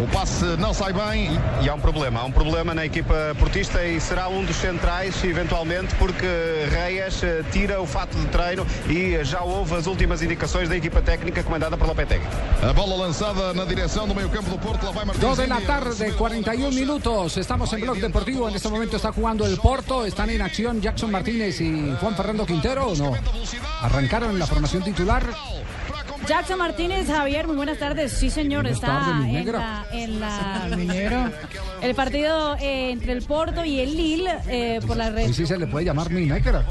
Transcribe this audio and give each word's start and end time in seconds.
O 0.00 0.08
passe 0.08 0.44
não 0.58 0.74
sai 0.74 0.92
bem. 0.92 1.30
E 1.62 1.68
há 1.68 1.74
um 1.74 1.80
problema, 1.80 2.20
há 2.20 2.24
um 2.24 2.32
problema 2.32 2.74
na 2.74 2.84
equipa 2.84 3.14
portista 3.38 3.84
e 3.84 4.00
será 4.00 4.28
um 4.28 4.44
dos 4.44 4.56
centrais, 4.56 5.22
eventualmente, 5.22 5.94
porque 5.94 6.26
Reias 6.70 7.22
eh, 7.22 7.44
tira 7.52 7.80
o 7.80 7.86
fato 7.86 8.16
de 8.16 8.26
treino 8.26 8.66
e 8.88 9.22
já 9.24 9.42
houve 9.42 9.76
as 9.76 9.86
últimas 9.86 10.20
indicações 10.20 10.68
da 10.68 10.76
equipa 10.76 11.00
técnica 11.00 11.42
comandada 11.42 11.76
por 11.76 11.86
Lopetegui. 11.86 12.26
A 12.68 12.72
bola 12.72 12.96
lançada 12.96 13.54
na 13.54 13.64
direção 13.64 14.08
do 14.08 14.14
meio-campo 14.14 14.50
do 14.50 14.58
Porto. 14.58 14.84
Lá 14.84 14.92
vai 14.92 15.04
Martins. 15.04 15.24
Dos 15.24 15.38
de 15.38 15.46
la 15.46 15.60
tarde, 15.60 16.12
41 16.12 16.70
minutos. 16.72 17.36
Estamos 17.36 17.72
en 17.72 17.80
Blog 17.80 17.98
Deportivo. 17.98 18.48
En 18.48 18.56
este 18.56 18.68
momento 18.68 18.96
está 18.96 19.12
jugando 19.12 19.46
el 19.46 19.56
Porto. 19.58 20.04
Están 20.04 20.28
en 20.30 20.42
acción 20.42 20.80
Jackson 20.80 21.10
Martínez 21.10 21.60
y 21.60 21.94
Juan 22.00 22.16
Fernando 22.16 22.44
Quintero. 22.44 22.88
¿o 22.88 22.96
no? 22.96 23.12
Arrancaron 23.80 24.30
en 24.30 24.38
la 24.38 24.46
formación 24.46 24.82
titular. 24.82 25.24
Jackson 26.26 26.58
Martínez, 26.58 27.06
Javier, 27.06 27.46
muy 27.46 27.56
buenas 27.56 27.78
tardes. 27.78 28.12
Sí, 28.12 28.30
señor, 28.30 28.62
Buenas 28.62 28.80
está 28.80 28.86
tardes, 28.86 29.34
en 29.34 29.52
la, 29.52 29.86
en 29.92 30.20
la 30.20 31.30
el 31.82 31.94
partido 31.94 32.56
eh, 32.56 32.90
entre 32.90 33.12
el 33.12 33.22
Porto 33.22 33.64
y 33.64 33.80
el 33.80 33.94
Lille 33.96 34.30
eh, 34.48 34.80
por 34.86 34.96
la 34.96 35.10
red. 35.10 35.32
Sí 35.32 35.46
se 35.46 35.58
le 35.58 35.66
puede 35.66 35.84
llamar 35.84 36.10
mi 36.10 36.26
negra. 36.26 36.64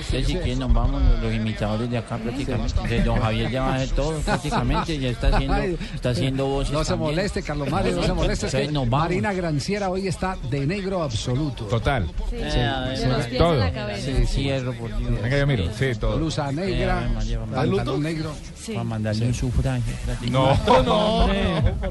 Ustedes 0.00 0.26
si 0.26 0.34
quieren 0.34 0.58
nos 0.58 0.72
vamos 0.72 1.02
los, 1.22 1.32
imitadores 1.32 1.90
de 1.90 1.98
acá 1.98 2.16
prácticamente. 2.18 2.72
Entonces, 2.74 3.04
don 3.04 3.20
Javier 3.20 3.50
ya 3.50 3.62
va 3.62 3.72
a 3.72 3.76
hacer 3.76 3.90
todo 3.90 4.18
prácticamente, 4.20 4.98
ya 4.98 5.08
está 5.08 5.28
haciendo, 5.28 5.56
está 5.94 6.10
haciendo 6.10 6.46
voces. 6.46 6.72
No 6.72 6.84
se 6.84 6.90
también. 6.90 7.10
moleste, 7.10 7.42
Carlos 7.42 7.70
Mario, 7.70 7.96
no 7.96 8.02
se 8.02 8.12
moleste. 8.12 8.46
Es 8.46 8.52
que. 8.52 8.86
Marina 8.86 9.32
Granciera 9.32 9.90
hoy 9.90 10.08
está 10.08 10.36
de 10.50 10.66
negro 10.66 11.02
absoluto. 11.02 11.64
Total. 11.66 12.06
Sí, 12.30 12.36
de 12.36 13.28
pies 13.28 13.38
todo. 13.38 13.62
Sí, 13.96 14.26
cierro, 14.26 14.72
por 14.74 14.96
Dios. 14.96 15.22
Venga, 15.22 15.38
yo 15.38 15.46
miro. 15.46 15.64
Sí, 15.76 15.92
todo. 15.98 16.16
Blusa 16.16 16.52
negra, 16.52 17.08
Eh, 17.26 17.38
pantalón 17.52 18.02
negro. 18.02 18.32
Sí. 18.64 18.72
Para 18.72 18.84
mandarle 18.84 19.26
un 19.26 19.34
sufragio. 19.34 19.92
No, 20.30 20.56
no. 20.82 21.28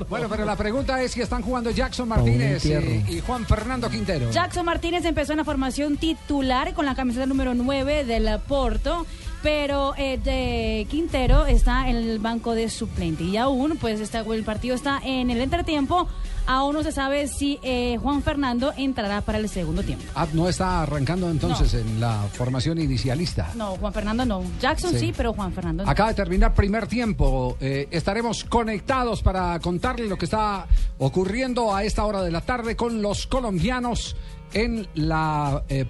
Bueno, 0.09 0.27
pero 0.29 0.43
la 0.45 0.55
pregunta 0.55 1.01
es 1.01 1.11
si 1.11 1.21
están 1.21 1.41
jugando 1.41 1.69
Jackson 1.69 2.07
Martínez 2.07 2.65
y, 2.65 3.15
y 3.17 3.21
Juan 3.21 3.45
Fernando 3.45 3.89
Quintero. 3.89 4.31
Jackson 4.31 4.65
Martínez 4.65 5.05
empezó 5.05 5.33
en 5.33 5.37
la 5.39 5.43
formación 5.43 5.97
titular 5.97 6.73
con 6.73 6.85
la 6.85 6.95
camiseta 6.95 7.25
número 7.25 7.53
9 7.53 8.05
del 8.05 8.39
Porto, 8.47 9.05
pero 9.43 9.93
eh, 9.97 10.17
de 10.17 10.87
Quintero 10.89 11.45
está 11.45 11.89
en 11.89 11.97
el 11.97 12.19
banco 12.19 12.55
de 12.55 12.69
suplente 12.69 13.23
y 13.23 13.37
aún 13.37 13.77
pues 13.79 13.99
está, 13.99 14.21
el 14.21 14.43
partido 14.43 14.73
está 14.75 14.99
en 15.03 15.29
el 15.29 15.41
entretiempo, 15.41 16.07
aún 16.45 16.73
no 16.75 16.83
se 16.83 16.91
sabe 16.91 17.27
si 17.27 17.59
eh, 17.63 17.97
Juan 18.01 18.21
Fernando 18.23 18.73
entrará 18.77 19.21
para 19.21 19.37
el 19.37 19.47
segundo 19.49 19.83
tiempo. 19.83 20.03
Ah, 20.15 20.27
no 20.33 20.47
está 20.49 20.81
arrancando 20.83 21.29
entonces 21.29 21.73
en 21.73 21.99
la 21.99 22.23
formación 22.33 22.79
inicialista. 22.79 23.51
No, 23.55 23.75
Juan 23.77 23.93
Fernando 23.93 24.25
no. 24.25 24.43
Jackson 24.59 24.91
sí, 24.91 24.99
Sí. 24.99 25.13
pero 25.15 25.33
Juan 25.33 25.51
Fernando 25.53 25.83
no. 25.83 25.89
Acaba 25.89 26.09
de 26.09 26.15
terminar 26.15 26.53
primer 26.53 26.87
tiempo. 26.87 27.57
Eh, 27.59 27.87
estaremos 27.91 28.43
conectados 28.43 29.21
para 29.21 29.59
contarle 29.59 30.07
lo 30.07 30.17
que 30.17 30.25
está 30.25 30.67
ocurriendo 30.97 31.75
a 31.75 31.83
esta 31.83 32.05
hora 32.05 32.21
de 32.21 32.31
la 32.31 32.41
tarde 32.41 32.75
con 32.75 33.01
los 33.01 33.27
colombianos 33.27 34.15
en 34.53 34.87
la 34.95 35.63
eh, 35.69 35.85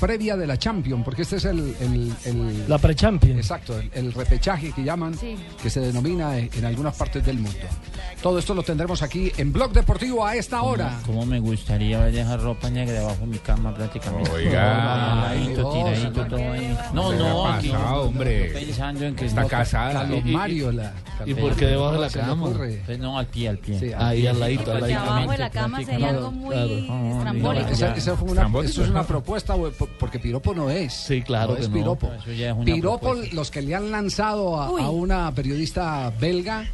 previa 0.00 0.36
de 0.36 0.46
la 0.46 0.56
Champions, 0.58 1.04
porque 1.04 1.22
este 1.22 1.36
es 1.36 1.44
el... 1.44 1.76
el- 1.80 2.12
el- 2.24 2.68
La 2.68 2.78
pre-champion. 2.78 3.36
Exacto, 3.38 3.78
el, 3.78 3.90
el 3.94 4.12
repechaje 4.12 4.72
que 4.72 4.82
llaman, 4.82 5.14
Sí. 5.14 5.36
que 5.62 5.68
se 5.70 5.80
denomina 5.80 6.36
en, 6.38 6.50
en 6.56 6.64
algunas 6.64 6.96
partes 6.96 7.24
del 7.24 7.36
mundo. 7.38 7.58
Todo 8.22 8.38
esto 8.38 8.54
lo 8.54 8.62
tendremos 8.62 9.02
aquí 9.02 9.30
en 9.36 9.52
Blog 9.52 9.72
Deportivo 9.72 10.26
a 10.26 10.34
esta 10.36 10.62
hora. 10.62 10.98
¿Cómo 11.06 11.24
me 11.26 11.38
gustaría 11.40 12.00
ver 12.00 12.14
esa 12.16 12.36
ropa 12.36 12.70
negra 12.70 12.94
debajo 12.94 13.20
de 13.20 13.26
mi 13.26 13.38
cama 13.38 13.74
prácticamente? 13.74 14.30
Oiga. 14.30 15.32
Tiradito, 15.32 15.72
Ay, 15.72 15.94
tiradito, 15.94 16.26
todo 16.26 16.52
ahí. 16.52 16.59
No, 16.92 17.10
¿Qué 17.10 17.16
no, 17.16 17.46
ha 17.46 17.56
aquí- 17.56 17.70
hombre? 17.70 18.46
estoy 18.48 18.64
pensando 18.66 19.04
en 19.04 19.14
que 19.16 19.26
Está 19.26 19.42
no, 19.42 19.48
casada. 19.48 19.92
Carlos 19.92 20.24
Mario, 20.24 20.72
la, 20.72 20.92
¿Y 21.26 21.34
por 21.34 21.54
qué 21.56 21.66
debajo 21.66 21.92
de 21.92 21.98
la 22.00 22.10
cama? 22.10 22.50
Pues 22.86 22.98
no, 22.98 23.18
al 23.18 23.26
pie, 23.26 23.48
al 23.48 23.58
pie. 23.58 23.78
Sí, 23.78 23.92
Ahí 23.96 24.26
al 24.26 24.40
ladito, 24.40 24.72
al 24.72 24.78
Porque 24.80 24.94
ladito. 24.94 25.10
abajo 25.12 25.30
de 25.32 25.38
la 25.38 25.50
cama 25.50 25.84
sería 25.84 26.08
algo 26.10 26.30
muy 26.32 26.54
claro. 26.54 26.70
estrambólico. 27.16 27.66
No, 27.66 27.72
Esa, 27.72 27.86
Ya. 27.88 27.94
esa 27.94 28.16
fue 28.16 28.24
una, 28.24 28.32
Estrambótico. 28.32 28.70
eso 28.72 28.84
es 28.84 28.90
una 28.90 29.02
propuesta, 29.04 29.54
porque 29.98 30.18
piropo 30.18 30.54
no 30.54 30.70
es. 30.70 30.92
Sí, 30.94 31.22
claro 31.22 31.50
no 31.50 31.56
que 31.56 31.62
es 31.62 31.68
no. 31.68 31.74
piropo. 31.74 32.10
Eso 32.12 32.32
ya 32.32 32.50
es 32.50 32.54
una 32.56 32.64
piropo, 32.64 32.98
propuesta. 33.10 33.34
los 33.34 33.50
que 33.50 33.62
le 33.62 33.74
han 33.74 33.90
lanzado 33.90 34.60
a, 34.60 34.90
una 34.90 35.32
periodista 35.32 36.10
belga 36.18 36.64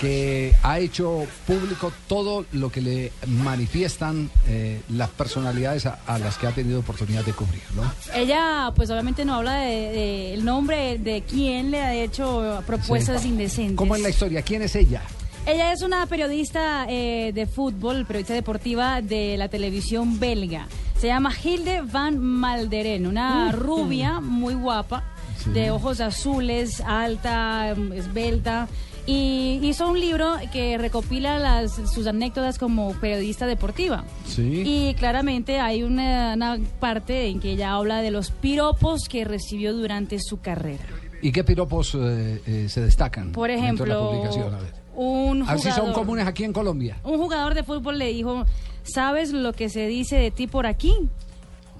que 0.00 0.54
ha 0.62 0.78
hecho 0.78 1.26
público 1.46 1.92
todo 2.08 2.44
lo 2.52 2.70
que 2.70 2.80
le 2.80 3.12
manifiestan 3.26 4.30
eh, 4.48 4.80
las 4.90 5.08
personalidades 5.10 5.86
a, 5.86 5.98
a 6.06 6.18
las 6.18 6.38
que 6.38 6.46
ha 6.46 6.52
tenido 6.52 6.80
oportunidad 6.80 7.24
de 7.24 7.32
cubrir, 7.32 7.62
¿no? 7.74 7.82
Ella, 8.14 8.72
pues 8.74 8.90
obviamente 8.90 9.24
no 9.24 9.31
habla 9.32 9.56
de, 9.56 9.70
de 9.70 10.34
el 10.34 10.44
nombre 10.44 10.98
de 10.98 11.22
quién 11.22 11.70
le 11.70 11.80
ha 11.80 11.94
hecho 11.94 12.62
propuestas 12.66 13.22
Sí. 13.22 13.28
indecentes. 13.28 13.76
¿Cómo 13.76 13.94
es 13.96 14.02
la 14.02 14.08
historia? 14.10 14.42
¿Quién 14.42 14.62
es 14.62 14.74
ella? 14.76 15.02
Ella 15.44 15.72
es 15.72 15.82
una 15.82 16.06
periodista 16.06 16.86
eh, 16.88 17.32
de 17.34 17.46
fútbol, 17.46 18.06
periodista 18.06 18.34
deportiva 18.34 19.00
de 19.02 19.36
la 19.36 19.48
televisión 19.48 20.20
belga. 20.20 20.66
Se 20.98 21.08
llama 21.08 21.32
Hilde 21.42 21.80
van 21.82 22.18
Malderen, 22.18 23.08
una 23.08 23.50
rubia 23.50 24.20
muy 24.20 24.54
guapa, 24.54 25.02
de 25.46 25.72
ojos 25.72 26.00
azules, 26.00 26.80
alta, 26.80 27.74
mm, 27.76 27.92
esbelta. 27.92 28.68
Y 29.04 29.58
hizo 29.62 29.88
un 29.88 29.98
libro 29.98 30.36
que 30.52 30.78
recopila 30.78 31.38
las, 31.38 31.72
sus 31.92 32.06
anécdotas 32.06 32.58
como 32.58 32.92
periodista 32.94 33.46
deportiva. 33.46 34.04
Sí. 34.26 34.62
Y 34.64 34.94
claramente 34.94 35.58
hay 35.58 35.82
una, 35.82 36.34
una 36.34 36.58
parte 36.78 37.26
en 37.26 37.40
que 37.40 37.52
ella 37.52 37.72
habla 37.74 38.00
de 38.00 38.12
los 38.12 38.30
piropos 38.30 39.08
que 39.08 39.24
recibió 39.24 39.72
durante 39.74 40.18
su 40.20 40.40
carrera. 40.40 40.84
¿Y 41.20 41.32
qué 41.32 41.42
piropos 41.42 41.96
eh, 41.96 42.40
eh, 42.46 42.66
se 42.68 42.80
destacan? 42.80 43.32
Por 43.32 43.50
dentro 43.50 43.84
de 43.84 43.88
la 43.90 43.94
ejemplo, 43.96 44.10
publicación? 44.10 44.54
A 44.54 44.58
ver. 44.58 44.72
un 44.94 45.42
A 45.48 45.52
ver 45.52 45.58
si 45.58 45.68
son 45.70 45.74
jugador- 45.86 45.94
comunes 45.94 46.26
aquí 46.26 46.44
en 46.44 46.52
Colombia. 46.52 46.96
un 47.02 47.18
jugador 47.18 47.54
de 47.54 47.64
fútbol 47.64 47.98
le 47.98 48.06
dijo, 48.12 48.44
¿sabes 48.84 49.32
lo 49.32 49.52
que 49.52 49.68
se 49.68 49.86
dice 49.88 50.16
de 50.16 50.30
ti 50.30 50.46
por 50.46 50.66
aquí? 50.66 50.94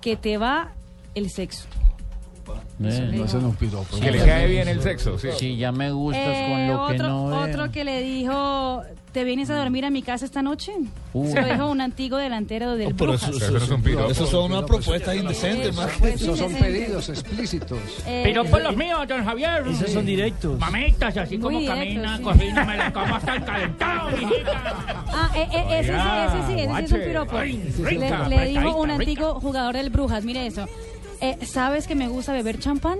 Que 0.01 0.17
te 0.17 0.39
va 0.39 0.73
el 1.15 1.31
sexo. 1.31 1.67
Eh, 2.51 2.55
No, 2.79 2.89
ese 2.89 3.03
no 3.05 3.25
es 3.25 3.35
un 3.45 3.57
piropo. 3.57 3.99
Que 4.01 4.11
le 4.11 4.19
cae 4.25 4.47
bien 4.49 4.69
el 4.69 4.81
sexo, 4.83 5.19
sí. 5.19 5.29
Si 5.39 5.57
ya 5.57 5.71
me 5.73 5.91
gustas 5.93 6.23
Eh, 6.27 6.47
con 6.51 6.67
lo 6.69 6.87
que 6.89 6.95
otro, 6.95 7.09
no 7.09 7.27
veo. 7.29 7.39
otro 7.41 7.71
que 7.71 7.85
le 7.85 8.03
dijo, 8.03 8.83
¿te 9.13 9.23
vienes 9.25 9.51
a 9.51 9.57
dormir 9.57 9.85
a 9.85 9.91
mi 9.91 10.03
casa 10.03 10.25
esta 10.25 10.43
noche? 10.43 10.73
Uh. 11.13 11.31
Se 11.31 11.41
lo 11.41 11.47
dijo 11.47 11.71
un 11.71 11.81
antiguo 11.81 12.19
delantero 12.19 12.77
del 12.77 12.95
Pero 12.95 13.13
Brujas. 13.13 13.29
eso, 13.31 13.39
Pero 13.39 13.49
eso 13.49 13.59
no 13.59 13.65
es 13.65 13.71
un 13.71 13.83
piropo. 13.83 14.11
eso 14.11 14.27
son 14.27 14.51
unas 14.53 14.65
propuestas 14.65 15.15
indecentes, 15.17 15.77
más 15.77 15.93
que 15.93 16.09
Esos 16.15 16.39
son 16.39 16.53
pedidos 16.55 17.09
explícitos. 17.09 17.79
Eh, 18.07 18.23
Pero 18.25 18.45
por 18.47 18.63
los 18.63 18.77
míos, 18.77 19.07
don 19.07 19.25
Javier. 19.25 19.65
Esos 19.69 19.91
son 19.91 20.05
directos. 20.07 20.59
Mamitas, 20.59 21.17
así 21.17 21.37
Muy 21.39 21.43
como 21.45 21.59
directos, 21.61 21.85
camina, 21.85 22.17
sí. 22.17 22.23
cocina, 22.25 22.77
la 22.77 22.93
cama 22.93 23.17
hasta 23.19 23.37
el 23.37 23.45
calentado, 23.45 24.11
mijita. 24.11 24.85
Ah, 25.15 25.31
eh, 25.37 25.47
eh, 25.53 25.65
ese, 25.81 25.93
sí, 25.93 25.99
ese 25.99 26.47
sí, 26.47 26.61
ese 26.61 26.77
sí 26.79 26.85
es 26.85 26.93
un 26.93 27.01
piropo. 27.01 27.37
Ay, 27.37 27.75
Le, 28.29 28.47
dijo 28.49 28.77
un 28.81 28.91
antiguo 28.91 29.41
jugador 29.41 29.75
del 29.77 29.91
Brujas, 29.91 30.25
mire 30.25 30.47
eso. 30.47 30.67
Eh, 31.23 31.39
¿Sabes 31.47 31.87
que 31.87 31.95
me 31.95 32.09
gusta 32.09 32.33
beber 32.33 32.59
champán? 32.59 32.99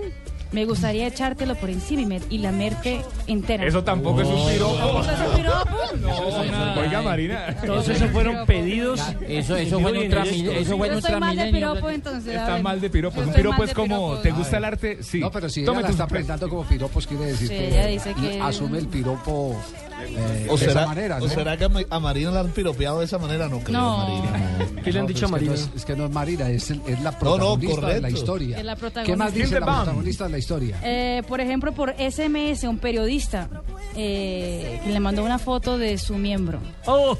Me 0.53 0.65
gustaría 0.65 1.07
echártelo 1.07 1.55
por 1.55 1.71
encima 1.71 2.03
y, 2.03 2.05
me- 2.05 2.21
y 2.29 2.37
lamerte 2.37 3.01
entera. 3.25 3.65
Eso 3.65 3.83
tampoco 3.83 4.21
es 4.21 4.27
un 4.27 4.47
piropo. 4.51 5.01
¿Eso 5.01 5.11
es 5.11 5.19
un 5.29 5.35
piropo? 5.35 6.79
Oiga, 6.79 7.01
Marina. 7.01 7.55
Todos 7.65 7.89
esos 7.89 8.11
fueron 8.11 8.45
pedidos. 8.45 9.01
Eso, 9.27 9.55
eso 9.57 9.79
fue 9.79 9.91
Ultramil- 9.91 10.31
directos. 10.31 10.61
eso 10.61 10.77
fue 10.77 11.19
mal 11.19 11.35
de 11.35 11.51
piropo, 11.51 11.89
entonces. 11.89 12.35
Está 12.35 12.57
mal 12.59 12.79
de 12.79 12.89
piropo. 12.91 13.19
Un 13.21 13.33
piropo 13.33 13.63
es 13.63 13.73
como, 13.73 13.87
piropo. 14.11 14.21
¿te 14.21 14.31
gusta 14.31 14.57
el 14.57 14.65
arte? 14.65 15.01
Sí. 15.01 15.19
No, 15.19 15.31
pero 15.31 15.49
si 15.49 15.63
ella 15.63 15.73
la 15.73 15.89
está 15.89 16.05
pre- 16.05 16.17
presentando 16.19 16.47
como 16.49 16.63
piropos, 16.65 17.07
quiere 17.07 17.25
decir 17.25 17.47
Sí, 17.47 17.55
que 17.55 17.67
ella 17.69 17.87
dice 17.87 18.13
que- 18.13 18.39
asume 18.39 18.77
el 18.77 18.87
piropo 18.87 19.59
eh, 20.07 20.47
O 20.49 20.53
de 20.53 20.65
será, 20.65 20.81
esa 20.81 20.87
manera, 20.87 21.19
¿no? 21.19 21.25
o 21.25 21.29
será 21.29 21.57
que 21.57 21.63
a 21.65 21.69
Ma- 21.69 21.81
a 21.89 21.99
Marina 21.99 22.31
la 22.31 22.39
han 22.41 22.49
piropeado 22.49 22.99
de 22.99 23.05
esa 23.05 23.17
manera, 23.17 23.47
no 23.47 23.59
creo, 23.59 23.79
No. 23.79 23.97
Marina. 23.97 24.81
¿Qué 24.83 24.91
le 24.91 24.99
han 24.99 25.05
No, 25.05 25.07
dicho 25.09 25.25
a 25.25 25.27
es 25.27 25.31
que 25.33 25.45
no 25.45 25.51
Marina? 25.51 25.53
es, 25.53 25.69
es 25.75 25.85
que 25.85 25.95
no 25.95 26.05
es 26.05 26.11
Marina, 26.11 26.49
es, 26.49 26.69
el- 26.71 26.81
es 26.87 27.01
la 27.01 27.11
no, 27.11 27.17
protagonista 27.19 27.87
de 27.87 28.01
la 28.01 28.09
historia. 28.09 28.57
Es 28.57 28.65
la 28.65 28.75
¿Qué 29.03 29.15
más 29.15 29.33
dice 29.33 29.59
la 29.59 29.65
protagonista 29.65 30.23
de 30.25 30.29
la 30.31 30.37
historia? 30.37 30.77
Eh, 30.83 31.23
por 31.27 31.39
ejemplo, 31.41 31.71
por 31.73 31.93
SMS, 31.97 32.63
un 32.67 32.77
periodista 32.79 33.49
eh, 33.95 34.79
que 34.83 34.89
le 34.91 34.99
mandó 34.99 35.23
una 35.23 35.39
foto 35.39 35.77
de 35.77 35.97
su 35.97 36.15
miembro. 36.15 36.59
¡Oh! 36.85 37.17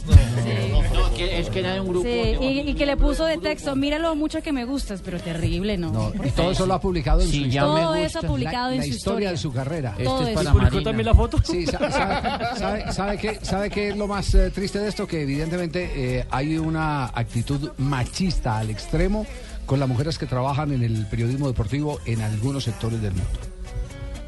Que 1.15 1.39
es 1.39 1.49
que 1.49 1.59
era 1.59 1.73
de 1.73 1.79
un 1.81 1.87
grupo. 1.89 2.03
Sí, 2.03 2.09
de 2.09 2.37
y, 2.41 2.69
y 2.71 2.73
que 2.73 2.85
le 2.85 2.97
puso 2.97 3.25
de 3.25 3.37
texto, 3.37 3.75
mira 3.75 3.99
lo 3.99 4.15
mucho 4.15 4.41
que 4.41 4.51
me 4.51 4.65
gustas, 4.65 5.01
pero 5.03 5.19
terrible, 5.19 5.77
¿no? 5.77 6.11
Y 6.23 6.29
todo 6.31 6.51
eso 6.51 6.65
lo 6.65 6.73
ha 6.73 6.81
publicado 6.81 7.21
en 7.21 7.27
Sí, 7.27 7.41
su 7.41 7.45
historia. 7.47 7.61
Todo 7.83 7.95
eso 7.95 8.21
publicado 8.21 8.67
la, 8.69 8.73
en 8.73 8.77
la 8.79 8.83
su 8.83 8.89
historia 8.89 9.13
historia. 9.13 9.31
de 9.31 9.37
su 9.37 9.53
carrera. 9.53 9.89
Este 9.91 10.03
Todo 10.05 10.27
es 10.27 10.33
para 10.33 10.51
¿Publicó 10.51 10.63
Marina. 10.71 10.83
también 10.83 11.05
la 11.05 11.13
foto? 11.13 11.37
Sí, 11.43 11.65
sa- 11.67 11.77
sabe, 12.79 12.91
sabe- 12.93 13.17
qué, 13.17 13.39
¿sabe 13.41 13.69
es 13.89 13.97
lo 13.97 14.07
más 14.07 14.33
eh, 14.35 14.49
triste 14.51 14.79
de 14.79 14.89
esto? 14.89 15.07
Que 15.07 15.21
evidentemente 15.21 15.91
eh, 16.19 16.25
hay 16.29 16.57
una 16.57 17.05
actitud 17.07 17.71
machista 17.77 18.57
al 18.57 18.69
extremo 18.69 19.25
con 19.65 19.79
las 19.79 19.87
mujeres 19.87 20.17
que 20.17 20.25
trabajan 20.25 20.71
en 20.71 20.83
el 20.83 21.05
periodismo 21.07 21.47
deportivo 21.47 21.99
en 22.05 22.21
algunos 22.21 22.63
sectores 22.65 23.01
del 23.01 23.13
mundo. 23.13 23.29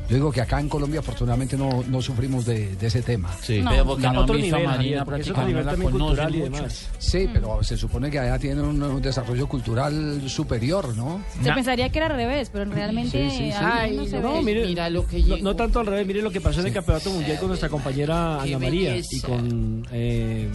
Yo 0.09 0.15
digo 0.15 0.31
que 0.31 0.41
acá 0.41 0.59
en 0.59 0.69
Colombia 0.69 0.99
afortunadamente 0.99 1.57
no, 1.57 1.83
no 1.87 2.01
sufrimos 2.01 2.45
de, 2.45 2.75
de 2.75 2.87
ese 2.87 3.01
tema. 3.01 3.31
Sí. 3.41 3.61
No. 3.61 3.71
Pero 3.71 3.85
porque 3.85 4.07
no 4.07 4.21
otro 4.21 4.35
nivel, 4.35 4.63
Marina 4.65 5.03
porque 5.05 5.21
eso 5.21 5.33
también 5.33 5.63
cultural 5.91 6.35
y 6.35 6.41
demás. 6.41 6.89
Sí, 6.99 7.27
pero 7.33 7.63
se 7.63 7.75
supone 7.77 8.11
que 8.11 8.19
allá 8.19 8.37
tienen 8.37 8.63
un, 8.65 8.81
un 8.83 9.01
desarrollo 9.01 9.47
cultural 9.47 10.21
superior, 10.29 10.95
¿no? 10.95 11.21
Se 11.43 11.51
pensaría 11.51 11.89
que 11.89 11.97
era 11.99 12.07
al 12.07 12.13
revés, 12.15 12.49
pero 12.51 12.65
realmente 12.71 13.29
Sí, 13.29 13.37
sí, 13.37 13.51
sí. 13.51 13.51
ahí 13.59 13.95
no 13.95 14.01
Ay, 14.03 14.09
se 14.09 14.19
no, 14.19 14.33
ve. 14.35 14.41
mire, 14.43 14.65
mira 14.65 14.89
lo 14.89 15.07
que 15.07 15.19
No, 15.19 15.25
llegó. 15.35 15.43
no 15.43 15.55
tanto 15.55 15.79
al 15.79 15.87
revés, 15.87 16.05
mire 16.05 16.21
lo 16.21 16.31
que 16.31 16.41
pasó 16.41 16.59
en 16.61 16.67
el 16.67 16.73
campeonato 16.73 17.09
mundial 17.09 17.37
con 17.39 17.47
nuestra 17.47 17.69
compañera 17.69 18.39
Qué 18.43 18.49
Ana 18.55 18.65
María 18.65 18.91
y 18.91 19.01
belleza. 19.01 19.27
con 19.27 19.87
eh, 19.91 20.49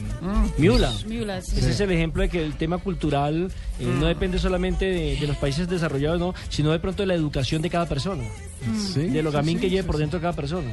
Miula. 0.59 0.93
Miula, 1.07 1.41
sí. 1.43 1.59
Ese 1.59 1.71
es 1.71 1.81
el 1.81 1.91
ejemplo 1.91 2.23
de 2.23 2.29
que 2.29 2.45
el 2.45 2.55
tema 2.55 2.79
cultural 2.79 3.51
eh, 3.81 3.87
no 3.99 4.07
depende 4.07 4.39
solamente 4.39 4.85
de, 4.87 5.17
de 5.17 5.27
los 5.27 5.37
países 5.37 5.69
desarrollados, 5.69 6.21
no, 6.21 6.35
sino 6.49 6.71
de 6.73 6.79
pronto 6.79 7.03
de 7.03 7.07
la 7.07 7.15
educación 7.15 7.63
de 7.63 7.71
cada 7.71 7.87
persona, 7.87 8.23
Sí. 8.93 9.09
de 9.09 9.23
lo 9.23 9.31
gamín 9.33 9.59
que 9.59 9.71
lleve 9.71 9.85
por 9.85 9.97
dentro 9.97 10.21
cada 10.21 10.35
persona. 10.35 10.71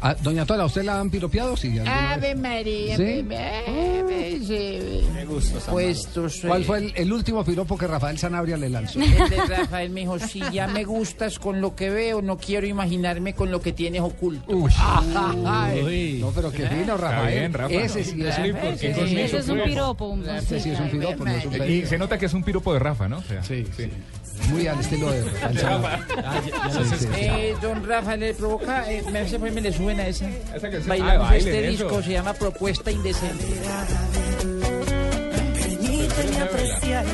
Ah, 0.00 0.14
Doña 0.22 0.46
Tola, 0.46 0.64
¿usted 0.64 0.82
la 0.84 1.00
han 1.00 1.10
piropeado? 1.10 1.56
Sí. 1.56 1.78
Ave 1.78 2.34
María, 2.34 2.96
¿Sí? 2.96 3.02
bebé, 3.22 4.38
sí. 4.46 5.06
Me 5.12 5.24
gusta. 5.24 5.58
Puestos. 5.70 6.40
¿Cuál 6.46 6.64
fue 6.64 6.78
el, 6.78 6.92
el 6.96 7.12
último 7.12 7.44
piropo 7.44 7.76
que 7.76 7.86
Rafael 7.86 8.18
Sanabria 8.18 8.56
le 8.56 8.68
lanzó? 8.70 9.00
El 9.00 9.28
de 9.30 9.36
Rafael 9.46 9.90
me 9.90 10.00
dijo, 10.00 10.18
si 10.18 10.40
ya 10.52 10.66
me 10.66 10.84
gustas 10.84 11.38
con 11.38 11.60
lo 11.60 11.74
que 11.74 11.90
veo, 11.90 12.22
no 12.22 12.36
quiero 12.38 12.66
imaginarme 12.66 13.34
con 13.34 13.50
lo 13.50 13.60
que 13.60 13.72
tienes 13.72 14.00
oculto. 14.00 14.54
Uy. 14.56 14.70
Ay, 15.46 16.18
no, 16.20 16.30
pero 16.30 16.50
qué 16.52 16.66
fino, 16.68 16.96
Rafael. 16.96 17.38
bien, 17.38 17.52
Rafa. 17.52 17.74
Ese 17.74 18.04
sí 18.04 18.20
es 18.22 18.38
un, 18.38 18.78
sí 18.78 18.86
Ese 18.86 19.38
es 19.38 19.44
piropo. 19.44 20.16
ese 20.26 20.60
sí 20.60 20.70
es 20.70 20.80
un 20.80 20.90
piropo, 20.90 21.24
no 21.24 21.30
es 21.30 21.44
un 21.44 21.52
piropo. 21.52 21.70
Y 21.70 21.86
se 21.86 21.98
nota 21.98 22.18
que 22.18 22.26
es 22.26 22.34
un 22.34 22.42
piropo 22.42 22.72
de 22.72 22.78
Rafa, 22.78 23.08
¿no? 23.08 23.18
O 23.18 23.22
sea, 23.22 23.42
Sí, 23.42 23.64
sí. 23.76 23.90
Muy 24.50 24.66
al 24.66 24.78
estilo 24.80 25.10
de 25.10 25.22
Rafael 25.24 25.58
Sanabria. 25.58 26.06
Sí, 26.72 26.78
sí, 26.90 26.96
sí. 26.98 27.06
Eh, 27.16 27.54
don 27.62 27.84
Rafa 27.86 28.16
le 28.16 28.34
provoca, 28.34 28.90
eh, 28.90 29.02
me 29.10 29.20
hace 29.20 29.38
me 29.38 29.50
le 29.60 29.72
suben 29.72 30.00
a 30.00 30.06
esa. 30.08 30.26
Bailamos 30.86 31.28
Ah, 31.30 31.36
este 31.36 31.68
eso. 31.68 31.84
disco, 31.84 32.02
se 32.02 32.12
llama 32.12 32.32
Propuesta 32.34 32.90
Indecente. 32.90 33.44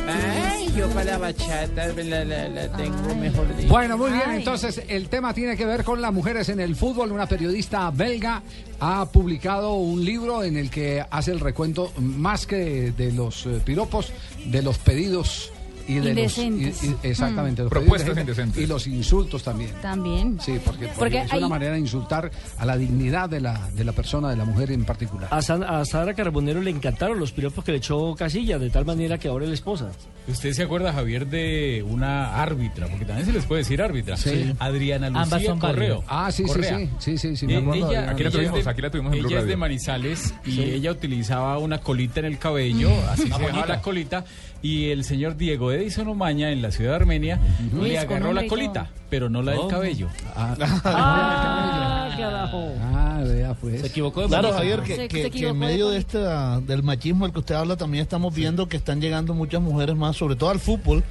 Ay, 0.09 0.71
yo 0.77 0.89
para 0.89 1.05
la 1.05 1.19
bachata 1.19 1.87
la, 1.89 2.25
la- 2.25 2.49
la 2.49 2.69
tengo 2.77 3.15
mejor 3.15 3.57
dicho. 3.57 3.69
Bueno, 3.69 3.97
muy 3.97 4.11
bien. 4.11 4.23
Ay. 4.27 4.39
Entonces, 4.39 4.83
el 4.89 5.09
tema 5.09 5.33
tiene 5.33 5.57
que 5.57 5.65
ver 5.65 5.85
con 5.85 6.01
las 6.03 6.13
mujeres 6.13 6.49
en 6.49 6.61
el 6.61 6.77
fútbol. 6.77 7.13
Una 7.13 7.27
periodista 7.27 7.91
belga 7.91 8.43
ha 8.81 9.07
publicado 9.07 9.75
un 9.75 10.05
libro 10.05 10.43
en 10.43 10.57
el 10.57 10.71
que 10.71 11.05
hace 11.11 11.31
el 11.33 11.41
recuento 11.41 11.93
más 11.99 12.47
que 12.47 12.93
de 12.93 13.13
los 13.13 13.47
eh, 13.47 13.61
piropos, 13.65 14.13
de 14.47 14.63
los 14.63 14.79
pedidos 14.79 15.53
y 15.91 15.99
de 16.01 16.11
Indecentes. 16.11 16.83
los 16.83 16.85
y- 16.85 16.87
y- 16.89 17.09
exactamente 17.11 17.63
los 17.63 17.71
Propuestas 17.71 18.17
indecentes. 18.17 18.63
y 18.63 18.67
los 18.67 18.87
insultos 18.87 19.43
también. 19.43 19.71
También. 19.83 20.39
Sí, 20.41 20.59
porque, 20.65 20.87
porque 20.87 20.99
Porque 20.99 21.19
es 21.23 21.33
hay- 21.33 21.39
una 21.39 21.49
manera 21.49 21.73
de 21.73 21.79
insultar 21.81 22.31
a 22.59 22.65
la 22.65 22.77
dignidad 22.77 23.29
de 23.29 23.41
la, 23.41 23.69
de 23.75 23.85
la 23.85 23.93
persona, 23.93 24.29
de 24.31 24.37
la 24.37 24.45
mujer 24.45 24.71
en 24.73 24.85
particular. 24.85 25.29
A, 25.33 25.43
San- 25.43 25.65
a 25.65 25.85
Sara 25.85 26.15
Carbonero 26.15 26.61
le 26.61 26.71
encantaron 26.71 27.19
los 27.19 27.33
piropos 27.33 27.65
que 27.65 27.73
le 27.73 27.79
echó 27.79 28.15
Casilla, 28.15 28.59
de 28.59 28.71
tal 28.71 28.85
manera 28.85 29.19
que 29.19 29.29
ahora 29.29 29.45
es 29.45 29.49
la 29.51 29.55
esposa. 29.55 29.91
¿Usted 30.29 30.53
se 30.53 30.63
acuerda, 30.63 30.93
Javier, 30.93 31.27
de 31.27 31.85
una 31.89 32.41
árbitra? 32.41 32.87
Porque 32.87 33.05
también 33.05 33.27
se 33.27 33.33
les 33.33 33.45
puede 33.47 33.63
decir 33.63 33.83
árbitra. 33.83 34.17
Sí. 34.17 34.53
Adriana 34.59 35.09
Ambas 35.09 35.31
Lucía 35.33 35.49
son 35.49 35.59
Correo. 35.59 36.05
Ah, 36.07 36.31
sí, 36.31 36.45
sí, 36.45 36.49
Correa. 36.49 36.79
sí, 36.79 36.89
sí, 36.99 37.19
sí, 37.19 37.37
sí, 37.37 37.47
me 37.47 37.57
acuerdo 37.57 37.87
de 37.87 37.91
ella, 37.93 38.11
Aquí 38.11 38.23
la 38.25 38.31
tuvimos, 38.31 38.65
de- 38.65 38.71
aquí 38.71 38.83
la 38.83 38.91
tuvimos 38.91 39.13
en 39.15 39.19
Blue 39.21 39.29
Ella 39.31 39.41
es 39.41 39.47
de. 39.47 39.57
Manizales 39.57 40.35
y 40.45 40.61
ella 40.63 40.91
utilizaba 40.93 41.59
una 41.59 41.79
colita 41.79 42.21
en 42.21 42.27
el 42.27 42.39
cabello, 42.39 42.91
así 43.11 43.23
se 43.23 43.29
dejaba 43.39 43.67
la 43.67 43.81
colita, 43.83 44.25
y 44.63 44.91
el 44.91 45.05
señor 45.05 45.37
Diego 45.37 45.73
Edison 45.73 46.09
Omaña 46.09 46.51
en 46.51 46.61
la 46.63 46.71
ciudad 46.71 46.91
de 46.93 46.97
Armenia 46.97 47.41
le 47.81 47.99
agarró 47.99 48.33
la 48.33 48.47
colita, 48.47 48.91
pero 49.09 49.29
no 49.31 49.43
la 49.43 49.53
del 49.53 49.67
cabello. 49.69 50.09
Ah, 50.37 50.55
¡Ah, 50.85 52.15
carajo! 52.19 52.73
ah, 52.83 53.23
vea 53.27 53.55
pues. 53.55 53.83
equivocó 53.85 54.23
de 54.23 54.29
Claro. 54.29 54.53
Javier, 54.53 54.81
que, 54.83 54.97
Se- 54.97 55.09
que- 55.09 55.23
se 55.25 55.31
que 55.31 55.39
en 55.39 55.45
de 55.47 55.53
medio 55.55 55.89
de 55.89 56.01
política. 56.03 56.57
este 56.59 56.67
del 56.73 56.83
machismo 56.83 57.25
del 57.25 57.33
que 57.33 57.39
usted 57.41 57.55
habla 57.55 57.77
también 57.77 58.03
estamos 58.03 58.35
viendo 58.35 58.69
que 58.69 58.77
están 58.77 59.01
llegando 59.01 59.35
muchas 59.35 59.61
mujeres 59.63 59.97
más, 59.97 60.17
sobre 60.17 60.37
todo 60.37 60.51
al 60.51 60.59
fútbol. 60.61 61.03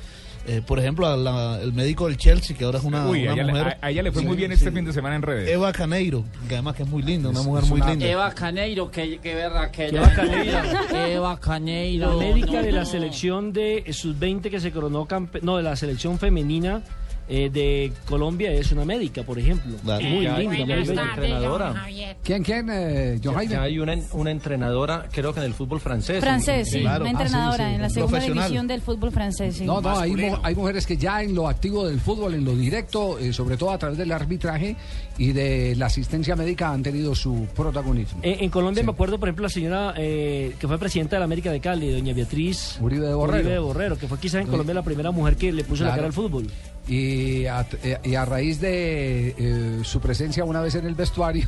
Eh, 0.51 0.63
por 0.65 0.79
ejemplo, 0.79 1.05
a 1.05 1.15
la- 1.15 1.59
el 1.61 1.73
médico 1.73 2.07
del 2.07 2.17
Chelsea, 2.17 2.57
que 2.57 2.63
ahora 2.65 2.79
es 2.79 2.83
una, 2.83 3.05
Uy, 3.07 3.21
una 3.23 3.31
a 3.31 3.33
ella, 3.35 3.43
le- 3.43 3.51
mujer. 3.51 3.67
a, 3.81 3.85
a 3.85 3.89
ella 3.91 4.01
le 4.01 4.11
fue 4.11 4.21
Sí, 4.23 4.27
muy 4.27 4.35
bien 4.35 4.49
sí. 4.51 4.55
este 4.57 4.71
fin 4.71 4.83
de 4.83 4.93
semana 4.93 5.15
en 5.15 5.21
redes. 5.21 5.47
Eva 5.49 5.71
Caneiro, 5.71 6.23
que 6.47 6.55
además 6.55 6.75
que 6.75 6.83
es 6.83 6.89
muy 6.89 7.03
linda, 7.03 7.29
una 7.29 7.39
Es- 7.41 7.45
mujer 7.45 7.63
es 7.65 7.69
muy 7.69 7.81
una- 7.81 7.89
linda. 7.91 8.05
Eva 8.07 8.31
Caneiro, 8.33 8.89
que, 8.89 9.19
que 9.19 9.35
verra 9.35 9.71
que 9.71 9.87
Eva 9.89 10.09
Caneiro. 10.11 10.57
Eva 10.95 11.29
La 11.33 11.39
Caneiro. 11.39 12.17
médica 12.17 12.61
de 12.63 12.71
la 12.71 12.85
selección 12.85 13.53
de 13.53 13.85
sub-20 13.91 14.49
que 14.49 14.59
se 14.59 14.71
coronó 14.71 15.05
campe 15.05 15.39
no, 15.43 15.57
de 15.57 15.63
la 15.63 15.75
selección 15.75 16.17
femenina 16.17 16.81
eh, 17.29 17.49
de 17.51 17.93
Colombia 18.07 18.51
es 18.51 18.71
una 18.71 18.83
médica, 18.85 19.23
por 19.23 19.37
ejemplo. 19.37 19.77
Claro. 19.83 20.03
Muy 20.03 20.19
linda, 20.21 20.33
muy 20.33 20.55
hay 20.57 20.63
una 20.63 20.75
bella. 20.75 21.03
entrenadora. 21.11 21.85
¿Quién, 22.23 22.43
quién, 22.43 22.69
eh, 22.71 23.19
John 23.23 23.35
Jaime? 23.35 23.55
Hay 23.57 23.79
una, 23.79 23.95
una 24.13 24.31
entrenadora, 24.31 25.07
creo 25.11 25.33
que 25.33 25.39
en 25.39 25.45
el 25.45 25.53
fútbol 25.53 25.79
francés. 25.79 26.19
Francés, 26.21 26.69
sí, 26.71 26.81
Claro. 26.81 27.05
una 27.05 27.11
Ah, 27.11 27.13
sí, 27.19 27.23
entrenadora 27.23 27.67
sí, 27.69 27.75
en 27.75 27.81
la 27.81 27.89
segunda 27.89 28.19
división 28.19 28.67
del 28.67 28.81
fútbol 28.81 29.11
francés. 29.11 29.55
sí. 29.57 29.65
No, 29.65 29.79
no, 29.79 29.97
hay, 29.99 30.13
hay 30.43 30.55
mujeres 30.55 30.85
que 30.87 30.97
ya 30.97 31.21
en 31.21 31.35
lo 31.35 31.47
activo 31.47 31.87
del 31.87 31.99
fútbol, 31.99 32.33
en 32.33 32.43
lo 32.45 32.55
directo, 32.55 33.19
eh, 33.19 33.31
sobre 33.31 33.57
todo 33.57 33.71
a 33.71 33.77
través 33.77 33.97
del 33.97 34.11
arbitraje 34.11 34.75
y 35.17 35.31
de 35.31 35.75
la 35.75 35.85
asistencia 35.85 36.35
médica, 36.35 36.71
han 36.71 36.81
tenido 36.81 37.13
su 37.13 37.47
protagonismo. 37.55 38.19
En, 38.23 38.43
en 38.45 38.49
Colombia 38.49 38.81
Sí. 38.81 38.85
me 38.85 38.91
acuerdo, 38.93 39.19
por 39.19 39.27
ejemplo, 39.29 39.43
la 39.43 39.49
señora 39.49 39.93
eh, 39.97 40.55
que 40.59 40.67
fue 40.67 40.77
presidenta 40.79 41.15
de 41.15 41.19
la 41.19 41.25
América 41.25 41.51
de 41.51 41.59
Cali, 41.59 41.91
doña 41.91 42.13
Beatriz 42.13 42.77
Uribe 42.81 43.07
de 43.07 43.13
Borrero. 43.13 43.37
Uribe 43.39 43.53
de 43.53 43.59
Borrero, 43.59 43.97
que 43.97 44.07
fue 44.07 44.17
quizás 44.19 44.41
en. 44.41 44.47
Colombia 44.47 44.73
la 44.73 44.81
primera 44.83 45.11
mujer 45.11 45.35
que 45.35 45.51
le 45.51 45.63
puso 45.63 45.83
la 45.83 45.93
cara 45.95 46.07
al 46.07 46.13
fútbol. 46.13 46.47
Y 46.89 47.45
a, 47.45 47.67
eh, 47.83 47.99
y 48.03 48.15
a 48.15 48.25
raíz 48.25 48.59
de 48.59 49.35
eh, 49.37 49.79
su 49.83 50.01
presencia 50.01 50.43
una 50.43 50.59
vez 50.59 50.73
en 50.73 50.87
el 50.87 50.95
vestuario, 50.95 51.47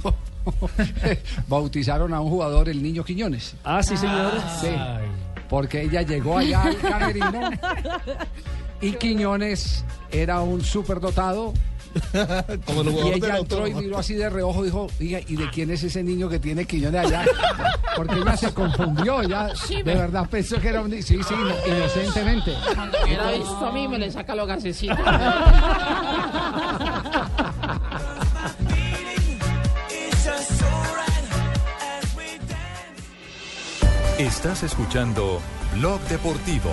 bautizaron 1.48 2.14
a 2.14 2.22
un 2.22 2.30
jugador, 2.30 2.70
el 2.70 2.82
niño 2.84 3.04
Quiñones. 3.04 3.56
Ah, 3.64 3.82
sí, 3.82 3.98
señor. 3.98 4.34
Sí, 4.62 4.70
porque 5.50 5.82
ella 5.82 6.04
llegó 6.04 6.38
allá 6.38 6.62
al 6.62 6.78
camerino 6.78 7.50
y 8.82 8.92
Quiñones 8.94 9.84
era 10.12 10.42
un 10.42 10.62
superdotado. 10.62 11.54
Como 12.66 12.84
Y 12.84 13.12
ella 13.14 13.28
la 13.28 13.38
entró 13.40 13.68
y 13.68 13.74
miró 13.74 13.98
así 13.98 14.14
de 14.16 14.30
reojo, 14.30 14.64
dijo, 14.64 14.88
"Oiga, 15.00 15.20
¿y 15.28 15.36
de 15.36 15.50
quién 15.50 15.72
es 15.72 15.84
ese 15.84 16.04
niño 16.04 16.30
que 16.30 16.40
tiene 16.40 16.66
Quiñones 16.66 17.06
allá? 17.08 17.26
Porque 17.96 18.16
ella 18.16 18.38
se 18.38 18.54
confundió, 18.54 19.22
ya 19.24 19.50
de 19.70 19.84
verdad 19.84 20.28
pensó 20.30 20.60
que 20.60 20.70
era 20.70 20.82
un 20.82 20.90
niño. 20.90 21.04
Sí, 21.04 21.20
sí, 21.28 21.34
ino- 21.34 21.76
inocentemente. 21.78 22.54
Hubiera 23.04 23.32
visto 23.32 23.66
a 23.66 23.72
mí, 23.72 23.88
me 23.88 24.00
le 24.00 24.12
saca 24.12 24.36
los 24.36 24.48
gasecitos. 24.48 24.98
Estás 34.18 34.64
escuchando 34.64 35.40
Blog 35.76 36.00
Deportivo. 36.02 36.72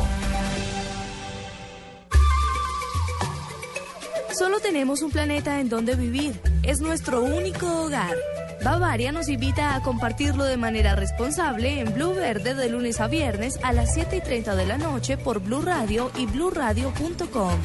Solo 4.39 4.61
tenemos 4.61 5.03
un 5.03 5.11
planeta 5.11 5.59
en 5.59 5.69
donde 5.69 5.97
vivir. 5.97 6.41
Es 6.63 6.81
nuestro 6.81 7.23
único 7.23 7.67
hogar. 7.83 8.15
Bavaria 8.63 9.11
nos 9.11 9.29
invita 9.29 9.75
a 9.75 9.83
compartirlo 9.83 10.45
de 10.45 10.57
manera 10.57 10.95
responsable 10.95 11.81
en 11.81 11.93
Blue 11.93 12.15
Verde 12.15 12.55
de 12.55 12.69
lunes 12.69 13.01
a 13.01 13.09
viernes 13.09 13.59
a 13.65 13.73
las 13.73 13.95
7 13.95 14.19
y 14.19 14.21
30 14.21 14.55
de 14.55 14.65
la 14.65 14.79
noche 14.79 15.19
por 15.19 15.41
Blue 15.41 15.61
Radio 15.61 16.13
y 16.17 16.27
bluradio.com. 16.27 17.59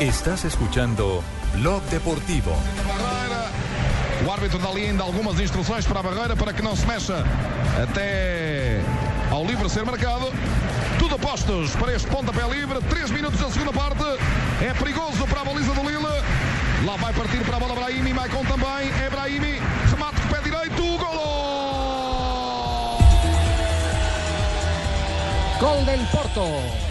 Estás 0.00 0.44
escuchando 0.44 1.22
Blog 1.54 1.82
Deportivo. 1.84 2.50
O 4.26 4.32
árbitro 4.32 4.58
dá 4.58 4.70
ali 4.70 4.86
ainda 4.86 5.04
algumas 5.04 5.38
instruções 5.38 5.86
para 5.86 6.00
a 6.00 6.02
barreira 6.02 6.34
para 6.34 6.52
que 6.52 6.62
não 6.62 6.74
se 6.74 6.84
mexa 6.84 7.24
até 7.80 8.80
ao 9.30 9.44
livre 9.44 9.70
ser 9.70 9.84
marcado. 9.84 10.32
Tudo 11.00 11.14
apostos 11.14 11.74
para 11.76 11.94
este 11.94 12.06
pontapé 12.08 12.46
livre. 12.46 12.78
Três 12.90 13.10
minutos 13.10 13.40
da 13.40 13.50
segunda 13.50 13.72
parte. 13.72 14.04
É 14.60 14.74
perigoso 14.74 15.26
para 15.28 15.40
a 15.40 15.44
baliza 15.46 15.72
do 15.72 15.80
Lille. 15.80 16.22
Lá 16.84 16.96
vai 16.96 17.10
partir 17.14 17.38
para 17.38 17.56
a 17.56 17.58
bola 17.58 17.74
Brahimi. 17.74 18.12
Maicon 18.12 18.44
também. 18.44 18.92
É 19.02 19.08
Brahimi. 19.08 19.62
Remate 19.90 20.20
com 20.20 20.28
o 20.28 20.30
pé 20.30 20.42
direito. 20.42 20.82
Golo! 20.98 21.20
Gol 25.58 25.84
del 25.86 26.06
Porto. 26.12 26.89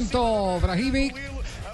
Momento, 0.00 0.58
Brahimi. 0.60 1.12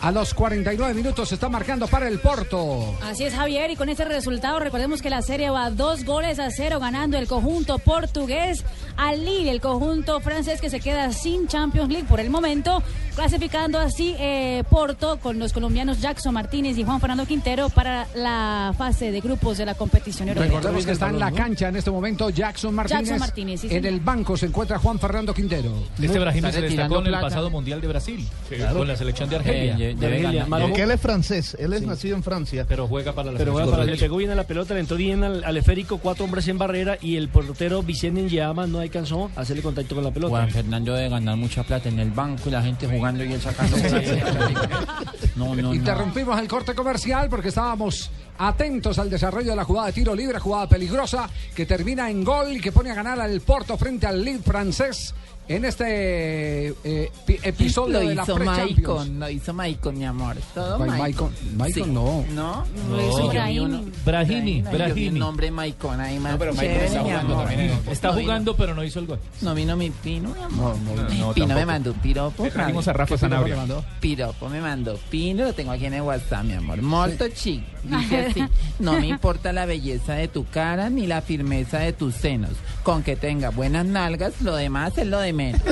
A 0.01 0.13
los 0.13 0.35
49 0.35 0.93
minutos 0.95 1.29
se 1.29 1.37
está 1.37 1.49
marcando 1.49 1.87
para 1.87 2.07
el 2.07 2.19
Porto. 2.19 2.95
Así 3.03 3.25
es, 3.25 3.35
Javier, 3.35 3.71
y 3.71 3.77
con 3.77 3.89
este 3.89 4.05
resultado 4.05 4.59
recordemos 4.59 5.01
que 5.01 5.09
la 5.09 5.23
serie 5.23 5.49
va 5.49 5.71
dos 5.71 6.05
goles 6.05 6.39
a 6.39 6.51
cero 6.51 6.79
ganando 6.79 7.17
el 7.17 7.27
conjunto 7.27 7.79
portugués 7.79 8.63
al 8.97 9.25
Lille, 9.25 9.51
el 9.51 9.61
conjunto 9.61 10.21
francés 10.21 10.61
que 10.61 10.69
se 10.69 10.81
queda 10.81 11.13
sin 11.13 11.49
Champions 11.49 11.91
League 11.91 12.07
por 12.09 12.21
el 12.21 12.29
momento, 12.29 12.83
clasificando 13.17 13.79
así 13.79 14.15
eh, 14.19 14.63
Porto 14.71 15.19
con 15.19 15.39
los 15.39 15.53
colombianos 15.53 16.01
Jackson 16.01 16.35
Martínez 16.35 16.77
y 16.79 16.85
Juan 16.85 17.01
Fernando 17.01 17.25
Quintero 17.27 17.71
para 17.71 18.07
la 18.15 18.75
fase 18.77 19.11
de 19.11 19.21
grupos 19.21 19.59
de 19.59 19.65
la 19.67 19.75
competición 19.75 20.29
europea. 20.29 20.49
Recordemos 20.49 20.85
que 20.87 20.93
está 20.93 21.09
en 21.09 21.19
la 21.19 21.33
cancha 21.33 21.69
en 21.69 21.77
este 21.77 21.91
momento 21.91 22.31
Jackson 22.31 22.75
Martínez. 22.75 23.01
Jackson 23.05 23.19
Martínez, 23.19 23.61
sí, 23.63 23.69
en 23.71 23.85
el 23.87 24.01
banco 24.01 24.37
se 24.37 24.47
encuentra 24.47 24.79
Juan 24.79 24.99
Fernando 24.99 25.33
Quintero. 25.35 25.73
Este 25.99 26.07
Está 26.07 26.53
se 26.53 26.61
destacó 26.61 26.99
en 26.99 27.07
el 27.07 27.09
plata. 27.13 27.27
pasado 27.27 27.51
Mundial 27.51 27.81
de 27.81 27.89
Brasil, 27.89 28.27
Claro. 28.49 28.79
con 28.79 28.89
la 28.89 28.97
selección 28.97 29.29
de 29.31 29.37
Argelia. 29.37 29.77
Eh, 29.79 29.95
de 29.95 30.07
Argelia. 30.07 30.47
Porque 30.49 30.83
él 30.83 30.91
es 30.91 31.01
francés, 31.01 31.57
él 31.59 31.73
es 31.73 31.83
nacido 31.83 32.17
en 32.17 32.23
Francia. 32.23 32.67
Pero 32.69 32.87
juega 32.87 33.15
para 33.15 33.33
la 33.33 33.39
Pero 33.39 33.53
selección. 33.53 33.55
bueno, 33.71 33.71
para 33.71 33.85
le 33.91 33.97
pegó 33.99 34.17
bien 34.19 34.31
a 34.31 34.35
la 34.35 34.45
pelota, 34.45 34.75
le 34.75 34.81
entró 34.81 34.97
bien 34.99 35.25
al, 35.25 35.43
al 35.43 35.57
esférico, 35.57 35.99
cuatro 35.99 36.25
hombres 36.27 36.47
en 36.49 36.59
barrera 36.59 36.99
y 37.01 37.17
el 37.17 37.29
portero 37.29 37.83
Vicente 37.83 38.23
Nyama 38.23 38.67
no 38.67 38.81
alcanzó 38.81 39.31
a 39.37 39.41
hacerle 39.41 39.63
contacto 39.63 39.95
con 39.95 40.05
la 40.05 40.11
pelota. 40.11 40.31
Juan 40.31 40.51
Fernando 40.51 40.93
debe 40.95 41.09
ganar 41.09 41.37
mucha 41.37 41.63
plata 41.63 41.89
en 41.89 41.99
el 41.99 42.11
banco 42.11 42.49
y 42.49 42.53
la 42.53 42.63
gente 42.63 42.87
jugando 42.87 43.06
y 43.15 43.33
él 43.33 43.41
sacando. 43.41 43.77
no, 45.37 45.55
no, 45.55 45.63
no. 45.63 45.75
Interrumpimos 45.75 46.39
el 46.41 46.49
corte 46.49 46.75
comercial 46.75 47.29
porque 47.29 47.49
estábamos 47.49 48.11
atentos 48.39 48.99
al 48.99 49.09
desarrollo 49.09 49.51
de 49.51 49.57
la 49.57 49.65
jugada 49.65 49.87
de 49.89 49.93
tiro 49.93 50.15
libre, 50.15 50.39
jugada 50.39 50.69
peligrosa 50.69 51.29
que 51.55 51.67
termina 51.67 52.11
en 52.11 52.25
gol 52.25 52.53
y 52.57 52.61
que 52.61 52.73
pone 52.73 52.91
a 52.91 52.95
ganar 52.95 53.21
al 53.21 53.41
Porto 53.41 53.77
frente 53.79 54.07
al 54.07 54.25
Lille 54.25 54.43
francés 54.43 55.15
en 55.49 55.65
este 55.65 56.69
eh, 56.85 57.11
pi- 57.25 57.39
episodio 57.43 57.93
Lo 57.95 57.99
de 58.09 58.15
la 58.15 58.23
hizo. 58.25 58.37
Maicon, 58.39 59.19
lo 59.21 59.31
hizo 59.31 59.53
Maicon, 59.55 59.97
mi 59.99 60.05
amor. 60.05 60.37
Todo 60.55 60.79
Ma- 60.79 60.87
Maicon. 60.87 61.33
Maicon- 61.57 61.87
no. 61.89 62.25
¿No? 62.35 62.65
No. 62.89 62.97
Vi 62.97 63.29
Brahimi. 63.29 63.93
Brahimi, 64.05 64.63
Brahimi. 64.63 65.09
un 65.09 65.19
nombre 65.19 65.51
Maicon 65.51 66.01
ahí 66.01 66.19
más 66.19 66.33
No, 66.33 66.39
pero 66.39 66.55
Maicon 66.55 66.73
chévere, 66.75 66.87
está 66.87 67.01
jugando 67.01 67.35
amor. 67.35 67.47
también 67.49 67.71
en- 67.71 67.93
Está 67.93 68.09
No 68.09 68.15
vino- 68.15 68.25
jugando, 68.27 68.57
pero 68.57 68.75
no 68.75 68.85
hizo 68.85 68.99
el 69.01 69.07
gol. 69.07 69.19
No 69.43 69.55
vino 69.55 69.77
mi 69.77 69.91
pino, 69.91 70.31
mi 70.31 70.43
amor. 70.43 70.77
No, 70.79 70.95
no, 71.03 71.09
Mi 71.11 71.19
no, 71.19 71.33
pino 71.33 71.55
me 71.55 71.67
mandó 71.67 71.93
piropo. 71.95 72.45
Le 72.45 72.51
trajimos 72.51 72.89
a 72.89 72.93
Rafa 72.93 73.15
¿Qué 73.15 73.27
piropo 73.27 73.47
Sanabria. 73.47 73.85
Piropo 74.01 74.49
me 74.49 74.61
mandó. 74.61 74.99
Pino 75.11 75.45
lo 75.45 75.53
tengo 75.53 75.71
aquí 75.73 75.87
en 75.87 75.95
el 75.95 76.03
WhatsApp, 76.03 76.45
mi 76.45 76.55
amor. 76.55 76.83
Molto 76.83 77.29
chic. 77.29 77.63
Dice 77.87 78.27
así. 78.27 78.45
No 78.79 79.01
me 79.01 79.07
importa 79.07 79.53
la 79.53 79.67
belleza 79.67 80.15
de 80.15 80.29
tu 80.29 80.45
cara 80.47 80.91
ni 80.91 81.07
la 81.07 81.23
firmeza 81.23 81.79
de 81.79 81.93
tus 81.93 82.15
senos. 82.15 82.53
Con 82.83 83.03
que 83.03 83.17
tenga 83.17 83.51
buenas 83.51 83.87
nalgas, 83.87 84.41
lo 84.41 84.57
demás 84.57 84.99
es 84.99 85.07
lo 85.07 85.21
de 85.21 85.33
menos. 85.33 85.63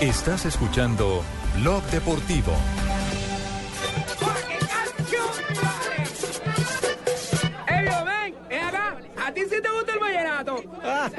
Estás 0.00 0.46
escuchando 0.46 1.24
Blog 1.56 1.82
Deportivo. 1.90 2.52
¿A 9.28 9.34
ti 9.34 9.42
sí 9.42 9.60
te 9.60 9.70
gusta 9.70 9.92
el 9.92 9.98
vallenato? 9.98 10.64
Ah, 10.82 11.10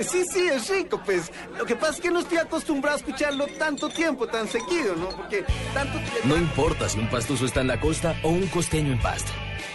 sí, 0.00 0.24
sí, 0.24 0.48
es 0.48 0.70
rico, 0.70 0.98
pues. 1.04 1.30
Lo 1.58 1.66
que 1.66 1.76
pasa 1.76 1.92
es 1.92 2.00
que 2.00 2.10
no 2.10 2.20
estoy 2.20 2.38
acostumbrado 2.38 2.96
a 2.96 3.00
escucharlo 3.00 3.46
tanto 3.58 3.90
tiempo, 3.90 4.26
tan 4.26 4.48
seguido, 4.48 4.96
¿no? 4.96 5.10
Porque 5.10 5.44
tanto 5.74 6.00
No 6.24 6.38
importa 6.38 6.88
si 6.88 6.98
un 6.98 7.10
pastuso 7.10 7.44
está 7.44 7.60
en 7.60 7.66
la 7.66 7.78
costa 7.78 8.16
o 8.22 8.30
un 8.30 8.46
costeño 8.46 8.92
en 8.92 9.00
Pasto. 9.00 9.32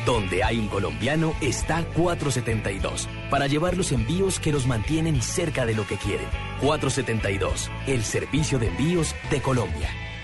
Donde 0.07 0.43
hay 0.43 0.57
un 0.57 0.69
colombiano 0.69 1.35
está 1.39 1.83
472 1.93 3.07
para 3.29 3.45
llevar 3.45 3.77
los 3.77 3.91
envíos 3.91 4.39
que 4.39 4.51
los 4.51 4.65
mantienen 4.65 5.21
cerca 5.21 5.67
de 5.67 5.75
lo 5.75 5.85
que 5.85 5.97
quieren. 5.97 6.27
472, 6.61 7.69
el 7.85 8.03
servicio 8.03 8.57
de 8.57 8.69
envíos 8.69 9.13
de 9.29 9.39
Colombia. 9.39 10.06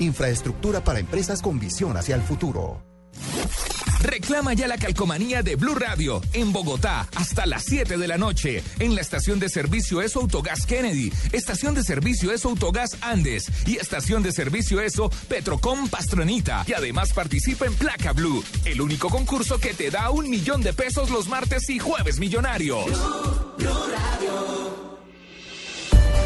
infraestructura 0.00 0.82
para 0.82 0.98
empresas 0.98 1.42
con 1.42 1.58
visión 1.58 1.96
hacia 1.96 2.16
el 2.16 2.22
futuro. 2.22 2.82
Reclama 4.02 4.54
ya 4.54 4.66
la 4.66 4.78
calcomanía 4.78 5.42
de 5.42 5.56
Blue 5.56 5.74
Radio 5.74 6.22
en 6.32 6.52
Bogotá 6.52 7.06
hasta 7.14 7.44
las 7.44 7.64
7 7.64 7.98
de 7.98 8.08
la 8.08 8.16
noche 8.16 8.62
en 8.78 8.94
la 8.94 9.02
estación 9.02 9.38
de 9.38 9.48
servicio 9.48 10.00
ESO 10.00 10.20
Autogas 10.20 10.64
Kennedy, 10.64 11.12
estación 11.32 11.74
de 11.74 11.82
servicio 11.82 12.32
ESO 12.32 12.48
Autogas 12.48 12.96
Andes 13.02 13.50
y 13.66 13.76
estación 13.76 14.22
de 14.22 14.32
servicio 14.32 14.80
ESO 14.80 15.10
Petrocom 15.28 15.88
Pastronita. 15.88 16.64
Y 16.66 16.72
además 16.72 17.12
participa 17.12 17.66
en 17.66 17.74
Placa 17.74 18.12
Blue, 18.12 18.42
el 18.64 18.80
único 18.80 19.10
concurso 19.10 19.58
que 19.58 19.74
te 19.74 19.90
da 19.90 20.10
un 20.10 20.30
millón 20.30 20.62
de 20.62 20.72
pesos 20.72 21.10
los 21.10 21.28
martes 21.28 21.68
y 21.68 21.78
jueves 21.78 22.18
millonarios. 22.18 22.86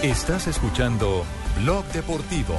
Estás 0.03 0.47
escuchando 0.47 1.25
Blog 1.61 1.85
Deportivo. 1.93 2.57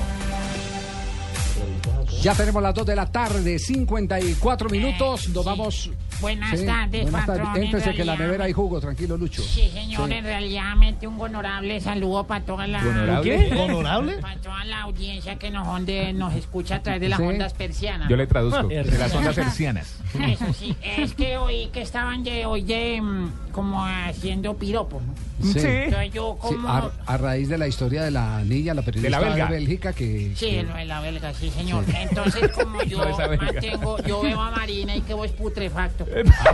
Ya 2.26 2.34
tenemos 2.34 2.64
las 2.64 2.74
2 2.74 2.88
de 2.88 2.96
la 2.96 3.06
tarde, 3.06 3.60
54 3.60 4.68
minutos. 4.72 5.30
Nos 5.30 5.46
vamos. 5.46 5.92
Buenas 6.20 6.60
Sí, 6.60 6.66
tardes, 6.66 7.04
buenas 7.04 7.28
patrón, 7.28 7.56
Éntese 7.56 7.94
que 7.94 8.04
la 8.04 8.16
nevera 8.16 8.46
hay 8.46 8.52
jugo, 8.52 8.82
tranquilo, 8.82 9.16
Lucho. 9.16 9.44
Sí, 9.44 9.70
señor, 9.72 10.08
Sí. 10.08 10.14
en 10.16 10.24
realidad 10.24 10.74
un 11.06 11.22
honorable 11.22 11.80
saludo 11.82 12.26
para 12.26 12.44
toda 12.44 12.66
la... 12.66 12.80
¿Honorable? 12.80 13.48
¿Qué? 13.50 13.56
¿Honorable? 13.56 14.14
Para 14.22 14.38
toda 14.42 14.66
la 14.66 14.82
audiencia 14.82 15.36
que 15.36 15.52
nos, 15.52 15.68
onde, 15.68 16.14
nos 16.14 16.34
escucha 16.34 16.78
a 16.78 16.82
través 16.82 17.02
de 17.02 17.10
las 17.10 17.20
Sí. 17.20 17.26
ondas 17.26 17.54
persianas. 17.54 18.10
Yo 18.10 18.16
le 18.16 18.26
traduzco, 18.26 18.68
de 18.70 18.84
las 18.98 19.14
ondas 19.14 19.38
hercianas. 19.38 19.96
Eso 20.20 20.52
sí, 20.54 20.76
es 20.98 21.14
que 21.14 21.38
oí 21.38 21.68
que 21.72 21.84
estaban 21.84 22.24
de, 22.24 22.48
hoy 22.48 22.64
de, 22.64 23.02
mm, 23.02 23.52
como 23.52 23.86
haciendo 23.86 24.56
piropos, 24.56 25.04
¿no? 25.04 25.14
Sí. 25.42 25.60
Entonces 25.60 26.14
yo 26.14 26.38
Sí, 26.42 26.56
como... 26.56 26.70
a, 26.70 26.92
a 27.06 27.18
raíz 27.18 27.50
de 27.50 27.58
la 27.58 27.68
historia 27.68 28.04
de 28.04 28.12
la 28.12 28.42
niña, 28.44 28.74
la 28.74 28.82
periodista 28.84 29.20
de, 29.20 29.26
belga. 29.30 29.46
Bélgica, 29.48 29.94
que. 29.94 30.32
Sí, 30.36 30.50
que- 30.50 30.64
lo 30.64 30.74
de 30.76 30.86
la 30.86 31.02
belga, 31.02 31.34
sí, 31.34 31.50
señor. 31.50 31.86
Sí. 31.86 31.92
Entonces, 32.00 32.52
como 32.52 32.82
yo 32.84 33.00
mantengo, 33.40 33.98
yo 34.04 34.22
veo 34.22 34.42
a 34.42 34.52
Marina 34.52 34.96
y 34.96 35.02
que 35.02 35.14
vos 35.14 35.30
putrefacto. 35.32 36.06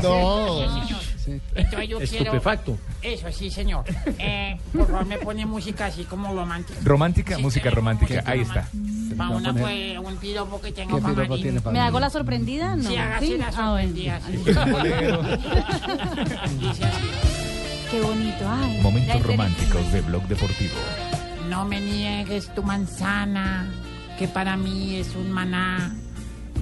No. 0.02 0.58
Sí, 0.58 0.64
señor. 0.82 1.02
Entonces 1.56 1.90
yo 1.90 2.00
quiero... 2.00 2.24
Estupefacto. 2.26 2.78
Eso, 3.04 3.32
sí, 3.32 3.52
señor. 3.52 3.86
Eh, 4.18 4.58
por 4.74 4.88
favor, 4.88 5.06
me 5.06 5.18
pone 5.20 5.46
música 5.46 5.86
así 5.86 6.04
como 6.06 6.34
romántica. 6.34 6.80
Romántica, 6.84 7.36
Sí, 7.36 7.42
música 7.44 7.70
romántica. 7.70 8.16
música 8.16 8.32
Ahí 8.32 8.40
está. 8.42 8.68
Para 9.16 9.30
va 9.30 9.36
a 9.36 9.38
una, 9.38 9.54
poner- 9.54 9.64
pues, 9.64 10.00
un 10.14 10.18
piropo 10.18 10.60
que 10.60 10.72
tengo 10.72 10.96
¿Qué 10.96 11.02
para 11.04 11.14
piropo 11.14 11.30
Marina. 11.30 11.44
tiene 11.46 11.62
para 11.62 11.74
¿Me 11.74 11.80
hago 11.80 12.00
la 12.00 12.10
sorprendida? 12.10 12.76
No. 12.76 12.90
Sí, 12.90 12.96
hágase 12.98 13.38
la 13.38 13.52
Ah, 13.56 13.72
bueno. 13.72 13.92
Qué 17.92 18.00
bonito. 18.00 18.46
Ay, 18.50 18.80
Momentos 18.82 19.22
románticos 19.22 19.92
de 19.92 20.00
Blog 20.00 20.26
Deportivo. 20.30 20.76
No 21.50 21.66
me 21.66 21.82
niegues 21.82 22.48
tu 22.56 22.64
manzana, 22.64 23.70
que 24.18 24.30
para 24.30 24.56
mí 24.56 24.96
es 24.96 25.14
un 25.14 25.30
maná. 25.30 25.94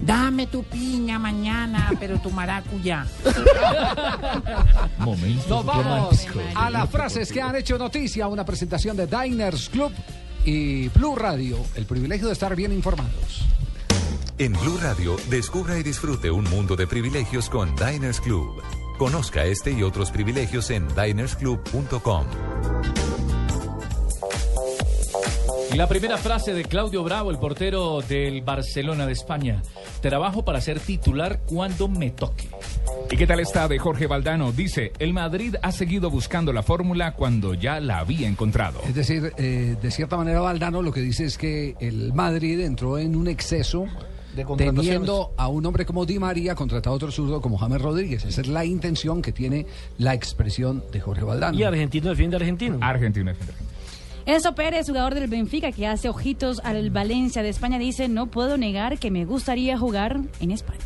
Dame 0.02 0.48
tu 0.48 0.64
piña 0.64 1.20
mañana, 1.20 1.92
pero 2.00 2.20
tu 2.20 2.32
maracuyá. 2.32 3.06
Momentos 4.98 5.48
Nos 5.48 5.66
vamos 5.66 6.28
a 6.56 6.70
las 6.72 6.90
frases 6.90 7.32
que 7.32 7.42
han 7.44 7.56
hecho 7.56 7.78
noticia, 7.78 8.28
una 8.28 8.44
presentación 8.44 8.98
de 8.98 9.06
Diners 9.06 9.70
Club 9.70 9.92
y 10.46 10.88
Blue 10.88 11.16
Radio. 11.16 11.60
El 11.76 11.86
privilegio 11.86 12.26
de 12.26 12.34
estar 12.34 12.56
bien 12.56 12.72
informados. 12.74 13.46
En 14.40 14.54
Blue 14.54 14.80
Radio, 14.82 15.16
descubra 15.30 15.78
y 15.78 15.84
disfrute 15.84 16.32
un 16.32 16.46
mundo 16.46 16.76
de 16.76 16.88
privilegios 16.88 17.50
con 17.52 17.76
Diners 17.76 18.20
Club. 18.20 18.64
Conozca 19.00 19.46
este 19.46 19.72
y 19.72 19.82
otros 19.82 20.12
privilegios 20.12 20.70
en 20.72 20.86
dinersclub.com. 20.90 22.26
La 25.78 25.88
primera 25.88 26.18
frase 26.18 26.54
de 26.54 26.66
Claudio 26.66 27.02
Bravo, 27.06 27.32
el 27.32 27.38
portero 27.38 28.02
del 28.02 28.42
Barcelona 28.42 29.06
de 29.06 29.14
España. 29.14 29.62
Trabajo 30.02 30.44
para 30.44 30.60
ser 30.60 30.82
titular 30.82 31.40
cuando 31.46 31.88
me 31.88 32.10
toque. 32.10 32.50
¿Y 33.10 33.16
qué 33.16 33.26
tal 33.26 33.40
está 33.40 33.70
de 33.70 33.80
Jorge 33.80 34.06
Valdano? 34.06 34.52
Dice, 34.52 34.92
el 35.00 35.14
Madrid 35.14 35.56
ha 35.62 35.72
seguido 35.72 36.10
buscando 36.10 36.52
la 36.52 36.62
fórmula 36.62 37.14
cuando 37.14 37.54
ya 37.54 37.80
la 37.80 38.00
había 38.00 38.28
encontrado. 38.28 38.82
Es 38.86 38.96
decir, 38.96 39.32
eh, 39.38 39.78
de 39.82 39.92
cierta 39.92 40.18
manera 40.18 40.42
Valdano 40.42 40.82
lo 40.82 40.92
que 40.92 41.00
dice 41.00 41.24
es 41.24 41.38
que 41.38 41.76
el 41.80 42.14
Madrid 42.14 42.60
entró 42.60 42.98
en 42.98 43.16
un 43.16 43.30
exceso 43.30 43.86
De 44.36 44.46
teniendo 44.46 45.34
a 45.38 45.48
un 45.48 45.66
hombre 45.66 45.86
como 45.86 46.06
Di 46.06 46.20
María 46.20 46.56
contratado 46.56 46.94
a 46.94 46.98
otro 46.98 47.12
zurdo 47.12 47.42
como 47.42 47.58
James 47.58 47.82
Rodríguez. 47.82 48.26
Esa 48.26 48.42
es 48.42 48.48
la 48.48 48.64
intención 48.64 49.22
que 49.22 49.32
tiene 49.32 49.66
la 49.98 50.14
expresión 50.14 50.84
de 50.92 51.00
Jorge 51.00 51.24
Valdano. 51.24 51.58
Y 51.58 51.64
argentino 51.64 52.10
defiende 52.10 52.36
argentino. 52.36 52.78
Argentino 52.82 53.32
Enzo 54.26 54.54
Pérez, 54.54 54.86
jugador 54.88 55.16
del 55.16 55.28
Benfica 55.28 55.72
que 55.72 55.88
hace 55.88 56.08
ojitos 56.08 56.62
al 56.64 56.92
Valencia 56.92 57.42
de 57.42 57.50
España, 57.50 57.80
dice, 57.80 58.08
no 58.08 58.28
puedo 58.28 58.58
negar 58.58 59.00
que 59.00 59.10
me 59.10 59.26
gustaría 59.26 59.78
jugar 59.78 60.20
en 60.40 60.52
España. 60.52 60.80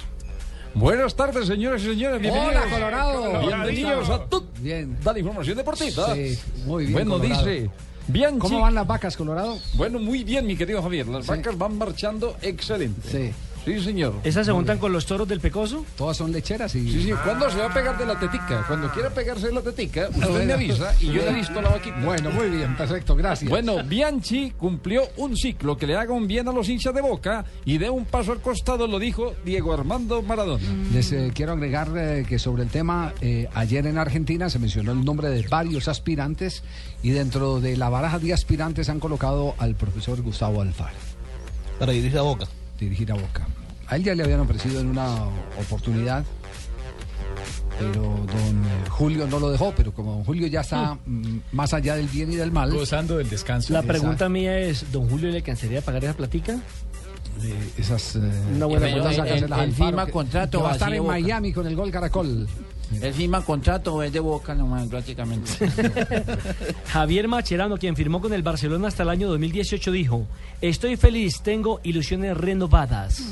Buenas 0.75 1.15
tardes, 1.15 1.45
señoras 1.47 1.81
y 1.83 1.87
señores. 1.87 2.19
Bienvenidos. 2.21 2.55
Hola, 2.55 2.71
Colorado. 2.73 3.39
Bienvenidos 3.41 4.09
a 4.09 4.25
tu 4.25 4.43
Bien. 4.59 4.97
da 5.03 5.17
información 5.19 5.57
deportiva. 5.57 6.15
Sí, 6.15 6.39
muy 6.65 6.85
bien, 6.85 6.93
Bueno, 6.93 7.17
Colorado. 7.19 7.45
dice 7.45 7.69
Bianchi. 8.07 8.39
¿Cómo 8.39 8.61
van 8.61 8.75
las 8.75 8.85
vacas, 8.87 9.15
Colorado? 9.17 9.57
Bueno, 9.75 9.99
muy 9.99 10.23
bien, 10.23 10.45
mi 10.45 10.55
querido 10.55 10.81
Javier. 10.81 11.07
Las 11.07 11.27
vacas 11.27 11.57
van 11.57 11.77
marchando 11.77 12.35
excelente. 12.41 13.09
Sí. 13.09 13.33
Sí, 13.65 13.79
señor. 13.81 14.15
¿Esas 14.23 14.45
se 14.45 14.51
juntan 14.51 14.77
con 14.77 14.91
los 14.91 15.05
toros 15.05 15.27
del 15.27 15.39
Pecoso? 15.39 15.85
Todas 15.97 16.17
son 16.17 16.31
lecheras 16.31 16.75
y... 16.75 16.91
Sí, 16.91 17.03
sí. 17.03 17.11
¿Cuándo 17.23 17.49
se 17.49 17.57
va 17.59 17.67
a 17.67 17.73
pegar 17.73 17.97
de 17.97 18.05
la 18.05 18.19
tetica? 18.19 18.65
Cuando 18.67 18.89
quiera 18.91 19.09
pegarse 19.09 19.47
de 19.47 19.53
la 19.53 19.61
tetica, 19.61 20.09
usted 20.09 20.29
Bueno. 20.29 20.45
me 20.45 20.53
avisa 20.53 20.93
y 20.99 21.07
yo 21.07 21.23
le 21.23 21.31
listo 21.33 21.61
la 21.61 21.69
vaquita. 21.69 21.95
Bueno, 22.03 22.29
muy 22.31 22.49
bien, 22.49 22.75
perfecto, 22.75 23.15
gracias. 23.15 23.49
Bueno, 23.49 23.81
Bianchi 23.83 24.51
cumplió 24.51 25.03
un 25.17 25.37
ciclo 25.37 25.77
que 25.77 25.87
le 25.87 25.95
haga 25.95 26.13
un 26.13 26.27
bien 26.27 26.47
a 26.47 26.51
los 26.51 26.67
hinchas 26.67 26.93
de 26.93 27.01
Boca 27.01 27.45
y 27.63 27.77
de 27.77 27.89
un 27.89 28.03
paso 28.05 28.33
al 28.33 28.41
costado, 28.41 28.85
lo 28.85 28.99
dijo 28.99 29.33
Diego 29.45 29.73
Armando 29.73 30.21
Maradona. 30.21 30.63
Les 30.91 31.11
eh, 31.13 31.31
quiero 31.33 31.53
agregar 31.53 31.89
eh, 31.95 32.25
que 32.27 32.39
sobre 32.39 32.63
el 32.63 32.69
tema, 32.69 33.13
eh, 33.21 33.47
ayer 33.53 33.87
en 33.87 33.97
Argentina 33.97 34.49
se 34.49 34.59
mencionó 34.59 34.91
el 34.91 35.05
nombre 35.05 35.29
de 35.29 35.47
varios 35.47 35.87
aspirantes 35.87 36.63
y 37.01 37.11
dentro 37.11 37.61
de 37.61 37.77
la 37.77 37.87
baraja 37.89 38.19
de 38.19 38.33
aspirantes 38.33 38.89
han 38.89 38.99
colocado 38.99 39.55
al 39.57 39.75
profesor 39.75 40.21
Gustavo 40.21 40.61
Alfaro. 40.61 40.95
Para 41.79 41.93
dirigir 41.93 42.17
a 42.17 42.23
Boca. 42.23 42.45
Dirigir 42.79 43.11
a 43.11 43.15
Boca. 43.15 43.47
A 43.87 43.95
él 43.95 44.03
ya 44.03 44.15
le 44.15 44.23
habían 44.23 44.39
ofrecido 44.39 44.79
en 44.79 44.87
una 44.87 45.25
oportunidad, 45.59 46.23
pero 47.79 48.01
don 48.01 48.65
eh, 48.65 48.89
Julio 48.89 49.27
no 49.27 49.39
lo 49.39 49.49
dejó, 49.51 49.73
pero 49.75 49.91
como 49.93 50.13
don 50.13 50.23
Julio 50.23 50.47
ya 50.47 50.61
está 50.61 50.97
mm, 51.05 51.37
más 51.51 51.73
allá 51.73 51.95
del 51.95 52.07
bien 52.07 52.31
y 52.31 52.35
del 52.35 52.51
mal. 52.51 52.71
Gozando 52.71 53.17
del 53.17 53.29
descanso. 53.29 53.73
La 53.73 53.81
pregunta 53.83 54.29
mía 54.29 54.57
es, 54.59 54.91
¿don 54.91 55.09
Julio 55.09 55.29
le 55.29 55.37
alcanzaría 55.37 55.79
a 55.79 55.81
pagar 55.81 56.03
esa 56.05 56.13
platica? 56.13 56.57
esas 57.77 58.15
eh, 58.15 58.19
Una 58.55 58.67
buena 58.67 58.87
que- 58.87 60.11
contrato 60.11 60.59
que 60.59 60.63
va 60.63 60.69
a 60.71 60.73
estar 60.73 60.93
en 60.93 61.01
Boca. 61.01 61.13
Miami 61.13 61.51
con 61.51 61.67
el 61.67 61.75
gol 61.75 61.91
Caracol. 61.91 62.47
Él 63.01 63.13
firma 63.13 63.43
contrato 63.43 63.95
o 63.95 64.03
es 64.03 64.11
de 64.11 64.19
boca 64.19 64.55
nomás, 64.55 64.87
prácticamente. 64.87 65.51
Javier 66.87 67.27
Macherano, 67.27 67.77
quien 67.77 67.95
firmó 67.95 68.21
con 68.21 68.33
el 68.33 68.43
Barcelona 68.43 68.87
hasta 68.87 69.03
el 69.03 69.09
año 69.09 69.27
2018, 69.29 69.91
dijo, 69.91 70.27
estoy 70.61 70.95
feliz, 70.97 71.41
tengo 71.41 71.79
ilusiones 71.83 72.35
renovadas. 72.37 73.23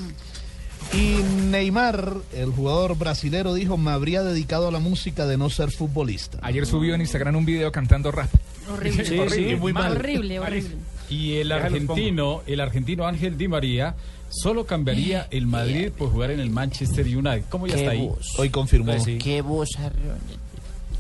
Y 0.94 1.24
Neymar, 1.50 2.16
el 2.34 2.52
jugador 2.52 2.98
brasilero, 2.98 3.54
dijo, 3.54 3.78
me 3.78 3.92
habría 3.92 4.24
dedicado 4.24 4.68
a 4.68 4.72
la 4.72 4.80
música 4.80 5.26
de 5.26 5.38
no 5.38 5.50
ser 5.50 5.72
futbolista. 5.72 6.40
Ayer 6.42 6.66
subió 6.66 6.96
en 6.96 7.02
Instagram 7.02 7.38
un 7.38 7.46
video 7.46 7.72
cantando 7.72 8.12
rap. 8.12 8.30
Horrible. 8.72 9.06
Sí, 9.06 9.20
sí, 9.30 9.56
muy 9.56 9.72
mal. 9.72 9.94
Horrible, 9.94 10.40
horrible. 10.40 10.76
Y 11.10 11.36
el 11.36 11.52
argentino, 11.52 12.42
el 12.46 12.60
argentino 12.60 13.06
Ángel 13.06 13.38
Di 13.38 13.48
María, 13.48 13.96
solo 14.32 14.66
cambiaría 14.66 15.28
el 15.30 15.46
Madrid 15.46 15.92
por 15.96 16.10
jugar 16.10 16.32
en 16.32 16.40
el 16.40 16.50
Manchester 16.50 17.06
United. 17.06 17.44
¿Cómo 17.50 17.68
ya 17.68 17.76
está 17.76 17.92
ahí? 17.92 18.08
voz. 18.08 18.40
Hoy 18.40 18.50
confirmó. 18.50 18.94
Pues 18.94 19.04
sí. 19.04 19.18
Qué 19.18 19.42
voz 19.42 19.70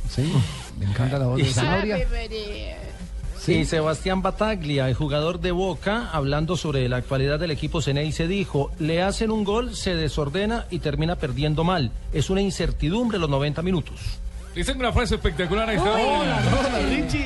Sí, 0.10 0.30
me 0.78 0.86
encanta 0.86 1.17
la 1.17 1.28
voz 1.28 1.38
de. 1.38 2.76
Sí, 3.39 3.65
Sebastián 3.65 4.22
Bataglia, 4.22 4.88
el 4.88 4.94
jugador 4.94 5.39
de 5.39 5.52
Boca, 5.52 6.12
hablando 6.12 6.58
sobre 6.58 6.88
la 6.88 6.98
actualidad 6.98 7.39
del 7.39 7.50
equipo 7.50 7.82
Ceneice, 7.82 8.28
dijo, 8.28 8.72
le 8.78 9.02
hacen 9.02 9.32
un 9.32 9.44
gol, 9.44 9.76
se 9.76 9.96
desordena 9.96 10.67
y 10.70 10.78
termina 10.78 11.15
perdiendo 11.15 11.63
mal. 11.63 11.91
Es 12.13 12.30
una 12.30 12.41
incertidumbre 12.41 13.17
los 13.17 13.32
90 13.32 13.63
minutos. 13.63 13.96
Les 14.53 14.65
tengo 14.65 14.81
una 14.81 14.91
frase 14.91 15.15
espectacular 15.15 15.69
a 15.69 15.73
esta 15.73 15.89
hora. 15.91 16.41
Hola, 16.59 16.79
Richie. 16.89 17.25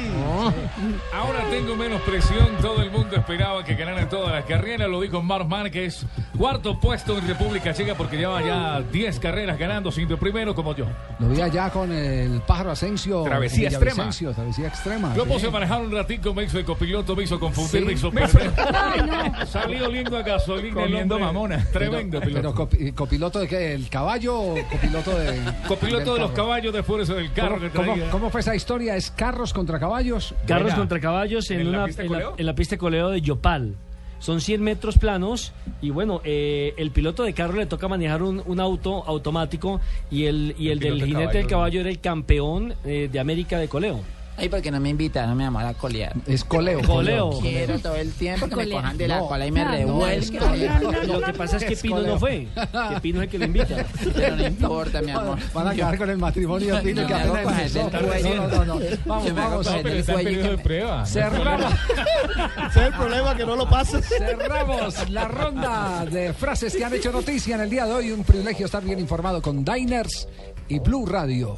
Ahora 1.12 1.40
tengo 1.50 1.76
menos 1.76 2.00
presión. 2.02 2.50
Todo 2.62 2.84
el 2.84 2.92
mundo 2.92 3.16
esperaba 3.16 3.64
que 3.64 3.74
ganaran 3.74 4.08
todas 4.10 4.32
las 4.32 4.46
carreras. 4.46 4.88
Lo 4.88 5.02
dijo 5.02 5.24
Marc 5.24 5.48
Márquez. 5.48 6.06
Cuarto 6.38 6.80
puesto 6.80 7.18
en 7.18 7.28
República 7.28 7.74
Checa 7.74 7.96
porque 7.96 8.18
lleva 8.18 8.44
ya 8.44 8.80
10 8.92 9.20
carreras 9.20 9.58
ganando, 9.58 9.92
siendo 9.92 10.18
primero 10.18 10.54
como 10.54 10.76
yo. 10.76 10.86
Lo 11.18 11.28
vi 11.30 11.42
allá 11.42 11.72
con 11.72 11.92
el 11.92 12.42
pájaro 12.42 12.70
Asensio. 12.72 13.24
Travesía 13.24 13.70
extrema. 13.70 14.08
Travesía 14.36 14.68
extrema. 14.68 15.16
Lo 15.16 15.26
puse 15.26 15.48
a 15.48 15.52
manejar 15.52 15.82
un 15.82 15.92
ratico, 15.92 16.32
me 16.32 16.44
hizo 16.44 16.60
el 16.60 16.66
copiloto, 16.66 17.16
me 17.16 17.24
hizo 17.24 17.40
confundir, 17.40 17.80
Sí. 17.82 17.86
me 17.88 17.94
hizo 17.94 18.12
Me 18.12 18.22
perder. 18.28 18.52
Ay, 18.76 19.02
no. 19.02 19.46
Salió 19.48 19.88
oliendo 19.88 20.16
a 20.18 20.22
gasolina. 20.22 20.84
hombre. 20.84 21.06
mamona. 21.06 21.66
Tremendo 21.74 22.20
Pero 22.20 22.36
piloto. 22.52 22.54
copi- 22.70 22.94
copiloto 22.94 23.40
de 23.40 23.48
qué? 23.48 23.74
¿El 23.74 23.90
caballo 23.90 24.38
o 24.40 24.56
copiloto 24.70 25.18
de.? 25.18 25.40
Copiloto 25.68 26.14
de 26.14 26.20
los 26.20 26.32
caballos 26.34 26.72
de 26.74 26.84
fuerza 26.84 27.15
del 27.16 27.32
carro 27.32 27.56
¿Cómo, 27.56 27.62
que 27.62 27.70
cómo- 27.70 27.94
traía. 27.94 28.10
cómo 28.12 28.30
fue 28.30 28.42
esa 28.42 28.56
historia? 28.56 28.96
¿Es 28.96 29.12
carros 29.12 29.54
contra 29.54 29.80
caballos? 29.80 30.34
Carros 30.48 30.64
Buena. 30.64 30.78
contra 30.78 31.00
caballos 31.00 31.50
en, 31.52 31.62
¿En 31.62 31.72
la 31.72 31.78
una, 31.80 31.88
pista 31.88 32.02
de 32.02 32.08
en, 32.08 32.12
la, 32.14 32.18
coleo? 32.20 32.36
en 32.38 32.46
la 32.46 32.56
pista 32.56 32.76
de 32.76 32.80
coleo 32.80 33.10
de 33.10 33.22
Yopal. 33.22 33.76
Son 34.20 34.40
100 34.42 34.62
metros 34.64 34.98
planos 34.98 35.52
y 35.82 35.90
bueno, 35.92 36.22
eh, 36.24 36.74
el 36.78 36.90
piloto 36.92 37.24
de 37.24 37.34
carro 37.34 37.58
le 37.58 37.66
toca 37.66 37.88
manejar 37.88 38.24
un, 38.24 38.42
un 38.46 38.60
auto 38.60 39.04
automático 39.06 39.82
y 40.10 40.26
el, 40.26 40.56
y 40.58 40.70
el, 40.70 40.82
El 40.84 41.00
del 41.00 41.06
jinete 41.06 41.20
del 41.38 41.48
caballo, 41.48 41.50
caballo 41.50 41.80
era 41.82 41.90
el 41.90 42.00
campeón 42.00 42.74
eh, 42.86 43.10
de 43.12 43.20
América 43.20 43.60
de 43.60 43.68
coleo. 43.68 44.00
Ay, 44.38 44.50
porque 44.50 44.70
no 44.70 44.80
me 44.82 44.90
invitaron, 44.90 45.38
mi 45.38 45.46
amor, 45.46 45.64
a 45.64 45.74
colear. 45.74 46.14
Es 46.28 46.44
coleo. 46.44 46.82
Coleo. 46.86 47.40
Quiero 47.42 47.80
todo 47.80 47.96
el 47.96 48.12
tiempo 48.12 48.48
que 48.50 48.56
me 48.58 48.64
Colea. 48.64 48.82
cojan 48.82 48.98
de 48.98 49.08
la 49.08 49.18
No. 49.20 49.28
cola 49.28 49.48
y 49.48 49.52
me 49.52 49.60
No, 49.64 49.66
no, 49.66 49.72
revuelquen. 49.78 51.08
Lo 51.08 51.22
que 51.22 51.34
pasa 51.34 51.58
es 51.58 51.64
que 51.64 51.76
Pino 51.78 52.02
no 52.02 52.20
fue, 52.20 52.48
que 52.94 53.00
Pino 53.02 53.20
es 53.22 53.24
el 53.26 53.30
que 53.30 53.38
lo 53.40 53.46
invita. 53.46 53.86
Pero 54.14 54.36
no 54.36 54.46
importa, 54.48 55.02
mi 55.02 55.12
amor. 55.12 55.38
Van 55.54 55.68
a 55.68 55.72
acabar 55.72 55.98
con 55.98 56.10
el 56.10 56.18
matrimonio 56.18 56.76
Yo 56.76 56.82
que 56.84 56.94
me 56.94 57.02
hago 57.02 57.34
apenas 57.34 57.72
coger 57.72 57.72
del 57.72 58.08
cuello. 58.08 58.36
No, 58.36 58.48
no, 58.48 58.66
no, 58.66 58.66
no. 58.66 58.86
Vamos, 59.06 59.26
Yo 59.28 59.34
me 59.34 59.42
hago 59.42 59.50
vamos. 59.52 59.68
coger 59.68 59.84
del 59.86 60.06
cuello 60.06 60.30
y 60.30 60.36
que 60.36 60.50
me- 60.50 60.58
prueba. 60.58 61.06
Cerramos, 61.06 61.74
Ese 62.70 62.80
es 62.80 62.86
el 62.88 62.94
problema, 62.94 63.36
que 63.38 63.46
no 63.46 63.56
lo 63.56 63.70
pases. 63.70 64.06
cerramos 64.06 65.10
la 65.10 65.28
ronda 65.30 66.06
de 66.12 66.34
frases 66.34 66.76
que 66.76 66.84
han 66.84 66.94
hecho 66.94 67.12
noticia 67.12 67.56
en 67.56 67.62
el 67.62 67.70
día 67.70 67.86
de 67.86 67.94
hoy. 67.94 68.12
Un 68.12 68.24
privilegio 68.26 68.66
estar 68.66 68.84
bien 68.84 69.00
informado 69.00 69.42
con 69.42 69.64
Diners 69.64 70.28
y 70.68 70.80
Blue 70.80 71.06
Radio. 71.06 71.58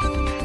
Bye. 0.00 0.41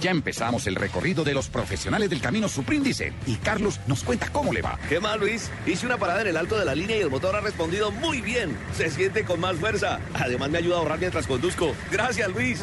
Ya 0.00 0.10
empezamos 0.10 0.66
el 0.66 0.76
recorrido 0.76 1.24
de 1.24 1.34
los 1.34 1.48
profesionales 1.50 2.08
del 2.08 2.22
camino 2.22 2.48
Supríndice 2.48 3.12
y 3.26 3.36
Carlos 3.36 3.80
nos 3.86 4.02
cuenta 4.02 4.30
cómo 4.32 4.50
le 4.52 4.62
va. 4.62 4.78
¿Qué 4.88 4.98
más, 4.98 5.18
Luis? 5.18 5.50
Hice 5.66 5.84
una 5.84 5.98
parada 5.98 6.22
en 6.22 6.28
el 6.28 6.36
alto 6.38 6.58
de 6.58 6.64
la 6.64 6.74
línea 6.74 6.96
y 6.96 7.00
el 7.00 7.10
motor 7.10 7.36
ha 7.36 7.40
respondido 7.40 7.90
muy 7.90 8.22
bien. 8.22 8.56
Se 8.74 8.90
siente 8.90 9.24
con 9.24 9.40
más 9.40 9.56
fuerza. 9.56 10.00
Además, 10.14 10.48
me 10.48 10.58
ayuda 10.58 10.76
a 10.76 10.78
ahorrar 10.78 10.98
mientras 10.98 11.26
conduzco. 11.26 11.74
Gracias, 11.92 12.30
Luis. 12.30 12.62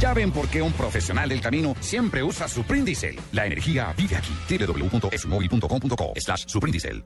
Ya 0.00 0.14
ven 0.14 0.32
por 0.32 0.48
qué 0.48 0.60
un 0.60 0.72
profesional 0.72 1.28
del 1.28 1.40
camino 1.40 1.76
siempre 1.80 2.24
usa 2.24 2.48
Suprindicel. 2.48 3.20
La 3.30 3.46
energía 3.46 3.94
vive 3.96 4.16
aquí. 4.16 4.32
www.esmóvil.com.co 4.50 6.12
slash 6.16 6.44
Suprindicel. 6.48 7.04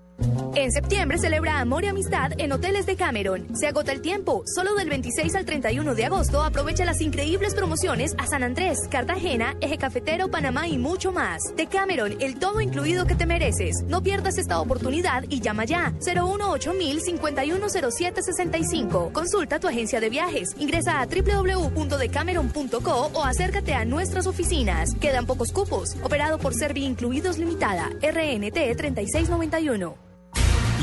En 0.54 0.70
septiembre 0.72 1.18
celebra 1.18 1.60
amor 1.60 1.84
y 1.84 1.88
amistad 1.88 2.32
en 2.38 2.52
Hoteles 2.52 2.86
de 2.86 2.96
Cameron. 2.96 3.48
Se 3.56 3.66
agota 3.66 3.92
el 3.92 4.00
tiempo. 4.00 4.44
Solo 4.46 4.74
del 4.74 4.88
26 4.88 5.34
al 5.34 5.44
31 5.44 5.94
de 5.94 6.04
agosto 6.06 6.42
aprovecha 6.42 6.84
las 6.84 7.00
increíbles 7.00 7.54
promociones 7.54 8.12
a 8.18 8.26
San 8.26 8.42
Andrés, 8.42 8.78
Cartagena, 8.90 9.41
Eje 9.60 9.78
Cafetero, 9.78 10.30
Panamá 10.30 10.68
y 10.68 10.78
mucho 10.78 11.12
más. 11.12 11.54
De 11.56 11.66
Cameron, 11.66 12.16
el 12.20 12.38
todo 12.38 12.60
incluido 12.60 13.06
que 13.06 13.14
te 13.14 13.26
mereces. 13.26 13.82
No 13.86 14.02
pierdas 14.02 14.38
esta 14.38 14.60
oportunidad 14.60 15.24
y 15.28 15.40
llama 15.40 15.64
ya. 15.64 15.92
018 16.00 16.72
510765 16.72 19.12
Consulta 19.12 19.58
tu 19.58 19.68
agencia 19.68 20.00
de 20.00 20.10
viajes. 20.10 20.54
Ingresa 20.58 21.00
a 21.00 21.06
www.decameron.co 21.06 23.10
o 23.12 23.24
acércate 23.24 23.74
a 23.74 23.84
nuestras 23.84 24.26
oficinas. 24.26 24.94
Quedan 25.00 25.26
pocos 25.26 25.52
cupos. 25.52 25.96
Operado 26.02 26.38
por 26.38 26.54
Servi 26.54 26.84
Incluidos 26.84 27.38
Limitada. 27.38 27.90
RNT 28.00 28.76
3691. 28.76 30.11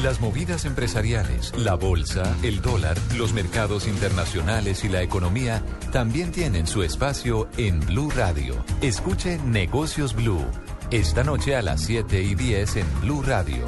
Las 0.03 0.21
movidas 0.21 0.63
empresariales, 0.63 1.51
la 1.57 1.75
bolsa, 1.75 2.23
el 2.41 2.61
dólar, 2.61 2.97
los 3.17 3.33
mercados 3.33 3.85
internacionales 3.85 4.85
y 4.85 4.87
la 4.87 5.01
economía 5.01 5.61
también 5.91 6.31
tienen 6.31 6.67
su 6.67 6.83
espacio 6.83 7.49
en 7.57 7.81
Blue 7.81 8.09
Radio. 8.09 8.63
Escuche 8.81 9.37
Negocios 9.39 10.15
Blue. 10.15 10.45
Esta 10.89 11.25
noche 11.25 11.57
a 11.57 11.61
las 11.61 11.81
7 11.81 12.21
y 12.21 12.35
10 12.35 12.77
en 12.77 13.01
Blue 13.01 13.21
Radio. 13.23 13.65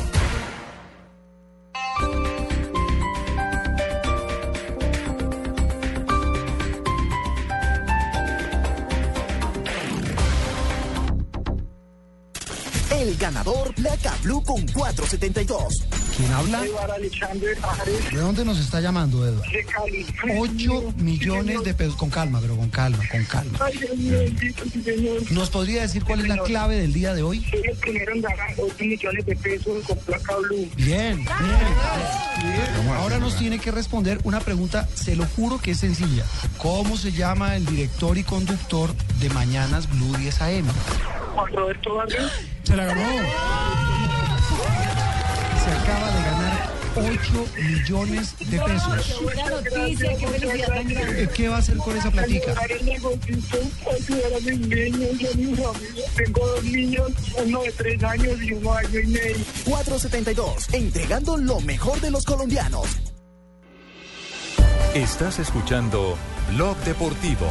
El 12.89 13.17
ganador 13.17 13.76
Placa 13.76 14.15
Blue 14.24 14.41
con 14.44 14.65
472. 14.67 16.01
¿Quién 16.15 16.32
habla? 16.34 16.62
¿De 18.12 18.17
dónde 18.17 18.45
nos 18.45 18.60
está 18.60 18.82
llamando, 18.82 19.26
Eduardo? 19.26 19.43
8 20.38 20.93
millones 20.97 21.63
de 21.63 21.74
pesos. 21.74 21.95
Con 21.95 22.10
calma, 22.10 22.39
pero 22.41 22.56
con 22.56 22.69
calma, 22.69 23.04
con 23.10 23.24
calma. 23.26 23.60
¿Nos 25.32 25.50
podría 25.50 25.82
decir 25.82 26.04
cuál 26.04 26.21
es 26.21 26.28
la 26.28 26.38
clave 26.43 26.78
del 26.78 26.93
día 26.93 27.13
de 27.13 27.24
hoy? 27.24 27.45
Soy 27.50 27.62
el 27.63 27.78
primero 27.78 28.13
en 28.13 28.21
ganar 28.21 28.54
8 28.58 28.76
millones 28.80 29.26
de 29.26 29.36
pesos 29.36 29.84
con 29.86 29.97
placa 30.00 30.36
blue. 30.38 30.69
Bien, 30.76 31.17
bien. 31.17 31.28
Ahora 32.97 33.19
nos 33.19 33.38
tiene 33.38 33.60
que 33.60 33.71
responder 33.71 34.19
una 34.24 34.39
pregunta, 34.39 34.88
se 34.93 35.15
lo 35.15 35.26
juro 35.26 35.60
que 35.60 35.71
es 35.71 35.80
sencilla. 35.80 36.26
¿Cómo 36.58 36.97
se 36.97 37.12
llama 37.12 37.56
el 37.56 37.65
director 37.65 38.17
y 38.17 38.24
conductor 38.24 38.93
de 39.19 39.30
Mañanas 39.30 39.89
Blue 39.89 40.15
10 40.17 40.41
AM? 40.41 40.67
Juan 41.36 41.54
Roberto 41.54 41.95
Vargas. 41.95 42.32
Se 42.63 42.76
la 42.76 42.86
ganó. 42.86 43.02
Se 45.63 45.69
acaba 45.69 46.12
de 46.12 46.24
ganar 46.24 46.71
8 46.95 47.45
millones 47.56 48.36
de 48.39 48.60
pesos. 48.60 49.21
Buena 49.21 49.50
noticia, 49.50 50.17
qué 50.17 50.28
felicidad 50.28 50.67
tan 50.67 50.88
grande. 50.88 51.24
Eh, 51.24 51.30
¿Qué 51.34 51.50
va 51.50 51.56
a 51.56 51.60
hacer 51.60 51.78
con 51.78 51.95
esa 51.95 52.12
platica? 52.12 52.54
Tengo 56.15 56.47
dos 56.47 56.63
niños, 56.63 57.12
uno 57.45 57.62
de 57.62 57.71
tres 57.71 58.04
años 58.04 58.41
y 58.41 58.54
uno 58.54 58.74
año 58.74 59.00
y 59.00 59.08
medio. 59.08 59.45
472. 59.65 60.74
Entregando 60.74 61.38
lo 61.38 61.62
mejor 61.62 62.02
de 62.02 62.12
los 62.12 62.26
colombianos. 62.26 62.88
Estás 64.95 65.39
escuchando 65.39 66.17
Blog 66.50 66.76
Deportivo. 66.80 67.47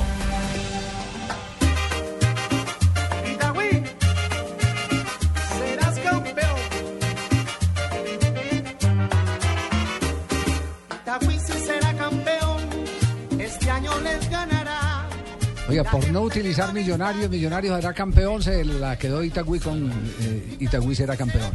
Oiga, 15.71 15.85
por 15.85 16.09
no 16.11 16.23
utilizar 16.23 16.73
Millonarios, 16.75 17.31
Millonarios 17.31 17.77
será 17.81 17.93
campeón, 17.95 18.43
se 18.43 18.65
la 18.65 18.99
quedó 18.99 19.23
Itagüí 19.23 19.61
con 19.61 19.91
eh, 20.21 20.57
Itagüí 20.61 20.95
será 20.95 21.17
campeón. 21.17 21.55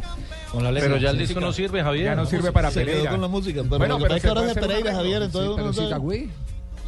Pero 0.52 0.96
ya 0.96 1.10
el 1.10 1.18
disco 1.18 1.38
no 1.40 1.52
sirve, 1.52 1.82
Javier. 1.82 2.06
Ya 2.06 2.14
no 2.16 2.26
sirve 2.26 2.50
para 2.52 2.70
Se 2.70 2.84
quedó 2.84 3.06
con 3.10 3.20
la 3.20 3.28
música. 3.28 3.62
Pero 3.62 3.78
Bueno, 3.78 3.98
pero 3.98 4.14
se 4.14 4.20
que 4.22 4.28
ahora 4.28 4.42
de 4.42 4.54
Pereira. 4.54 4.94
Javier, 4.94 5.18
Sí, 5.20 5.26
entonces 5.26 5.52
pero 5.56 5.72
si 5.72 5.82
Itagüí. 5.84 6.30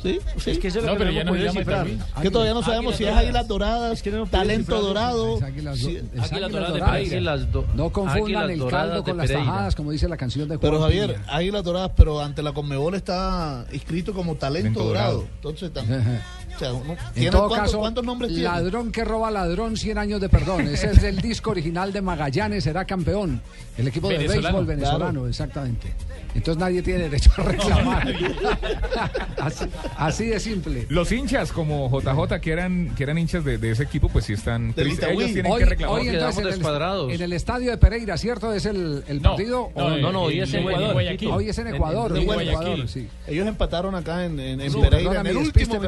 Sí, 0.01 0.21
sí. 0.39 0.51
Es 0.53 0.59
que 0.61 0.69
eso 0.69 0.79
es 0.79 0.85
lo 0.85 0.93
no, 0.93 0.97
que 0.97 0.99
pero 1.07 1.11
no 1.11 1.17
ya 1.19 1.25
no 1.25 1.31
podemos 1.33 1.55
cifrar. 1.57 1.87
Que 2.23 2.31
todavía 2.31 2.55
no 2.55 2.63
sabemos 2.63 2.95
si 2.95 3.05
es 3.05 3.13
Águilas 3.17 3.49
Doradas, 3.49 4.01
Talento 4.31 4.81
Dorado. 4.81 5.41
Águilas, 5.45 5.77
Sí. 5.79 5.97
do- 5.97 6.23
es 6.23 6.33
Águilas 6.33 6.53
Doradas. 6.53 7.53
Do- 7.53 7.65
No 7.75 7.91
confundan 7.91 8.45
Águilas 8.45 8.65
el 8.67 8.71
caldo 8.71 9.03
con 9.03 9.17
las 9.17 9.27
Pereira. 9.27 9.51
tajadas, 9.51 9.75
como 9.75 9.91
dice 9.91 10.09
la 10.09 10.17
canción 10.17 10.49
de 10.49 10.55
Juan 10.55 10.61
Pero 10.61 10.81
Javier. 10.81 11.19
Águilas 11.27 11.65
Doradas, 11.65 11.91
pero 11.97 12.21
ante 12.21 12.45
la 12.45 12.53
Conmebol 12.53 12.95
está 12.95 13.67
inscrito 13.73 14.13
como 14.13 14.37
Talento 14.37 14.69
Talento 14.69 14.85
Dorado. 14.85 15.13
Dorado. 15.15 15.31
Entonces 15.35 15.73
también. 15.73 16.21
o 16.59 16.61
sea, 16.61 16.73
uno- 16.73 16.93
En 16.93 17.15
¿tiene 17.15 17.31
todo 17.31 17.49
caso, 17.51 17.79
¿cuántos 17.79 18.05
nombres 18.05 18.31
tiene? 18.33 18.45
ladrón 18.45 18.91
que 18.93 19.05
roba 19.05 19.31
ladrón, 19.31 19.77
100 19.77 19.99
años 19.99 20.21
de 20.21 20.29
perdón. 20.29 20.67
Ese 20.69 20.91
es 20.91 21.03
el 21.05 21.21
disco 21.21 21.51
original 21.51 21.93
de 21.93 22.03
Magallanes, 22.03 22.65
será 22.65 22.85
campeón. 22.85 23.41
El 23.77 23.89
equipo 23.89 24.09
de 24.09 24.19
Venezolano. 24.19 24.43
béisbol 24.43 24.67
venezolano, 24.67 25.11
Claro. 25.13 25.29
exactamente. 25.29 25.93
Entonces 26.35 26.59
nadie 26.61 26.83
tiene 26.83 27.05
derecho 27.05 27.31
a 27.37 27.43
reclamar. 27.43 28.09
así, 29.39 29.65
así 29.97 30.27
de 30.27 30.41
simple. 30.41 30.87
Los 30.89 31.11
hinchas 31.13 31.53
como 31.53 31.89
JJ 31.91 32.41
que 32.41 32.53
eran 32.53 32.95
que 32.97 33.03
eran 33.05 33.19
hinchas 33.19 33.45
de, 33.45 33.59
de 33.59 33.71
ese 33.71 33.85
equipo, 33.85 34.09
pues 34.09 34.25
sí 34.27 34.33
están 34.35 34.73
tristes. 34.75 35.09
Ellos 35.11 35.33
tienen 35.33 35.51
Hoy, 35.53 35.59
que 35.61 35.65
reclamar. 35.67 36.01
hoy 36.01 36.09
entonces 36.09 36.39
en 36.57 36.65
el, 36.65 37.11
en 37.15 37.23
el 37.23 37.33
estadio 37.33 37.71
de 37.71 37.79
Pereira, 37.79 38.17
¿cierto? 38.19 38.53
¿Es 38.53 38.67
el, 38.67 39.05
el 39.09 39.23
No, 39.23 39.31
partido? 39.31 39.71
no, 39.77 39.97
no, 39.97 40.13
no, 40.13 40.23
hoy 40.23 40.41
es 40.41 40.53
en 40.55 40.61
Ecuador. 40.61 40.93
Guayaquil. 40.93 41.31
Hoy 41.31 41.49
es 41.49 41.59
en 41.59 41.69
Ecuador. 41.69 42.13
De 42.13 42.19
hoy 42.21 42.25
es 42.25 42.29
en 42.31 42.35
Guayaquil. 42.35 42.63
Ecuador, 42.67 42.89
sí. 42.89 43.09
Ellos 43.27 43.47
empataron 43.47 43.95
acá 43.95 44.25
en, 44.25 44.39
en, 44.41 44.61
en 44.61 44.71
Sí, 44.71 44.79
Pereira 44.81 45.21
en 45.21 45.27
el 45.27 45.37
último 45.37 45.81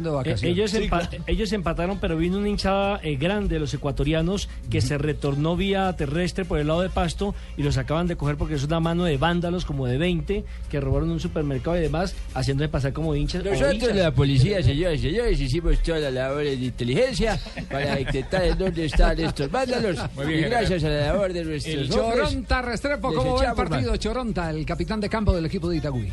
volviendo 0.00 0.10
de 0.10 0.14
Eh, 0.14 0.16
vacaciones. 0.16 0.56
ellos, 0.56 0.70
Sí, 0.70 0.78
empa- 0.88 1.22
ellos 1.26 1.52
empataron, 1.52 1.98
pero 2.00 2.16
vino 2.16 2.38
una 2.38 2.48
hinchada 2.48 3.00
eh, 3.02 3.16
grande 3.16 3.54
de 3.56 3.60
los 3.60 3.74
ecuatorianos 3.74 4.48
que 4.70 4.80
se 4.80 4.96
retornó 4.98 5.56
vía 5.56 5.92
terrestre 5.96 6.44
por 6.44 6.58
el 6.58 6.66
lado 6.68 6.80
de 6.80 6.88
Pasto 6.88 7.34
y 7.56 7.62
los 7.62 7.76
acaban 7.78 8.06
de 8.06 8.16
coger 8.16 8.36
porque 8.36 8.54
es 8.54 8.64
una 8.64 8.80
mano 8.80 9.04
de 9.04 9.16
vándalos 9.18 9.64
como 9.64 9.86
de 9.86 9.98
20 9.98 10.44
que 10.70 10.80
robaron 10.80 11.10
un 11.10 11.20
supermercado 11.20 11.76
y 11.76 11.80
demás, 11.80 12.14
haciéndose 12.34 12.68
pasar 12.68 12.92
como 12.92 13.14
hinchas. 13.14 13.44
Nosotros, 13.44 13.74
hinchas. 13.74 13.96
la 13.96 14.12
policía, 14.14 14.62
señoras 14.62 14.98
y 14.98 15.02
señores, 15.10 15.40
hicimos 15.40 15.78
todas 15.82 16.02
las 16.02 16.12
labores 16.12 16.58
de 16.58 16.66
inteligencia 16.66 17.38
para 17.70 17.96
detectar 17.96 18.44
en 18.44 18.58
dónde 18.58 18.84
están 18.86 19.18
estos 19.20 19.50
vándalos. 19.50 19.98
Muy 20.14 20.26
bien, 20.26 20.40
y 20.40 20.42
gracias 20.44 20.84
a 20.84 20.88
la 20.88 21.06
labor 21.06 21.32
de 21.32 21.44
nuestros 21.44 21.74
El 21.74 21.92
hombres, 22.00 22.28
Choronta 22.28 22.62
Restrepo, 22.62 23.12
¿cómo 23.14 23.36
va 23.36 23.44
el 23.50 23.54
partido? 23.54 23.96
Choronta, 23.96 24.50
el 24.50 24.64
capitán 24.64 25.00
de 25.00 25.08
campo 25.08 25.32
del 25.34 25.46
equipo 25.46 25.68
de 25.68 25.76
Itagüí. 25.76 26.08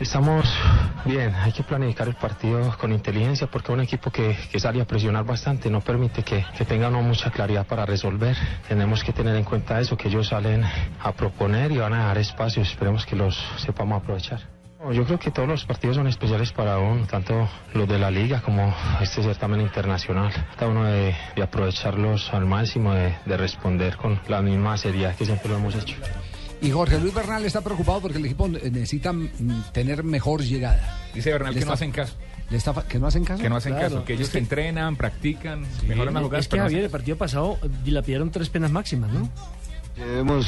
Estamos 0.00 0.44
bien, 1.04 1.34
hay 1.34 1.52
que 1.52 1.62
planificar 1.62 2.08
el 2.08 2.14
partido 2.14 2.76
con 2.78 2.92
inteligencia 2.92 3.46
porque 3.46 3.70
es 3.70 3.74
un 3.74 3.80
equipo 3.82 4.10
que, 4.10 4.36
que 4.50 4.58
sale 4.58 4.80
a 4.80 4.84
presionar 4.84 5.24
bastante, 5.24 5.70
no 5.70 5.80
permite 5.80 6.22
que, 6.24 6.44
que 6.56 6.64
tenga 6.64 6.88
uno 6.88 7.02
mucha 7.02 7.30
claridad 7.30 7.66
para 7.66 7.86
resolver. 7.86 8.36
Tenemos 8.66 9.04
que 9.04 9.12
tener 9.12 9.36
en 9.36 9.44
cuenta 9.44 9.80
eso, 9.80 9.96
que 9.96 10.08
ellos 10.08 10.28
salen 10.28 10.64
a 11.00 11.12
proponer 11.12 11.70
y 11.70 11.76
van 11.76 11.92
a 11.92 11.98
dejar 11.98 12.18
espacios, 12.18 12.68
esperemos 12.68 13.06
que 13.06 13.14
los 13.14 13.38
sepamos 13.58 14.02
aprovechar. 14.02 14.40
Yo 14.90 15.04
creo 15.04 15.18
que 15.20 15.30
todos 15.30 15.48
los 15.48 15.64
partidos 15.64 15.94
son 15.94 16.08
especiales 16.08 16.50
para 16.50 16.78
uno, 16.78 17.06
tanto 17.06 17.48
los 17.72 17.88
de 17.88 18.00
la 18.00 18.10
liga 18.10 18.40
como 18.40 18.74
este 19.00 19.22
certamen 19.22 19.60
internacional. 19.60 20.32
Cada 20.58 20.72
uno 20.72 20.84
de, 20.84 21.14
de 21.36 21.42
aprovecharlos 21.42 22.34
al 22.34 22.46
máximo, 22.46 22.92
de 22.92 23.36
responder 23.36 23.96
con 23.96 24.20
la 24.26 24.42
misma 24.42 24.76
seriedad 24.76 25.14
que 25.14 25.24
siempre 25.24 25.50
lo 25.50 25.58
hemos 25.58 25.76
hecho. 25.76 25.94
Y 26.62 26.70
Jorge 26.70 26.98
Luis 27.00 27.12
Bernal 27.12 27.44
está 27.44 27.60
preocupado 27.60 28.00
porque 28.00 28.18
el 28.18 28.24
equipo 28.24 28.48
necesita 28.48 29.12
tener 29.72 30.04
mejor 30.04 30.42
llegada. 30.42 30.96
Dice 31.12 31.32
Bernal 31.32 31.54
Le 31.54 31.60
que 31.60 31.66
no 31.66 31.72
hacen 31.72 31.90
caso. 31.90 32.14
le 32.50 32.56
está 32.56 32.72
fa- 32.72 32.86
¿Que 32.86 32.98
no 33.00 33.06
hacen 33.08 33.24
caso? 33.24 33.42
Que 33.42 33.48
no 33.48 33.56
hacen 33.56 33.72
Claro. 33.74 33.88
caso, 33.88 34.04
que 34.04 34.12
ellos 34.14 34.28
Es 34.28 34.32
que- 34.32 34.38
entrenan, 34.38 34.94
practican, 34.96 35.62
mejoran 35.88 36.14
las 36.14 36.22
es 36.22 36.26
jugadas. 36.26 36.46
que 36.46 36.50
pero 36.50 36.62
no 36.62 36.66
Javier, 36.66 36.78
hacen 36.80 36.84
el 36.84 36.90
partido 36.90 37.16
pasado 37.18 37.58
eh, 37.62 37.68
dilapidaron 37.84 38.30
tres 38.30 38.48
penas 38.48 38.70
máximas, 38.70 39.12
¿no? 39.12 39.28
Debemos 39.96 40.46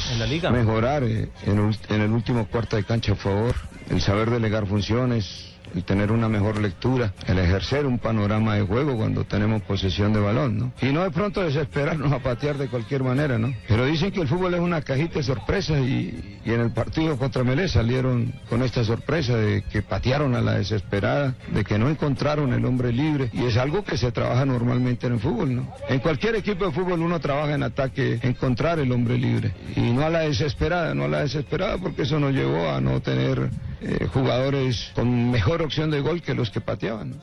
mejorar 0.51 1.03
eh, 1.03 1.29
en, 1.45 1.77
en 1.89 2.01
el 2.01 2.11
último 2.11 2.47
cuarto 2.47 2.77
de 2.77 2.83
cancha, 2.83 3.13
por 3.13 3.21
favor. 3.23 3.55
El 3.89 4.01
saber 4.01 4.29
delegar 4.31 4.65
funciones, 4.65 5.53
el 5.75 5.83
tener 5.83 6.11
una 6.11 6.29
mejor 6.29 6.61
lectura, 6.61 7.13
el 7.27 7.39
ejercer 7.39 7.85
un 7.85 7.99
panorama 7.99 8.55
de 8.55 8.61
juego 8.61 8.95
cuando 8.95 9.25
tenemos 9.25 9.61
posesión 9.63 10.13
de 10.13 10.19
balón, 10.19 10.57
¿no? 10.57 10.73
Y 10.81 10.91
no 10.91 11.03
de 11.03 11.11
pronto 11.11 11.41
desesperarnos 11.41 12.11
a 12.11 12.19
patear 12.19 12.57
de 12.57 12.67
cualquier 12.67 13.03
manera, 13.03 13.37
¿no? 13.37 13.53
Pero 13.67 13.85
dicen 13.85 14.11
que 14.11 14.21
el 14.21 14.27
fútbol 14.27 14.53
es 14.53 14.59
una 14.59 14.81
cajita 14.81 15.15
de 15.15 15.23
sorpresas 15.23 15.79
y, 15.81 16.39
y 16.45 16.51
en 16.51 16.61
el 16.61 16.71
partido 16.71 17.17
contra 17.17 17.43
Melé 17.43 17.67
salieron 17.67 18.33
con 18.49 18.63
esta 18.63 18.83
sorpresa 18.83 19.35
de 19.35 19.63
que 19.63 19.81
patearon 19.81 20.35
a 20.35 20.41
la 20.41 20.53
desesperada, 20.53 21.35
de 21.51 21.63
que 21.63 21.77
no 21.77 21.89
encontraron 21.89 22.53
el 22.53 22.65
hombre 22.65 22.91
libre 22.91 23.29
y 23.33 23.45
es 23.45 23.57
algo 23.57 23.83
que 23.83 23.97
se 23.97 24.11
trabaja 24.11 24.45
normalmente 24.45 25.07
en 25.07 25.13
el 25.13 25.19
fútbol, 25.19 25.55
¿no? 25.55 25.73
En 25.89 25.99
cualquier 25.99 26.35
equipo 26.35 26.65
de 26.65 26.71
fútbol 26.71 27.01
uno 27.01 27.19
trabaja 27.19 27.53
en 27.53 27.63
ataque, 27.63 28.19
encontrar 28.21 28.79
el 28.79 28.91
hombre 28.91 29.17
libre 29.17 29.53
y 29.75 29.81
no 29.81 30.05
a 30.05 30.09
la 30.09 30.19
desesperada, 30.19 30.93
no 30.93 31.05
a 31.05 31.07
la 31.07 31.21
desesperada 31.21 31.77
porque 31.77 32.03
eso 32.03 32.19
nos 32.19 32.33
llevó 32.33 32.69
a 32.69 32.79
no 32.79 33.01
tener 33.01 33.49
eh, 33.81 34.07
jugadores 34.13 34.91
con 34.95 35.31
mejor 35.31 35.61
opción 35.61 35.91
de 35.91 36.01
gol 36.01 36.21
que 36.21 36.33
los 36.33 36.49
que 36.49 36.61
pateaban. 36.61 37.15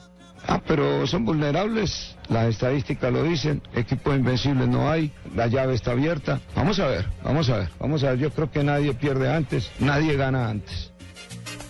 Ah, 0.45 0.61
pero 0.65 1.07
son 1.07 1.23
vulnerables, 1.23 2.15
las 2.27 2.47
estadísticas 2.47 3.13
lo 3.13 3.23
dicen, 3.23 3.61
equipos 3.75 4.15
invencibles 4.15 4.67
no 4.67 4.91
hay, 4.91 5.11
la 5.35 5.47
llave 5.47 5.73
está 5.73 5.91
abierta. 5.91 6.41
Vamos 6.55 6.79
a 6.79 6.87
ver, 6.87 7.05
vamos 7.23 7.49
a 7.49 7.57
ver, 7.59 7.69
vamos 7.79 8.03
a 8.03 8.11
ver, 8.11 8.19
yo 8.19 8.29
creo 8.31 8.51
que 8.51 8.63
nadie 8.63 8.93
pierde 8.93 9.31
antes, 9.31 9.71
nadie 9.79 10.17
gana 10.17 10.49
antes. 10.49 10.92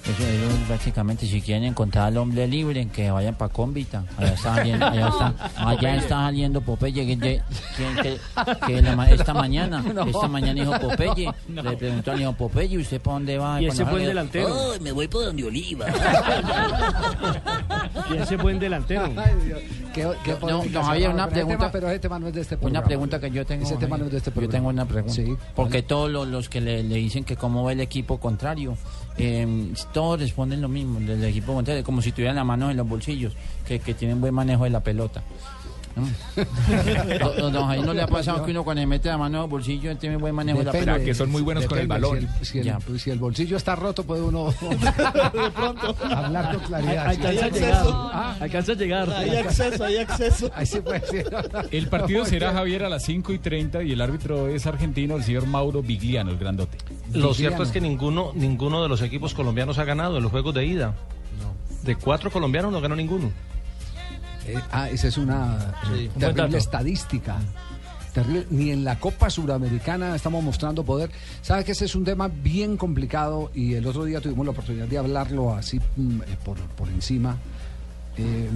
Eso, 0.04 0.28
ellos 0.28 0.68
básicamente 0.68 1.26
si 1.26 1.42
quieren 1.42 1.64
encontrar 1.64 2.08
al 2.08 2.18
hombre 2.18 2.46
libre, 2.46 2.86
que 2.90 3.10
vayan 3.10 3.36
para 3.36 3.54
Cómbita. 3.54 4.04
Allá 4.18 4.34
está 4.34 4.56
saliendo, 4.56 4.86
allá 4.86 5.08
está, 5.10 5.34
allá 5.56 5.96
está 5.96 6.10
saliendo 6.26 6.60
Popeye, 6.62 7.06
que, 7.06 7.18
que- 7.18 7.42
que- 8.02 8.20
que 8.68 8.82
la 8.82 9.10
esta 9.10 9.34
mañana, 9.34 9.82
No. 9.94 10.04
esta 10.04 10.28
mañana 10.28 10.62
dijo 10.62 10.78
Popeye, 10.80 11.32
le 11.48 11.78
preguntó 11.78 12.12
al 12.12 12.22
hijo 12.22 12.34
Popeye, 12.34 12.78
¿usted 12.78 13.00
para 13.00 13.14
dónde 13.14 13.38
va? 13.38 13.62
Y 13.62 13.68
ese 13.68 13.86
fue 13.86 14.02
el 14.02 14.08
delantero. 14.08 14.50
"Ay, 14.74 14.80
me 14.82 14.92
voy 14.92 15.08
por 15.08 15.24
donde 15.24 15.44
Oliva. 15.46 15.86
Y 18.12 18.18
ese 18.18 18.38
buen 18.38 18.60
delantero. 18.60 19.04
¿Qué, 19.94 20.08
qué 20.24 20.36
No, 20.42 20.64
no, 20.64 20.94
se 20.96 21.08
una 21.08 21.28
pregunta- 21.28 21.58
tema, 21.58 21.72
pero 21.72 21.90
ese 21.90 22.00
tema 22.00 22.20
no 22.20 22.28
es 22.28 22.34
de 22.34 22.42
este 22.42 22.58
programa. 22.58 22.80
Una 22.80 22.88
pregunta 22.88 23.20
que 23.20 23.30
yo 23.32 23.46
tengo. 23.46 23.64
Ese 23.66 23.76
tema 23.78 23.98
no 23.98 24.06
es 24.06 24.12
de 24.12 24.18
este 24.18 24.30
Yo 24.32 24.34
programa. 24.34 24.52
tengo 24.54 24.70
una 24.70 24.86
pregunta. 24.86 25.22
Porque 25.56 25.84
todos 25.84 26.10
los, 26.12 26.28
los 26.28 26.50
que 26.50 26.62
le, 26.62 26.84
le 26.84 26.96
dicen 26.96 27.24
que 27.24 27.36
cómo 27.36 27.64
ve 27.66 27.74
el 27.74 27.82
equipo 27.82 28.20
contrario, 28.20 28.76
eh, 29.18 29.72
todos 29.94 30.20
responden 30.20 30.62
lo 30.62 30.70
mismo, 30.70 31.00
del 31.00 31.24
equipo 31.24 31.54
contrario, 31.54 31.84
como 31.84 32.02
si 32.02 32.12
tuvieran 32.12 32.36
las 32.36 32.46
manos 32.46 32.72
en 32.72 32.78
los 32.78 32.88
bolsillos, 32.88 33.34
que, 33.68 33.80
que 33.80 33.94
tienen 33.94 34.20
buen 34.20 34.34
manejo 34.34 34.64
de 34.64 34.72
la 34.72 34.80
pelota. 34.80 35.22
¿No? 35.96 37.52
Don 37.52 37.68
Jaime, 37.68 37.86
¿No 37.86 37.94
le 37.94 38.02
ha 38.02 38.08
pasado 38.08 38.44
que 38.44 38.52
uno 38.52 38.64
cuando 38.64 38.82
le 38.82 38.88
mete 38.88 39.10
la 39.10 39.18
mano 39.18 39.38
en 39.38 39.42
los 39.44 39.50
bolsillos 39.50 39.98
tiene 40.00 40.18
buen 40.18 40.34
manejo 40.34 40.60
de 40.60 40.66
la 40.66 40.72
pelota? 40.72 41.00
que 41.04 41.14
son 41.14 41.30
muy 41.32 41.42
buenos 41.42 41.66
con 41.66 41.78
el 41.78 41.88
balón. 41.88 42.20
Si 42.20 42.26
el, 42.26 42.46
si 42.46 42.60
el- 42.60 42.66
Ya. 42.66 42.80
pues, 42.80 43.02
si 43.02 43.12
el 43.12 43.20
bolsillo 43.20 43.58
está 43.58 43.76
roto, 43.76 44.04
puede 44.04 44.22
uno 44.24 44.48
hablar 46.10 46.56
con 46.56 46.66
claridad. 46.66 47.08
Alcanza 47.08 47.46
a 47.46 47.50
Sí. 47.50 47.60
llegar. 47.60 47.86
Ah, 47.88 48.36
Alcanza 48.40 48.72
a 48.72 48.76
llegar. 48.76 49.10
Hay 49.12 49.30
acceso, 49.38 49.84
hay 49.84 49.98
acceso. 49.98 50.52
Ahí 50.56 50.66
puede. 50.84 51.26
El 51.72 51.88
partido 51.88 52.26
será 52.26 52.54
Javier 52.54 52.84
a 52.84 52.90
las 52.90 53.04
5 53.04 53.34
y 53.34 53.40
30 53.40 53.84
y 53.84 53.92
el 53.92 54.02
árbitro 54.02 54.48
es 54.48 54.66
argentino, 54.66 55.16
el 55.16 55.24
señor 55.24 55.46
Mauro 55.48 55.82
Vigliano, 55.82 56.32
el 56.32 56.38
grandote. 56.38 56.78
Lo 57.14 57.34
cierto 57.34 57.64
es 57.64 57.70
que 57.70 57.82
ninguno, 57.82 58.32
ninguno 58.36 58.82
de 58.84 58.90
los 58.90 59.02
equipos 59.02 59.34
colombianos 59.34 59.78
ha 59.78 59.84
ganado 59.86 60.18
en 60.18 60.24
los 60.24 60.32
juegos 60.32 60.54
de 60.54 60.66
ida. 60.66 60.96
De 61.84 61.96
cuatro 61.98 62.32
colombianos 62.32 62.72
no 62.72 62.80
ganó 62.82 62.96
ninguno. 62.96 63.32
Eh, 64.48 64.60
ah, 64.72 64.90
esa 64.90 65.08
es 65.08 65.18
una 65.18 65.74
Sí. 65.88 66.06
eh, 66.06 66.12
terrible 66.20 66.58
estadística. 66.58 67.38
Terrible. 68.14 68.46
Ni 68.52 68.70
en 68.70 68.84
la 68.84 69.00
Copa 69.00 69.30
Suramericana 69.30 70.16
estamos 70.16 70.44
mostrando 70.44 70.84
poder. 70.84 71.10
¿Sabe 71.42 71.64
que 71.64 71.72
ese 71.72 71.86
es 71.86 71.96
un 71.96 72.04
tema 72.04 72.28
bien 72.28 72.78
complicado? 72.78 73.50
Y 73.56 73.74
el 73.74 73.88
otro 73.88 74.04
día 74.06 74.22
tuvimos 74.22 74.46
la 74.46 74.52
oportunidad 74.52 74.86
de 74.88 74.98
hablarlo 75.00 75.54
así 75.56 75.80
mm, 75.98 76.22
eh, 76.22 76.38
por, 76.46 76.58
por 76.60 76.88
encima 76.90 77.38
eh, 78.18 78.50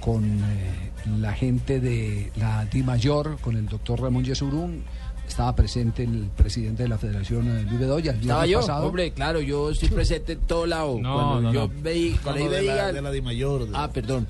con 0.00 0.24
eh, 0.24 0.90
la 1.18 1.32
gente 1.32 1.80
de 1.80 2.30
la 2.36 2.64
Di 2.66 2.82
Mayor, 2.84 3.38
con 3.40 3.56
el 3.56 3.66
doctor 3.66 4.00
Ramón 4.00 4.24
Yesurún. 4.24 4.84
Estaba 5.26 5.54
presente 5.54 6.02
el 6.04 6.28
presidente 6.36 6.82
de 6.84 6.88
la 6.88 6.98
Federación, 6.98 7.46
Luis 7.66 7.78
Bedoya. 7.78 8.12
el 8.12 8.20
Estaba 8.20 8.46
yo, 8.46 8.60
pasado. 8.60 8.86
hombre, 8.86 9.12
claro, 9.12 9.40
yo 9.40 9.70
estoy 9.70 9.88
presente 9.88 10.32
en 10.32 10.40
todo 10.40 10.66
lado. 10.66 10.98
No, 11.00 11.14
Cuando 11.14 11.40
no, 11.42 11.52
yo 11.52 11.68
no. 11.68 11.82
veí- 11.82 12.14
No, 12.16 12.22
cuando 12.22 12.40
no, 12.40 12.46
ahí 12.46 12.50
de, 12.50 12.62
la, 12.62 12.72
veía- 12.74 12.92
de 12.92 13.02
la 13.02 13.10
Di 13.12 13.20
Mayor. 13.22 13.68
de- 13.68 13.76
Ah, 13.76 13.90
perdón. 13.92 14.26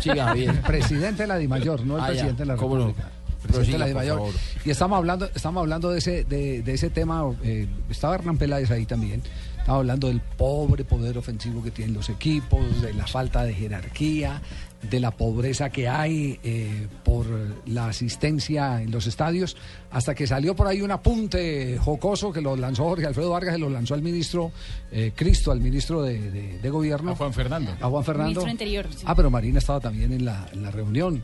Siga, 0.00 0.26
Javier. 0.26 0.62
Presidente 0.62 1.22
de 1.22 1.26
la 1.28 1.38
DIMAYOR, 1.38 1.84
no 1.84 1.96
el 1.96 2.02
Ah, 2.04 2.06
presidente 2.08 2.42
de 2.42 2.46
la 2.46 2.56
¿Cómo 2.56 2.76
no? 2.76 2.86
República. 2.88 3.10
El 3.44 3.48
presidente 3.50 3.72
de 3.72 3.78
la 3.78 3.86
DIMAYOR. 3.86 4.32
Y 4.64 4.70
estamos 4.70 4.96
hablando, 4.98 5.26
estamos 5.34 5.60
hablando 5.60 5.90
de 5.90 5.98
ese, 5.98 6.24
de, 6.24 6.62
de 6.62 6.74
ese 6.74 6.90
tema. 6.90 7.24
eh, 7.42 7.66
estaba 7.90 8.14
Hernán 8.14 8.38
Peláez 8.38 8.70
ahí 8.70 8.86
también. 8.86 9.22
Estaba 9.58 9.78
hablando 9.78 10.08
del 10.08 10.20
pobre 10.20 10.84
poder 10.84 11.16
ofensivo 11.16 11.62
que 11.62 11.70
tienen 11.70 11.94
los 11.94 12.08
equipos, 12.10 12.82
de 12.82 12.92
la 12.92 13.06
falta 13.06 13.44
de 13.44 13.54
jerarquía, 13.54 14.42
de 14.90 15.00
la 15.00 15.10
pobreza 15.10 15.70
que 15.70 15.88
hay 15.88 16.38
eh, 16.44 16.86
por 17.04 17.26
la 17.66 17.88
asistencia 17.88 18.82
en 18.82 18.90
los 18.90 19.06
estadios, 19.06 19.56
hasta 19.90 20.14
que 20.14 20.26
salió 20.26 20.54
por 20.54 20.66
ahí 20.66 20.80
un 20.82 20.90
apunte 20.90 21.78
jocoso 21.78 22.32
que 22.32 22.40
lo 22.40 22.56
lanzó 22.56 22.84
Jorge 22.84 23.06
Alfredo 23.06 23.30
Vargas, 23.30 23.54
se 23.54 23.58
lo 23.60 23.70
lanzó 23.70 23.94
al 23.94 24.02
ministro 24.02 24.52
eh, 24.92 25.12
Cristo, 25.14 25.52
al 25.52 25.60
ministro 25.60 26.02
de, 26.02 26.30
de- 26.30 26.58
de 26.58 26.70
Gobierno. 26.70 27.12
A 27.12 27.16
Juan 27.16 27.32
Fernando. 27.32 27.72
A 27.80 27.88
Juan 27.88 28.04
Fernando. 28.04 28.30
Ministro 28.30 28.50
Interior, 28.50 28.86
sí. 28.94 29.04
Ah, 29.06 29.14
pero 29.14 29.30
Marina 29.30 29.58
estaba 29.58 29.80
también 29.80 30.12
en 30.12 30.24
la, 30.24 30.48
en 30.52 30.62
la 30.62 30.70
reunión. 30.70 31.22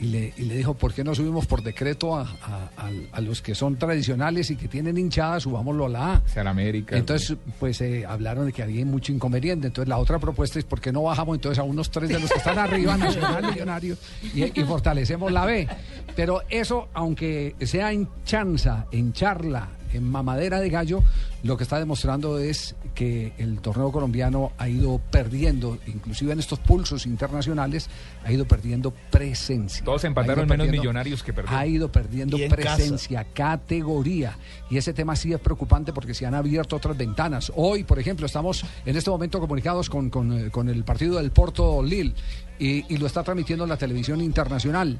Y 0.00 0.06
le, 0.06 0.32
y 0.36 0.42
le 0.42 0.56
dijo, 0.56 0.74
¿por 0.74 0.92
qué 0.92 1.04
no 1.04 1.14
subimos 1.14 1.46
por 1.46 1.62
decreto 1.62 2.16
a, 2.16 2.22
a- 2.22 2.70
a- 2.76 2.90
a 3.12 3.20
los 3.20 3.40
que 3.40 3.54
son 3.54 3.76
tradicionales 3.76 4.50
y 4.50 4.56
que 4.56 4.66
tienen 4.66 4.98
hinchada, 4.98 5.38
subámoslo 5.38 5.86
a 5.86 5.88
la 5.88 6.12
A? 6.14 6.22
Ser 6.28 6.48
América. 6.48 6.96
Entonces, 6.96 7.36
pues 7.60 7.80
eh, 7.80 8.04
hablaron 8.04 8.46
de 8.46 8.52
que 8.52 8.62
había 8.64 8.84
mucho 8.84 9.12
inconveniente. 9.12 9.68
Entonces, 9.68 9.88
la 9.88 9.98
otra 9.98 10.18
propuesta 10.18 10.58
es, 10.58 10.64
¿por 10.64 10.80
qué 10.80 10.90
no 10.92 11.04
bajamos 11.04 11.36
entonces 11.36 11.60
a 11.60 11.62
unos 11.62 11.90
tres 11.92 12.08
de 12.08 12.18
los 12.18 12.28
que 12.30 12.38
están 12.38 12.58
arriba, 12.58 12.96
Nacional, 12.98 13.46
Millonario, 13.52 13.96
y, 14.34 14.60
y 14.60 14.64
fortalecemos 14.64 15.30
la 15.30 15.44
B? 15.46 15.68
Pero 16.16 16.42
eso, 16.50 16.88
aunque 16.92 17.54
sea 17.60 17.92
en 17.92 18.08
chanza, 18.24 18.86
en 18.90 19.12
charla, 19.12 19.68
en 19.92 20.02
mamadera 20.10 20.58
de 20.60 20.70
gallo, 20.70 21.04
lo 21.44 21.56
que 21.56 21.62
está 21.62 21.78
demostrando 21.78 22.38
es 22.38 22.74
que 22.94 23.32
el 23.38 23.60
torneo 23.60 23.92
colombiano 23.92 24.52
ha 24.58 24.68
ido 24.68 24.98
perdiendo, 25.10 25.78
inclusive 25.86 26.32
en 26.32 26.38
estos 26.40 26.58
pulsos 26.58 27.06
internacionales, 27.06 27.88
ha 28.24 28.32
ido 28.32 28.46
perdiendo 28.46 28.92
presencia. 29.10 29.84
Todos 29.84 30.04
empataron 30.04 30.48
menos 30.48 30.66
perdiendo- 30.66 30.80
millonarios 30.82 31.22
que 31.22 31.32
perdieron. 31.32 31.60
Ha 31.60 31.66
ido 31.66 31.92
perdiendo 31.92 32.36
presencia, 32.48 33.24
categoría. 33.34 34.36
Y 34.70 34.78
ese 34.78 34.92
tema 34.92 35.14
sí 35.16 35.32
es 35.32 35.40
preocupante 35.40 35.92
porque 35.92 36.14
se 36.14 36.24
han 36.26 36.34
abierto 36.34 36.76
otras 36.76 36.96
ventanas. 36.96 37.52
Hoy, 37.54 37.84
por 37.84 37.98
ejemplo, 37.98 38.26
estamos 38.26 38.64
en 38.86 38.96
este 38.96 39.10
momento 39.10 39.38
comunicados 39.40 39.90
con, 39.90 40.10
con, 40.10 40.32
eh, 40.46 40.50
con 40.50 40.68
el 40.68 40.82
partido 40.84 41.16
del 41.16 41.30
Porto 41.30 41.82
Lille 41.82 42.14
y, 42.58 42.92
y 42.92 42.96
lo 42.98 43.06
está 43.06 43.22
transmitiendo 43.22 43.66
la 43.66 43.76
televisión 43.76 44.20
internacional. 44.20 44.98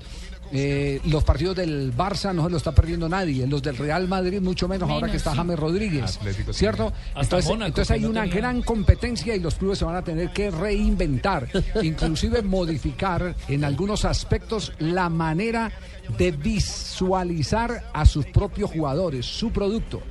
Eh, 0.53 1.01
los 1.07 1.25
partidos 1.25 1.57
del 1.57 1.97
Barça 1.97 2.33
no 2.35 2.45
se 2.45 2.51
lo 2.51 2.59
está 2.59 2.73
perdiendo 2.73 3.09
nadie, 3.09 3.47
los 3.47 3.63
del 3.63 3.77
Real 3.79 4.07
Madrid 4.07 4.41
mucho 4.41 4.69
menos, 4.69 4.89
ahora 4.89 5.11
que 5.11 5.17
está 5.17 5.31
sí. 5.31 5.37
James 5.39 5.59
Rodríguez, 5.59 6.17
Atlético 6.19 6.34
¿cierto? 6.53 6.93
Entonces, 7.17 7.51
Mónaco, 7.51 7.69
entonces 7.69 7.89
que 7.89 7.95
hay 7.95 8.05
una 8.05 8.23
tenía. 8.23 8.37
gran 8.37 8.63
competencia 8.63 9.35
y 9.35 9.41
los 9.41 9.55
clubes 9.57 9.79
se 9.79 9.85
van 9.85 9.97
a 9.97 10.03
tener 10.03 10.31
que 10.33 10.51
reinventar, 10.51 11.49
inclusive 11.83 12.43
modificar 12.43 13.35
en 13.49 13.65
algunos 13.65 14.05
aspectos 14.05 14.73
la 14.79 15.09
manera 15.09 15.71
de 16.19 16.31
visualizar 16.31 17.91
a 17.93 18.05
sus 18.07 18.27
propios 18.27 18.71
jugadores, 18.71 19.27
su 19.27 19.51
producto. 19.51 20.03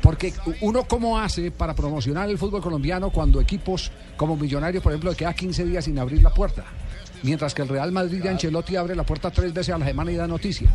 Porque 0.00 0.34
uno 0.62 0.84
cómo 0.84 1.18
hace 1.18 1.52
para 1.52 1.74
promocionar 1.74 2.28
el 2.28 2.36
fútbol 2.36 2.60
colombiano 2.60 3.10
cuando 3.10 3.40
equipos 3.40 3.92
como 4.16 4.36
Millonarios, 4.36 4.82
por 4.82 4.92
ejemplo, 4.92 5.14
queda 5.14 5.32
15 5.32 5.64
días 5.64 5.84
sin 5.84 5.98
abrir 5.98 6.22
la 6.22 6.30
puerta. 6.30 6.64
Mientras 7.22 7.54
que 7.54 7.62
el 7.62 7.68
Real 7.68 7.92
Madrid 7.92 8.20
de 8.20 8.30
Ancelotti 8.30 8.74
abre 8.74 8.96
la 8.96 9.04
puerta 9.04 9.30
tres 9.30 9.54
veces 9.54 9.74
a 9.74 9.78
la 9.78 9.86
semana 9.86 10.10
y 10.10 10.16
da 10.16 10.26
noticia. 10.26 10.70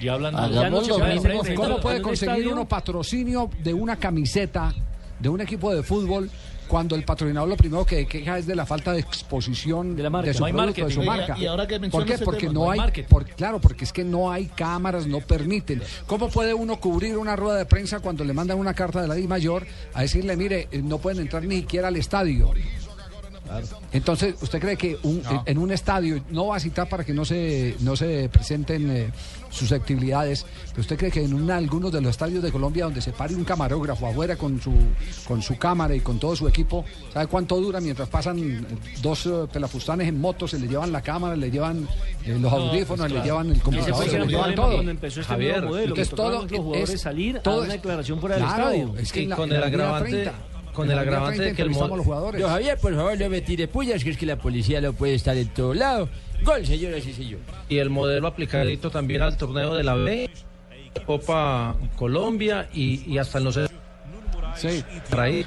Y 0.00 0.08
hablando 0.08 0.38
Hagamos 0.40 0.88
lo 0.88 0.98
mismo. 0.98 1.42
¿Cómo 1.56 1.80
puede 1.80 2.00
conseguir 2.02 2.48
uno 2.48 2.66
patrocinio 2.66 3.50
de 3.62 3.74
una 3.74 3.96
camiseta 3.96 4.72
de 5.18 5.28
un 5.28 5.40
equipo 5.40 5.74
de 5.74 5.82
fútbol 5.82 6.30
cuando 6.66 6.94
el 6.94 7.02
patrocinador 7.02 7.48
lo 7.48 7.56
primero 7.56 7.84
que 7.84 8.06
queja 8.06 8.38
es 8.38 8.46
de 8.46 8.54
la 8.54 8.64
falta 8.64 8.92
de 8.92 9.00
exposición 9.00 9.96
de, 9.96 10.04
la 10.04 10.08
marca. 10.10 10.32
su 10.32 10.38
No 10.38 10.46
hay 10.46 10.52
producto, 10.52 10.86
de 10.86 10.92
su 10.94 11.02
marca? 11.02 11.34
Y- 11.36 11.42
y 11.42 11.46
ahora 11.46 11.66
que 11.66 11.80
¿Por 11.80 12.04
qué? 12.06 12.16
Porque 12.18 12.40
tema, 12.42 12.52
no 12.52 12.64
no 12.66 12.70
hay 12.70 12.78
hay, 12.80 13.02
por- 13.02 13.24
claro, 13.26 13.60
porque 13.60 13.84
es 13.84 13.92
que 13.92 14.04
no 14.04 14.30
hay 14.30 14.46
cámaras, 14.46 15.06
no 15.08 15.18
permiten. 15.20 15.82
¿Cómo 16.06 16.28
puede 16.28 16.54
uno 16.54 16.78
cubrir 16.78 17.18
una 17.18 17.34
rueda 17.34 17.56
de 17.58 17.66
prensa 17.66 17.98
cuando 17.98 18.22
le 18.24 18.32
mandan 18.32 18.56
una 18.56 18.72
carta 18.72 19.02
de 19.02 19.08
la 19.08 19.14
Di 19.14 19.26
Mayor 19.26 19.66
a 19.94 20.02
decirle, 20.02 20.36
mire, 20.36 20.68
eh, 20.70 20.80
no 20.80 20.98
pueden 20.98 21.20
entrar 21.22 21.42
ni 21.44 21.56
siquiera 21.56 21.88
al 21.88 21.96
estadio? 21.96 22.52
Entonces, 23.92 24.36
¿usted 24.40 24.60
cree 24.60 24.76
que 24.76 24.96
un- 25.02 25.22
en 25.44 25.58
un 25.58 25.72
estadio 25.72 26.22
no 26.30 26.46
va 26.46 26.56
a 26.56 26.60
citar 26.60 26.88
para 26.88 27.02
que 27.04 27.12
no 27.12 27.24
se 27.24 27.74
no 27.80 27.96
se 27.96 28.28
presenten 28.28 28.88
eh, 28.90 29.10
susceptibilidades? 29.50 30.46
Pero 30.70 30.80
¿Usted 30.80 30.96
cree 30.96 31.10
que 31.10 31.22
en 31.24 31.34
un- 31.34 31.50
algunos 31.50 31.92
de 31.92 32.00
los 32.00 32.10
estadios 32.10 32.42
de 32.42 32.50
Colombia 32.50 32.84
donde 32.84 33.00
se 33.02 33.12
pare 33.12 33.34
un 33.34 33.44
camarógrafo 33.44 34.06
afuera 34.06 34.36
con 34.36 34.60
su 34.60 34.72
con 35.26 35.42
su 35.42 35.56
cámara 35.58 35.94
y 35.94 36.00
con 36.00 36.18
todo 36.18 36.34
su 36.36 36.48
equipo, 36.48 36.84
¿sabe 37.12 37.26
cuánto 37.26 37.60
dura 37.60 37.80
mientras 37.80 38.08
pasan 38.08 38.38
eh, 38.38 38.60
dos 39.02 39.26
eh, 39.26 39.30
pelafustanes 39.52 40.08
en 40.08 40.20
moto, 40.20 40.48
se 40.48 40.58
le 40.58 40.66
llevan 40.68 40.92
la 40.92 41.02
cámara, 41.02 41.36
le 41.36 41.50
llevan 41.50 41.86
eh, 42.24 42.38
los 42.40 42.52
audífonos, 42.52 43.10
le 43.10 43.20
llevan 43.22 43.50
el 43.50 43.60
computador, 43.60 44.04
el 44.04 44.10
se 44.10 44.18
le 44.18 44.26
llevan 44.26 44.54
todo? 44.54 44.72
cuando 44.74 44.90
empezó 44.90 45.20
este 45.20 45.32
Javier, 45.32 45.56
nuevo 45.56 45.68
modelo. 45.70 45.88
entonces 45.88 46.14
todo 46.14 46.30
los 46.42 46.50
jugadores 46.52 46.90
es- 46.90 47.00
salir 47.00 47.38
todo 47.40 47.60
a 47.60 47.64
una 47.64 47.72
declaración 47.74 48.20
fuera 48.20 48.36
del 48.36 48.44
Claro, 48.44 48.68
estadio. 48.70 48.94
es 48.98 49.12
que 49.12 49.22
Y 49.22 49.26
la- 49.26 49.36
con 49.36 49.52
el 49.52 49.62
agravante 49.62 50.10
30. 50.10 50.32
con 50.72 50.90
el 50.90 50.98
agravante 50.98 51.36
30 51.36 51.50
de 51.50 51.56
que 51.56 51.62
el 51.62 51.68
entrevistamos 51.68 51.88
mo- 51.88 51.94
a 51.94 51.96
los 51.98 52.06
jugadores. 52.06 52.44
Javier, 52.46 52.78
por 52.78 52.94
favor, 52.94 53.18
no 53.18 53.28
me 53.28 53.40
tire 53.40 53.68
pullas, 53.68 54.04
que 54.04 54.10
es 54.10 54.16
que 54.16 54.26
la 54.26 54.36
policía 54.36 54.80
lo 54.80 54.92
puede 54.92 55.14
estar 55.14 55.36
en 55.36 55.48
todo 55.48 55.74
lado. 55.74 56.08
Gol, 56.42 56.66
señoras 56.66 57.06
y 57.06 57.12
señores. 57.12 57.44
y 57.68 57.78
el 57.78 57.90
modelo 57.90 58.28
aplicadito 58.28 58.90
también 58.90 59.22
al 59.22 59.36
torneo 59.36 59.74
de 59.74 59.84
la 59.84 59.94
B, 59.94 60.30
Copa 61.06 61.76
Colombia 61.96 62.68
y, 62.72 63.12
y 63.12 63.18
hasta 63.18 63.38
en 63.38 63.44
los... 63.44 63.58
Sí. 64.56 64.84
Raíz. 65.10 65.46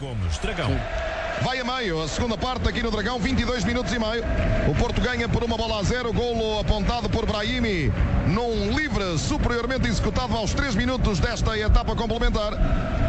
Vai 1.43 1.59
a 1.59 1.63
meio, 1.65 2.01
a 2.01 2.07
segunda 2.07 2.37
parte 2.37 2.69
aqui 2.69 2.81
no 2.81 2.89
Dragão, 2.89 3.19
22 3.19 3.65
minutos 3.65 3.91
e 3.91 3.99
meio. 3.99 4.23
O 4.69 4.75
Porto 4.75 5.01
ganha 5.01 5.27
por 5.27 5.43
uma 5.43 5.57
bola 5.57 5.79
a 5.79 5.83
zero, 5.83 6.13
golo 6.13 6.57
apontado 6.59 7.09
por 7.09 7.25
Brahimi 7.25 7.91
num 8.27 8.71
livre 8.71 9.17
superiormente 9.17 9.87
executado 9.87 10.35
aos 10.37 10.53
3 10.53 10.75
minutos 10.75 11.19
desta 11.19 11.57
etapa 11.57 11.95
complementar, 11.95 12.53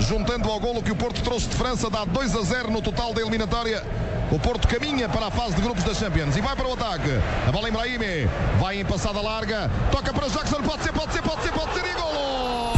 juntando 0.01 0.51
ao 0.51 0.59
golo 0.59 0.83
que 0.83 0.91
o 0.91 0.97
Porto 0.97 1.23
trouxe 1.23 1.49
de 1.49 1.55
França, 1.55 1.89
dá 1.89 2.05
2 2.05 2.35
a 2.35 2.43
0 2.43 2.73
no 2.73 2.83
total 2.83 3.15
da 3.15 3.21
eliminatória. 3.21 3.85
O 4.33 4.39
Porto 4.41 4.67
caminha 4.67 5.09
para 5.09 5.29
a 5.29 5.31
fase 5.31 5.55
de 5.55 5.63
grupos 5.63 5.85
da 5.85 5.95
Champions 5.95 6.37
e 6.37 6.41
vai 6.41 6.57
para 6.57 6.67
o 6.67 6.73
ataque. 6.73 7.11
A 7.47 7.53
bola 7.53 7.69
em 7.69 7.73
Brahimi, 7.73 8.29
vai 8.59 8.81
em 8.81 8.85
passada 8.85 9.21
larga, 9.21 9.71
toca 9.93 10.13
para 10.13 10.29
Jackson, 10.29 10.61
pode 10.63 10.83
ser, 10.83 10.93
pode 10.93 11.13
ser, 11.13 11.23
pode 11.23 11.43
ser, 11.43 11.53
pode 11.53 11.73
ser 11.75 11.87
e 11.87 11.95
golo! 11.95 12.74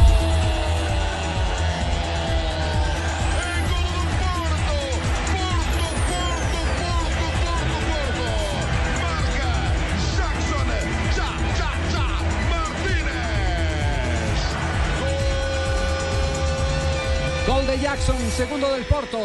De 17.77 17.83
Jackson, 17.83 18.17
segundo 18.37 18.73
del 18.73 18.85
Porto. 18.85 19.19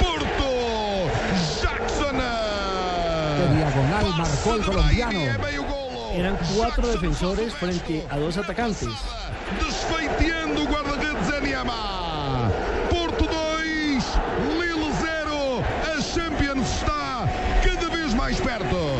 Porto, 0.00 1.10
Jackson. 1.62 2.16
De 3.38 3.56
diagonal 3.56 4.06
marcó 4.16 4.54
el 4.54 4.64
colombiano. 4.64 5.20
Eran 6.14 6.38
cuatro 6.56 6.88
defensores 6.88 7.54
frente 7.54 8.06
a 8.10 8.18
dos 8.18 8.36
atacantes. 8.36 8.88
Desfeiteando 9.64 10.62
o 10.62 10.66
guarda-redes 10.66 11.34
Eniama. 11.38 12.50
Porto 12.90 13.24
2, 13.24 13.32
Lille 14.58 14.92
0. 15.00 15.62
A 15.86 16.02
Champions 16.02 16.68
está 16.68 17.28
cada 17.64 17.88
vez 17.88 18.14
mais 18.14 18.40
perto. 18.40 18.97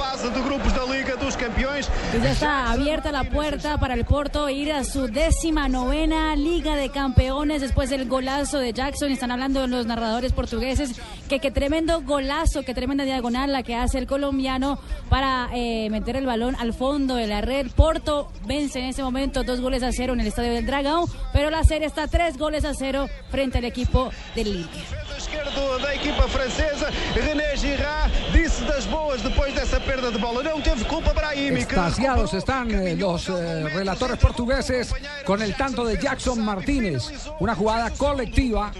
Fase 0.00 0.30
de 0.30 0.40
grupos 0.40 0.72
da 0.74 0.84
Liga 0.86 1.14
dos 1.16 1.36
Campeões. 1.36 1.90
Y 2.16 2.22
ya 2.22 2.30
está 2.30 2.72
abierta 2.72 3.12
la 3.12 3.24
puerta 3.24 3.78
para 3.78 3.92
el 3.92 4.06
Porto 4.06 4.48
ir 4.48 4.72
a 4.72 4.82
su 4.82 5.08
décima 5.08 5.68
novena 5.68 6.34
Liga 6.36 6.74
de 6.74 6.88
Campeones 6.88 7.60
después 7.60 7.90
del 7.90 8.08
golazo 8.08 8.58
de 8.58 8.72
Jackson. 8.72 9.12
Están 9.12 9.30
hablando 9.30 9.66
los 9.66 9.84
narradores 9.84 10.32
portugueses 10.32 10.98
que 11.28 11.38
qué 11.38 11.50
tremendo 11.50 12.00
golazo, 12.00 12.62
qué 12.62 12.72
tremenda 12.72 13.04
diagonal 13.04 13.52
la 13.52 13.62
que 13.62 13.76
hace 13.76 13.98
el 13.98 14.06
colombiano 14.06 14.78
para 15.10 15.50
eh, 15.52 15.90
meter 15.90 16.16
el 16.16 16.24
balón 16.24 16.56
al 16.58 16.72
fondo 16.72 17.16
de 17.16 17.26
la 17.26 17.42
red. 17.42 17.66
Porto 17.76 18.32
vence 18.46 18.78
en 18.78 18.86
ese 18.86 19.02
momento 19.02 19.44
dos 19.44 19.60
goles 19.60 19.82
a 19.82 19.92
cero 19.92 20.14
en 20.14 20.20
el 20.20 20.28
Estadio 20.28 20.52
del 20.54 20.66
Dragão, 20.66 21.06
pero 21.34 21.50
la 21.50 21.62
serie 21.62 21.86
está 21.86 22.08
tres 22.08 22.38
goles 22.38 22.64
a 22.64 22.72
cero 22.72 23.06
frente 23.30 23.58
al 23.58 23.64
equipo 23.66 24.10
del 24.34 24.52
Lille. 24.52 24.99
Esquerdo 25.30 25.78
da 25.78 25.94
equipa 25.94 26.26
francesa, 26.26 26.90
René 27.14 27.56
Girard 27.56 28.10
disse 28.32 28.64
das 28.64 28.84
boas 28.86 29.22
depois 29.22 29.54
dessa 29.54 29.78
perda 29.78 30.10
de 30.10 30.18
bola. 30.18 30.42
Não 30.42 30.60
teve 30.60 30.84
culpa 30.84 31.14
Brahimi. 31.14 31.64
que 31.64 31.74
Extasiados 31.74 32.34
están 32.34 32.68
eh, 32.72 32.96
los 32.96 33.28
eh, 33.28 33.68
relatores 33.68 34.18
portugueses 34.18 34.92
con 35.24 35.40
el 35.40 35.54
tanto 35.54 35.84
de 35.84 35.96
Jackson 35.98 36.44
Martínez. 36.44 37.04
Una 37.38 37.54
jugada 37.54 37.90
colectiva, 37.90 38.72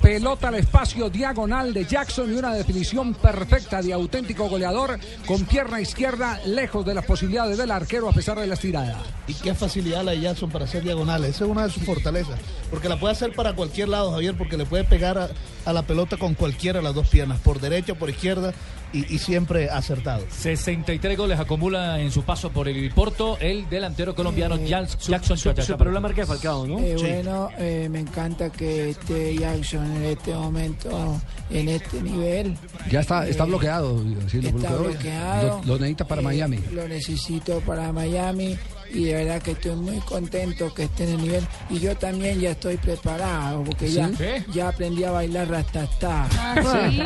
pelota 0.00 0.48
al 0.48 0.56
espacio 0.56 1.10
diagonal 1.10 1.74
de 1.74 1.84
Jackson 1.84 2.32
y 2.32 2.36
una 2.36 2.54
definición 2.54 3.14
perfecta 3.14 3.82
de 3.82 3.92
auténtico 3.92 4.48
goleador 4.48 4.96
con 5.26 5.44
pierna 5.44 5.80
izquierda 5.80 6.40
lejos 6.46 6.86
de 6.86 6.94
las 6.94 7.04
posibilidades 7.04 7.58
del 7.58 7.72
arquero 7.72 8.08
a 8.08 8.12
pesar 8.12 8.38
de 8.38 8.46
la 8.46 8.54
estirada. 8.54 8.98
Y 9.26 9.34
qué 9.34 9.54
facilidad 9.54 10.04
la 10.04 10.12
de 10.12 10.20
Jackson 10.20 10.50
para 10.50 10.66
hacer 10.66 10.84
diagonales. 10.84 11.30
Esa 11.30 11.44
es 11.46 11.50
una 11.50 11.64
de 11.64 11.70
sus 11.72 11.82
fortalezas. 11.82 12.38
Porque 12.70 12.88
la 12.88 13.00
puede 13.00 13.12
hacer 13.12 13.32
para 13.32 13.54
cualquier 13.54 13.88
lado, 13.88 14.12
Javier, 14.12 14.36
porque 14.36 14.56
le 14.56 14.64
puede 14.64 14.84
pegar 14.84 15.18
a, 15.18 15.28
a 15.64 15.72
la 15.72 15.79
pelota 15.82 16.16
con 16.16 16.34
cualquiera 16.34 16.78
de 16.80 16.84
las 16.84 16.94
dos 16.94 17.08
piernas, 17.08 17.38
por 17.40 17.60
derecha, 17.60 17.94
por 17.94 18.10
izquierda, 18.10 18.52
y, 18.92 19.14
y 19.14 19.18
siempre 19.18 19.70
acertado. 19.70 20.24
63 20.30 21.16
goles 21.16 21.38
acumula 21.38 22.00
en 22.00 22.10
su 22.10 22.22
paso 22.24 22.50
por 22.50 22.68
el 22.68 22.90
Porto 22.92 23.38
el 23.40 23.68
delantero 23.68 24.14
colombiano 24.14 24.56
Jans- 24.56 24.98
Jackson 24.98 25.36
Chachachá. 25.36 25.62
superó 25.74 25.92
la 25.92 26.00
marca 26.00 26.22
de 26.22 26.26
Falcao, 26.26 26.66
¿no? 26.66 26.78
Eh, 26.80 26.96
Bueno, 26.98 27.48
eh, 27.58 27.88
me 27.90 28.00
encanta 28.00 28.50
que 28.50 28.90
esté 28.90 29.36
Jackson 29.36 29.84
en 29.96 30.04
este 30.04 30.34
momento, 30.34 31.20
en 31.50 31.68
este 31.68 32.02
nivel. 32.02 32.56
Ya 32.90 33.00
está, 33.00 33.28
está 33.28 33.44
Eh, 33.44 33.46
bloqueado. 33.46 34.02
sí, 34.28 34.40
lo 34.42 34.48
está 34.48 34.70
bloqueó. 34.70 34.90
bloqueado. 34.90 35.60
Lo, 35.64 35.74
lo 35.74 35.78
necesita 35.78 36.04
para 36.08 36.20
Eh, 36.20 36.24
Miami. 36.24 36.58
Lo 36.72 36.88
necesito 36.88 37.60
para 37.60 37.92
Miami 37.92 38.58
y 38.92 39.04
de 39.04 39.14
verdad 39.14 39.42
que 39.42 39.52
estoy 39.52 39.76
muy 39.76 39.98
contento 40.00 40.72
que 40.74 40.84
esté 40.84 41.04
en 41.04 41.10
el 41.10 41.22
nivel. 41.22 41.46
Y 41.68 41.78
yo 41.78 41.96
también 41.96 42.40
ya 42.40 42.50
estoy 42.52 42.76
preparado 42.76 43.62
porque 43.64 43.90
ya, 43.90 44.08
¿Sí? 44.08 44.24
ya 44.52 44.68
aprendí 44.68 45.04
a 45.04 45.10
bailar 45.12 45.48
rastatá. 45.48 46.26
Ah, 46.38 46.88
¿sí? 46.90 47.00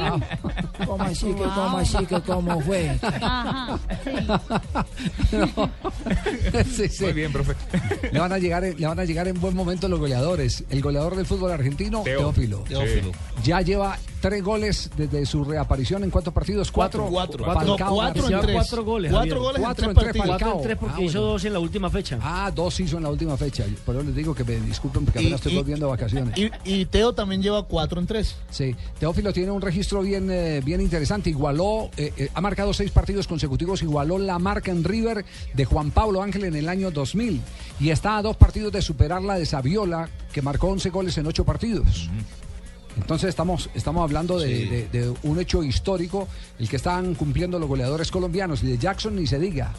¿Cómo 0.86 1.02
así 1.04 1.26
que, 1.26 1.32
cómo 1.42 1.70
Wow. 1.70 1.76
así 1.78 2.06
que, 2.06 2.20
cómo 2.22 2.60
fue? 2.60 2.98
Ajá, 3.02 3.78
Sí, 6.74 6.88
sí. 6.88 7.04
Muy 7.04 7.12
bien, 7.12 7.32
profe. 7.32 7.54
Le 8.12 8.18
van, 8.20 8.32
a 8.32 8.38
llegar, 8.38 8.64
en- 8.64 8.78
le 8.80 8.86
van 8.86 8.98
a 8.98 9.04
llegar 9.04 9.28
en 9.28 9.40
buen 9.40 9.54
momento 9.54 9.88
los 9.88 9.98
goleadores. 9.98 10.64
El 10.70 10.80
goleador 10.82 11.16
del 11.16 11.26
fútbol 11.26 11.52
argentino, 11.52 12.02
Teo. 12.02 12.18
Teófilo. 12.20 12.58
Teófilo. 12.60 13.12
Ya 13.42 13.60
lleva 13.60 13.98
tres 14.20 14.42
goles 14.42 14.90
desde 14.96 15.26
su 15.26 15.44
reaparición 15.44 16.02
en 16.04 16.10
cuántos 16.10 16.32
partidos? 16.32 16.70
Cuatro. 16.70 17.06
Cuatro. 17.10 17.44
Falcao, 17.44 17.66
No, 17.90 17.94
cuatro 17.94 18.22
García. 18.22 18.36
en 18.38 18.42
tres. 18.42 18.54
cuatro 18.56 18.84
goles, 18.84 19.12
Cuatro 19.12 19.40
goles 19.40 19.60
Cuatro 19.62 19.84
en 19.84 19.90
en 19.90 19.96
tres 19.96 20.12
tres 20.12 20.16
partidos. 20.22 20.38
Cuatro 20.42 20.56
en 20.58 20.62
tres 20.64 20.78
porque 20.78 20.94
Ah, 20.96 21.02
hizo 21.04 21.20
dos 21.20 21.44
en 21.44 21.52
la 21.52 21.58
última 21.58 21.73
fecha. 21.90 22.18
Ah, 22.22 22.50
dos 22.54 22.78
hizo 22.80 22.96
en 22.96 23.02
la 23.04 23.10
última 23.10 23.36
fecha. 23.36 23.64
Por 23.84 23.94
eso 23.96 24.04
les 24.04 24.14
digo 24.14 24.34
que 24.34 24.44
me 24.44 24.56
disculpen 24.60 25.04
porque 25.04 25.20
Y- 25.20 25.22
apenas 25.24 25.40
estoy 25.40 25.52
y- 25.52 25.56
volviendo 25.56 25.86
de 25.86 25.90
vacaciones. 25.90 26.38
Y, 26.38 26.50
y 26.64 26.86
Teo 26.86 27.12
también 27.14 27.42
lleva 27.42 27.62
cuatro 27.64 28.00
en 28.00 28.06
tres. 28.06 28.36
Sí, 28.50 28.74
Teófilo 28.98 29.32
tiene 29.32 29.50
un 29.50 29.60
registro 29.62 30.02
bien, 30.02 30.28
eh, 30.30 30.60
bien 30.64 30.80
interesante. 30.80 31.30
Igualó, 31.30 31.90
eh, 31.96 32.12
eh, 32.16 32.28
ha 32.34 32.40
marcado 32.40 32.72
seis 32.72 32.90
partidos 32.90 33.26
consecutivos, 33.26 33.82
igualó 33.82 34.18
la 34.18 34.38
marca 34.38 34.70
en 34.70 34.84
River 34.84 35.24
de 35.52 35.64
Juan 35.64 35.90
Pablo 35.90 36.22
Ángel 36.22 36.44
en 36.44 36.56
el 36.56 36.68
año 36.68 36.90
2000. 36.90 37.40
Y 37.80 37.90
está 37.90 38.18
a 38.18 38.22
dos 38.22 38.36
partidos 38.36 38.72
de 38.72 38.82
superar 38.82 39.22
la 39.22 39.34
de 39.38 39.46
Saviola, 39.46 40.08
que 40.32 40.42
marcó 40.42 40.68
11 40.68 40.90
goles 40.90 41.16
en 41.18 41.26
ocho 41.26 41.44
partidos. 41.44 42.08
Entonces 42.96 43.28
estamos, 43.30 43.68
estamos 43.74 44.04
hablando 44.04 44.38
de, 44.38 44.88
de- 44.92 45.00
de 45.00 45.14
un 45.24 45.40
hecho 45.40 45.64
histórico, 45.64 46.28
el 46.60 46.68
que 46.68 46.76
están 46.76 47.14
cumpliendo 47.16 47.58
los 47.58 47.68
goleadores 47.68 48.08
colombianos. 48.10 48.62
Y 48.62 48.68
de 48.68 48.78
Jackson 48.78 49.16
ni 49.16 49.26
se 49.26 49.38
diga. 49.40 49.72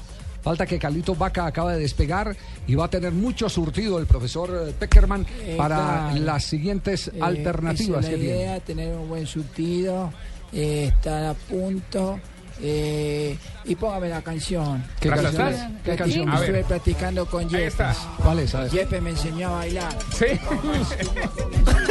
Falta 0.45 0.67
que 0.67 0.77
Carlito 0.77 1.15
Vaca 1.15 1.47
acaba 1.47 1.73
de 1.73 1.79
despegar 1.79 2.37
y 2.67 2.75
va 2.75 2.85
a 2.85 2.87
tener 2.87 3.11
mucho 3.11 3.49
surtido 3.49 3.97
el 3.97 4.05
profesor 4.05 4.67
eh, 4.69 4.73
Peckerman 4.77 5.25
Eh, 5.41 5.55
para 5.57 5.75
claro. 6.11 6.19
las 6.23 6.43
siguientes 6.45 7.07
Eh, 7.07 7.19
alternativas 7.19 8.01
esa 8.05 8.09
que 8.09 8.15
es 8.15 8.21
la 8.21 8.25
tiene. 8.27 8.39
idea, 8.41 8.59
tener 8.59 8.95
un 8.95 9.09
buen 9.09 9.25
surtido, 9.25 10.13
eh, 10.53 10.91
estar 10.95 11.25
a 11.25 11.33
punto. 11.33 12.19
eh, 12.61 13.37
y 13.65 13.75
póngame 13.75 14.07
la 14.07 14.21
canción. 14.21 14.81
¿Qué 15.01 15.09
La 15.09 15.15
canción 15.17 15.47
estuve- 15.49 15.65
es? 15.75 15.81
¿Qué 15.83 15.95
canción? 15.97 16.29
Estuve 16.33 16.51
ver. 16.53 16.63
practicando 16.65 17.25
con 17.25 17.49
Jeppe. 17.49 17.83
¿Cuál 18.23 18.39
es? 18.39 18.55
Jeppe 18.71 19.01
me 19.01 19.09
enseñó 19.09 19.49
a 19.49 19.51
bailar. 19.57 19.97
Sí. 20.13 20.25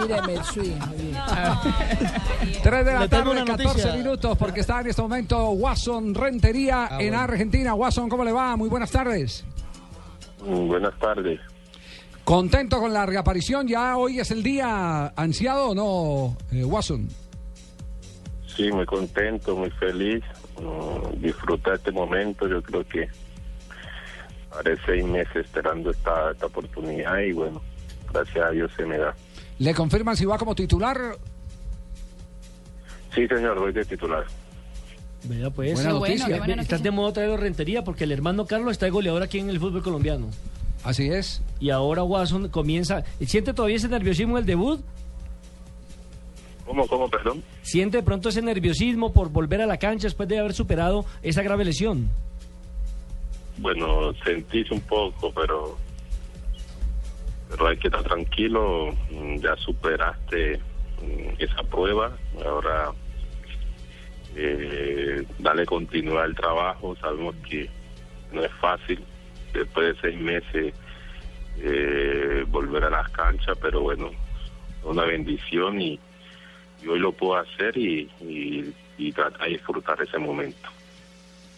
Míreme 0.00 0.34
el 0.34 0.44
swing. 0.44 0.78
Javier. 1.14 2.62
3 2.62 2.84
de 2.84 2.92
la 2.92 3.08
tarde, 3.08 3.30
una 3.30 3.44
14 3.44 3.64
noticia. 3.64 3.92
minutos, 3.96 4.38
porque 4.38 4.60
está 4.60 4.80
en 4.80 4.86
este 4.88 5.02
momento 5.02 5.50
Watson 5.50 6.14
Rentería 6.14 6.84
Ah, 6.90 6.98
en 7.00 7.08
bueno. 7.10 7.20
Argentina. 7.20 7.74
Watson, 7.74 8.08
¿cómo 8.08 8.24
le 8.24 8.32
va? 8.32 8.56
Muy 8.56 8.68
buenas 8.68 8.90
tardes. 8.90 9.44
Buenas 10.44 10.96
tardes. 10.98 11.40
¿Contento 12.24 12.80
con 12.80 12.92
la 12.92 13.06
reaparición? 13.06 13.68
¿Ya 13.68 13.96
hoy 13.96 14.18
es 14.20 14.30
el 14.30 14.42
día 14.42 15.12
ansiado 15.16 15.70
o 15.70 15.74
no, 15.74 16.36
eh, 16.52 16.64
Watson? 16.64 17.08
Sí, 18.46 18.70
muy 18.72 18.84
contento, 18.86 19.54
muy 19.56 19.70
feliz. 19.72 20.22
Mm, 20.60 21.20
disfrutar 21.20 21.74
este 21.74 21.92
momento. 21.92 22.48
Yo 22.48 22.62
creo 22.62 22.84
que 22.88 23.06
haré 24.58 24.76
seis 24.86 25.04
meses 25.04 25.36
esperando 25.36 25.90
esta, 25.90 26.32
esta 26.32 26.46
oportunidad 26.46 27.18
y 27.18 27.32
bueno, 27.32 27.60
gracias 28.16 28.44
a 28.44 28.50
Dios 28.50 28.70
se 28.76 28.84
me 28.84 28.98
da. 28.98 29.14
¿Le 29.58 29.74
confirman 29.74 30.16
si 30.16 30.24
va 30.24 30.36
como 30.38 30.54
titular? 30.54 30.96
Sí, 33.14 33.26
señor, 33.26 33.58
voy 33.58 33.72
de 33.72 33.84
titular. 33.84 34.24
Vea, 35.24 35.50
pues. 35.50 35.74
Buena 35.74 35.90
noticia. 35.90 36.26
qué 36.26 36.38
buena 36.38 36.62
Estás 36.62 36.80
noticia. 36.80 36.84
de 36.84 36.90
modo 36.90 37.12
traerlo 37.12 37.36
rentería 37.36 37.82
porque 37.84 38.04
el 38.04 38.12
hermano 38.12 38.46
Carlos 38.46 38.72
está 38.72 38.86
de 38.86 38.90
goleador 38.90 39.22
aquí 39.22 39.38
en 39.38 39.48
el 39.50 39.58
fútbol 39.58 39.82
colombiano. 39.82 40.28
Así 40.84 41.08
es. 41.08 41.42
Y 41.58 41.70
ahora 41.70 42.02
Watson 42.02 42.48
comienza. 42.48 43.02
¿Siente 43.26 43.52
todavía 43.54 43.76
ese 43.76 43.88
nerviosismo 43.88 44.36
del 44.36 44.46
debut? 44.46 44.80
¿Cómo, 46.66 46.86
cómo, 46.86 47.08
perdón? 47.08 47.42
¿Siente 47.62 47.98
de 47.98 48.02
pronto 48.02 48.28
ese 48.28 48.42
nerviosismo 48.42 49.12
por 49.12 49.30
volver 49.30 49.62
a 49.62 49.66
la 49.66 49.78
cancha 49.78 50.06
después 50.06 50.28
de 50.28 50.38
haber 50.38 50.52
superado 50.52 51.04
esa 51.22 51.42
grave 51.42 51.64
lesión? 51.64 52.08
Bueno, 53.58 54.12
sentís 54.24 54.70
un 54.70 54.80
poco, 54.80 55.32
pero 55.32 55.76
pero 57.50 57.68
hay 57.68 57.76
que 57.76 57.88
estar 57.88 58.02
tranquilo. 58.02 58.94
mm, 59.10 59.36
Ya 59.40 59.56
superaste 59.56 60.58
mm, 61.02 61.34
esa 61.38 61.62
prueba. 61.64 62.16
Ahora 62.44 62.92
eh, 64.34 65.24
dale 65.38 65.66
continuidad 65.66 66.24
al 66.24 66.34
trabajo. 66.34 66.96
Sabemos 66.96 67.34
que 67.48 67.68
no 68.32 68.44
es 68.44 68.52
fácil 68.60 69.02
después 69.52 69.94
de 69.94 70.00
seis 70.00 70.20
meses 70.20 70.74
eh, 71.58 72.44
volver 72.48 72.84
a 72.84 72.90
las 72.90 73.08
canchas, 73.10 73.56
pero 73.60 73.80
bueno, 73.80 74.10
una 74.84 75.04
bendición 75.04 75.80
y, 75.80 75.98
y 76.82 76.88
hoy 76.88 76.98
lo 76.98 77.12
puedo 77.12 77.36
hacer 77.36 77.76
y, 77.78 78.10
y, 78.20 78.74
y 78.98 79.12
tratar 79.12 79.46
de 79.46 79.54
disfrutar 79.54 80.00
ese 80.02 80.18
momento. 80.18 80.68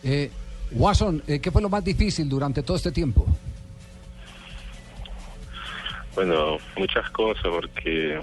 Eh, 0.04 0.30
Watson, 0.70 1.22
eh, 1.26 1.40
¿qué 1.40 1.50
fue 1.50 1.60
lo 1.62 1.68
más 1.68 1.82
difícil 1.84 2.28
durante 2.28 2.62
todo 2.62 2.76
este 2.76 2.92
tiempo? 2.92 3.26
Bueno, 6.18 6.58
muchas 6.76 7.08
cosas 7.10 7.44
porque 7.44 8.20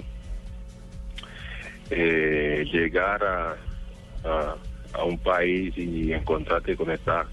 eh, 1.88 2.68
llegar 2.70 3.24
a, 3.24 3.56
a, 4.92 5.02
un 5.02 5.16
país 5.16 5.72
y 5.78 6.12
encontrarte 6.12 6.76
con 6.76 6.90
esta, 6.90 7.26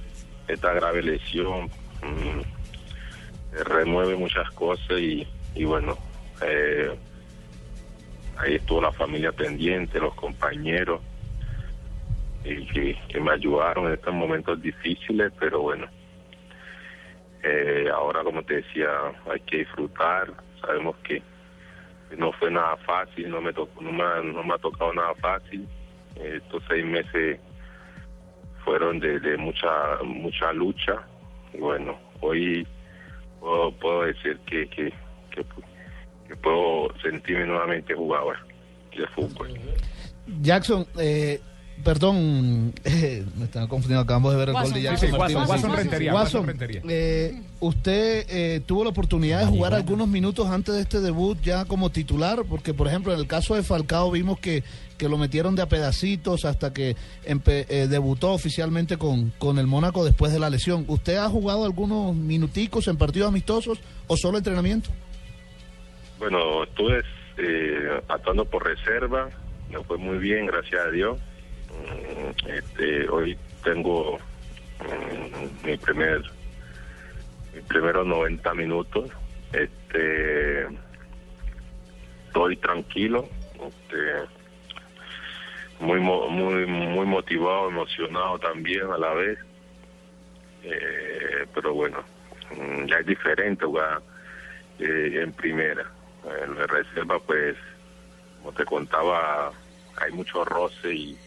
esta 0.47 0.71
grave 0.71 1.01
lesión 1.01 1.65
mm, 2.01 3.59
remueve 3.65 4.15
muchas 4.15 4.49
cosas 4.51 4.97
y, 5.01 5.27
y 5.53 5.65
bueno, 5.65 5.97
eh, 6.41 6.97
ahí 8.37 8.55
estuvo 8.55 8.79
la 8.79 8.93
familia 8.93 9.33
pendiente, 9.33 9.99
los 9.99 10.15
compañeros 10.15 11.01
y 12.45 12.65
que, 12.67 12.97
que 13.09 13.19
me 13.19 13.33
ayudaron 13.33 13.87
en 13.87 13.95
estos 13.95 14.13
momentos 14.13 14.61
difíciles, 14.61 15.33
pero 15.37 15.59
bueno, 15.59 15.87
eh, 17.43 17.89
ahora 17.93 18.23
como 18.23 18.41
te 18.43 18.61
decía, 18.61 18.87
hay 19.29 19.41
que 19.41 19.57
disfrutar, 19.57 20.31
sabemos 20.65 20.95
que 21.03 21.21
no 22.17 22.31
fue 22.33 22.51
nada 22.51 22.77
fácil, 22.77 23.29
no 23.29 23.41
me 23.41 23.53
tocó, 23.53 23.81
no 23.81 23.91
me, 23.91 24.03
no 24.31 24.43
me 24.43 24.53
ha 24.53 24.57
tocado 24.57 24.93
nada 24.93 25.13
fácil, 25.15 25.67
estos 26.15 26.63
seis 26.67 26.85
meses 26.85 27.39
fueron 28.63 28.99
de, 28.99 29.37
mucha 29.37 29.69
mucha 30.03 30.53
lucha 30.53 31.01
y 31.53 31.57
bueno, 31.57 31.97
hoy 32.21 32.67
puedo, 33.39 34.03
decir 34.03 34.39
que 34.45 34.93
puedo 36.41 36.93
sentirme 37.01 37.45
nuevamente 37.45 37.93
jugador 37.93 38.37
de 38.97 39.07
fútbol. 39.07 39.49
Jackson, 40.41 40.85
eh, 40.99 41.39
perdón, 41.83 42.73
eh, 42.85 43.25
me 43.37 43.45
estaba 43.45 43.67
confundiendo, 43.67 44.01
acabamos 44.03 44.31
de 44.33 44.37
ver 44.39 44.49
el 44.49 44.53
gol 44.55 44.73
de 44.73 44.81
Jackson. 44.81 45.09
Sí. 45.09 45.67
Rentería, 45.75 46.13
Watson 46.13 46.47
Rentería. 46.47 46.81
eh, 46.87 47.41
usted 47.59 48.25
eh, 48.29 48.61
tuvo 48.65 48.83
la 48.83 48.89
oportunidad 48.91 49.39
de 49.41 49.45
jugar 49.47 49.73
algunos 49.73 50.07
minutos 50.07 50.47
antes 50.49 50.75
de 50.75 50.81
este 50.81 50.99
debut 51.01 51.37
ya 51.41 51.65
como 51.65 51.89
titular, 51.91 52.43
porque 52.49 52.73
por 52.73 52.87
ejemplo 52.87 53.13
en 53.13 53.19
el 53.19 53.27
caso 53.27 53.55
de 53.55 53.63
Falcao 53.63 54.11
vimos 54.11 54.39
que, 54.39 54.63
que 54.97 55.09
lo 55.09 55.17
metieron 55.17 55.55
de 55.55 55.61
a 55.61 55.67
pedacitos 55.67 56.45
hasta 56.45 56.73
que 56.73 56.95
empe- 57.25 57.65
eh, 57.69 57.87
debutó 57.89 58.31
oficialmente 58.31 58.97
con, 58.97 59.31
con 59.37 59.59
el 59.59 59.67
Mónaco 59.67 60.05
después 60.05 60.31
de 60.31 60.39
la 60.39 60.49
lesión. 60.49 60.85
¿Usted 60.87 61.17
ha 61.17 61.29
jugado 61.29 61.65
algunos 61.65 62.15
minuticos 62.15 62.87
en 62.87 62.97
partidos 62.97 63.27
amistosos 63.29 63.79
o 64.07 64.15
solo 64.17 64.37
entrenamiento? 64.37 64.89
Bueno, 66.19 66.63
estuve 66.63 67.01
eh, 67.37 68.01
actuando 68.07 68.45
por 68.45 68.63
reserva, 68.65 69.29
me 69.71 69.83
fue 69.83 69.97
muy 69.97 70.17
bien, 70.19 70.45
gracias 70.45 70.79
a 70.87 70.91
Dios. 70.91 71.17
Mm, 71.81 72.49
Este, 72.49 73.09
hoy 73.09 73.37
tengo 73.63 74.17
mm, 74.79 75.65
mi 75.65 75.77
primer, 75.77 76.21
mis 77.53 77.63
primeros 77.65 78.05
90 78.05 78.53
minutos. 78.53 79.09
Este, 79.51 80.67
estoy 82.27 82.57
tranquilo, 82.57 83.27
este, 83.53 84.27
muy, 85.79 85.99
muy, 85.99 86.65
muy 86.65 87.05
motivado, 87.05 87.69
emocionado 87.69 88.39
también 88.39 88.91
a 88.91 88.97
la 88.97 89.13
vez. 89.13 89.39
Eh, 90.63 91.45
pero 91.53 91.73
bueno, 91.73 92.03
mm, 92.55 92.85
ya 92.85 92.97
es 92.97 93.05
diferente 93.05 93.65
jugar 93.65 94.01
eh, 94.79 95.21
en 95.23 95.33
primera. 95.33 95.85
En 96.41 96.55
reserva, 96.55 97.19
pues, 97.19 97.55
como 98.37 98.53
te 98.53 98.63
contaba, 98.65 99.51
hay 99.97 100.11
mucho 100.13 100.43
roce 100.45 100.93
y 100.93 101.17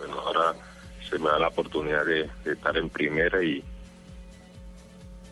bueno, 0.00 0.18
ahora 0.20 0.54
se 1.08 1.18
me 1.18 1.28
da 1.28 1.38
la 1.38 1.48
oportunidad 1.48 2.04
de, 2.04 2.28
estar 2.50 2.76
en 2.76 2.88
primera 2.88 3.42
y 3.42 3.62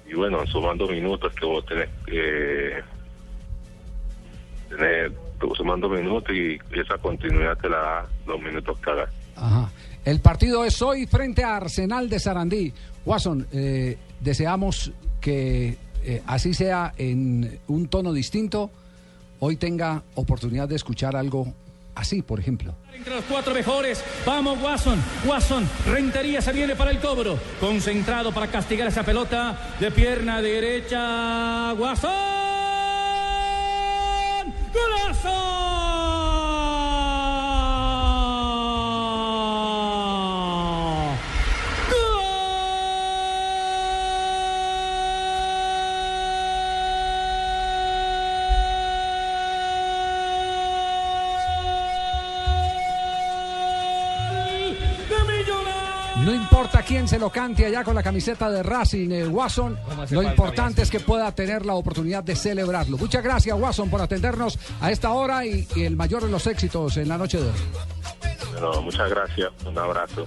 y 0.07 0.15
bueno, 0.15 0.47
sumando 0.47 0.89
minutos 0.89 1.35
que 1.35 1.45
vos 1.45 1.67
tenés 1.67 1.91
que 2.07 2.83
tener, 4.71 5.13
sumando 5.55 5.87
minutos 5.91 6.35
y 6.35 6.59
esa 6.73 6.97
continuidad 6.97 7.59
te 7.59 7.69
la 7.69 7.77
da 7.77 8.07
los 8.27 8.41
minutos 8.41 8.79
que 8.79 8.91
hagas. 8.91 9.11
El 10.05 10.21
partido 10.21 10.65
es 10.65 10.81
hoy 10.81 11.07
frente 11.07 11.45
a 11.45 11.57
Arsenal 11.57 12.09
de 12.09 12.19
Sarandí. 12.19 12.73
Watson, 13.05 13.47
eh, 13.53 13.99
deseamos 14.21 14.93
que 15.21 15.77
eh, 16.03 16.23
así 16.27 16.55
sea 16.55 16.95
en 16.97 17.61
un 17.69 17.89
tono 17.89 18.13
distinto. 18.15 18.71
Hoy 19.41 19.57
tenga 19.57 20.03
oportunidad 20.15 20.69
de 20.69 20.77
escuchar 20.77 21.15
algo 21.15 21.53
así, 21.99 22.23
por 22.23 22.41
ejemplo. 22.41 22.77
Entre 22.95 23.15
los 23.15 23.25
cuatro 23.25 23.53
mejores, 23.53 24.03
vamos 24.25 24.59
Watson, 24.63 25.03
Watson, 25.27 25.69
Rentería 25.87 26.41
se 26.41 26.53
viene 26.53 26.77
para 26.77 26.91
el 26.91 27.01
cobro, 27.01 27.39
concentrado 27.61 28.33
para 28.33 28.47
castigar 28.47 28.89
esa 28.89 29.03
pelota 29.03 29.75
de 29.81 29.91
pierna 29.91 30.41
derecha, 30.41 31.75
Watson, 31.75 32.11
golazo. 34.73 35.98
Importa 56.69 56.87
quién 56.87 57.09
se 57.09 57.19
lo 57.19 57.31
cante 57.31 57.65
allá 57.65 57.83
con 57.83 57.95
la 57.95 58.03
camiseta 58.03 58.51
de 58.51 58.63
Racing, 58.63 59.11
eh, 59.11 59.27
Watson, 59.27 59.79
lo 60.11 60.23
importante 60.23 60.83
es 60.83 60.91
que 60.91 61.01
pueda 61.01 61.33
tener 61.33 61.65
la 61.65 61.73
oportunidad 61.75 62.23
de 62.23 62.37
celebrarlo. 62.37 62.99
Muchas 62.99 63.25
gracias, 63.25 63.59
Watson, 63.59 63.89
por 63.89 64.03
atendernos 64.03 64.59
a 64.81 64.91
esta 64.91 65.13
hora 65.13 65.47
y, 65.47 65.67
y 65.75 65.85
el 65.85 65.97
mayor 65.97 66.23
de 66.25 66.31
los 66.31 66.47
éxitos 66.47 66.99
en 66.99 67.09
la 67.09 67.17
noche 67.17 67.39
de 67.39 67.45
hoy. 67.45 67.53
Bueno, 68.53 68.83
muchas 68.83 69.09
gracias, 69.09 69.51
un 69.67 69.79
abrazo. 69.79 70.27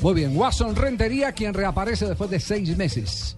Muy 0.00 0.14
bien, 0.14 0.36
Watson 0.36 0.76
Rentería, 0.76 1.32
quien 1.32 1.52
reaparece 1.52 2.06
después 2.06 2.30
de 2.30 2.38
seis 2.38 2.76
meses. 2.76 3.36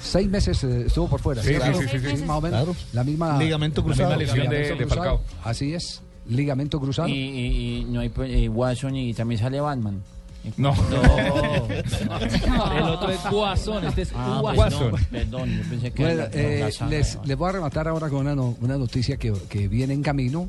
Seis 0.00 0.28
meses 0.28 0.62
eh, 0.62 0.84
estuvo 0.86 1.08
por 1.08 1.20
fuera. 1.20 1.42
Sí, 1.42 1.54
Claro. 1.54 1.78
sí, 1.80 1.86
sí, 1.90 1.98
sí, 1.98 2.16
sí. 2.18 2.24
Más 2.24 2.38
o 2.38 2.40
menos. 2.40 2.60
Claro. 2.64 2.76
La 2.92 3.02
misma. 3.04 3.38
Ligamento 3.38 3.82
cruzado. 3.82 4.10
La 4.10 4.16
La 4.16 4.22
misma 4.22 4.36
lesión 4.36 4.50
de- 4.50 4.74
de 4.76 4.86
cruzado. 4.86 5.20
Así 5.42 5.74
es. 5.74 6.00
Ligamento 6.28 6.78
cruzado. 6.80 7.08
Y, 7.08 7.12
y- 7.12 7.76
y 7.80 7.84
no 7.86 8.00
hay 8.00 8.08
pues, 8.08 8.30
eh, 8.32 8.48
Watson 8.48 8.94
y 8.96 9.14
también 9.14 9.40
sale 9.40 9.60
Batman. 9.60 10.02
No. 10.56 10.72
El 12.76 12.82
otro 12.82 13.10
es 13.10 13.20
Guasón, 13.30 13.84
este 13.86 14.02
es 14.02 14.12
ah, 14.14 14.38
Guasón. 14.40 14.92
Perdón, 14.92 15.06
perdón, 15.10 15.62
yo 15.62 15.68
pensé 15.70 15.90
que 15.92 16.02
Bueno, 16.02 16.24
eh, 16.32 16.70
les, 16.88 17.18
les 17.24 17.36
voy 17.38 17.48
a 17.48 17.52
rematar 17.52 17.88
ahora 17.88 18.08
con 18.08 18.20
una, 18.20 18.34
no- 18.34 18.56
una 18.60 18.76
noticia 18.76 19.16
que, 19.16 19.32
que 19.48 19.68
viene 19.68 19.94
en 19.94 20.02
camino, 20.02 20.48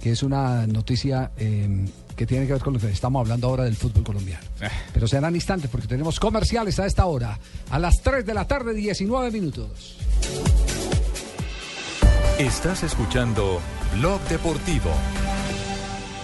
que 0.00 0.10
es 0.10 0.22
una 0.22 0.66
noticia 0.66 1.30
eh, 1.36 1.86
que 2.16 2.26
tiene 2.26 2.46
que 2.46 2.54
ver 2.54 2.62
con 2.62 2.74
lo 2.74 2.80
que 2.80 2.90
estamos 2.90 3.20
hablando 3.20 3.46
ahora 3.48 3.64
del 3.64 3.76
fútbol 3.76 4.02
colombiano. 4.04 4.42
Pero 4.92 5.06
serán 5.06 5.34
instantes 5.34 5.70
porque 5.70 5.86
tenemos 5.86 6.18
comerciales 6.18 6.78
a 6.80 6.86
esta 6.86 7.06
hora, 7.06 7.38
a 7.70 7.78
las 7.78 8.02
3 8.02 8.26
de 8.26 8.34
la 8.34 8.46
tarde, 8.46 8.74
19 8.74 9.30
minutos. 9.30 9.96
Estás 12.38 12.82
escuchando 12.82 13.60
Blog 13.94 14.20
Deportivo. 14.22 14.90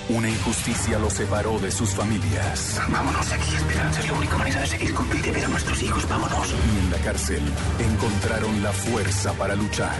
Una 0.08 0.30
injusticia 0.30 0.98
los 0.98 1.12
separó 1.12 1.58
de 1.58 1.70
sus 1.70 1.90
familias. 1.90 2.80
Vámonos 2.88 3.28
de 3.28 3.34
aquí, 3.34 3.54
Esperanza. 3.54 4.00
Es 4.00 4.06
la 4.08 4.14
única 4.14 4.38
manera 4.38 4.60
de 4.62 4.66
seguir 4.66 4.94
con 4.94 5.08
vida 5.10 5.26
y 5.26 5.30
ver 5.32 5.44
a 5.44 5.48
nuestros 5.48 5.82
hijos. 5.82 6.08
Vámonos. 6.08 6.48
Y 6.50 6.78
en 6.78 6.90
la 6.90 6.98
cárcel 6.98 7.42
encontraron 7.78 8.62
la 8.62 8.72
fuerza 8.72 9.34
para 9.34 9.54
luchar. 9.54 9.98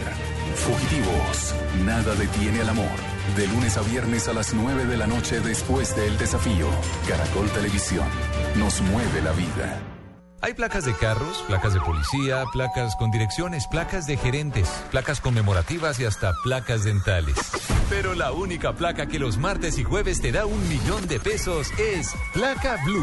Fugitivos. 0.54 1.54
Nada 1.84 2.14
detiene 2.14 2.62
al 2.62 2.70
amor. 2.70 2.96
De 3.36 3.46
lunes 3.48 3.76
a 3.76 3.82
viernes 3.82 4.28
a 4.28 4.32
las 4.32 4.54
9 4.54 4.86
de 4.86 4.96
la 4.96 5.06
noche 5.06 5.40
después 5.40 5.94
del 5.94 6.16
desafío. 6.16 6.68
Caracol 7.06 7.50
Televisión. 7.50 8.08
Nos 8.56 8.80
mueve 8.80 9.20
la 9.20 9.32
vida. 9.32 9.78
Hay 10.40 10.54
placas 10.54 10.86
de 10.86 10.94
carros, 10.94 11.44
placas 11.46 11.74
de 11.74 11.80
policía, 11.80 12.44
placas 12.52 12.96
con 12.96 13.10
direcciones, 13.10 13.66
placas 13.66 14.06
de 14.06 14.16
gerentes, 14.16 14.68
placas 14.90 15.20
conmemorativas 15.20 15.98
y 16.00 16.06
hasta 16.06 16.32
placas 16.44 16.84
dentales. 16.84 17.36
Pero 17.90 18.14
la 18.14 18.32
única 18.32 18.74
placa 18.74 19.06
que 19.06 19.18
los 19.18 19.38
martes 19.38 19.78
y 19.78 19.84
jueves 19.84 20.20
te 20.20 20.30
da 20.30 20.44
un 20.44 20.68
millón 20.68 21.06
de 21.08 21.18
pesos 21.18 21.72
es 21.78 22.14
Placa 22.34 22.76
Blue. 22.84 23.02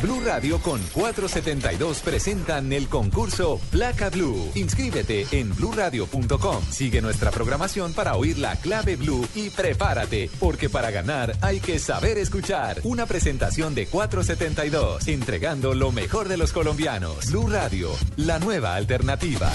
Blue 0.00 0.20
Radio 0.24 0.58
con 0.60 0.80
472 0.92 2.00
presentan 2.00 2.72
el 2.72 2.88
concurso 2.88 3.60
Placa 3.70 4.08
Blue. 4.08 4.50
Inscríbete 4.54 5.26
en 5.30 5.54
bluradio.com. 5.54 6.62
Sigue 6.70 7.02
nuestra 7.02 7.30
programación 7.30 7.92
para 7.92 8.16
oír 8.16 8.38
la 8.38 8.56
clave 8.56 8.96
Blue 8.96 9.26
y 9.34 9.50
prepárate, 9.50 10.30
porque 10.40 10.70
para 10.70 10.90
ganar 10.90 11.36
hay 11.42 11.60
que 11.60 11.78
saber 11.78 12.16
escuchar. 12.16 12.80
Una 12.84 13.04
presentación 13.04 13.74
de 13.74 13.86
472, 13.86 15.06
entregando 15.06 15.74
lo 15.74 15.92
mejor 15.92 16.28
de 16.28 16.38
los 16.38 16.52
colombianos. 16.52 17.30
Blue 17.30 17.48
Radio, 17.48 17.90
la 18.16 18.38
nueva 18.38 18.74
alternativa. 18.74 19.50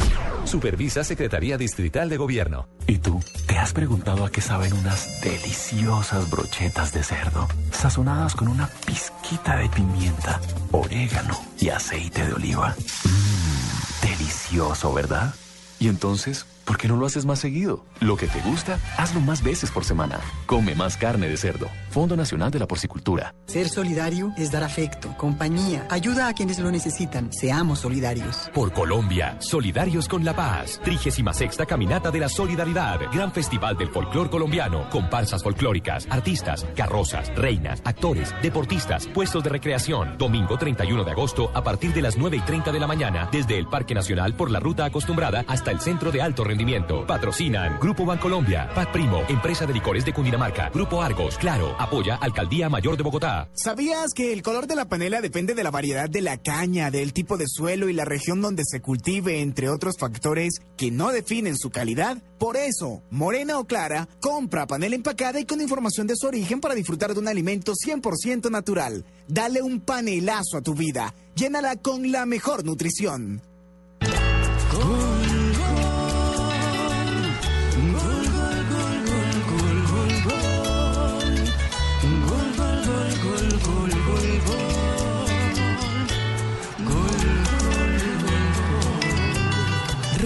Supervisa 0.46 1.04
Secretaría 1.04 1.58
Distrital 1.58 2.10
de 2.10 2.18
Gobierno. 2.18 2.68
¿Y 2.88 2.98
tú? 2.98 3.20
¿Te 3.46 3.58
has 3.58 3.72
preguntado 3.72 4.26
a 4.26 4.32
qué 4.32 4.42
saben 4.60 4.74
unas 4.74 5.22
deliciosas 5.22 6.30
brochetas 6.30 6.92
de 6.92 7.02
cerdo? 7.02 7.48
Sazonadas 7.72 8.36
con 8.36 8.50
una 8.50 8.68
pizquita 8.86 9.56
de 9.56 9.70
pimienta, 9.70 10.42
orégano 10.72 11.40
y 11.58 11.70
aceite 11.70 12.26
de 12.26 12.34
oliva. 12.34 12.76
Mmm, 13.06 14.06
delicioso, 14.06 14.94
¿verdad? 14.94 15.34
Y 15.80 15.88
entonces, 15.88 16.46
¿por 16.70 16.78
qué 16.78 16.88
no 16.88 16.98
lo 16.98 17.08
haces 17.08 17.26
más 17.26 17.40
seguido? 17.40 17.84
Lo 18.00 18.16
que 18.16 18.28
te 18.28 18.40
gusta, 18.42 18.78
hazlo 18.96 19.20
más 19.22 19.42
veces 19.42 19.72
por 19.72 19.84
semana. 19.84 20.20
Come 20.46 20.76
más 20.76 20.98
carne 20.98 21.28
de 21.28 21.36
cerdo. 21.36 21.68
Fondo 21.90 22.16
Nacional 22.16 22.52
de 22.52 22.60
la 22.60 22.68
Porcicultura. 22.68 23.34
Ser 23.48 23.68
solidario 23.70 24.32
es 24.38 24.52
dar 24.52 24.64
afecto, 24.64 25.18
compañía, 25.18 25.88
ayuda 25.90 26.28
a 26.28 26.34
quienes 26.34 26.60
lo 26.60 26.70
necesitan. 26.70 27.34
Seamos 27.34 27.80
solidarios. 27.80 28.52
Por 28.54 28.72
Colombia, 28.72 29.38
solidarios 29.40 30.08
con 30.08 30.24
la 30.24 30.36
paz. 30.36 30.80
36 30.84 31.58
Caminata 31.68 32.12
de 32.12 32.20
la 32.20 32.30
Solidaridad. 32.30 33.00
Gran 33.12 33.32
Festival 33.32 33.76
del 33.76 33.90
Folclor 33.90 34.30
Colombiano. 34.30 34.92
Comparsas 34.92 35.42
folclóricas, 35.42 36.06
artistas, 36.12 36.68
carrozas, 36.76 37.34
reinas, 37.36 37.82
actores, 37.84 38.32
deportistas, 38.44 39.08
puestos 39.08 39.44
de 39.44 39.50
recreación. 39.50 40.20
Domingo 40.20 40.56
31 40.56 41.04
de 41.04 41.12
agosto 41.12 41.50
a 41.56 41.64
partir 41.64 41.96
de 41.96 42.04
las 42.04 42.16
9 42.16 42.38
y 42.38 42.42
30 42.42 42.72
de 42.72 42.80
la 42.80 42.86
mañana. 42.86 43.28
Desde 43.32 43.58
el 43.58 43.66
Parque 43.66 43.96
Nacional 43.96 44.36
por 44.36 44.52
la 44.52 44.60
ruta 44.60 44.86
acostumbrada 44.86 45.44
hasta 45.48 45.72
el 45.72 45.80
Centro 45.80 46.12
de 46.12 46.22
Alto 46.22 46.44
Rendimiento. 46.44 46.59
Patrocinan 47.08 47.80
Grupo 47.80 48.06
Bancolombia, 48.06 48.70
Pat 48.76 48.92
Primo, 48.92 49.22
Empresa 49.30 49.66
de 49.66 49.74
Licores 49.74 50.04
de 50.04 50.14
Cundinamarca, 50.14 50.70
Grupo 50.70 51.02
Argos, 51.02 51.38
Claro, 51.38 51.74
apoya 51.80 52.16
Alcaldía 52.16 52.68
Mayor 52.70 52.98
de 52.98 53.04
Bogotá. 53.04 53.50
¿Sabías 53.54 54.14
que 54.14 54.34
el 54.34 54.42
color 54.42 54.68
de 54.68 54.76
la 54.76 54.86
panela 54.86 55.22
depende 55.22 55.54
de 55.54 55.64
la 55.64 55.72
variedad 55.72 56.10
de 56.10 56.22
la 56.22 56.38
caña, 56.38 56.92
del 56.92 57.14
tipo 57.14 57.38
de 57.38 57.46
suelo 57.48 57.88
y 57.88 57.94
la 57.94 58.04
región 58.04 58.42
donde 58.42 58.64
se 58.66 58.82
cultive, 58.82 59.42
entre 59.42 59.70
otros 59.70 59.96
factores 59.98 60.60
que 60.76 60.92
no 60.92 61.12
definen 61.12 61.58
su 61.58 61.70
calidad? 61.70 62.18
Por 62.38 62.58
eso, 62.58 63.04
morena 63.10 63.58
o 63.58 63.66
clara, 63.66 64.10
compra 64.20 64.68
panela 64.68 64.96
empacada 64.96 65.40
y 65.40 65.46
con 65.46 65.62
información 65.62 66.08
de 66.08 66.16
su 66.18 66.28
origen 66.28 66.60
para 66.60 66.76
disfrutar 66.76 67.14
de 67.14 67.20
un 67.22 67.30
alimento 67.30 67.74
100% 67.74 68.52
natural. 68.52 69.06
Dale 69.28 69.62
un 69.62 69.80
panelazo 69.80 70.58
a 70.58 70.62
tu 70.62 70.74
vida. 70.74 71.14
Llénala 71.36 71.78
con 71.78 72.12
la 72.12 72.26
mejor 72.26 72.66
nutrición. 72.66 73.42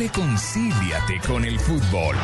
Reconcíliate 0.04 1.18
con 1.26 1.45
el 1.45 1.58
fútbol. 1.58 2.18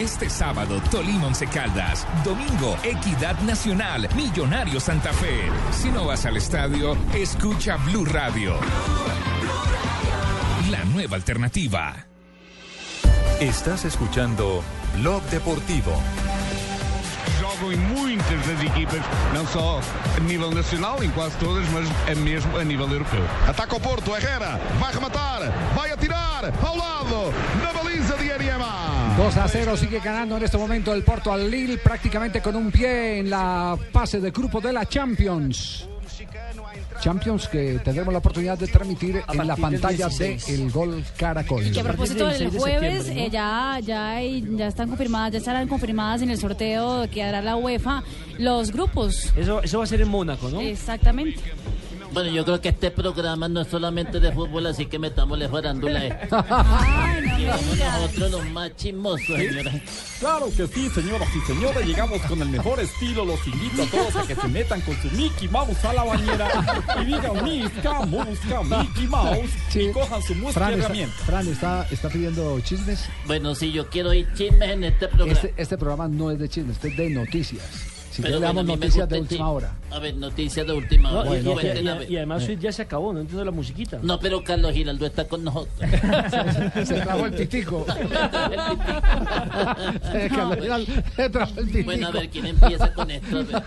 Este 0.00 0.30
sábado, 0.30 0.80
Tolima 0.90 1.26
Once 1.26 1.46
Caldas. 1.46 2.06
Domingo, 2.24 2.74
Equidad 2.82 3.38
Nacional, 3.40 4.08
Millonario 4.16 4.80
Santa 4.80 5.12
Fe. 5.12 5.50
Si 5.72 5.90
no 5.90 6.06
vas 6.06 6.24
al 6.24 6.38
estadio, 6.38 6.96
escucha 7.12 7.76
Blue 7.76 8.06
Radio. 8.06 8.54
La 10.70 10.82
nueva 10.84 11.16
alternativa. 11.16 12.06
Estás 13.38 13.84
escuchando 13.84 14.64
Blog 14.96 15.22
Deportivo. 15.24 15.92
Jogam 17.62 17.72
em 17.72 17.76
muitas 17.76 18.46
das 18.46 18.60
equipas, 18.60 19.00
não 19.32 19.46
só 19.46 19.80
a 20.16 20.20
nível 20.20 20.50
nacional, 20.50 21.02
em 21.02 21.10
quase 21.10 21.36
todas, 21.36 21.64
mas 21.68 21.86
é 22.08 22.14
mesmo 22.14 22.56
a 22.56 22.64
nível 22.64 22.88
europeu. 22.90 23.22
Ataca 23.46 23.76
o 23.76 23.80
Porto, 23.80 24.16
Herrera, 24.16 24.60
vai 24.80 24.92
rematar, 24.92 25.42
vai 25.74 25.92
atirar, 25.92 26.52
ao 26.60 26.76
lado, 26.76 27.32
na 27.62 27.72
baliza 27.72 28.16
de 28.16 28.32
Ariema. 28.32 29.14
2 29.16 29.36
a 29.36 29.46
0 29.46 29.76
sigue 29.76 30.00
ganando 30.00 30.36
en 30.36 30.42
este 30.42 30.58
momento 30.58 30.92
el 30.92 31.04
Porto 31.04 31.32
al 31.32 31.48
Lille 31.48 31.78
prácticamente 31.78 32.40
con 32.40 32.56
un 32.56 32.72
pie 32.72 33.20
en 33.20 33.30
la 33.30 33.78
fase 33.92 34.20
de 34.20 34.32
grupo 34.32 34.60
de 34.60 34.72
la 34.72 34.84
Champions. 34.84 35.86
Champions 37.02 37.48
que 37.48 37.80
tendremos 37.84 38.12
la 38.12 38.18
oportunidad 38.20 38.56
de 38.56 38.68
transmitir 38.68 39.22
en 39.28 39.46
la 39.46 39.56
pantalla 39.56 40.08
de 40.08 40.28
16. 40.28 40.48
El 40.50 40.70
Gol 40.70 41.02
Caracol. 41.16 41.66
Y 41.66 41.72
que 41.72 41.80
a 41.80 41.82
propósito 41.82 42.28
del 42.28 42.38
del 42.38 42.50
16 42.52 42.52
de 42.64 42.78
jueves 42.78 43.08
eh, 43.08 43.28
ya 43.30 43.78
ya 43.84 44.12
hay- 44.12 44.46
ya 44.56 44.68
están 44.68 44.88
confirmadas, 44.88 45.32
ya 45.32 45.38
estarán 45.38 45.66
confirmadas 45.66 46.22
en 46.22 46.30
el 46.30 46.38
sorteo 46.38 47.08
que 47.10 47.22
hará 47.24 47.42
la 47.42 47.56
UEFA 47.56 48.04
los 48.38 48.70
grupos. 48.70 49.32
Eso, 49.36 49.60
eso 49.62 49.78
va 49.78 49.84
a 49.84 49.86
ser 49.88 50.00
en 50.00 50.08
Mónaco, 50.08 50.48
¿no? 50.48 50.60
Exactamente. 50.60 51.40
Bueno, 52.12 52.30
yo 52.30 52.44
creo 52.44 52.60
que 52.60 52.68
este 52.68 52.90
programa 52.90 53.48
no 53.48 53.62
es 53.62 53.68
solamente 53.68 54.20
de 54.20 54.32
fútbol, 54.32 54.66
así 54.66 54.84
que 54.86 54.98
metámosle 54.98 55.48
farándula. 55.48 56.04
eh. 56.06 56.18
Somos 56.30 57.78
nosotros 57.78 58.30
los 58.30 58.50
más 58.50 58.76
chismosos, 58.76 59.26
señora. 59.26 59.72
Claro 60.20 60.46
que 60.56 60.66
sí, 60.66 60.88
señoras 60.90 61.28
y 61.34 61.40
señores, 61.46 61.86
llegamos 61.86 62.20
con 62.22 62.40
el 62.42 62.48
mejor 62.48 62.80
estilo. 62.80 63.24
Los 63.24 63.44
invito 63.46 63.82
a 63.82 63.86
todos 63.86 64.16
a 64.16 64.22
que 64.26 64.34
se 64.34 64.48
metan 64.48 64.80
con 64.82 64.94
su 65.00 65.10
Mickey 65.16 65.48
Mouse 65.48 65.84
a 65.84 65.92
la 65.94 66.04
bañera 66.04 66.48
y 67.00 67.04
digan 67.06 67.44
Misca, 67.44 68.02
Musca, 68.06 68.62
Mickey 68.62 69.06
Mouse 69.08 69.50
y 69.74 69.90
cojan 69.90 70.22
su 70.22 70.34
música 70.34 70.52
Fran, 70.52 70.70
y 70.70 70.74
está, 70.74 70.84
herramienta. 70.86 71.16
Fran, 71.24 71.48
está, 71.48 71.86
está 71.90 72.08
pidiendo 72.10 72.60
chismes. 72.60 73.08
Bueno, 73.26 73.54
sí, 73.54 73.72
yo 73.72 73.88
quiero 73.88 74.12
ir 74.12 74.28
chismes 74.34 74.70
en 74.70 74.84
este 74.84 75.08
programa. 75.08 75.32
Este, 75.32 75.54
este 75.56 75.78
programa 75.78 76.08
no 76.08 76.30
es 76.30 76.38
de 76.38 76.48
chismes, 76.48 76.76
este 76.76 76.88
es 76.88 76.96
de 76.96 77.10
noticias. 77.10 78.01
Si 78.12 78.20
Pero 78.20 78.34
le 78.34 78.40
damos 78.42 78.66
bueno, 78.66 78.76
noticias 78.78 79.08
de 79.08 79.18
última 79.20 79.50
hora. 79.50 79.72
A 79.90 79.98
ver, 79.98 80.14
noticias 80.16 80.66
de 80.66 80.72
última 80.74 81.10
No, 81.10 81.20
hora. 81.20 81.30
y, 81.30 81.38
y- 81.38 82.10
y- 82.10 82.12
y 82.12 82.16
además 82.18 82.46
ya 82.60 82.70
se 82.70 82.82
acabó, 82.82 83.10
no 83.14 83.20
entiendo 83.20 83.42
la 83.42 83.50
musiquita. 83.50 84.00
No, 84.02 84.20
pero 84.20 84.44
Carlos 84.44 84.74
Giraldo 84.74 85.06
está 85.06 85.26
con 85.26 85.42
nosotros. 85.44 85.72
Se 86.84 86.94
trajo 87.00 87.24
el 87.26 87.32
Giraldo 90.60 90.92
se 91.16 91.30
trajo 91.30 91.60
el 91.60 91.66
pitico. 91.66 91.84
Bueno, 91.84 92.08
a 92.08 92.10
ver, 92.10 92.28
¿quién 92.28 92.46
empieza 92.46 92.92
con 92.92 93.10
esto? 93.10 93.38
A 93.38 93.42
ver. 93.42 93.62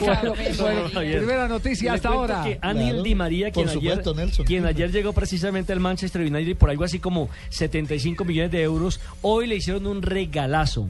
Bueno, 0.00 0.34
bueno, 0.58 0.88
primera 0.92 1.48
noticia 1.48 1.92
hasta 1.94 2.08
ahora. 2.08 2.42
Que 2.44 2.58
Ángel 2.60 3.02
Di 3.02 3.14
María, 3.14 3.50
quien, 3.50 3.66
Por 3.66 3.76
ayer, 3.78 3.90
supuesto, 3.92 4.14
Nelson. 4.14 4.46
quien 4.46 4.66
ayer 4.66 4.90
llegó 4.90 5.12
precisamente 5.12 5.72
al 5.72 5.80
Manchester 5.80 6.22
United 6.22 6.56
por 6.56 6.70
algo 6.70 6.84
así 6.84 6.98
como 6.98 7.28
75 7.50 8.24
millones 8.24 8.50
de 8.50 8.62
euros, 8.62 9.00
hoy 9.22 9.46
le 9.46 9.56
hicieron 9.56 9.86
un 9.86 10.02
regalazo. 10.02 10.88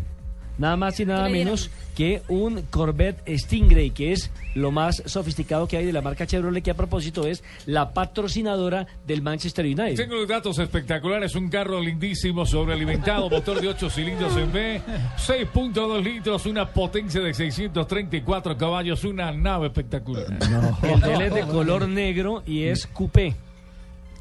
Nada 0.58 0.76
más 0.76 1.00
y 1.00 1.06
nada 1.06 1.28
menos 1.28 1.70
que 1.96 2.22
un 2.28 2.62
Corvette 2.62 3.22
Stingray, 3.26 3.90
que 3.90 4.12
es 4.12 4.30
lo 4.54 4.70
más 4.70 5.02
sofisticado 5.06 5.66
que 5.66 5.76
hay 5.76 5.86
de 5.86 5.92
la 5.92 6.02
marca 6.02 6.26
Chevrolet, 6.26 6.62
que 6.62 6.70
a 6.70 6.74
propósito 6.74 7.26
es 7.26 7.42
la 7.66 7.92
patrocinadora 7.92 8.86
del 9.06 9.22
Manchester 9.22 9.64
United. 9.64 9.96
Tengo 9.96 10.14
los 10.14 10.28
datos 10.28 10.58
espectaculares, 10.58 11.34
un 11.34 11.48
carro 11.48 11.80
lindísimo, 11.80 12.46
sobrealimentado, 12.46 13.28
motor 13.28 13.60
de 13.60 13.68
8 13.68 13.90
cilindros 13.90 14.36
en 14.36 14.52
B, 14.52 14.82
6.2 15.16 16.02
litros, 16.02 16.46
una 16.46 16.68
potencia 16.68 17.20
de 17.20 17.34
634 17.34 18.56
caballos, 18.56 19.04
una 19.04 19.32
nave 19.32 19.68
espectacular. 19.68 20.26
El 20.82 21.00
de 21.00 21.14
él 21.14 21.22
es 21.22 21.34
de 21.34 21.42
color 21.42 21.88
negro 21.88 22.42
y 22.46 22.64
es 22.64 22.86
coupé. 22.86 23.34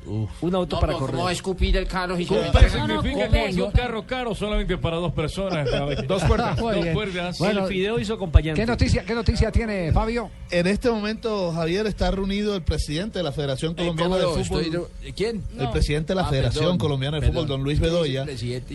Un 0.06 0.56
auto 0.56 0.80
para 0.80 0.94
correr. 0.94 1.16
¿Cómo 1.16 1.30
escupir 1.30 1.78
el 1.78 1.88
carro? 1.88 2.20
y 2.20 2.26
se 2.26 2.70
significa 2.70 3.30
que 3.30 3.46
es 3.46 3.58
un 3.58 3.72
carro 3.72 4.06
caro 4.06 4.34
solamente 4.34 4.78
para 4.78 4.98
dos 4.98 5.14
personas. 5.14 5.70
Dos 6.08 6.24
puertas. 6.24 6.58
Dos 6.58 6.88
puertas. 6.94 7.38
Bueno, 7.40 7.62
el 7.64 7.68
Fideo 7.68 8.00
hizo 8.00 8.14
acompañante. 8.16 8.60
¿Qué 8.62 8.66
noticia, 8.66 9.06
¿Qué 9.06 9.14
noticia 9.14 9.52
tiene 9.52 9.92
Fabio? 9.92 10.30
En 10.50 10.68
este 10.68 10.90
momento, 10.90 11.52
Javier, 11.54 11.86
está 11.88 12.10
reunido 12.12 12.56
el 12.56 12.64
presidente 12.64 13.20
de 13.20 13.24
la 13.24 13.32
Federación 13.32 13.76
Colombiana 13.76 14.18
¿cómo 14.18 14.36
de? 14.38 14.44
Fútbol. 14.44 14.64
Estoy- 14.64 15.14
¿Quién? 15.14 15.44
El 15.60 15.70
presidente 15.70 16.14
de 16.14 16.16
la 16.16 16.24
Ah, 16.28 16.30
Federación 16.30 16.64
perdón, 16.64 16.78
Colombiana 16.80 17.18
de 17.18 17.22
perdón. 17.22 17.36
Fútbol, 17.44 17.48
don 17.48 17.64
Luis 17.64 17.80
Bedoya, 17.80 18.26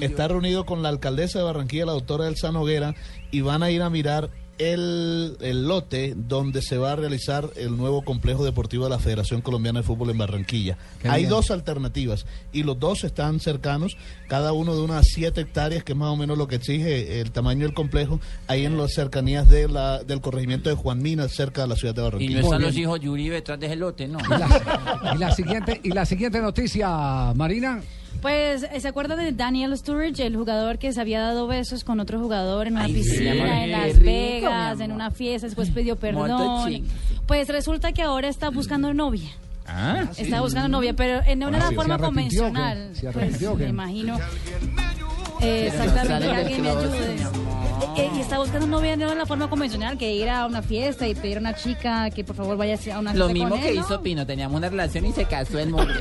está 0.00 0.28
reunido 0.28 0.64
con 0.64 0.82
la 0.82 0.88
alcaldesa 0.90 1.38
de 1.40 1.44
Barranquilla, 1.44 1.86
la 1.86 1.92
doctora 1.92 2.28
Elsa 2.28 2.52
Noguera, 2.52 2.94
y 3.30 3.40
van 3.40 3.62
a 3.62 3.70
ir 3.70 3.82
a 3.82 3.90
mirar 3.90 4.30
el, 4.58 5.36
el 5.40 5.68
lote 5.68 6.14
donde 6.16 6.62
se 6.62 6.78
va 6.78 6.92
a 6.92 6.96
realizar 6.96 7.50
el 7.56 7.76
nuevo 7.76 8.02
complejo 8.02 8.44
deportivo 8.44 8.84
de 8.84 8.90
la 8.90 8.98
Federación 8.98 9.40
Colombiana 9.42 9.80
de 9.80 9.86
Fútbol 9.86 10.10
en 10.10 10.18
Barranquilla. 10.18 10.78
Qué 11.02 11.08
Hay 11.08 11.22
bien. 11.22 11.30
dos 11.30 11.50
alternativas 11.50 12.26
y 12.52 12.62
los 12.62 12.78
dos 12.78 13.04
están 13.04 13.40
cercanos, 13.40 13.96
cada 14.28 14.52
uno 14.52 14.74
de 14.74 14.82
unas 14.82 15.06
siete 15.08 15.42
hectáreas, 15.42 15.84
que 15.84 15.92
es 15.92 15.98
más 15.98 16.08
o 16.10 16.16
menos 16.16 16.38
lo 16.38 16.48
que 16.48 16.56
exige 16.56 17.20
el 17.20 17.30
tamaño 17.32 17.64
del 17.66 17.74
complejo, 17.74 18.20
ahí 18.48 18.64
en 18.64 18.78
las 18.78 18.92
cercanías 18.94 19.48
de 19.48 19.68
la, 19.68 20.02
del 20.02 20.20
corregimiento 20.20 20.68
de 20.70 20.74
Juan 20.76 21.02
Minas, 21.02 21.32
cerca 21.32 21.62
de 21.62 21.68
la 21.68 21.76
ciudad 21.76 21.94
de 21.94 22.00
Y 22.00 22.04
Barranquilla. 22.04 22.40
no 22.40 22.44
están 22.46 22.62
los 22.62 22.76
hijos 22.76 23.00
de 23.00 23.08
Uribe 23.08 23.34
detrás 23.36 23.60
de 23.60 23.66
ese 23.66 23.76
lote, 23.76 24.08
¿no? 24.08 24.18
Y 24.18 24.28
la, 24.28 25.12
y 25.14 25.18
la 25.18 25.30
siguiente, 25.34 25.80
y 25.82 25.88
la 25.90 26.06
siguiente 26.06 26.40
noticia, 26.40 27.32
Marina. 27.34 27.80
Pues, 28.22 28.64
eh, 28.64 28.80
¿se 28.80 28.88
acuerdan 28.88 29.18
de 29.18 29.32
Daniel 29.32 29.76
Sturridge, 29.76 30.20
el 30.20 30.36
jugador 30.36 30.78
que 30.78 30.92
se 30.92 31.00
había 31.00 31.20
dado 31.20 31.46
besos 31.46 31.84
con 31.84 32.00
otro 32.00 32.18
jugador 32.18 32.66
en 32.66 32.74
una 32.74 32.84
Ay, 32.84 32.94
piscina 32.94 33.64
en 33.64 33.72
Las 33.72 33.98
Vegas, 33.98 34.80
en 34.80 34.92
una 34.92 35.10
fiesta, 35.10 35.46
después 35.46 35.70
pidió 35.70 35.96
perdón? 35.96 36.84
Pues 37.26 37.48
resulta 37.48 37.92
que 37.92 38.02
ahora 38.02 38.28
está 38.28 38.50
buscando 38.50 38.92
novia. 38.94 39.30
Ah, 39.68 40.04
Está 40.16 40.40
buscando 40.40 40.68
novia, 40.68 40.94
pero 40.94 41.22
en 41.26 41.38
una 41.42 41.50
Bueno, 41.58 41.68
¿se 41.68 41.74
forma 41.74 41.98
convencional. 41.98 42.90
¿Se 42.94 43.10
Pues, 43.10 43.40
me 43.40 43.68
imagino. 43.68 44.16
Eh, 45.40 45.66
exactamente, 45.66 46.28
que 46.28 46.34
alguien 46.34 46.62
me 46.62 46.68
ayude. 46.70 47.16
Eh, 47.96 48.10
y 48.14 48.20
está 48.20 48.38
buscando 48.38 48.66
novia 48.66 48.94
no 48.94 49.08
de 49.08 49.14
la 49.14 49.24
forma 49.24 49.48
convencional, 49.48 49.96
que 49.96 50.14
ir 50.14 50.28
a 50.28 50.44
una 50.44 50.60
fiesta 50.60 51.08
y 51.08 51.14
pedir 51.14 51.38
a 51.38 51.40
una 51.40 51.54
chica 51.54 52.10
que 52.10 52.24
por 52.24 52.36
favor 52.36 52.58
vaya 52.58 52.78
a 52.94 52.98
una 52.98 53.14
Lo 53.14 53.30
mismo 53.30 53.50
con 53.50 53.60
que 53.60 53.72
hizo 53.72 54.02
Pino, 54.02 54.26
teníamos 54.26 54.58
una 54.58 54.68
relación 54.68 55.06
y 55.06 55.12
se 55.12 55.24
casó 55.24 55.58
el 55.58 55.70
mundo. 55.70 55.94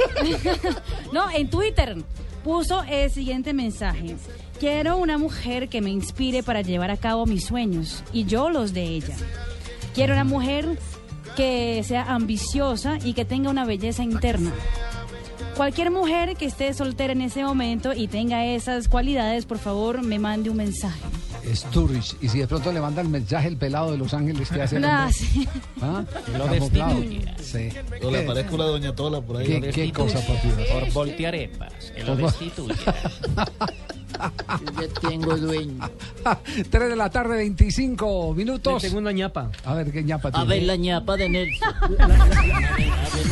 no, 1.14 1.32
en 1.32 1.50
Twitter 1.50 1.96
puso 2.44 2.84
el 2.84 3.10
siguiente 3.12 3.54
mensaje. 3.54 4.18
Quiero 4.60 4.98
una 4.98 5.18
mujer 5.18 5.70
que 5.70 5.82
me 5.82 5.90
inspire 5.90 6.44
para 6.44 6.62
llevar 6.62 6.92
a 6.92 6.98
cabo 6.98 7.26
mis 7.26 7.46
sueños 7.46 8.04
y 8.12 8.26
yo 8.26 8.50
los 8.50 8.74
de 8.74 8.84
ella. 8.84 9.16
Quiero 9.94 10.14
una 10.14 10.26
mujer 10.26 10.78
que 11.38 11.82
sea 11.84 12.04
ambiciosa 12.14 12.98
y 13.04 13.14
que 13.14 13.24
tenga 13.24 13.50
una 13.50 13.64
belleza 13.64 14.04
interna. 14.04 14.52
Cualquier 15.56 15.92
mujer 15.92 16.36
que 16.36 16.46
esté 16.46 16.74
soltera 16.74 17.14
en 17.14 17.22
ese 17.22 17.42
momento 17.46 17.94
y 17.94 18.08
tenga 18.08 18.46
esas 18.46 18.90
cualidades, 18.90 19.46
por 19.46 19.60
favor, 19.60 20.04
me 20.04 20.20
mande 20.20 20.50
un 20.50 20.58
mensaje. 20.58 21.00
Sturridge. 21.54 22.16
Y 22.22 22.30
si 22.30 22.40
de 22.40 22.48
pronto 22.48 22.72
le 22.72 22.80
manda 22.80 23.02
el 23.02 23.10
mensaje 23.10 23.48
el 23.48 23.58
pelado 23.58 23.92
de 23.92 23.98
Los 23.98 24.14
Ángeles 24.14 24.50
que 24.50 24.62
hace 24.62 24.78
el 24.78 24.86
Ah, 24.86 25.10
sí. 25.12 25.48
¿Ah? 25.82 26.04
Lo 26.38 26.48
destituye. 26.48 27.34
Sí. 27.42 27.70
O 28.04 28.10
le 28.12 28.24
aparezca 28.24 28.56
una 28.56 28.66
doña 28.66 28.96
Tola 28.96 29.22
por 29.22 29.38
ahí. 29.38 29.46
¿Qué, 29.48 29.70
qué 29.70 29.92
cosa, 29.94 30.20
papi? 30.20 30.48
Por 30.72 30.92
voltearepas, 30.94 31.74
que 31.96 32.04
lo 32.04 32.18
Por- 32.18 32.34
Yo 34.82 34.90
tengo 35.10 35.36
dueño. 35.38 35.90
3 36.70 36.90
de 36.90 36.96
la 36.96 37.10
tarde, 37.10 37.38
25 37.38 38.34
minutos. 38.34 38.82
tengo 38.82 38.98
una 38.98 39.12
ñapa. 39.12 39.52
A 39.64 39.74
ver, 39.74 39.92
¿qué 39.92 40.04
ñapa 40.04 40.30
A 40.30 40.32
tiene? 40.32 40.48
ver 40.48 40.64
la 40.64 40.76
ñapa 40.76 41.18
de 41.18 41.30
Nelson. 41.30 41.74
A 42.00 42.08
ver, 42.08 42.18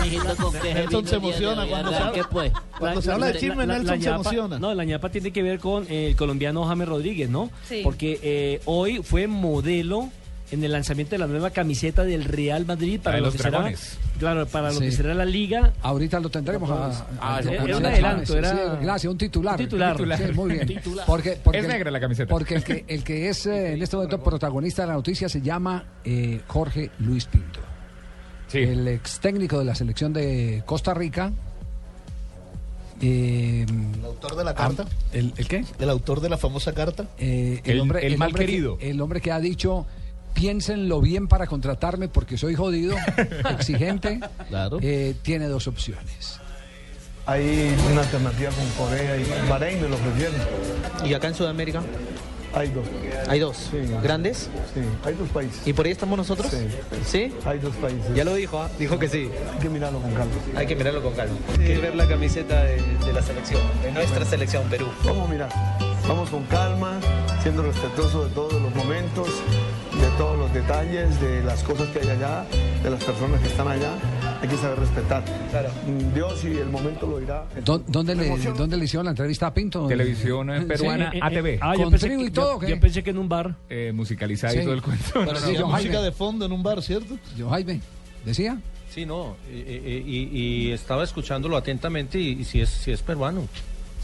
mijito, 0.03 0.35
con 0.35 0.53
qué 0.61 0.73
Nelson 0.73 1.07
se 1.07 1.15
emociona 1.15 1.63
hoy, 1.63 1.69
cuando 1.69 1.89
se 1.89 1.95
arranque, 1.95 2.19
habla- 2.19 2.29
pues. 2.31 2.51
Cuando 2.79 3.01
se 3.01 3.11
habla 3.11 3.27
de 3.27 3.39
chisme, 3.39 3.65
Nelson 3.67 4.01
se 4.01 4.09
emociona. 4.09 4.59
No, 4.59 4.73
la 4.73 4.83
ñapa 4.83 5.09
tiene 5.09 5.31
que 5.31 5.43
ver 5.43 5.59
con 5.59 5.85
el 5.91 6.15
colombiano 6.15 6.65
James 6.65 6.87
Rodríguez, 6.87 7.29
¿no? 7.29 7.49
Sí. 7.67 7.81
Porque 7.83 8.19
eh, 8.21 8.61
hoy 8.65 9.01
fue 9.03 9.27
modelo 9.27 10.09
en 10.53 10.63
el 10.63 10.71
lanzamiento 10.71 11.11
de 11.15 11.17
la 11.19 11.27
nueva 11.27 11.49
camiseta 11.49 12.03
del 12.03 12.23
Real 12.25 12.65
Madrid 12.65 12.99
para 13.01 13.17
lo 13.17 13.25
los 13.25 13.35
que 13.35 13.43
será, 13.43 13.71
claro, 14.19 14.45
para 14.47 14.67
lo 14.71 14.79
Sí. 14.79 14.85
que 14.85 14.91
será 14.91 15.13
la 15.13 15.25
liga. 15.25 15.73
Ahorita 15.81 16.19
lo 16.19 16.29
tendremos. 16.29 16.69
a- 16.69 17.05
Ah, 17.19 17.37
a- 17.37 17.43
sí, 17.43 17.49
a- 17.49 17.51
era 17.63 17.75
a- 17.75 17.77
un 17.79 17.85
a- 17.85 17.89
adelanto, 17.89 18.33
sí, 18.33 18.37
era- 18.39 18.49
sí, 18.51 18.57
gracias, 18.81 19.11
un 19.11 19.17
titular. 19.17 19.59
Un 19.59 19.65
titular. 19.65 19.97
Sí, 20.17 20.23
muy 20.33 20.51
bien. 20.53 20.67
Titular. 20.67 21.05
Porque, 21.05 21.37
porque 21.43 21.59
Es 21.59 21.67
negra 21.67 21.91
la 21.91 21.99
camiseta. 21.99 22.29
Porque 22.29 22.55
el 22.55 22.63
que, 22.63 22.85
el 22.87 23.03
que 23.03 23.29
es 23.29 23.45
eh, 23.45 23.73
en 23.73 23.81
este 23.81 23.95
momento 23.95 24.21
protagonista 24.23 24.83
de 24.83 24.87
la 24.89 24.93
noticia 24.93 25.27
se 25.29 25.41
llama 25.41 25.83
eh, 26.05 26.41
Jorge 26.47 26.91
Luis 26.99 27.25
Pinto. 27.25 27.59
El 28.53 28.87
ex 28.87 29.19
técnico 29.19 29.57
de 29.57 29.65
la 29.65 29.73
selección 29.73 30.13
de 30.13 30.61
Costa 30.65 30.93
Rica. 30.93 31.31
eh, 33.01 33.65
El 33.97 34.05
autor 34.05 34.35
de 34.35 34.43
la 34.43 34.53
carta. 34.53 34.85
¿El, 35.11 35.33
el 35.37 35.47
qué? 35.47 35.65
El 35.79 35.89
autor 35.89 36.21
de 36.21 36.29
la 36.29 36.37
famosa 36.37 36.73
carta. 36.73 37.07
Eh, 37.17 37.61
El- 37.65 37.71
el 37.71 37.77
mal 38.17 38.29
hombre 38.29 38.45
que- 38.45 38.45
querido. 38.51 38.77
el 38.79 39.01
hombre 39.01 39.21
que 39.21 39.31
ha 39.31 39.39
dicho, 39.39 39.85
piénsenlo 40.33 41.01
bien 41.01 41.27
para 41.27 41.47
contratarme 41.47 42.07
porque 42.07 42.37
soy 42.37 42.55
jodido, 42.55 42.95
exigente, 43.51 44.19
eh, 44.81 45.15
tiene 45.21 45.47
dos 45.47 45.67
opciones. 45.67 46.39
Hay 47.25 47.73
una 47.91 48.01
alternativa 48.01 48.51
con 48.51 48.85
Corea 48.85 49.15
y 49.15 49.49
Bahrein 49.49 49.81
me 49.81 49.87
lo 49.87 49.95
ofrecieron. 49.95 50.35
¿Y 51.05 51.13
acá 51.13 51.29
en 51.29 51.35
Sudamérica? 51.35 51.81
Hay 52.53 52.69
dos. 52.69 52.85
¿Hay 53.29 53.39
dos? 53.39 53.71
¿Grandes? 54.03 54.49
Sí, 54.73 54.81
hay 55.05 55.15
dos 55.15 55.29
países. 55.29 55.65
¿Y 55.65 55.73
por 55.73 55.85
ahí 55.85 55.91
estamos 55.91 56.17
nosotros? 56.17 56.51
Sí. 56.51 56.67
¿Sí? 57.05 57.33
Hay 57.45 57.57
dos 57.59 57.73
países. 57.77 58.13
Ya 58.13 58.23
lo 58.23 58.35
dijo, 58.35 58.61
¿ah? 58.61 58.69
dijo 58.77 58.99
que 58.99 59.07
sí. 59.07 59.29
Hay 59.53 59.59
que 59.59 59.69
mirarlo 59.69 59.99
con 59.99 60.13
calma. 60.13 60.33
Hay 60.55 60.67
que 60.67 60.75
mirarlo 60.75 61.01
con 61.01 61.13
calma. 61.13 61.35
Hay 61.51 61.65
que 61.65 61.77
ver 61.79 61.95
la 61.95 62.07
camiseta 62.07 62.63
de, 62.63 62.75
de 62.75 63.13
la 63.13 63.21
selección, 63.23 63.61
de 63.81 63.91
nuestra 63.91 64.25
selección 64.25 64.69
Perú. 64.69 64.87
Vamos 65.03 65.29
a 65.29 65.31
mirar. 65.31 65.49
Vamos 66.07 66.29
con 66.29 66.43
calma, 66.43 66.99
siendo 67.41 67.63
respetuoso 67.63 68.25
de 68.25 68.35
todos 68.35 68.61
los 68.61 68.75
momentos, 68.75 69.29
de 70.03 70.09
todos 70.17 70.37
los 70.37 70.53
detalles, 70.53 71.21
de 71.21 71.41
las 71.43 71.63
cosas 71.63 71.87
que 71.89 71.99
hay 71.99 72.09
allá, 72.09 72.45
de 72.83 72.89
las 72.89 73.01
personas 73.03 73.39
que 73.39 73.47
están 73.47 73.67
allá. 73.69 73.93
Hay 74.41 74.49
que 74.49 74.57
saber 74.57 74.79
respetar. 74.79 75.23
Mm, 75.87 76.13
Dios 76.13 76.43
y 76.43 76.57
el 76.57 76.67
momento 76.69 77.07
lo 77.07 77.19
dirá. 77.19 77.45
¿Dó- 77.63 77.81
¿Dónde 77.87 78.13
le, 78.13 78.27
¿Dónde 78.37 78.75
le 78.75 78.83
hicieron 78.83 79.05
la 79.05 79.11
entrevista 79.11 79.47
a 79.47 79.53
Pinto? 79.53 79.87
Televisión 79.87 80.49
eh, 80.53 80.61
peruana 80.63 81.05
Eh, 81.13 81.17
eh, 81.17 81.19
ATV. 81.21 81.57
ah, 81.61 81.75
yo 81.77 81.83
¿Con 81.83 81.91
pensé 81.91 82.09
que- 82.09 82.21
y 82.21 82.29
todo 82.31 82.61
yo-? 82.61 82.67
Yo 82.67 82.79
pensé 82.81 83.01
que 83.01 83.11
en 83.11 83.17
un 83.17 83.29
bar. 83.29 83.55
Eh, 83.69 83.91
musicalizado 83.95 84.53
Sí. 84.53 84.59
y 84.59 84.63
todo 84.63 84.73
el 84.73 84.81
cuento. 84.81 85.05
Pero 85.13 85.35
sí, 85.37 85.45
sí, 85.51 85.55
John 85.57 85.71
música 85.71 85.93
Jaime. 85.93 86.01
de 86.05 86.11
fondo 86.11 86.45
en 86.45 86.51
un 86.51 86.63
bar, 86.63 86.81
¿cierto? 86.83 87.17
Yo, 87.37 87.49
Jaime, 87.49 87.79
¿decía? 88.25 88.57
Sí, 88.89 89.05
no, 89.05 89.37
y, 89.49 89.57
y- 89.57 90.03
y- 90.05 90.37
y 90.67 90.71
estaba 90.71 91.03
escuchándolo 91.05 91.55
atentamente 91.55 92.19
y, 92.19 92.41
y 92.41 92.43
si, 92.43 92.59
es, 92.59 92.69
si 92.69 92.91
es 92.91 93.01
peruano. 93.01 93.47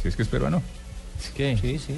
Si 0.02 0.08
es 0.08 0.16
que 0.16 0.22
es 0.22 0.30
peruano. 0.30 0.62
¿Qué? 1.36 1.58
Sí, 1.60 1.78
sí. 1.78 1.96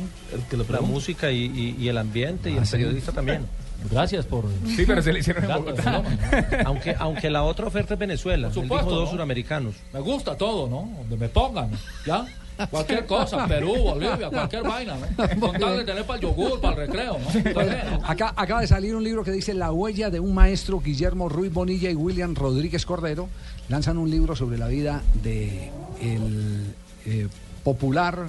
la 0.70 0.82
música 0.82 1.30
y, 1.32 1.46
y- 1.46 1.76
y 1.80 1.88
el 1.88 1.98
ambiente 2.00 2.50
y 2.50 2.56
Ah, 2.56 2.62
el 2.62 2.66
sí. 2.66 2.72
periodista 2.72 3.12
también. 3.12 3.46
Gracias 3.90 4.26
por. 4.26 4.46
Sí, 4.68 4.84
pero 4.86 5.02
se 5.02 5.12
le 5.12 5.20
hicieron 5.20 5.44
en 5.44 5.52
Bogotá. 5.52 5.92
¿no? 5.92 6.04
aunque, 6.66 6.96
aunque 6.98 7.30
la 7.30 7.44
otra 7.44 7.68
oferta 7.68 7.94
es 7.96 8.00
Venezuela. 8.00 8.50
Por 8.50 8.58
Él 8.58 8.64
supuesto, 8.64 8.86
dijo 8.88 9.00
dos 9.00 9.06
¿no? 9.06 9.12
suramericanos. 9.12 9.76
Me 9.94 10.00
gusta 10.00 10.36
todo, 10.38 10.70
¿no? 10.70 10.90
Donde 11.00 11.18
me 11.18 11.30
pongan, 11.30 11.72
¿ya? 12.06 12.26
Cualquier 12.70 13.06
cosa, 13.06 13.48
Perú, 13.48 13.74
Bolivia, 13.76 14.30
cualquier 14.30 14.64
vaina, 14.64 14.96
¿no? 14.96 15.40
Con 15.40 15.60
tal 15.60 15.78
de 15.78 15.84
tener 15.84 16.06
para 16.06 16.20
el 16.20 16.22
yogur, 16.22 16.62
para 16.62 16.84
el 16.84 16.88
recreo, 16.88 17.18
¿no? 17.18 17.64
¿no? 17.64 18.06
Acá, 18.06 18.34
acaba 18.36 18.62
de 18.62 18.68
salir 18.68 18.96
un 18.96 19.04
libro 19.04 19.24
que 19.24 19.32
dice 19.32 19.54
La 19.54 19.72
huella 19.72 20.10
de 20.10 20.20
un 20.20 20.34
maestro, 20.34 20.80
Guillermo 20.80 21.30
Ruiz 21.30 21.52
Bonilla 21.52 21.90
y 21.90 21.96
William 21.96 22.36
Rodríguez 22.36 22.86
Cordero. 22.86 23.30
Lanzan 23.70 23.98
un 23.98 24.12
libro 24.12 24.36
sobre 24.36 24.58
la 24.58 24.68
vida 24.68 25.02
de 25.24 25.72
el 26.02 26.76
eh, 27.06 27.28
popular, 27.64 28.28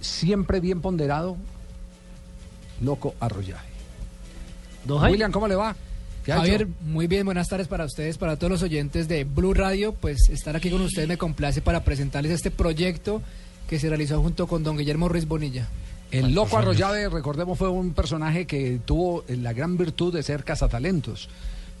siempre 0.00 0.60
bien 0.60 0.80
ponderado, 0.80 1.36
Loco 2.80 3.14
Arroyaje. 3.20 3.77
William, 4.96 5.30
¿cómo 5.30 5.48
le 5.48 5.54
va? 5.54 5.76
¿Qué 6.24 6.32
ha 6.32 6.36
Javier, 6.36 6.66
muy 6.86 7.06
bien, 7.06 7.24
buenas 7.24 7.48
tardes 7.48 7.68
para 7.68 7.84
ustedes, 7.84 8.18
para 8.18 8.36
todos 8.36 8.50
los 8.50 8.62
oyentes 8.62 9.08
de 9.08 9.24
Blue 9.24 9.54
Radio. 9.54 9.92
Pues 9.92 10.28
estar 10.30 10.56
aquí 10.56 10.70
con 10.70 10.80
ustedes 10.80 11.08
me 11.08 11.16
complace 11.16 11.60
para 11.60 11.84
presentarles 11.84 12.32
este 12.32 12.50
proyecto 12.50 13.22
que 13.68 13.78
se 13.78 13.88
realizó 13.88 14.20
junto 14.20 14.46
con 14.46 14.64
don 14.64 14.76
Guillermo 14.76 15.08
Ruiz 15.08 15.26
Bonilla. 15.26 15.68
El 16.10 16.32
Loco 16.34 16.56
Arroyave, 16.56 17.08
recordemos, 17.10 17.58
fue 17.58 17.68
un 17.68 17.92
personaje 17.92 18.46
que 18.46 18.80
tuvo 18.84 19.24
la 19.28 19.52
gran 19.52 19.76
virtud 19.76 20.14
de 20.14 20.22
ser 20.22 20.42
cazatalentos. 20.42 21.28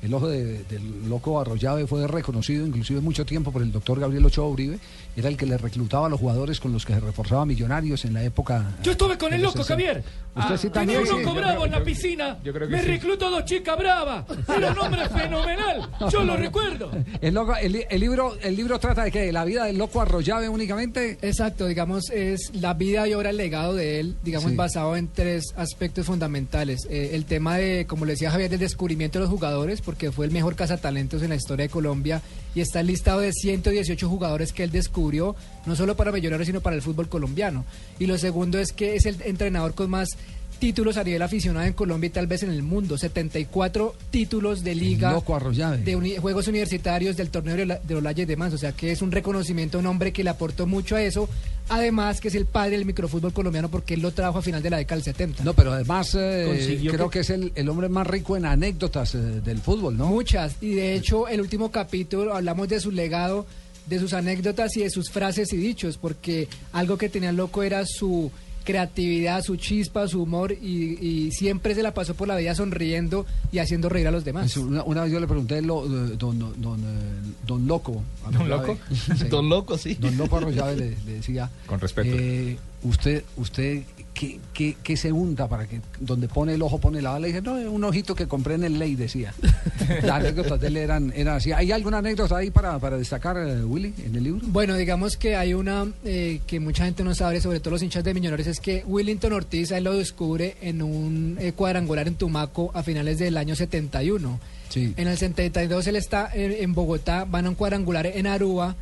El 0.02 0.14
ojo 0.14 0.28
de- 0.28 0.62
del 0.64 1.08
Loco 1.08 1.40
Arroyave 1.40 1.86
fue 1.86 2.06
reconocido 2.06 2.64
inclusive 2.66 3.00
mucho 3.00 3.26
tiempo 3.26 3.50
por 3.50 3.62
el 3.62 3.72
doctor 3.72 3.98
Gabriel 3.98 4.24
Ochoa 4.26 4.46
Uribe. 4.46 4.78
Era 5.16 5.28
el 5.28 5.36
que 5.36 5.46
le 5.46 5.58
reclutaba 5.58 6.06
a 6.06 6.08
los 6.08 6.20
jugadores 6.20 6.60
con 6.60 6.72
los 6.72 6.86
que 6.86 6.94
se 6.94 7.00
reforzaba 7.00 7.44
Millonarios 7.44 8.04
en 8.04 8.14
la 8.14 8.22
época... 8.22 8.76
Yo 8.84 8.92
estuve 8.92 9.18
con 9.18 9.32
el 9.34 9.42
loco, 9.42 9.64
60. 9.64 9.74
Javier. 9.74 10.04
Usted 10.36 10.56
sí 10.56 10.70
también, 10.70 11.00
Tenía 11.02 11.14
un 11.16 11.22
loco 11.24 11.34
bravo 11.34 11.52
creo- 11.54 11.64
en 11.66 11.72
la 11.72 11.82
piscina. 11.82 12.38
yo 12.44 12.52
creo 12.52 12.68
que 12.68 12.76
Me 12.76 12.82
sí. 12.82 12.86
reclutó 12.88 13.28
dos 13.28 13.44
chicas 13.44 13.76
bravas. 13.76 14.24
Era 14.56 14.70
un 14.70 14.78
hombre 14.78 15.08
fenomenal. 15.08 15.90
Yo 16.12 16.22
lo 16.22 16.36
recuerdo. 16.36 16.90
El, 17.20 17.34
loco- 17.34 17.56
el 17.56 17.72
li- 17.72 17.84
el 17.90 18.00
libro, 18.00 18.36
el 18.40 18.54
libro 18.54 18.78
trata 18.78 19.02
de 19.02 19.10
que 19.10 19.20
de 19.22 19.32
la 19.32 19.44
vida 19.44 19.64
del 19.64 19.76
Loco 19.78 20.00
Arroyave 20.00 20.48
únicamente... 20.48 21.18
Exacto, 21.22 21.66
digamos, 21.66 22.10
es 22.10 22.50
la 22.54 22.74
vida 22.74 23.08
y 23.08 23.14
obra, 23.14 23.30
el 23.30 23.36
legado 23.36 23.74
de 23.74 23.98
él, 23.98 24.14
digamos, 24.22 24.50
Sí. 24.50 24.56
basado 24.56 24.94
en 24.96 25.08
tres 25.08 25.52
aspectos 25.56 26.06
fundamentales. 26.06 26.86
Eh, 26.88 27.10
el 27.14 27.24
tema 27.24 27.56
de, 27.56 27.86
como 27.88 28.04
le 28.04 28.12
decía 28.12 28.30
Javier, 28.30 28.50
del 28.50 28.60
descubrimiento 28.60 29.18
de 29.18 29.24
los 29.24 29.30
jugadores, 29.30 29.80
porque 29.88 30.12
fue 30.12 30.26
el 30.26 30.32
mejor 30.32 30.54
cazatalentos 30.54 31.22
en 31.22 31.30
la 31.30 31.36
historia 31.36 31.62
de 31.62 31.70
Colombia 31.70 32.20
y 32.54 32.60
está 32.60 32.80
el 32.80 32.88
listado 32.88 33.20
de 33.20 33.32
118 33.32 34.06
jugadores 34.06 34.52
que 34.52 34.62
él 34.62 34.70
descubrió, 34.70 35.34
no 35.64 35.76
solo 35.76 35.96
para 35.96 36.12
Millonarios, 36.12 36.46
sino 36.46 36.60
para 36.60 36.76
el 36.76 36.82
fútbol 36.82 37.08
colombiano. 37.08 37.64
Y 37.98 38.04
lo 38.04 38.18
segundo 38.18 38.58
es 38.58 38.74
que 38.74 38.96
es 38.96 39.06
el 39.06 39.22
entrenador 39.22 39.72
con 39.72 39.88
más 39.88 40.10
títulos 40.58 40.96
a 40.96 41.04
nivel 41.04 41.22
aficionado 41.22 41.64
en 41.66 41.72
Colombia 41.72 42.08
y 42.08 42.10
tal 42.10 42.26
vez 42.26 42.42
en 42.42 42.50
el 42.50 42.62
mundo, 42.62 42.98
74 42.98 43.94
títulos 44.10 44.64
de 44.64 44.74
liga, 44.74 45.12
Loco 45.12 45.38
de 45.84 45.96
uni- 45.96 46.16
juegos 46.16 46.48
universitarios 46.48 47.16
del 47.16 47.30
torneo 47.30 47.56
de, 47.56 47.66
la, 47.66 47.76
de 47.78 47.94
Olaya 47.94 48.22
y 48.22 48.26
demás, 48.26 48.52
o 48.52 48.58
sea 48.58 48.72
que 48.72 48.90
es 48.92 49.02
un 49.02 49.12
reconocimiento 49.12 49.78
a 49.78 49.80
un 49.80 49.86
hombre 49.86 50.12
que 50.12 50.24
le 50.24 50.30
aportó 50.30 50.66
mucho 50.66 50.96
a 50.96 51.02
eso, 51.02 51.28
además 51.68 52.20
que 52.20 52.28
es 52.28 52.34
el 52.34 52.46
padre 52.46 52.72
del 52.72 52.84
microfútbol 52.86 53.32
colombiano 53.32 53.68
porque 53.70 53.94
él 53.94 54.00
lo 54.02 54.10
trajo 54.12 54.38
a 54.38 54.42
final 54.42 54.62
de 54.62 54.70
la 54.70 54.78
década 54.78 54.96
del 54.96 55.04
70. 55.04 55.44
No, 55.44 55.54
pero 55.54 55.72
además 55.72 56.14
eh, 56.18 56.78
creo 56.90 57.08
que- 57.10 57.18
que... 57.18 57.20
es 57.20 57.30
el, 57.30 57.52
el 57.54 57.68
hombre 57.68 57.88
más 57.88 58.06
rico 58.06 58.36
en 58.36 58.44
anécdotas 58.46 59.14
eh, 59.14 59.18
del 59.18 59.58
fútbol, 59.58 59.96
¿no? 59.96 60.06
Muchas, 60.06 60.56
y 60.60 60.74
de 60.74 60.94
hecho 60.94 61.28
el 61.28 61.40
último 61.40 61.70
capítulo 61.70 62.34
hablamos 62.34 62.68
de 62.68 62.80
su 62.80 62.90
legado, 62.90 63.46
de 63.86 63.98
sus 63.98 64.12
anécdotas 64.12 64.76
y 64.76 64.80
de 64.80 64.90
sus 64.90 65.10
frases 65.10 65.52
y 65.52 65.56
dichos, 65.56 65.96
porque 65.96 66.48
algo 66.72 66.98
que 66.98 67.08
tenía 67.08 67.32
loco 67.32 67.62
era 67.62 67.84
su 67.86 68.30
creatividad, 68.68 69.42
su 69.42 69.56
chispa, 69.56 70.06
su 70.08 70.22
humor 70.22 70.52
y, 70.52 70.98
y 71.00 71.30
siempre 71.32 71.74
se 71.74 71.82
la 71.82 71.94
pasó 71.94 72.12
por 72.14 72.28
la 72.28 72.36
vida 72.36 72.54
sonriendo 72.54 73.24
y 73.50 73.60
haciendo 73.60 73.88
reír 73.88 74.06
a 74.06 74.10
los 74.10 74.26
demás. 74.26 74.54
Una, 74.58 74.82
una 74.82 75.04
vez 75.04 75.12
yo 75.12 75.20
le 75.20 75.26
pregunté 75.26 75.62
lo, 75.62 75.86
eh, 75.86 76.16
don, 76.18 76.38
don, 76.38 76.52
don, 76.60 76.78
eh, 76.80 77.32
don 77.46 77.66
Loco. 77.66 78.02
a 78.26 78.30
¿Don. 78.30 78.46
Loco? 78.46 78.76
Don 79.30 79.48
Loco, 79.48 79.78
sí. 79.78 79.94
Don 79.98 80.18
Loco 80.18 80.36
Arroyave 80.36 80.76
le, 80.76 80.90
le 81.06 81.12
decía. 81.14 81.48
Con 81.64 81.80
respeto. 81.80 82.10
eh, 82.12 82.58
usted, 82.82 83.24
usted, 83.38 83.84
¿qué, 84.18 84.40
qué, 84.52 84.76
qué 84.82 84.96
se 84.96 85.12
unta 85.12 85.46
para 85.48 85.66
que 85.66 85.80
donde 86.00 86.26
pone 86.26 86.54
el 86.54 86.62
ojo 86.62 86.78
pone 86.78 87.00
la 87.00 87.10
bala? 87.10 87.20
Le 87.20 87.28
dije, 87.28 87.40
no, 87.40 87.56
es 87.56 87.68
un 87.68 87.84
ojito 87.84 88.16
que 88.16 88.26
compré 88.26 88.54
en 88.54 88.64
el 88.64 88.78
ley, 88.78 88.96
decía. 88.96 89.32
Las 90.02 90.16
anécdotas 90.16 90.60
de 90.60 90.66
él 90.66 90.76
eran, 90.76 91.12
eran 91.14 91.36
así. 91.36 91.52
¿Hay 91.52 91.70
alguna 91.70 91.98
anécdota 91.98 92.36
ahí 92.36 92.50
para, 92.50 92.78
para 92.80 92.98
destacar, 92.98 93.36
eh, 93.36 93.62
Willy, 93.64 93.94
en 94.04 94.16
el 94.16 94.24
libro? 94.24 94.40
Bueno, 94.48 94.76
digamos 94.76 95.16
que 95.16 95.36
hay 95.36 95.54
una 95.54 95.86
eh, 96.04 96.40
que 96.46 96.58
mucha 96.58 96.84
gente 96.84 97.04
no 97.04 97.14
sabe, 97.14 97.40
sobre 97.40 97.60
todo 97.60 97.72
los 97.72 97.82
hinchas 97.82 98.02
de 98.02 98.12
Millonarios, 98.12 98.48
es 98.48 98.58
que 98.58 98.82
Willington 98.86 99.32
Ortiz 99.32 99.70
él 99.70 99.84
lo 99.84 99.96
descubre 99.96 100.56
en 100.62 100.82
un 100.82 101.36
eh, 101.40 101.52
cuadrangular 101.52 102.08
en 102.08 102.16
Tumaco 102.16 102.72
a 102.74 102.82
finales 102.82 103.18
del 103.18 103.36
año 103.36 103.54
71. 103.54 104.40
Sí. 104.68 104.94
En 104.96 105.06
el 105.06 105.16
72 105.16 105.86
él 105.86 105.96
está 105.96 106.28
en, 106.34 106.52
en 106.52 106.74
Bogotá, 106.74 107.24
van 107.24 107.46
a 107.46 107.50
un 107.50 107.54
cuadrangular 107.54 108.06
en 108.06 108.26
Aruba 108.26 108.74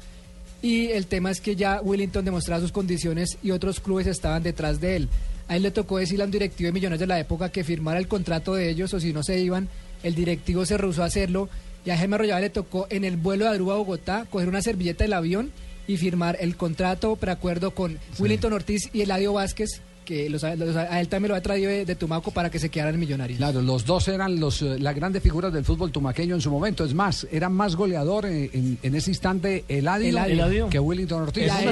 y 0.67 0.91
el 0.91 1.07
tema 1.07 1.31
es 1.31 1.41
que 1.41 1.55
ya 1.55 1.81
Willington 1.81 2.25
demostraba 2.25 2.61
sus 2.61 2.73
condiciones 2.73 3.39
y 3.41 3.53
otros 3.53 3.79
clubes 3.79 4.09
estaban 4.09 4.43
detrás 4.43 4.81
de 4.81 4.97
él. 4.97 5.09
A 5.47 5.55
él 5.55 5.63
le 5.63 5.71
tocó 5.71 5.99
decirle 5.99 6.25
a 6.25 6.27
un 6.27 6.33
directivo 6.33 6.67
de 6.67 6.73
Millonarios 6.73 6.99
de 6.99 7.07
la 7.07 7.21
época 7.21 7.53
que 7.53 7.63
firmara 7.63 8.01
el 8.01 8.09
contrato 8.09 8.57
de 8.57 8.69
ellos 8.69 8.93
o 8.93 8.99
si 8.99 9.13
no 9.13 9.23
se 9.23 9.39
iban, 9.39 9.69
el 10.03 10.17
directivo 10.17 10.67
se 10.67 10.77
rehusó 10.77 11.05
a 11.05 11.07
hacerlo 11.07 11.49
y 11.85 11.91
a 11.91 11.97
Jaime 11.97 12.17
Arroyave 12.17 12.41
le 12.41 12.51
tocó 12.51 12.89
en 12.91 13.05
el 13.05 13.17
vuelo 13.17 13.45
de 13.45 13.53
Aruba 13.53 13.75
a 13.75 13.77
Bogotá 13.77 14.27
coger 14.29 14.49
una 14.49 14.61
servilleta 14.61 15.05
del 15.05 15.13
avión 15.13 15.53
y 15.87 15.99
firmar 15.99 16.37
el 16.41 16.57
contrato 16.57 17.15
preacuerdo 17.15 17.71
con 17.71 18.01
Willington 18.19 18.53
Ortiz 18.53 18.91
y 18.93 19.03
Eladio 19.03 19.35
Vázquez, 19.35 19.83
que 20.07 20.31
los- 20.31 20.43
los- 20.43 20.77
a 20.77 21.01
él 21.01 21.09
también 21.09 21.29
lo 21.33 21.37
ha 21.37 21.43
traído 21.43 21.69
de, 21.71 21.85
de 21.85 21.95
Tumaco 21.97 22.31
para 22.31 22.49
que 22.51 22.59
se 22.59 22.71
quedaran 22.71 22.99
Millonarios. 22.99 23.37
Claro, 23.37 23.61
los 23.61 23.85
dos 23.85 24.09
eran 24.09 24.41
los, 24.41 24.63
eh, 24.63 24.79
las 24.79 24.95
grandes 24.95 25.23
figuras 25.23 25.53
del 25.53 25.65
fútbol 25.65 25.93
tumaqueño 25.93 26.35
en 26.37 26.41
su 26.41 26.51
momento. 26.51 26.85
Es 26.85 26.95
más, 26.95 27.27
era 27.31 27.51
más 27.51 27.77
goleador 27.77 28.25
eh, 28.25 28.49
en, 28.55 28.79
en 28.83 28.95
ese 28.95 29.11
instante 29.11 29.65
Eladio, 29.69 30.09
Eladio. 30.09 30.33
Eladio. 30.35 30.69
que 30.71 30.81
Willington 30.81 31.23
Ortiz. 31.25 31.45
Y 31.47 31.51
a 31.51 31.61
él- 31.63 31.69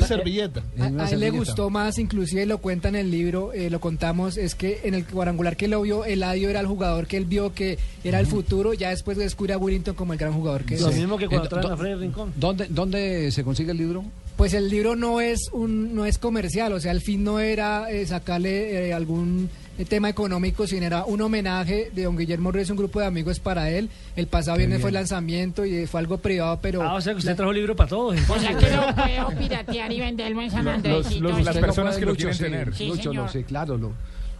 En 0.76 0.82
A, 0.82 0.88
una 0.88 1.04
a 1.04 1.10
él 1.10 1.20
le 1.20 1.26
servilleta. 1.26 1.38
gustó 1.38 1.70
más, 1.70 1.98
inclusive 1.98 2.44
lo 2.44 2.58
cuenta 2.58 2.88
en 2.88 2.96
el 2.96 3.10
libro, 3.10 3.52
eh, 3.54 3.70
lo 3.70 3.80
contamos, 3.80 4.36
es 4.36 4.54
que 4.54 4.80
en 4.84 4.94
el 4.94 5.06
cuadrangular 5.06 5.56
que 5.56 5.68
lo 5.68 5.80
vio, 5.82 6.04
Eladio 6.04 6.50
era 6.50 6.60
el 6.60 6.66
jugador 6.66 7.06
que 7.06 7.16
él 7.16 7.24
vio 7.24 7.54
que 7.54 7.78
era 8.02 8.18
el 8.20 8.26
futuro, 8.26 8.74
ya 8.74 8.90
después 8.90 9.16
descubre 9.16 9.52
a 9.54 9.58
Willington 9.58 9.94
como 9.94 10.12
el 10.12 10.18
gran 10.18 10.32
jugador 10.32 10.64
que 10.64 10.76
Lo 10.78 10.88
es. 10.88 10.96
mismo 10.96 11.16
que 11.16 11.28
cuando 11.28 11.46
Eh, 11.46 11.48
traen 11.48 11.70
a 11.72 11.76
Freddy 11.76 11.94
Rincón. 11.94 12.32
¿Dónde, 12.36 12.66
¿Dónde 12.68 13.30
se 13.30 13.44
consigue 13.44 13.70
el 13.70 13.78
libro? 13.78 14.04
Pues 14.36 14.52
el 14.52 14.68
libro 14.68 14.96
no 14.96 15.20
es 15.20 15.48
un 15.52 15.94
no 15.94 16.04
es 16.06 16.18
comercial, 16.18 16.72
o 16.72 16.80
sea, 16.80 16.90
el 16.90 17.00
fin 17.00 17.22
no 17.22 17.38
era 17.38 17.88
eh, 17.90 18.04
sacarle 18.04 18.88
eh, 18.88 18.92
algún 18.92 19.48
eh, 19.78 19.84
tema 19.84 20.08
económico, 20.08 20.66
sino 20.66 20.84
era 20.86 21.04
un 21.04 21.20
homenaje 21.20 21.90
de 21.94 22.02
don 22.02 22.16
Guillermo 22.16 22.50
Ruiz, 22.50 22.68
un 22.68 22.76
grupo 22.76 22.98
de 22.98 23.06
amigos 23.06 23.38
para 23.38 23.70
él. 23.70 23.88
El 24.16 24.26
pasado 24.26 24.56
Qué 24.56 24.62
viernes 24.62 24.80
fue 24.80 24.90
el 24.90 24.94
lanzamiento 24.94 25.64
y 25.64 25.86
fue 25.86 26.00
algo 26.00 26.18
privado, 26.18 26.58
pero... 26.60 26.82
Ah, 26.82 26.94
o 26.94 27.00
sea 27.00 27.12
que 27.12 27.20
usted 27.20 27.36
trajo 27.36 27.52
libro 27.52 27.76
para 27.76 27.88
todos. 27.90 28.18
O 28.28 28.38
sea 28.40 28.56
que 28.58 28.70
lo 28.70 28.94
puedo 28.96 29.38
piratear 29.38 29.92
y 29.92 30.00
venderlo 30.00 30.42
en 30.42 30.50
San 30.50 30.66
Andresito. 30.66 31.00
Usted 31.08 31.20
lo 31.20 31.30
puede, 31.30 31.94
que 32.00 32.04
lo 32.04 32.10
Lucho, 32.10 32.16
quieren 32.16 32.34
sí, 32.34 32.42
tener. 32.42 32.74
Sí, 32.74 32.86
Lucho, 32.88 33.02
señor. 33.10 33.26
lo- 33.26 33.28
sí, 33.32 33.44
claro, 33.44 33.78
lo, 33.78 33.92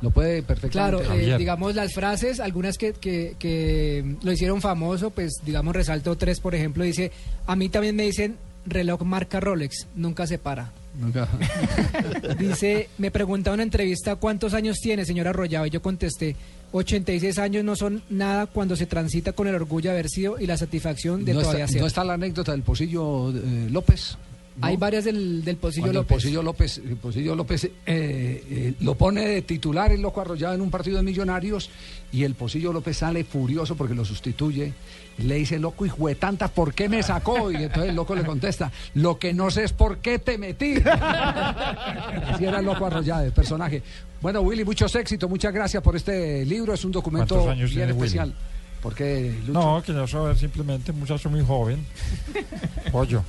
lo 0.03 0.11
puede 0.11 0.43
Claro, 0.71 0.99
perfectamente. 0.99 1.35
eh, 1.35 1.39
digamos 1.39 1.75
las 1.77 1.95
frases, 1.95 2.41
algunas 2.41 2.79
que, 2.79 2.95
que, 2.95 3.37
que 3.39 4.17
lo 4.25 4.33
hicieron 4.33 4.61
famoso, 4.61 5.11
pues 5.11 5.35
digamos 5.47 5.75
resalto 5.77 6.17
tres, 6.17 6.41
por 6.41 6.57
ejemplo, 6.57 6.83
dice, 6.83 7.13
a 7.47 7.55
mí 7.55 7.69
también 7.69 7.95
me 7.95 8.03
dicen 8.03 8.37
reloj 8.67 9.03
marca 9.03 9.41
Rolex, 9.41 9.87
nunca 9.95 10.27
se 10.27 10.39
para. 10.39 10.73
Dice, 12.39 12.89
me 12.99 13.11
preguntaba 13.11 13.55
en 13.55 13.59
una 13.59 13.63
entrevista 13.65 14.17
cuántos 14.17 14.55
años 14.55 14.79
tiene, 14.81 15.05
señora 15.05 15.31
Arroyave, 15.31 15.69
y 15.69 15.71
yo 15.71 15.83
contesté, 15.83 16.37
86 16.73 17.39
años 17.39 17.65
no 17.65 17.77
son 17.77 18.03
nada 18.11 18.47
cuando 18.47 18.77
se 18.77 18.87
transita 18.87 19.33
con 19.33 19.47
el 19.49 19.55
orgullo 19.55 19.91
de 19.91 19.97
haber 19.97 20.09
sido 20.09 20.39
y 20.39 20.47
la 20.47 20.57
satisfacción 20.57 21.25
de 21.25 21.35
no, 21.35 21.41
todavía 21.41 21.65
está, 21.65 21.73
ser. 21.73 21.81
no 21.81 21.87
está 21.87 22.05
la 22.05 22.15
anécdota 22.15 22.53
del 22.53 22.63
Pocillo 22.63 23.31
eh, 23.31 23.69
López. 23.71 24.17
¿no? 24.57 24.67
Hay 24.67 24.77
varias 24.77 25.05
del, 25.05 25.45
del 25.45 25.57
Pocillo 25.57 25.93
López. 25.93 26.11
El 26.11 26.17
Pocillo 26.17 26.43
López, 26.43 26.79
el 26.79 26.97
Pocillo 26.97 27.35
López 27.35 27.65
eh, 27.65 27.71
eh, 27.87 28.75
lo 28.81 28.95
pone 28.95 29.27
de 29.27 29.43
titular 29.43 29.91
el 29.91 30.01
loco 30.01 30.21
arrollado 30.21 30.55
en 30.55 30.61
un 30.61 30.71
partido 30.71 30.97
de 30.97 31.03
millonarios 31.03 31.71
y 32.13 32.23
el 32.23 32.35
Pocillo 32.35 32.73
López 32.73 32.99
sale 32.99 33.25
furioso 33.25 33.77
porque 33.77 33.95
lo 33.95 34.05
sustituye. 34.05 34.73
Y 35.19 35.23
le 35.23 35.37
dice, 35.37 35.59
loco, 35.59 35.87
hijo 35.87 36.09
de 36.09 36.17
tantas, 36.17 36.51
¿por 36.51 36.75
qué 36.75 36.89
me 36.89 37.03
sacó? 37.03 37.51
Y 37.51 37.57
entonces 37.57 37.91
el 37.91 37.97
loco 37.97 38.15
le 38.15 38.25
contesta, 38.25 38.71
lo 38.95 39.19
que 39.19 39.33
no 39.33 39.51
sé 39.51 39.65
es 39.65 39.73
por 39.73 39.99
qué 39.99 40.19
te 40.19 40.39
metí. 40.39 40.75
Así 40.85 42.45
era 42.45 42.59
el 42.59 42.67
loco 42.67 42.87
arrollado, 42.87 43.25
el 43.25 43.33
personaje. 43.33 43.83
Bueno, 44.21 44.41
Willy, 44.41 44.65
muchos 44.65 44.95
éxitos, 44.95 45.29
muchas 45.29 45.53
gracias 45.53 45.83
por 45.83 45.95
este 45.97 46.45
libro. 46.45 46.75
Es 46.75 46.85
un 46.85 46.93
documento 46.93 47.35
¿Cuántos 47.35 47.53
años 47.53 47.71
bien 47.71 47.89
Willy? 47.91 47.99
especial. 47.99 48.35
¿Por 48.83 48.95
qué, 48.95 49.35
Lucho? 49.47 49.53
No, 49.53 49.83
que 49.83 49.95
yo 49.95 50.07
saber 50.07 50.37
simplemente 50.37 50.91
un 50.93 51.01
muchacho 51.01 51.31
muy 51.31 51.43
joven. 51.43 51.87
Pollo. 52.93 53.25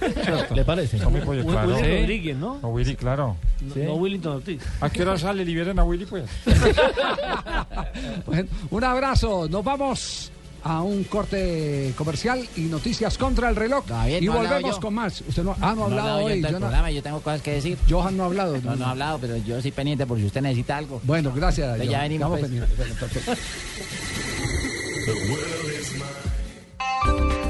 ¿Le 0.54 0.64
parece? 0.64 0.98
No, 0.98 1.10
mi 1.10 1.20
pollo, 1.20 1.40
Willy 1.40 1.52
claro. 1.52 1.70
Rodríguez, 1.70 2.36
¿no? 2.36 2.60
No, 2.62 2.68
Willy, 2.68 2.94
claro. 2.94 3.36
No, 3.60 3.84
no 3.84 3.94
Willington 3.94 4.36
Ortiz. 4.36 4.62
¿A 4.80 4.88
qué 4.88 5.02
hora 5.02 5.18
sale? 5.18 5.44
Liberen 5.44 5.78
a 5.80 5.84
Willy, 5.84 6.06
pues. 6.06 6.24
Bueno, 8.26 8.48
un 8.70 8.84
abrazo, 8.84 9.48
nos 9.48 9.64
vamos 9.64 10.30
a 10.64 10.82
un 10.82 11.04
corte 11.04 11.92
comercial 11.96 12.46
y 12.56 12.62
noticias 12.62 13.16
contra 13.18 13.48
el 13.48 13.56
reloj. 13.56 13.84
bien, 14.06 14.22
y 14.22 14.26
no 14.26 14.34
volvemos 14.34 14.78
con 14.78 14.94
más. 14.94 15.20
Usted 15.22 15.42
no, 15.42 15.56
ah, 15.60 15.74
no 15.76 15.82
ha 15.82 15.86
hablado 15.86 16.20
yo 16.20 16.26
hoy. 16.26 16.42
Yo 16.42 16.50
no- 16.52 16.58
programa, 16.58 16.90
yo 16.90 17.02
tengo 17.02 17.20
cosas 17.20 17.42
que 17.42 17.52
decir. 17.52 17.78
Johan 17.88 18.16
no 18.16 18.24
ha 18.24 18.26
hablado. 18.26 18.58
No, 18.58 18.76
no 18.76 18.86
ha 18.86 18.90
hablado, 18.90 19.18
pero 19.18 19.36
yo 19.36 19.60
soy 19.60 19.70
pendiente 19.70 20.06
por 20.06 20.18
si 20.18 20.26
usted 20.26 20.42
necesita 20.42 20.76
algo. 20.76 21.00
Bueno, 21.04 21.32
gracias. 21.34 21.66
Entonces 21.66 21.90
ya 21.90 22.02
venimos, 22.02 22.28
pues. 22.30 22.42
pendientes. 22.42 22.70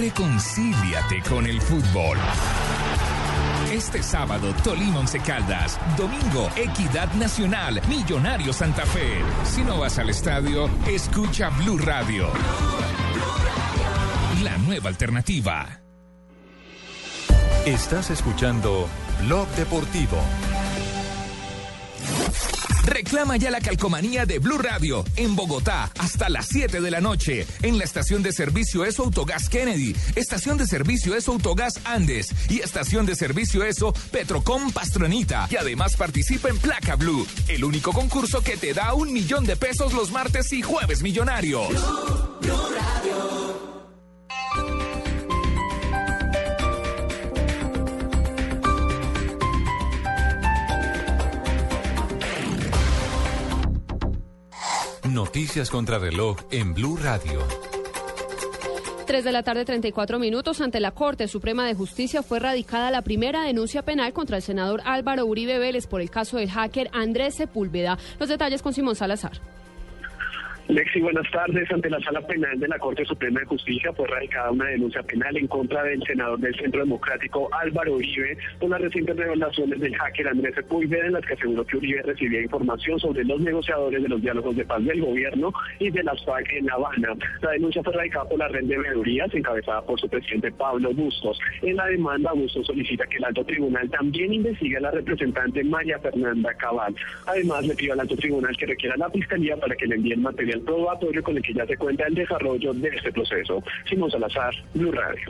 Reconcíliate 0.00 1.20
con 1.28 1.46
el 1.46 1.60
fútbol. 1.60 2.16
Este 3.70 4.02
sábado, 4.02 4.54
Tolima 4.64 5.00
Once 5.00 5.20
Caldas. 5.20 5.78
Domingo, 5.94 6.48
Equidad 6.56 7.12
Nacional, 7.16 7.82
Millonario 7.86 8.54
Santa 8.54 8.86
Fe. 8.86 9.18
Si 9.44 9.62
no 9.62 9.78
vas 9.78 9.98
al 9.98 10.08
estadio, 10.08 10.70
escucha 10.86 11.50
Blue 11.50 11.76
Radio. 11.76 12.28
La 14.42 14.56
nueva 14.56 14.88
alternativa. 14.88 15.82
Estás 17.66 18.08
escuchando 18.08 18.88
Blog 19.20 19.48
Deportivo. 19.48 20.16
Reclama 22.84 23.36
ya 23.36 23.50
la 23.50 23.60
calcomanía 23.60 24.26
de 24.26 24.38
Blue 24.38 24.58
Radio 24.58 25.04
en 25.16 25.36
Bogotá 25.36 25.90
hasta 25.98 26.28
las 26.28 26.46
7 26.48 26.80
de 26.80 26.90
la 26.90 27.00
noche 27.00 27.46
en 27.62 27.78
la 27.78 27.84
estación 27.84 28.22
de 28.22 28.32
servicio 28.32 28.84
ESO 28.84 29.04
Autogas 29.04 29.48
Kennedy, 29.48 29.94
estación 30.16 30.56
de 30.56 30.66
servicio 30.66 31.14
ESO 31.14 31.32
Autogas 31.32 31.74
Andes 31.84 32.28
y 32.48 32.60
estación 32.60 33.06
de 33.06 33.14
servicio 33.14 33.64
ESO 33.64 33.92
Petrocom 34.10 34.72
Pastronita. 34.72 35.48
Y 35.50 35.56
además 35.56 35.96
participa 35.96 36.48
en 36.48 36.58
Placa 36.58 36.96
Blue, 36.96 37.26
el 37.48 37.64
único 37.64 37.92
concurso 37.92 38.42
que 38.42 38.56
te 38.56 38.74
da 38.74 38.94
un 38.94 39.12
millón 39.12 39.44
de 39.44 39.56
pesos 39.56 39.92
los 39.92 40.10
martes 40.10 40.52
y 40.52 40.62
jueves 40.62 41.02
millonarios. 41.02 41.68
Noticias 55.14 55.70
contra 55.70 55.98
reloj 55.98 56.36
en 56.52 56.72
Blue 56.72 56.96
Radio. 56.96 57.40
3 59.06 59.24
de 59.24 59.32
la 59.32 59.42
tarde, 59.42 59.64
34 59.64 60.20
minutos. 60.20 60.60
Ante 60.60 60.78
la 60.78 60.92
Corte 60.92 61.26
Suprema 61.26 61.66
de 61.66 61.74
Justicia 61.74 62.22
fue 62.22 62.38
radicada 62.38 62.92
la 62.92 63.02
primera 63.02 63.42
denuncia 63.42 63.82
penal 63.82 64.12
contra 64.12 64.36
el 64.36 64.42
senador 64.44 64.82
Álvaro 64.84 65.26
Uribe 65.26 65.58
Vélez 65.58 65.88
por 65.88 66.00
el 66.00 66.10
caso 66.10 66.36
del 66.36 66.48
hacker 66.48 66.90
Andrés 66.92 67.34
Sepúlveda. 67.34 67.98
Los 68.20 68.28
detalles 68.28 68.62
con 68.62 68.72
Simón 68.72 68.94
Salazar. 68.94 69.40
Lexi, 70.70 71.00
buenas 71.00 71.28
tardes. 71.32 71.68
Ante 71.72 71.90
la 71.90 71.98
Sala 71.98 72.24
Penal 72.24 72.60
de 72.60 72.68
la 72.68 72.78
Corte 72.78 73.04
Suprema 73.04 73.40
de 73.40 73.46
Justicia 73.46 73.92
fue 73.92 74.06
radicada 74.06 74.52
una 74.52 74.66
denuncia 74.66 75.02
penal 75.02 75.36
en 75.36 75.48
contra 75.48 75.82
del 75.82 76.00
senador 76.04 76.38
del 76.38 76.54
Centro 76.54 76.80
Democrático 76.80 77.48
Álvaro 77.52 77.94
Uribe 77.94 78.38
por 78.60 78.70
las 78.70 78.80
recientes 78.80 79.16
revelaciones 79.16 79.80
del 79.80 79.96
hacker 79.96 80.28
Andrés 80.28 80.54
Sepúlveda 80.54 81.06
en 81.06 81.14
las 81.14 81.26
que 81.26 81.32
aseguró 81.32 81.66
que 81.66 81.76
Uribe 81.76 82.02
recibía 82.02 82.42
información 82.42 83.00
sobre 83.00 83.24
los 83.24 83.40
negociadores 83.40 84.00
de 84.00 84.08
los 84.08 84.22
diálogos 84.22 84.54
de 84.54 84.64
paz 84.64 84.84
del 84.84 85.00
gobierno 85.00 85.52
y 85.80 85.90
de 85.90 86.04
las 86.04 86.24
FARC 86.24 86.52
en 86.52 86.66
La 86.66 86.74
Habana. 86.74 87.16
La 87.42 87.50
denuncia 87.50 87.82
fue 87.82 87.92
radicada 87.92 88.28
por 88.28 88.38
la 88.38 88.46
red 88.46 88.62
de 88.62 88.78
veedurías 88.78 89.34
encabezada 89.34 89.82
por 89.82 89.98
su 89.98 90.08
presidente 90.08 90.52
Pablo 90.52 90.92
Bustos. 90.94 91.40
En 91.62 91.74
la 91.74 91.86
demanda, 91.86 92.32
Bustos 92.32 92.66
solicita 92.68 93.06
que 93.06 93.16
el 93.16 93.24
alto 93.24 93.44
tribunal 93.44 93.90
también 93.90 94.32
investigue 94.32 94.76
a 94.76 94.80
la 94.80 94.92
representante 94.92 95.64
María 95.64 95.98
Fernanda 95.98 96.54
Cabal. 96.54 96.94
Además, 97.26 97.66
le 97.66 97.74
pidió 97.74 97.94
al 97.94 98.00
alto 98.00 98.14
tribunal 98.14 98.56
que 98.56 98.66
requiera 98.66 98.96
la 98.96 99.10
fiscalía 99.10 99.56
para 99.56 99.74
que 99.74 99.88
le 99.88 99.96
envíe 99.96 100.12
el 100.12 100.20
material 100.20 100.59
probatorio 100.60 101.22
con 101.22 101.36
el 101.36 101.42
que 101.42 101.54
ya 101.54 101.66
se 101.66 101.76
cuenta 101.76 102.06
el 102.06 102.14
desarrollo 102.14 102.72
de 102.74 102.88
este 102.88 103.12
proceso. 103.12 103.62
Simón 103.88 104.10
Salazar, 104.10 104.54
Blue 104.74 104.92
Radio. 104.92 105.22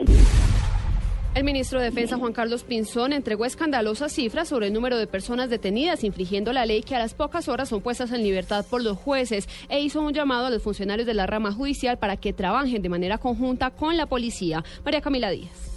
El 1.33 1.45
ministro 1.45 1.79
de 1.79 1.85
Defensa 1.85 2.17
Juan 2.17 2.33
Carlos 2.33 2.65
Pinzón 2.65 3.13
entregó 3.13 3.45
escandalosas 3.45 4.11
cifras 4.11 4.49
sobre 4.49 4.67
el 4.67 4.73
número 4.73 4.97
de 4.97 5.07
personas 5.07 5.49
detenidas 5.49 6.03
infringiendo 6.03 6.51
la 6.51 6.65
ley 6.65 6.81
que 6.81 6.93
a 6.93 6.99
las 6.99 7.13
pocas 7.13 7.47
horas 7.47 7.69
son 7.69 7.79
puestas 7.79 8.11
en 8.11 8.21
libertad 8.21 8.65
por 8.69 8.83
los 8.83 8.97
jueces 8.97 9.47
e 9.69 9.79
hizo 9.79 10.01
un 10.01 10.13
llamado 10.13 10.47
a 10.47 10.49
los 10.49 10.61
funcionarios 10.61 11.07
de 11.07 11.13
la 11.13 11.27
rama 11.27 11.53
judicial 11.53 11.97
para 11.97 12.17
que 12.17 12.33
trabajen 12.33 12.81
de 12.81 12.89
manera 12.89 13.17
conjunta 13.17 13.69
con 13.71 13.95
la 13.95 14.07
policía. 14.07 14.61
María 14.83 14.99
Camila 14.99 15.29
Díaz. 15.29 15.70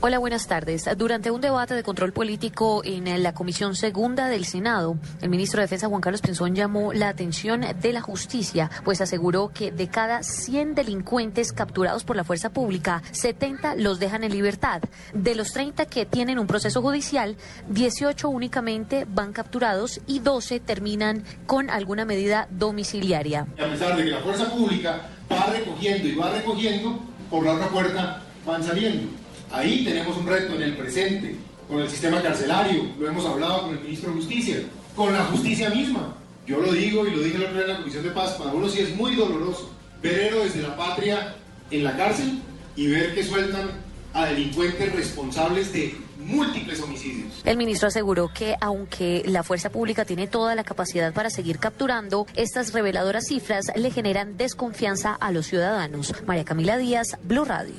Hola, 0.00 0.20
buenas 0.20 0.46
tardes. 0.46 0.88
Durante 0.96 1.32
un 1.32 1.40
debate 1.40 1.74
de 1.74 1.82
control 1.82 2.12
político 2.12 2.82
en 2.84 3.20
la 3.20 3.34
Comisión 3.34 3.74
Segunda 3.74 4.28
del 4.28 4.44
Senado, 4.44 4.96
el 5.20 5.28
ministro 5.28 5.58
de 5.58 5.64
Defensa 5.64 5.88
Juan 5.88 6.00
Carlos 6.00 6.20
Pinzón 6.22 6.54
llamó 6.54 6.92
la 6.92 7.08
atención 7.08 7.62
de 7.80 7.92
la 7.92 8.00
justicia, 8.00 8.70
pues 8.84 9.00
aseguró 9.00 9.48
que 9.52 9.72
de 9.72 9.88
cada 9.88 10.22
100 10.22 10.76
delincuentes 10.76 11.52
capturados 11.52 12.04
por 12.04 12.14
la 12.14 12.22
fuerza 12.22 12.50
pública, 12.50 13.02
70 13.10 13.74
los 13.74 13.98
dejan 13.98 14.22
en 14.22 14.30
libertad. 14.30 14.82
De 15.14 15.34
los 15.34 15.52
30 15.52 15.86
que 15.86 16.06
tienen 16.06 16.38
un 16.38 16.46
proceso 16.46 16.80
judicial, 16.80 17.34
18 17.68 18.28
únicamente 18.28 19.04
van 19.04 19.32
capturados 19.32 20.00
y 20.06 20.20
12 20.20 20.60
terminan 20.60 21.24
con 21.44 21.70
alguna 21.70 22.04
medida 22.04 22.46
domiciliaria. 22.52 23.48
A 23.60 23.68
pesar 23.68 23.96
de 23.96 24.04
que 24.04 24.10
la 24.10 24.20
fuerza 24.20 24.48
pública 24.48 25.08
va 25.28 25.46
recogiendo 25.46 26.06
y 26.06 26.14
va 26.14 26.30
recogiendo, 26.30 27.00
por 27.28 27.44
la 27.44 27.54
otra 27.54 27.66
puerta 27.66 28.22
van 28.46 28.62
saliendo. 28.62 29.27
Ahí 29.50 29.84
tenemos 29.84 30.16
un 30.16 30.26
reto 30.26 30.54
en 30.54 30.62
el 30.62 30.76
presente, 30.76 31.36
con 31.68 31.80
el 31.80 31.88
sistema 31.88 32.22
carcelario, 32.22 32.84
lo 32.98 33.08
hemos 33.08 33.24
hablado 33.26 33.62
con 33.62 33.70
el 33.76 33.80
ministro 33.80 34.10
de 34.10 34.16
Justicia, 34.16 34.56
con 34.96 35.12
la 35.12 35.24
justicia 35.24 35.70
misma. 35.70 36.14
Yo 36.46 36.60
lo 36.60 36.72
digo 36.72 37.06
y 37.06 37.10
lo 37.10 37.22
dije 37.22 37.36
en 37.36 37.68
la 37.68 37.76
Comisión 37.76 38.02
de 38.02 38.10
Paz, 38.10 38.32
para 38.32 38.52
uno 38.52 38.68
sí 38.68 38.80
es 38.80 38.96
muy 38.96 39.14
doloroso 39.14 39.70
ver 40.02 40.18
héroes 40.18 40.54
de 40.54 40.62
la 40.62 40.76
patria 40.76 41.34
en 41.70 41.84
la 41.84 41.96
cárcel 41.96 42.40
y 42.74 42.86
ver 42.86 43.14
que 43.14 43.22
sueltan 43.22 43.70
a 44.14 44.26
delincuentes 44.26 44.92
responsables 44.92 45.72
de 45.72 45.94
múltiples 46.18 46.80
homicidios. 46.80 47.42
El 47.44 47.56
ministro 47.56 47.88
aseguró 47.88 48.30
que 48.32 48.56
aunque 48.60 49.22
la 49.26 49.42
fuerza 49.42 49.70
pública 49.70 50.04
tiene 50.04 50.26
toda 50.26 50.54
la 50.54 50.64
capacidad 50.64 51.12
para 51.12 51.30
seguir 51.30 51.58
capturando, 51.58 52.26
estas 52.34 52.72
reveladoras 52.72 53.26
cifras 53.26 53.66
le 53.76 53.90
generan 53.90 54.36
desconfianza 54.36 55.14
a 55.14 55.30
los 55.32 55.46
ciudadanos. 55.46 56.14
María 56.26 56.44
Camila 56.44 56.78
Díaz, 56.78 57.18
Blue 57.22 57.44
Radio. 57.44 57.74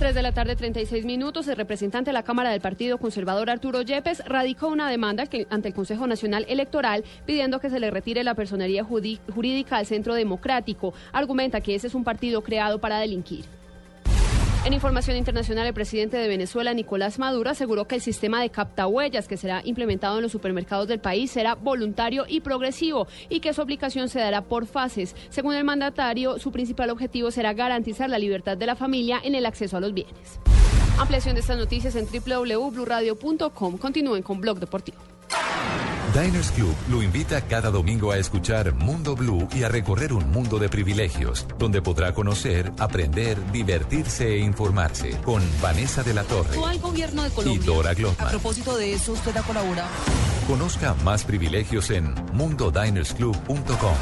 3 0.00 0.14
de 0.14 0.22
la 0.22 0.32
tarde, 0.32 0.56
36 0.56 1.04
minutos, 1.04 1.46
el 1.46 1.56
representante 1.56 2.08
de 2.08 2.14
la 2.14 2.22
Cámara 2.22 2.48
del 2.48 2.62
Partido 2.62 2.96
Conservador 2.96 3.50
Arturo 3.50 3.82
Yepes 3.82 4.24
radicó 4.24 4.68
una 4.68 4.88
demanda 4.88 5.24
ante 5.50 5.68
el 5.68 5.74
Consejo 5.74 6.06
Nacional 6.06 6.46
Electoral 6.48 7.04
pidiendo 7.26 7.60
que 7.60 7.68
se 7.68 7.80
le 7.80 7.90
retire 7.90 8.24
la 8.24 8.34
personería 8.34 8.82
jurídica 8.82 9.76
al 9.76 9.84
Centro 9.84 10.14
Democrático. 10.14 10.94
Argumenta 11.12 11.60
que 11.60 11.74
ese 11.74 11.88
es 11.88 11.94
un 11.94 12.04
partido 12.04 12.40
creado 12.40 12.78
para 12.78 12.98
delinquir. 12.98 13.44
En 14.62 14.74
información 14.74 15.16
internacional, 15.16 15.66
el 15.66 15.72
presidente 15.72 16.18
de 16.18 16.28
Venezuela, 16.28 16.74
Nicolás 16.74 17.18
Maduro, 17.18 17.48
aseguró 17.48 17.88
que 17.88 17.94
el 17.94 18.02
sistema 18.02 18.42
de 18.42 18.50
captahuellas 18.50 19.26
que 19.26 19.38
será 19.38 19.62
implementado 19.64 20.16
en 20.16 20.22
los 20.22 20.32
supermercados 20.32 20.86
del 20.86 21.00
país 21.00 21.30
será 21.30 21.54
voluntario 21.54 22.26
y 22.28 22.40
progresivo 22.40 23.06
y 23.30 23.40
que 23.40 23.54
su 23.54 23.62
aplicación 23.62 24.10
se 24.10 24.18
dará 24.18 24.42
por 24.42 24.66
fases. 24.66 25.16
Según 25.30 25.54
el 25.54 25.64
mandatario, 25.64 26.38
su 26.38 26.52
principal 26.52 26.90
objetivo 26.90 27.30
será 27.30 27.54
garantizar 27.54 28.10
la 28.10 28.18
libertad 28.18 28.58
de 28.58 28.66
la 28.66 28.76
familia 28.76 29.18
en 29.24 29.34
el 29.34 29.46
acceso 29.46 29.78
a 29.78 29.80
los 29.80 29.94
bienes. 29.94 30.38
Ampliación 30.98 31.36
de 31.36 31.40
estas 31.40 31.56
noticias 31.56 31.96
en 31.96 32.06
www.bluradio.com. 32.06 33.78
Continúen 33.78 34.22
con 34.22 34.42
Blog 34.42 34.60
Deportivo. 34.60 34.98
Diners 36.12 36.50
Club 36.50 36.74
lo 36.90 37.02
invita 37.02 37.40
cada 37.42 37.70
domingo 37.70 38.10
a 38.10 38.18
escuchar 38.18 38.74
Mundo 38.74 39.14
Blue 39.14 39.46
y 39.54 39.62
a 39.62 39.68
recorrer 39.68 40.12
un 40.12 40.28
mundo 40.30 40.58
de 40.58 40.68
privilegios, 40.68 41.46
donde 41.56 41.82
podrá 41.82 42.12
conocer, 42.12 42.72
aprender, 42.78 43.38
divertirse 43.52 44.26
e 44.26 44.38
informarse 44.38 45.16
con 45.24 45.40
Vanessa 45.62 46.02
de 46.02 46.14
la 46.14 46.24
Torre 46.24 46.48
Actual 46.48 46.80
gobierno 46.80 47.22
de 47.22 47.28
y 47.28 47.32
Colombia. 47.32 47.62
Dora 47.64 47.90
A 47.90 47.94
Glotman. 47.94 48.30
propósito 48.30 48.76
de 48.76 48.94
eso, 48.94 49.12
usted 49.12 49.36
ha 49.36 49.42
colaborado. 49.42 49.88
Conozca 50.48 50.94
más 51.04 51.22
privilegios 51.22 51.90
en 51.90 52.12
mundodinersclub.com. 52.32 53.94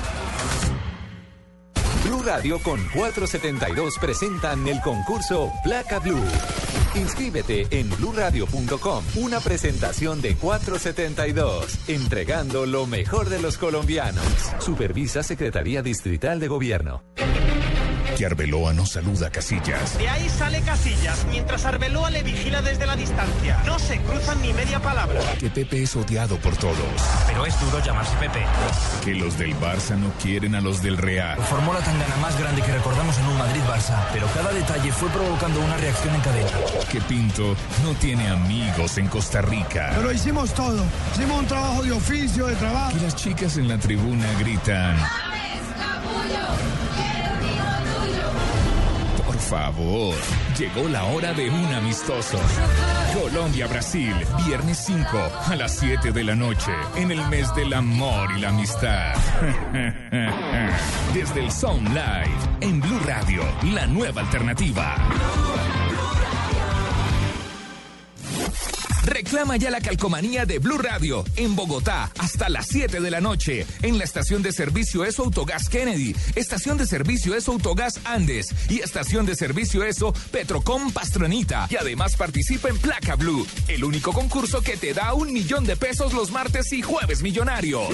Blue 2.04 2.22
Radio 2.22 2.58
con 2.62 2.80
472 2.94 3.98
presentan 4.00 4.66
el 4.66 4.80
concurso 4.80 5.52
Placa 5.62 5.98
Blue. 5.98 6.24
Inscríbete 6.98 7.66
en 7.70 7.88
bluradio.com. 7.90 9.04
Una 9.16 9.40
presentación 9.40 10.20
de 10.20 10.34
472, 10.34 11.88
entregando 11.88 12.66
lo 12.66 12.86
mejor 12.86 13.28
de 13.28 13.40
los 13.40 13.56
colombianos. 13.56 14.24
Supervisa 14.58 15.22
Secretaría 15.22 15.82
Distrital 15.82 16.40
de 16.40 16.48
Gobierno. 16.48 17.02
Que 18.18 18.26
Arbeloa 18.26 18.72
no 18.72 18.84
saluda 18.84 19.28
a 19.28 19.30
Casillas. 19.30 19.96
De 19.96 20.08
ahí 20.08 20.28
sale 20.28 20.60
Casillas, 20.62 21.24
mientras 21.30 21.64
Arbeloa 21.64 22.10
le 22.10 22.24
vigila 22.24 22.60
desde 22.62 22.84
la 22.84 22.96
distancia. 22.96 23.62
No 23.64 23.78
se 23.78 24.00
cruzan 24.00 24.42
ni 24.42 24.52
media 24.52 24.82
palabra. 24.82 25.20
Que 25.38 25.48
Pepe 25.48 25.84
es 25.84 25.94
odiado 25.94 26.36
por 26.38 26.56
todos. 26.56 26.76
Pero 27.28 27.46
es 27.46 27.60
duro 27.60 27.78
llamarse 27.78 28.16
Pepe. 28.16 28.44
Que 29.04 29.14
los 29.14 29.38
del 29.38 29.54
Barça 29.60 29.96
no 29.96 30.10
quieren 30.20 30.56
a 30.56 30.60
los 30.60 30.82
del 30.82 30.96
Real. 30.96 31.38
Formó 31.44 31.72
la 31.72 31.78
tangana 31.78 32.16
más 32.16 32.36
grande 32.40 32.60
que 32.60 32.72
recordamos 32.72 33.16
en 33.18 33.26
un 33.26 33.38
Madrid-Barça, 33.38 34.08
pero 34.12 34.26
cada 34.34 34.50
detalle 34.50 34.90
fue 34.90 35.08
provocando 35.10 35.60
una 35.60 35.76
reacción 35.76 36.12
en 36.16 36.20
cadena. 36.20 36.50
Que 36.90 37.00
Pinto 37.02 37.54
no 37.84 37.94
tiene 38.00 38.28
amigos 38.30 38.98
en 38.98 39.06
Costa 39.06 39.42
Rica. 39.42 39.92
Pero 39.94 40.10
hicimos 40.10 40.52
todo. 40.54 40.84
Hicimos 41.14 41.38
un 41.38 41.46
trabajo 41.46 41.84
de 41.84 41.92
oficio, 41.92 42.48
de 42.48 42.56
trabajo. 42.56 42.96
Que 42.96 43.04
las 43.04 43.14
chicas 43.14 43.56
en 43.58 43.68
la 43.68 43.78
tribuna 43.78 44.26
gritan. 44.40 44.96
Favor, 49.48 50.14
llegó 50.58 50.86
la 50.88 51.04
hora 51.04 51.32
de 51.32 51.48
un 51.48 51.72
amistoso. 51.72 52.38
Colombia-Brasil, 53.18 54.14
viernes 54.46 54.76
5 54.84 55.08
a 55.46 55.56
las 55.56 55.74
7 55.76 56.12
de 56.12 56.24
la 56.24 56.34
noche, 56.34 56.70
en 56.96 57.10
el 57.10 57.26
mes 57.28 57.54
del 57.54 57.72
amor 57.72 58.28
y 58.36 58.40
la 58.42 58.50
amistad. 58.50 59.14
Desde 61.14 61.40
el 61.40 61.50
Sound 61.50 61.88
Live, 61.88 62.36
en 62.60 62.78
Blue 62.82 63.00
Radio, 63.06 63.42
la 63.72 63.86
nueva 63.86 64.20
alternativa. 64.20 64.96
Reclama 69.08 69.56
ya 69.56 69.70
la 69.70 69.80
calcomanía 69.80 70.44
de 70.44 70.58
Blue 70.58 70.76
Radio 70.76 71.24
en 71.36 71.56
Bogotá 71.56 72.12
hasta 72.18 72.50
las 72.50 72.66
7 72.66 73.00
de 73.00 73.10
la 73.10 73.22
noche 73.22 73.66
en 73.80 73.96
la 73.96 74.04
estación 74.04 74.42
de 74.42 74.52
servicio 74.52 75.02
ESO 75.02 75.24
Autogas 75.24 75.70
Kennedy, 75.70 76.14
estación 76.34 76.76
de 76.76 76.86
servicio 76.86 77.34
ESO 77.34 77.52
Autogas 77.52 78.00
Andes 78.04 78.54
y 78.68 78.80
estación 78.80 79.24
de 79.24 79.34
servicio 79.34 79.82
ESO 79.82 80.12
Petrocom 80.30 80.92
Pastronita. 80.92 81.68
Y 81.70 81.76
además 81.76 82.16
participa 82.16 82.68
en 82.68 82.76
Placa 82.76 83.16
Blue, 83.16 83.46
el 83.66 83.82
único 83.82 84.12
concurso 84.12 84.60
que 84.60 84.76
te 84.76 84.92
da 84.92 85.14
un 85.14 85.32
millón 85.32 85.64
de 85.64 85.76
pesos 85.76 86.12
los 86.12 86.30
martes 86.30 86.70
y 86.72 86.82
jueves 86.82 87.22
millonarios. 87.22 87.88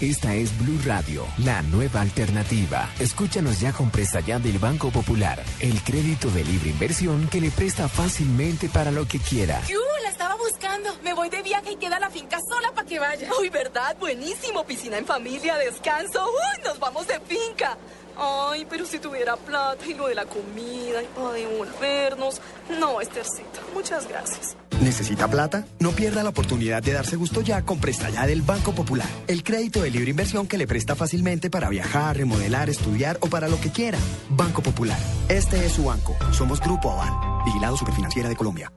Esta 0.00 0.34
es 0.34 0.56
Blue 0.56 0.80
Radio, 0.86 1.26
la 1.44 1.60
nueva 1.60 2.00
alternativa. 2.00 2.88
Escúchanos 2.98 3.60
ya 3.60 3.70
con 3.74 3.90
presta 3.90 4.20
ya 4.20 4.38
del 4.38 4.58
Banco 4.58 4.88
Popular, 4.88 5.44
el 5.60 5.82
crédito 5.82 6.30
de 6.30 6.42
libre 6.42 6.70
inversión 6.70 7.28
que 7.28 7.38
le 7.38 7.50
presta 7.50 7.86
fácilmente 7.86 8.70
para 8.70 8.90
lo 8.90 9.06
que 9.06 9.18
quiera. 9.18 9.60
¡Yu! 9.68 9.78
La 10.02 10.08
estaba 10.08 10.36
buscando. 10.36 10.88
Me 11.04 11.12
voy 11.12 11.28
de 11.28 11.42
viaje 11.42 11.72
y 11.72 11.76
queda 11.76 12.00
la 12.00 12.08
finca 12.08 12.38
sola 12.48 12.72
para 12.72 12.88
que 12.88 12.98
vaya. 12.98 13.28
Uy, 13.38 13.50
¿verdad? 13.50 13.94
Buenísimo. 14.00 14.64
Piscina 14.64 14.96
en 14.96 15.04
familia, 15.04 15.58
descanso. 15.58 16.24
¡Uy! 16.24 16.64
Nos 16.64 16.78
vamos 16.78 17.06
de 17.06 17.20
finca. 17.20 17.76
Ay, 18.16 18.66
pero 18.70 18.86
si 18.86 19.00
tuviera 19.00 19.36
plata 19.36 19.84
y 19.86 19.92
lo 19.92 20.06
de 20.06 20.14
la 20.14 20.24
comida 20.24 21.02
y 21.02 21.06
para 21.14 21.32
devolvernos. 21.32 22.40
No, 22.78 23.02
Estercita. 23.02 23.60
Muchas 23.74 24.08
gracias. 24.08 24.56
¿Necesita 24.80 25.28
plata? 25.28 25.66
No 25.78 25.90
pierda 25.90 26.22
la 26.22 26.30
oportunidad 26.30 26.82
de 26.82 26.92
darse 26.92 27.16
gusto 27.16 27.42
ya 27.42 27.62
con 27.62 27.78
Presta 27.78 28.08
Ya 28.08 28.26
del 28.26 28.40
Banco 28.40 28.72
Popular. 28.72 29.06
El 29.26 29.42
crédito 29.42 29.82
de 29.82 29.90
libre 29.90 30.10
inversión 30.10 30.46
que 30.46 30.56
le 30.56 30.66
presta 30.66 30.96
fácilmente 30.96 31.50
para 31.50 31.68
viajar, 31.68 32.16
remodelar, 32.16 32.70
estudiar 32.70 33.18
o 33.20 33.26
para 33.26 33.48
lo 33.48 33.60
que 33.60 33.70
quiera. 33.70 33.98
Banco 34.30 34.62
Popular. 34.62 34.98
Este 35.28 35.66
es 35.66 35.72
su 35.72 35.84
banco. 35.84 36.16
Somos 36.32 36.60
Grupo 36.60 36.90
Aval. 36.92 37.12
Vigilado 37.44 37.76
Superfinanciera 37.76 38.28
de 38.30 38.36
Colombia. 38.36 38.72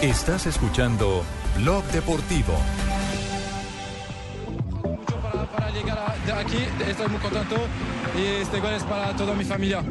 Estás 0.00 0.46
escuchando 0.46 1.24
Blog 1.58 1.84
Deportivo. 1.86 2.54
llegar 5.74 5.98
a- 5.98 6.38
aquí, 6.40 6.56
estoy 6.88 7.08
muy 7.08 7.20
contento 7.20 7.54
e 8.16 8.42
este 8.42 8.58
gol 8.60 8.72
é 8.74 8.78
para 8.80 9.14
toda 9.16 9.32
a 9.32 9.34
minha 9.36 9.46
família. 9.46 9.82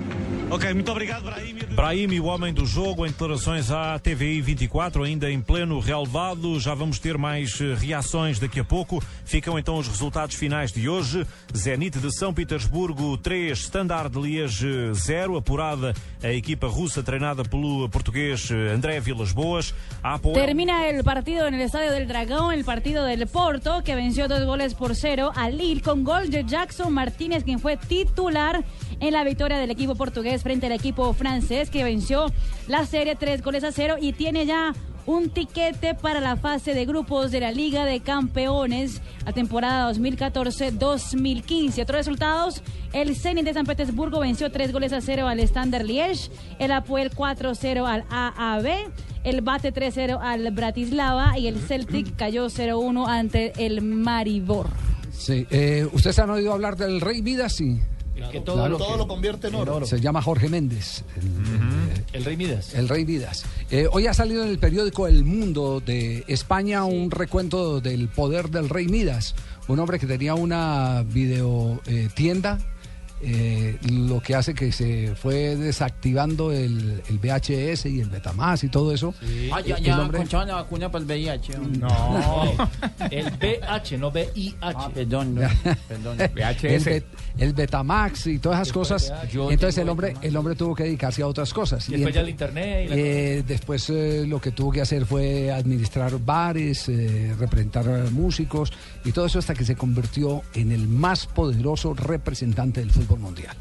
Ok, 0.51 0.73
muito 0.73 0.91
obrigado, 0.91 1.23
Brahim. 1.25 1.55
Brahim, 1.75 2.19
o 2.19 2.25
homem 2.25 2.51
do 2.51 2.65
jogo, 2.65 3.05
em 3.05 3.09
declarações 3.09 3.69
à 3.69 3.99
TVI 3.99 4.41
24, 4.41 5.03
ainda 5.03 5.29
em 5.29 5.39
pleno 5.39 5.79
relevado. 5.79 6.59
Já 6.59 6.73
vamos 6.73 6.97
ter 6.97 7.19
mais 7.19 7.61
eh, 7.61 7.75
reações 7.75 8.39
daqui 8.39 8.59
a 8.59 8.63
pouco. 8.63 9.01
Ficam 9.25 9.59
então 9.59 9.77
os 9.77 9.87
resultados 9.87 10.35
finais 10.35 10.71
de 10.71 10.89
hoje. 10.89 11.25
Zenit 11.55 11.99
de 11.99 12.07
São 12.07 12.33
Petersburgo 12.33 13.15
3, 13.17 13.57
Standard 13.59 14.09
de 14.11 14.19
Liege 14.19 14.91
0. 14.93 15.37
Apurada 15.37 15.93
a 16.23 16.31
equipa 16.33 16.65
russa 16.67 17.03
treinada 17.03 17.43
pelo 17.43 17.87
português 17.87 18.49
eh, 18.49 18.73
André 18.73 18.99
Vilas 18.99 19.31
Boas. 19.31 19.73
A 20.01 20.15
Apoel- 20.15 20.33
Termina 20.33 20.87
el 20.89 21.03
partido 21.03 21.45
en 21.45 21.53
el 21.53 21.61
Estadio 21.61 21.91
del 21.91 22.07
Dragón, 22.07 22.53
el 22.53 22.65
partido 22.65 23.05
del 23.05 23.27
Porto, 23.27 23.83
que 23.83 23.93
venció 23.95 24.27
dos 24.27 24.43
goles 24.45 24.73
por 24.73 24.95
cero 24.95 25.31
al 25.35 25.55
Lille 25.57 25.81
con 25.81 26.03
gol 26.03 26.31
de 26.31 26.43
Jackson 26.43 26.91
Martínez, 26.91 27.43
quien 27.43 27.59
fue 27.59 27.77
titular 27.77 28.63
en 28.99 29.13
la 29.13 29.23
victoria 29.23 29.57
del 29.57 29.71
equipo 29.71 29.95
portugués 29.95 30.43
frente 30.43 30.67
al 30.67 30.73
equipo 30.73 31.13
francés, 31.13 31.69
que 31.69 31.83
venció 31.83 32.31
la 32.67 32.85
serie 32.85 33.15
tres 33.15 33.41
goles 33.41 33.63
a 33.63 33.71
cero 33.71 33.95
y 33.99 34.13
tiene 34.13 34.45
ya 34.45 34.73
un 35.05 35.29
tiquete 35.29 35.95
para 35.95 36.21
la 36.21 36.35
fase 36.35 36.75
de 36.75 36.85
grupos 36.85 37.31
de 37.31 37.39
la 37.39 37.51
Liga 37.51 37.83
de 37.85 37.99
Campeones, 37.99 39.01
la 39.25 39.33
temporada 39.33 39.91
2014-2015. 39.91 41.81
Otros 41.81 41.97
resultados, 41.97 42.61
el 42.93 43.15
Zenit 43.15 43.45
de 43.45 43.53
San 43.53 43.65
Petersburgo 43.65 44.19
venció 44.19 44.51
tres 44.51 44.71
goles 44.71 44.93
a 44.93 45.01
cero 45.01 45.27
al 45.27 45.39
Standard 45.39 45.83
Liège, 45.85 46.29
el 46.59 46.71
Apoel 46.71 47.09
4-0 47.09 47.87
al 47.87 48.05
AAB, 48.09 48.67
el 49.23 49.41
Bate 49.41 49.73
3-0 49.73 50.19
al 50.21 50.51
Bratislava 50.51 51.39
y 51.39 51.47
el 51.47 51.59
Celtic 51.59 52.15
cayó 52.15 52.45
0-1 52.45 53.07
ante 53.07 53.53
el 53.65 53.81
Maribor. 53.81 54.67
Sí, 55.11 55.47
eh, 55.49 55.87
¿Ustedes 55.91 56.19
han 56.19 56.29
oído 56.29 56.53
hablar 56.53 56.77
del 56.77 57.01
Rey 57.01 57.23
Midas? 57.23 57.53
Sí. 57.53 57.79
Que 58.31 58.39
todo, 58.41 58.55
Claro 58.57 58.77
todo 58.77 58.91
que- 58.93 58.97
lo 58.97 59.07
convierte 59.07 59.47
en 59.47 59.55
oro. 59.55 59.85
Se 59.85 59.99
llama 59.99 60.21
Jorge 60.21 60.49
Méndez. 60.49 61.03
El 62.13 62.25
Rey 62.25 62.37
Midas. 62.37 62.73
El 62.75 62.89
Rey 62.89 63.05
Midas. 63.05 63.45
Eh, 63.71 63.87
hoy 63.91 64.07
ha 64.07 64.13
salido 64.13 64.43
en 64.43 64.49
el 64.49 64.59
periódico 64.59 65.07
El 65.07 65.23
Mundo 65.23 65.81
de 65.85 66.23
España 66.27 66.83
un 66.83 67.11
recuento 67.11 67.81
del 67.81 68.07
poder 68.09 68.49
del 68.49 68.69
Rey 68.69 68.87
Midas. 68.87 69.35
Un 69.67 69.79
hombre 69.79 69.99
que 69.99 70.07
tenía 70.07 70.33
una 70.35 71.03
video 71.07 71.79
eh, 71.85 72.09
tienda. 72.15 72.57
eh, 73.21 73.77
lo 73.91 74.21
que 74.21 74.33
hace 74.33 74.53
que 74.53 74.71
se 74.71 75.13
fue 75.13 75.57
desactivando 75.57 76.53
el, 76.53 77.03
el 77.09 77.19
VHS 77.19 77.85
y 77.87 77.99
el 77.99 78.09
Betamax 78.09 78.63
y 78.63 78.69
todo 78.69 78.93
eso. 78.93 79.13
Ah, 79.51 79.59
ya, 79.59 79.75
El 79.75 79.83
ya 79.83 79.99
hombre- 79.99 80.19
conchaban 80.19 80.47
la 80.47 80.55
vacuna 80.55 80.89
para 80.89 81.01
el 81.01 81.05
VIH. 81.05 81.57
No, 81.79 82.53
el 83.11 83.25
BH, 83.31 83.97
no 83.99 84.07
VIH. 84.09 84.55
Ah, 84.61 84.89
perdón, 84.93 85.35
no, 85.35 85.41
perdón. 85.89 86.17
el, 86.21 86.29
Bet- 86.81 87.05
el 87.39 87.53
Betamax 87.53 88.27
y 88.27 88.39
todas 88.39 88.61
esas 88.61 88.73
cosas. 88.73 89.13
Yo 89.31 89.51
Entonces 89.51 89.77
el 89.77 89.89
hombre, 89.89 90.15
el 90.21 90.35
hombre 90.35 90.55
tuvo 90.55 90.75
que 90.75 90.83
dedicarse 90.83 91.21
a 91.21 91.27
otras 91.27 91.53
cosas. 91.53 91.87
Y 91.89 91.93
después 91.93 92.15
ya 92.15 92.21
el 92.21 92.29
internet 92.29 92.85
y 92.85 92.89
la 92.89 92.95
eh, 92.95 93.43
después 93.47 93.89
eh, 93.89 94.25
lo 94.27 94.39
que 94.39 94.51
tuvo 94.51 94.71
que 94.71 94.81
hacer 94.81 95.05
fue 95.05 95.51
administrar 95.51 96.19
bares, 96.19 96.89
eh, 96.89 97.33
representar 97.39 97.87
a 97.89 98.09
músicos 98.09 98.71
y 99.05 99.11
todo 99.11 99.25
eso 99.25 99.39
hasta 99.39 99.53
que 99.53 99.65
se 99.65 99.75
convirtió 99.75 100.41
en 100.53 100.71
el 100.71 100.87
más 100.87 101.25
poderoso 101.25 101.93
representante 101.93 102.81
del 102.81 102.91
fútbol 102.91 103.19
mundial. 103.19 103.55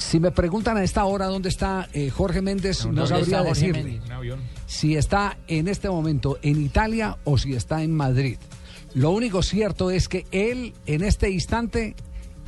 Si 0.00 0.18
me 0.18 0.30
preguntan 0.30 0.78
a 0.78 0.82
esta 0.82 1.04
hora 1.04 1.26
dónde 1.26 1.50
está 1.50 1.88
eh, 1.92 2.08
Jorge 2.08 2.40
Méndez, 2.40 2.86
no, 2.86 3.06
¿Dónde 3.06 3.06
sabría 3.06 3.42
decirle 3.42 4.00
si 4.66 4.96
está 4.96 5.36
en 5.46 5.68
este 5.68 5.90
momento 5.90 6.38
en 6.42 6.60
Italia 6.60 7.18
o 7.24 7.36
si 7.36 7.54
está 7.54 7.82
en 7.82 7.94
Madrid. 7.94 8.38
Lo 8.94 9.10
único 9.10 9.42
cierto 9.42 9.90
es 9.90 10.08
que 10.08 10.26
él 10.32 10.72
en 10.86 11.04
este 11.04 11.30
instante 11.30 11.94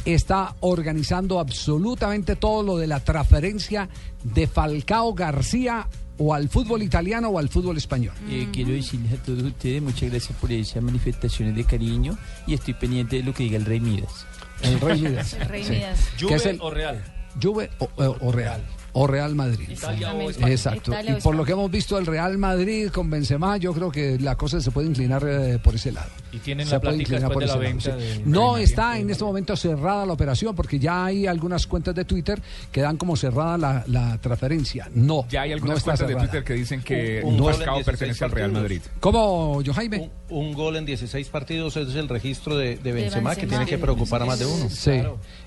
está 0.05 0.55
organizando 0.61 1.39
absolutamente 1.41 2.37
todo 2.37 2.63
lo 2.63 2.77
de 2.77 2.87
la 2.87 3.01
transferencia 3.01 3.89
de 4.25 4.47
Falcao 4.47 5.15
García 5.15 5.89
o 6.19 6.35
al 6.35 6.49
fútbol 6.49 6.83
italiano 6.83 7.29
o 7.31 7.39
al 7.39 7.49
fútbol 7.49 7.77
español. 7.79 8.15
Eh, 8.29 8.49
quiero 8.53 8.71
decirles 8.73 9.13
a 9.19 9.23
todos 9.23 9.43
ustedes 9.43 9.83
muchas 9.83 10.11
gracias 10.11 10.37
por 10.39 10.53
esas 10.53 10.83
manifestaciones 10.83 11.55
de 11.57 11.65
cariño 11.65 12.17
y 12.47 12.55
estoy 12.55 12.75
pendiente 12.75 13.17
de 13.17 13.23
lo 13.23 13.33
que 13.35 13.45
diga 13.45 13.57
el 13.57 13.65
Rey 13.65 13.81
Midas. 13.81 14.27
El 14.63 14.79
Rey 14.81 15.01
Midas. 15.01 15.33
El 15.35 15.49
Rey. 15.49 15.65
Midas. 15.69 16.01
El- 16.47 16.61
o 16.61 16.71
Real. 16.71 17.03
Juve 17.43 17.71
o, 17.79 17.89
o- 17.97 18.17
o 18.21 18.33
Real. 18.33 18.63
O 18.95 19.07
Real 19.07 19.35
Madrid. 19.35 19.69
Italia 19.71 20.13
o 20.13 20.29
España. 20.31 20.53
Exacto. 20.53 20.91
Italia 20.93 21.15
o 21.15 21.19
y 21.19 21.21
por 21.23 21.35
lo 21.35 21.45
que 21.47 21.53
hemos 21.53 21.71
visto 21.71 21.97
el 21.99 22.05
Real 22.05 22.37
Madrid 22.37 22.89
con 22.91 23.09
Benzema, 23.09 23.57
yo 23.57 23.73
creo 23.73 23.91
que 23.91 24.19
la 24.19 24.37
cosa 24.37 24.61
se 24.61 24.71
puede 24.71 24.89
inclinar 24.89 25.25
eh, 25.27 25.59
por 25.63 25.75
ese 25.75 25.93
lado. 25.93 26.11
Y 26.31 26.39
tienen 26.39 26.67
Se 26.67 26.75
la 26.75 26.81
puede 26.81 26.97
plática 26.97 27.17
inclinar 27.17 27.31
después 27.31 27.47
de 27.47 27.53
por 27.55 27.63
la 27.63 27.69
ese 27.79 27.89
lado, 27.91 27.99
venta 28.01 28.15
sí. 28.17 28.21
de- 28.23 28.31
No 28.31 28.57
está 28.59 28.99
en 28.99 29.09
este 29.11 29.25
momento 29.25 29.57
cerrada 29.57 30.05
la 30.05 30.13
operación 30.13 30.55
porque 30.55 30.79
ya 30.79 31.07
hay 31.07 31.27
algunas 31.27 31.67
cuentas 31.67 31.95
de 31.95 32.05
Twitter 32.05 32.41
que 32.71 32.81
dan 32.83 32.97
como 32.99 33.17
cerrada 33.17 33.57
la, 33.57 33.85
la 33.87 34.19
transferencia. 34.19 34.91
No. 34.95 35.27
Ya 35.31 35.43
hay 35.43 35.53
algunas 35.53 35.79
no 35.79 35.85
cuentas 35.85 36.09
de. 36.09 36.15
Twitter 36.15 36.45
que 36.45 36.53
dicen 36.55 36.83
que 36.83 37.23
Un- 37.25 37.41
un 37.41 37.47
16 37.47 37.85
pertenece 37.87 38.25
al 38.25 38.31
Real. 38.31 38.53
Madrid. 38.53 38.83
¿Cómo, 39.01 39.63
yo 39.63 39.73
Jaime? 39.73 40.11
Un, 40.29 40.39
un 40.49 40.53
gol 40.55 40.77
en 40.77 40.85
16 40.85 41.29
partidos 41.29 41.77
es 41.79 41.95
el 41.95 42.09
registro 42.09 42.57
de, 42.57 42.77
de 42.77 42.93
Benzema, 42.93 43.31
que 43.35 43.43
Benzema. 43.43 43.65
tiene 43.65 43.67
que 43.67 43.79
preocupar 43.79 44.23
a 44.23 44.27
más 44.27 44.39
de 44.39 44.47
uno. 44.47 44.69
Sí. 44.69 45.03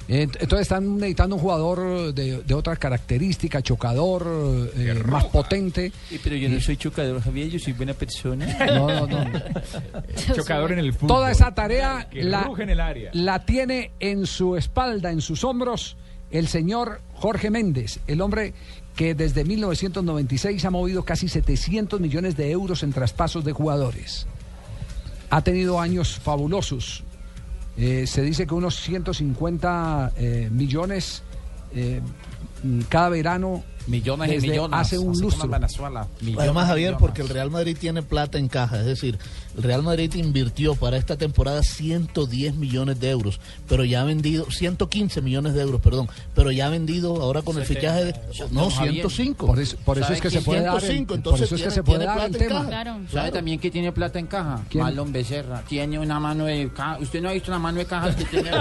Entonces 0.08 0.62
están 0.62 0.98
necesitando 0.98 1.36
un 1.36 1.42
jugador 1.42 2.14
de, 2.14 2.44
de 2.44 2.54
otra 2.54 2.76
característica, 2.76 3.62
chocador, 3.62 4.72
eh, 4.76 4.94
más 5.08 5.26
potente. 5.26 5.92
Eh, 6.12 6.20
pero 6.24 6.36
yo 6.36 6.48
no 6.50 6.60
soy 6.60 6.78
chocador, 6.78 7.22
Javier, 7.22 7.50
yo 7.50 7.60
soy 7.60 7.74
buena 7.74 7.94
persona. 7.94 8.46
No, 8.76 8.88
no, 8.88 9.08
no. 9.08 9.42
Chocador 10.36 10.74
en 10.74 10.80
el 10.80 10.94
fútbol. 10.94 11.08
Toda 11.08 11.32
esa 11.32 11.54
tarea 11.54 12.08
la, 12.12 12.44
ruge 12.44 12.64
en 12.64 12.70
el 12.72 12.80
área. 12.82 13.12
la 13.14 13.46
tiene 13.46 13.92
en 14.00 14.26
su 14.26 14.56
espalda, 14.58 15.12
en 15.12 15.22
sus 15.22 15.44
hombros, 15.44 15.96
el 16.32 16.48
señor 16.48 17.02
Jorge 17.14 17.50
Méndez, 17.50 18.00
el 18.08 18.22
hombre 18.22 18.54
que 18.96 19.14
desde 19.14 19.44
1996 19.44 20.64
ha 20.66 20.70
movido 20.70 21.04
casi 21.04 21.28
700 21.28 22.00
millones 22.00 22.36
de 22.36 22.52
euros 22.52 22.84
en 22.84 22.92
traspasos 22.92 23.44
de 23.46 23.52
jugadores. 23.54 24.28
Ha 25.30 25.42
tenido 25.42 25.80
años 25.80 26.20
fabulosos. 26.20 27.04
Eh, 27.78 28.08
se 28.08 28.22
dice 28.22 28.48
que 28.48 28.54
unos 28.54 28.76
150 28.78 30.14
eh, 30.18 30.50
millones 30.52 31.24
eh, 31.74 32.02
mm, 32.64 32.82
cada 32.90 33.10
verano. 33.10 33.64
Millones 33.88 34.30
y 34.30 34.36
desde 34.36 34.48
millones. 34.50 34.80
Hace 34.80 34.98
un 34.98 35.20
lustro. 35.20 35.46
en 35.46 35.52
Venezuela. 35.52 36.08
Millones 36.22 36.44
Además, 36.44 36.66
y 36.66 36.68
Javier, 36.70 36.88
millones. 36.90 37.02
porque 37.02 37.22
el 37.22 37.30
Real 37.30 37.52
Madrid 37.52 37.78
tiene 37.80 38.02
plata 38.02 38.38
en 38.38 38.48
caja, 38.48 38.80
es 38.80 38.86
decir, 38.86 39.20
el 39.58 39.64
Real 39.64 39.84
Madrid 39.84 40.14
invirtió 40.16 40.76
para 40.76 40.98
esta 40.98 41.18
temporada 41.18 41.64
110 41.64 42.56
millones 42.56 43.00
de 43.00 43.10
euros, 43.10 43.40
pero 43.70 43.84
ya 43.86 44.02
ha 44.02 44.04
vendido 44.04 44.50
115 44.52 45.22
millones 45.22 45.54
de 45.54 45.62
euros, 45.62 45.82
perdón, 45.82 46.10
pero 46.34 46.52
ya 46.52 46.68
ha 46.68 46.70
vendido 46.70 47.22
ahora 47.22 47.42
con 47.42 47.58
el 47.58 47.66
fichaje 47.66 48.06
de 48.06 48.16
no 48.52 48.70
Javier. 48.70 48.94
105. 49.08 49.46
Por 49.48 49.60
eso, 49.60 49.78
por 49.86 49.98
eso 49.98 50.14
es 50.14 50.22
que 50.22 50.30
se 50.30 50.42
puede 50.42 50.62
dar. 50.62 50.76
el- 50.76 50.82
105, 50.82 51.08
por 51.08 51.18
entonces 51.18 51.46
eso 51.48 51.56
es 51.56 51.62
que 51.62 51.68
tiene- 51.70 51.76
se 51.76 51.84
puede 51.84 52.06
dar 52.06 52.18
el 52.18 52.32
plata 52.32 52.44
en 52.44 52.50
tema. 52.50 52.66
Claro. 52.68 53.00
¿Sabe 53.12 53.32
también 53.32 53.60
que 53.60 53.72
tiene 53.72 53.92
plata 53.92 54.20
en 54.20 54.28
caja? 54.28 54.62
¿Quién? 54.70 54.84
Marlon 54.84 55.12
Becerra. 55.12 55.62
Tiene 55.68 56.00
una 56.00 56.20
mano 56.20 56.46
de 56.46 56.70
caja. 56.76 56.98
¿Usted 57.02 57.22
no 57.22 57.30
ha 57.30 57.34
visto 57.34 57.52
una 57.52 57.60
mano 57.60 57.78
de 57.80 57.86
cajas 57.86 58.16
que 58.16 58.26
tiene? 58.26 58.52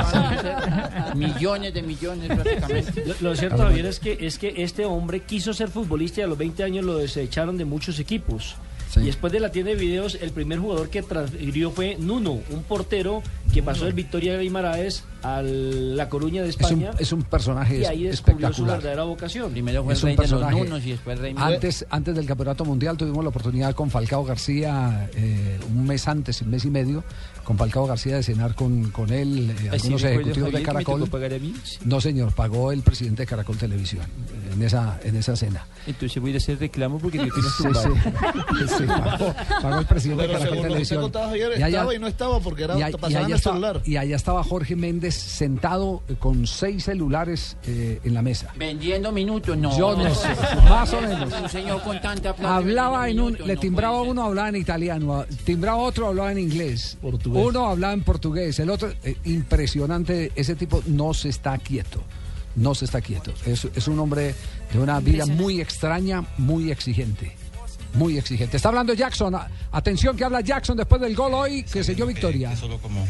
Millones 1.15 1.75
de 1.75 1.83
millones 1.83 2.29
prácticamente. 2.29 3.05
Lo, 3.07 3.31
lo 3.31 3.37
cierto, 3.37 3.59
Javier, 3.59 3.87
es 3.87 4.01
que, 4.01 4.19
es 4.21 4.39
que 4.39 4.55
este 4.63 4.85
hombre 4.85 5.21
quiso 5.21 5.53
ser 5.53 5.69
futbolista 5.71 6.21
y 6.21 6.25
a 6.25 6.27
los 6.27 6.39
20 6.39 6.63
años 6.63 6.85
lo 6.85 6.97
desecharon 6.99 7.57
de 7.57 7.65
muchos 7.65 7.99
equipos. 7.99 8.55
Sí. 8.95 9.01
Y 9.01 9.05
después 9.07 9.33
de 9.33 9.41
la 9.41 9.51
tienda 9.51 9.73
de 9.73 9.77
videos, 9.77 10.17
el 10.21 10.31
primer 10.31 10.61
jugador 10.61 10.89
que 10.89 11.03
transfirió 11.03 11.73
fue 11.73 11.97
Nuno, 11.99 12.39
un 12.51 12.63
portero 12.63 13.23
que 13.53 13.61
pasó 13.63 13.85
del 13.87 13.95
Victoria 13.95 14.37
de 14.37 14.43
Guimaraes 14.45 15.03
a 15.23 15.43
La 15.43 16.09
Coruña 16.09 16.43
de 16.43 16.51
Es 16.51 16.57
un, 16.57 16.63
España. 16.65 16.91
es 16.99 17.13
un 17.13 17.23
personaje 17.23 17.79
y 17.79 17.85
ahí 17.85 18.03
descubrió 18.05 18.39
su 18.49 18.53
espectacular. 18.63 18.77
verdadera 18.79 19.03
vocación. 19.05 19.53
Primero 19.53 19.83
fue 19.85 19.95
Es 19.95 20.03
el 20.03 20.05
un 20.05 20.09
rey 20.09 20.17
de 20.17 20.23
los 20.23 20.41
personaje. 20.41 20.65
nunos 20.69 20.87
y 20.87 20.91
después 20.91 21.17
el 21.17 21.23
rey 21.23 21.35
Antes, 21.37 21.87
antes 21.91 22.15
del 22.15 22.27
Campeonato 22.27 22.65
Mundial 22.65 22.97
tuvimos 22.97 23.25
la 23.25 23.31
oportunidad 23.31 23.75
con 23.75 23.91
Falcao 23.91 24.25
García, 24.25 25.09
eh, 25.15 25.59
un 25.69 25.87
mes 25.87 26.07
antes, 26.09 26.41
un 26.43 26.51
mes 26.51 26.65
y 26.65 26.71
medio, 26.71 27.03
con 27.43 27.57
Falcao 27.59 27.87
García 27.87 28.17
de 28.17 28.23
cenar 28.23 28.55
con, 28.55 28.91
con 28.91 29.11
él, 29.13 29.51
eh, 29.63 29.71
algunos 29.73 30.03
ejecutivos 30.05 30.35
de 30.37 30.41
Javier, 30.43 30.53
que 30.53 30.59
me 30.59 30.63
Caracol. 30.85 31.09
pagar 31.09 31.35
a 31.35 31.39
mí. 31.39 31.55
No, 31.85 32.01
señor, 32.01 32.33
pagó 32.33 32.71
el 32.73 32.83
presidente 32.83 33.23
de 33.23 33.27
Caracol 33.27 33.57
Televisión 33.57 34.03
en 34.53 34.63
esa, 34.63 34.99
en 35.05 35.17
esa 35.17 35.35
cena. 35.37 35.67
Entonces 35.87 36.21
voy 36.23 36.35
a 36.35 36.37
hacer 36.37 36.59
reclamo 36.59 36.99
porque 36.99 37.19
tú 37.19 37.29
tienes 37.31 37.53
Sí, 37.57 37.63
tumbado. 37.65 37.95
sí. 38.79 38.84
Sí, 38.87 39.01
pagó, 39.01 39.35
pagó 39.63 39.79
el 39.81 39.87
presidente 39.87 40.25
Pero 40.27 40.39
de 40.39 40.45
usted 40.45 40.63
Televisión. 40.63 41.03
contaba 41.03 41.31
ayer, 41.33 41.51
Y 41.59 41.63
allá- 41.63 41.67
estaba 41.69 41.95
y 41.95 41.99
no 41.99 42.07
estaba 42.07 42.41
porque 42.41 42.65
era 42.65 42.79
y, 42.79 42.83
a- 42.83 42.91
y 42.91 42.93
pasaban 42.93 43.17
allá 43.17 43.27
el 43.27 43.33
estaba, 43.39 43.57
celular. 43.57 43.83
y 43.85 43.97
allá 43.97 44.17
estaba 44.17 44.45
Jorge 44.45 44.77
Méndez 44.77 45.15
sentado 45.15 46.03
eh, 46.09 46.15
con 46.19 46.47
seis 46.47 46.85
celulares 46.85 47.57
eh, 47.67 48.01
en 48.05 48.15
la 48.15 48.23
mesa. 48.23 48.53
Vendiendo 48.57 49.13
minutos, 49.13 49.57
no. 49.57 49.77
Yo 49.77 49.97
no 49.97 50.15
sé, 50.15 50.29
más 50.69 50.93
o 50.93 51.01
menos. 51.01 51.33
Un 51.43 51.49
señor 51.49 51.83
con 51.83 52.01
tanta 52.01 52.35
plata. 52.35 52.57
Hablaba 52.57 53.09
en 53.09 53.21
un, 53.21 53.27
minutos, 53.27 53.47
le 53.47 53.55
no 53.55 53.61
timbraba 53.61 54.01
ser. 54.01 54.09
uno, 54.11 54.23
hablaba 54.25 54.49
en 54.49 54.57
italiano, 54.57 55.15
a- 55.21 55.27
timbraba 55.45 55.79
otro, 55.79 56.09
hablaba 56.09 56.33
en 56.33 56.39
inglés. 56.39 56.97
Portugués. 57.01 57.45
Uno 57.47 57.67
hablaba 57.69 57.93
en 57.93 58.03
portugués, 58.03 58.59
el 58.59 58.71
otro, 58.71 58.91
eh, 59.03 59.17
impresionante, 59.25 60.33
ese 60.35 60.55
tipo 60.55 60.83
no 60.87 61.15
se 61.15 61.29
está 61.29 61.57
quieto, 61.59 62.03
no 62.57 62.75
se 62.75 62.85
está 62.85 63.01
quieto. 63.01 63.33
Es, 63.47 63.67
es 63.75 63.89
un 63.89 63.99
hombre 63.99 64.35
de 64.73 64.79
una 64.79 65.01
vida 65.01 65.27
muy 65.27 65.61
extraña, 65.61 66.25
muy 66.39 66.71
exigente, 66.71 67.37
muy 67.95 68.19
exigente. 68.19 68.57
Está 68.57 68.69
hablando 68.69 68.93
Jackson, 68.95 69.35
atención 69.73 70.17
que 70.17 70.25
habla 70.25 70.41
Jackson 70.41 70.77
después 70.77 71.01
del 71.01 71.15
gol 71.15 71.33
hoy 71.35 71.63
que 71.65 71.83
se 71.85 71.95
dio 71.95 72.07
victoria. 72.07 72.55
solo 72.57 72.79
como 72.79 73.07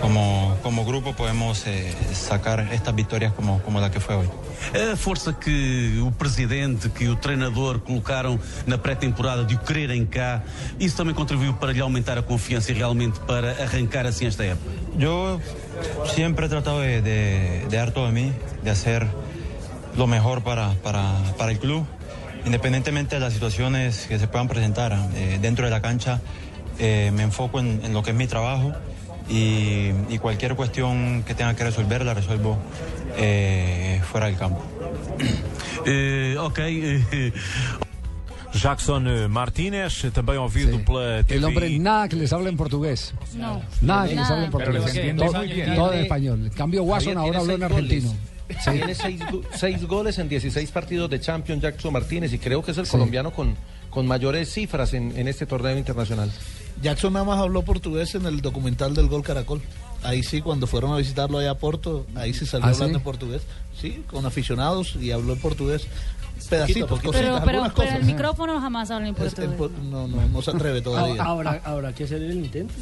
como, 0.00 0.56
como 0.62 0.84
grupo 0.84 1.12
podemos 1.14 1.66
eh, 1.66 1.92
sacar 2.12 2.68
estas 2.72 2.94
victorias 2.94 3.32
como, 3.32 3.60
como 3.62 3.80
la 3.80 3.90
que 3.90 3.98
fue 3.98 4.14
hoy. 4.14 4.28
A 4.74 4.96
força 4.96 5.32
que 5.38 5.98
o 6.00 6.12
presidente, 6.12 6.90
que 6.90 7.08
o 7.08 7.16
treinador 7.16 7.80
colocaram 7.82 8.38
na 8.66 8.78
pré-temporada 8.78 9.44
de 9.44 9.54
o 9.56 9.58
quererem 9.58 10.06
cá, 10.06 10.42
isso 10.78 10.96
também 10.96 11.14
contribuiu 11.14 11.54
para 11.54 11.72
lhe 11.72 11.80
aumentar 11.80 12.16
a 12.18 12.22
confiança 12.22 12.70
e 12.70 12.74
realmente 12.74 13.18
para 13.20 13.50
arrancar 13.62 14.06
assim 14.06 14.26
esta 14.26 14.44
época? 14.44 14.70
Yo 14.96 15.40
siempre 16.14 16.46
he 16.46 16.48
tratado 16.48 16.80
de, 16.80 17.00
de- 17.02 17.66
de 17.68 17.76
dar 17.76 17.90
todo 17.90 18.06
de 18.06 18.12
mí, 18.12 18.32
de 18.62 18.70
hacer 18.70 19.04
lo 19.96 20.06
mejor 20.06 20.42
para, 20.42 20.74
para, 20.82 21.02
para 21.36 21.50
el 21.50 21.58
club, 21.58 21.84
independientemente 22.48 23.16
de 23.16 23.20
las 23.20 23.32
situaciones 23.34 24.06
que 24.08 24.18
se 24.18 24.26
puedan 24.26 24.48
presentar 24.48 24.96
eh, 25.14 25.38
dentro 25.40 25.64
de 25.66 25.70
la 25.70 25.80
cancha. 25.82 26.20
eh, 26.80 27.10
me 27.12 27.22
enfoco 27.24 27.60
en, 27.60 27.80
en 27.84 27.92
lo 27.92 28.02
que 28.02 28.10
es 28.12 28.16
mi 28.16 28.26
trabajo 28.26 28.72
y, 29.28 29.90
y 30.08 30.18
cualquier 30.18 30.54
cuestión 30.54 31.22
que 31.26 31.34
tenga 31.34 31.54
que 31.54 31.64
resolver 31.64 32.04
la 32.04 32.14
resuelvo 32.14 32.56
eh, 33.16 34.00
fuera 34.10 34.26
del 34.26 34.36
campo. 34.36 34.62
ok. 36.46 36.58
Jackson 38.54 39.28
Martínez, 39.30 40.06
também 40.14 40.38
ouvido 40.38 40.78
pela 40.80 41.22
TVI. 41.22 41.34
El 41.36 41.44
hombre 41.44 41.78
nada 41.78 42.08
que 42.08 42.16
les 42.16 42.32
hable 42.32 42.48
en 42.48 42.56
portugués. 42.56 43.12
No. 43.36 43.60
Nada 43.82 44.08
que 44.08 44.14
les 44.16 44.24
hable 44.30 44.44
en 44.46 44.50
Pero 44.50 44.64
portugués. 44.64 44.84
les 44.86 44.96
entiende 44.96 45.24
Todo, 45.26 45.38
muy 45.38 45.52
bien. 45.52 45.74
todo 45.76 45.92
en 45.92 46.00
español. 46.00 46.38
En 46.46 46.52
cambio, 46.56 46.82
Watson 46.84 47.18
ahora 47.18 47.40
habló 47.40 47.54
en 47.54 47.62
argentino. 47.64 48.08
goles. 48.08 48.37
Sí. 48.64 48.70
Tiene 48.72 48.94
seis, 48.94 49.20
seis 49.54 49.86
goles 49.86 50.18
en 50.18 50.28
16 50.28 50.70
partidos 50.70 51.10
de 51.10 51.20
Champions 51.20 51.62
Jackson 51.62 51.92
Martínez 51.92 52.32
y 52.32 52.38
creo 52.38 52.62
que 52.62 52.70
es 52.72 52.78
el 52.78 52.86
Sí. 52.86 52.92
colombiano 52.92 53.30
con, 53.32 53.54
con 53.90 54.06
mayores 54.06 54.52
cifras 54.52 54.94
en, 54.94 55.16
en 55.18 55.28
este 55.28 55.44
torneo 55.46 55.76
internacional. 55.76 56.30
Jackson 56.82 57.12
nada 57.12 57.24
más 57.24 57.38
habló 57.38 57.62
portugués 57.62 58.14
en 58.14 58.24
el 58.26 58.40
documental 58.40 58.94
del 58.94 59.08
Gol 59.08 59.22
Caracol. 59.22 59.60
Ahí 60.02 60.22
sí, 60.22 60.40
cuando 60.40 60.66
fueron 60.66 60.92
a 60.92 60.96
visitarlo 60.96 61.38
allá 61.38 61.50
a 61.50 61.54
Porto, 61.58 62.06
ahí 62.14 62.32
sí 62.32 62.46
salió 62.46 62.66
¿Ah, 62.66 62.70
hablando 62.70 62.94
sí? 62.94 63.00
en 63.00 63.04
portugués. 63.04 63.42
Sí, 63.80 64.04
con 64.06 64.24
aficionados 64.26 64.96
y 64.96 65.10
habló 65.10 65.32
en 65.34 65.40
portugués. 65.40 65.86
Pedacitos, 66.48 66.88
Poquito, 66.88 67.08
cositas, 67.12 67.20
Pero, 67.32 67.44
pero, 67.44 67.58
algunas 67.64 67.72
pero 67.72 67.86
cosas. 67.88 68.00
el 68.00 68.04
micrófono 68.06 68.60
jamás 68.60 68.90
habla 68.92 69.08
en 69.08 69.14
Es- 69.16 69.20
en 69.20 69.26
portugués. 69.50 69.56
por- 69.58 69.70
no, 69.72 70.06
no, 70.06 70.28
no 70.28 70.40
se 70.42 70.50
atreve 70.52 70.80
todavía. 70.80 71.20
Ahora, 71.22 71.60
ahora 71.64 71.88
hay 71.88 71.94
que 71.94 72.04
hacer 72.04 72.22
el 72.22 72.36
intento. 72.38 72.72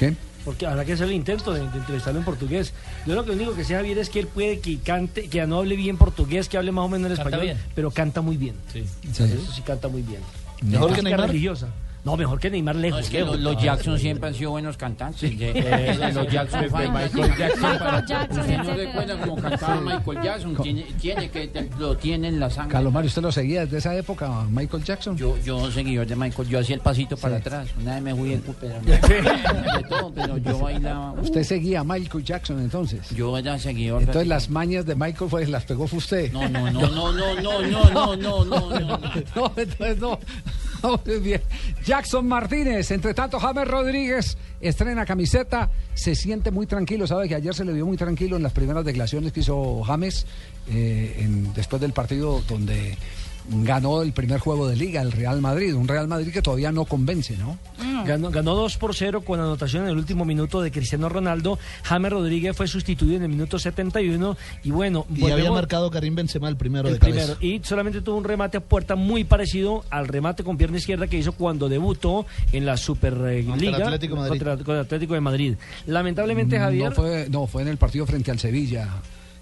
¿Qué? 0.00 0.16
Porque 0.46 0.64
habrá 0.64 0.84
que 0.84 0.92
hacer 0.92 1.08
el 1.08 1.12
intento 1.12 1.52
de, 1.52 1.60
de 1.68 1.78
entrevistarlo 1.78 2.20
en 2.20 2.24
portugués. 2.24 2.72
Yo 3.04 3.16
lo 3.16 3.24
que 3.24 3.32
único 3.32 3.54
que 3.54 3.64
sé, 3.64 3.74
Javier, 3.74 3.98
es 3.98 4.08
que 4.08 4.20
él 4.20 4.28
puede 4.28 4.60
que 4.60 4.78
cante, 4.78 5.28
que 5.28 5.44
no 5.44 5.58
hable 5.58 5.74
bien 5.74 5.96
portugués, 5.98 6.48
que 6.48 6.56
hable 6.56 6.70
más 6.70 6.84
o 6.84 6.88
menos 6.88 7.10
el 7.10 7.16
Canta 7.16 7.30
español, 7.30 7.56
bien. 7.56 7.70
pero 7.74 7.90
canta 7.90 8.20
muy 8.22 8.36
bien. 8.36 8.54
Sí. 8.72 8.84
Eso 9.10 9.26
sí 9.52 9.62
canta 9.62 9.88
muy 9.88 10.02
bien. 10.02 10.20
¿Mejor 10.62 10.94
que 10.94 11.02
Neymar? 11.02 11.28
religiosa. 11.28 11.66
No, 12.06 12.16
mejor 12.16 12.38
que 12.38 12.48
Neymar 12.50 12.76
lejos. 12.76 13.00
No, 13.00 13.04
es 13.04 13.10
que 13.10 13.18
lejos. 13.18 13.40
los, 13.40 13.54
los 13.54 13.62
Jackson 13.62 13.98
siempre 13.98 14.28
han 14.28 14.34
sido 14.36 14.52
buenos 14.52 14.76
cantantes. 14.76 15.36
de- 15.36 15.50
eh, 15.50 16.12
los 16.14 16.28
Jackson. 16.30 16.66
Michael 16.72 17.36
Jackson 17.36 17.78
para- 17.78 17.98
Usted 17.98 18.58
no 18.58 18.74
recuerda 18.74 19.18
como 19.20 19.36
cantaba 19.36 19.80
Michael 19.80 20.22
Jackson. 20.22 20.56
Tiene, 20.62 20.82
tiene 21.00 21.28
que 21.30 21.48
te- 21.48 21.68
lo 21.80 21.96
tiene 21.96 22.28
en 22.28 22.38
la 22.38 22.48
sangre. 22.48 22.70
Carlos 22.72 22.92
Mario, 22.92 23.08
¿usted 23.08 23.22
lo 23.22 23.32
seguía 23.32 23.62
desde 23.64 23.78
esa 23.78 23.96
época, 23.96 24.44
Michael 24.48 24.84
Jackson? 24.84 25.16
Yo, 25.16 25.36
yo 25.44 25.68
seguidor 25.72 26.06
de 26.06 26.14
Michael, 26.14 26.48
yo 26.48 26.60
hacía 26.60 26.76
el 26.76 26.80
pasito 26.80 27.16
para 27.16 27.38
atrás. 27.38 27.68
Una 27.82 27.94
vez 27.94 28.02
me 28.04 28.14
fui 28.14 28.32
en 28.34 28.42
de 28.46 29.82
todo, 29.88 30.12
pero 30.14 30.36
yo 30.38 30.58
bailaba. 30.60 31.12
Usted 31.20 31.42
seguía 31.42 31.80
a 31.80 31.84
Michael 31.84 32.22
Jackson 32.22 32.60
entonces. 32.60 33.10
Yo 33.10 33.36
era 33.36 33.58
seguidor. 33.58 34.02
Entonces 34.02 34.28
las 34.28 34.48
mañas 34.48 34.86
de 34.86 34.94
Michael 34.94 35.28
fue, 35.28 35.44
las 35.48 35.64
pegó 35.64 35.88
fue 35.88 35.98
usted. 35.98 36.32
No, 36.32 36.48
no, 36.48 36.70
no, 36.70 36.82
no, 36.88 37.12
no, 37.12 37.34
no, 37.40 37.62
no, 37.62 37.90
no, 37.90 38.16
no, 38.16 38.44
no, 38.44 38.70
no. 38.80 39.00
No, 39.34 39.52
entonces 39.56 39.98
no. 39.98 40.20
Jackson 41.84 42.26
Martínez, 42.26 42.90
entre 42.90 43.14
tanto 43.14 43.38
James 43.38 43.68
Rodríguez 43.68 44.36
estrena 44.60 45.04
camiseta, 45.04 45.70
se 45.94 46.14
siente 46.14 46.50
muy 46.50 46.66
tranquilo, 46.66 47.06
sabe 47.06 47.28
que 47.28 47.34
ayer 47.34 47.54
se 47.54 47.64
le 47.64 47.72
vio 47.72 47.86
muy 47.86 47.96
tranquilo 47.96 48.36
en 48.36 48.42
las 48.42 48.52
primeras 48.52 48.84
declaraciones 48.84 49.32
que 49.32 49.40
hizo 49.40 49.82
James 49.82 50.26
eh, 50.68 51.28
después 51.54 51.80
del 51.80 51.92
partido 51.92 52.42
donde 52.48 52.96
ganó 53.48 54.02
el 54.02 54.12
primer 54.12 54.40
juego 54.40 54.68
de 54.68 54.76
liga, 54.76 55.00
el 55.02 55.12
Real 55.12 55.40
Madrid, 55.40 55.74
un 55.74 55.86
Real 55.88 56.08
Madrid 56.08 56.32
que 56.32 56.42
todavía 56.42 56.72
no 56.72 56.84
convence, 56.84 57.36
¿no? 57.36 57.58
Ganó, 58.04 58.30
ganó 58.30 58.54
2 58.54 58.76
por 58.76 58.94
0 58.94 59.22
con 59.22 59.40
anotación 59.40 59.84
en 59.84 59.90
el 59.90 59.96
último 59.96 60.24
minuto 60.24 60.60
de 60.60 60.70
Cristiano 60.70 61.08
Ronaldo. 61.08 61.58
James 61.82 62.12
Rodríguez 62.12 62.56
fue 62.56 62.68
sustituido 62.68 63.16
en 63.16 63.22
el 63.22 63.28
minuto 63.30 63.58
71 63.58 64.36
y 64.64 64.70
bueno, 64.70 65.06
Y 65.10 65.22
había 65.24 65.36
volvemos- 65.36 65.54
marcado 65.54 65.90
Karim 65.90 66.14
Benzema 66.14 66.48
el 66.48 66.56
primero 66.56 66.88
el 66.88 66.94
de 66.94 67.00
cabeza. 67.00 67.36
primero. 67.36 67.56
Y 67.56 67.66
solamente 67.66 68.00
tuvo 68.02 68.16
un 68.18 68.24
remate 68.24 68.58
a 68.58 68.60
puerta 68.60 68.96
muy 68.96 69.24
parecido 69.24 69.84
al 69.90 70.08
remate 70.08 70.44
con 70.44 70.56
pierna 70.56 70.78
izquierda 70.78 71.06
que 71.06 71.16
hizo 71.18 71.32
cuando 71.32 71.68
debutó 71.68 72.26
en 72.52 72.66
la 72.66 72.76
Superliga 72.76 73.50
Contra 73.50 73.68
el 73.68 73.74
Atlético 73.82 74.14
de 74.14 74.20
Madrid. 74.20 74.30
contra, 74.38 74.56
contra 74.56 74.74
el 74.74 74.80
Atlético 74.80 75.14
de 75.14 75.20
Madrid. 75.20 75.54
Lamentablemente, 75.86 76.58
Javier. 76.58 76.90
No 76.90 76.94
fue, 76.94 77.26
no, 77.30 77.46
fue 77.46 77.62
en 77.62 77.68
el 77.68 77.76
partido 77.76 78.06
frente 78.06 78.30
al 78.30 78.38
Sevilla, 78.38 78.88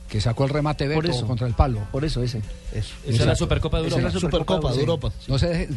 que 0.09 0.21
sacó 0.21 0.45
el 0.45 0.51
remate 0.51 0.89
Por 0.89 1.03
Beto 1.05 1.17
eso. 1.17 1.27
contra 1.27 1.47
el 1.47 1.55
palo. 1.55 1.81
Por 1.91 2.05
eso, 2.05 2.23
ese. 2.23 2.39
Eso. 2.73 2.95
Esa 3.07 3.23
es 3.23 3.27
la 3.27 3.35
Supercopa 3.35 3.81
de 3.81 3.89
Esa 3.89 3.97
es 3.97 4.03
la 4.05 4.09
Europa. 4.11 4.21
Supercopa 4.31 4.69
de 4.69 4.75
Sí. 4.75 4.81
Europa. 4.81 5.13
No 5.29 5.39
se, 5.39 5.49
deje, 5.49 5.69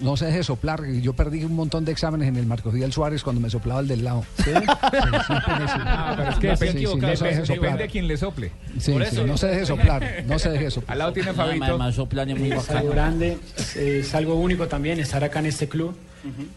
no 0.00 0.16
se 0.16 0.26
deje 0.26 0.42
soplar. 0.44 0.84
Yo 0.86 1.12
perdí 1.14 1.44
un 1.44 1.54
montón 1.54 1.84
de 1.84 1.92
exámenes 1.92 2.28
en 2.28 2.36
el 2.36 2.46
Marco 2.46 2.70
Fidel 2.70 2.92
Suárez 2.92 3.22
cuando 3.22 3.40
me 3.40 3.48
soplaba 3.48 3.80
el 3.80 3.88
del 3.88 4.04
lado. 4.04 4.24
¿Sí? 4.44 4.50
Ah, 4.68 6.14
pero 6.16 6.30
es 6.30 6.36
que 6.36 6.50
Sí, 6.50 6.66
se 6.66 6.72
sí, 6.72 6.76
equivoca, 6.78 7.06
no 7.08 7.16
se 7.16 7.24
deje 7.24 7.36
depende, 7.36 7.46
soplar. 7.46 7.60
depende 7.62 7.82
de 7.84 7.88
quien 7.90 8.08
le 8.08 8.16
sople. 8.16 8.52
Sí, 8.78 8.92
Por 8.92 9.02
sí, 9.04 9.08
eso. 9.12 9.26
no 9.26 9.36
se 9.36 9.46
deje 9.46 9.66
soplar. 9.66 10.24
No 10.26 10.38
se 10.38 10.50
deje 10.50 10.70
soplar. 10.70 10.92
Al 10.92 10.98
lado 10.98 11.12
tiene 11.12 11.32
Fabito. 11.32 11.64
además, 11.64 11.96
es 11.98 12.38
muy 12.38 12.50
Es 12.52 12.56
bacano. 12.56 12.78
algo 12.80 12.90
grande, 12.92 13.38
es, 13.56 13.76
es 13.76 14.14
algo 14.14 14.34
único 14.34 14.66
también 14.68 14.98
estar 15.00 15.22
acá 15.24 15.38
en 15.38 15.46
este 15.46 15.68
club 15.68 15.96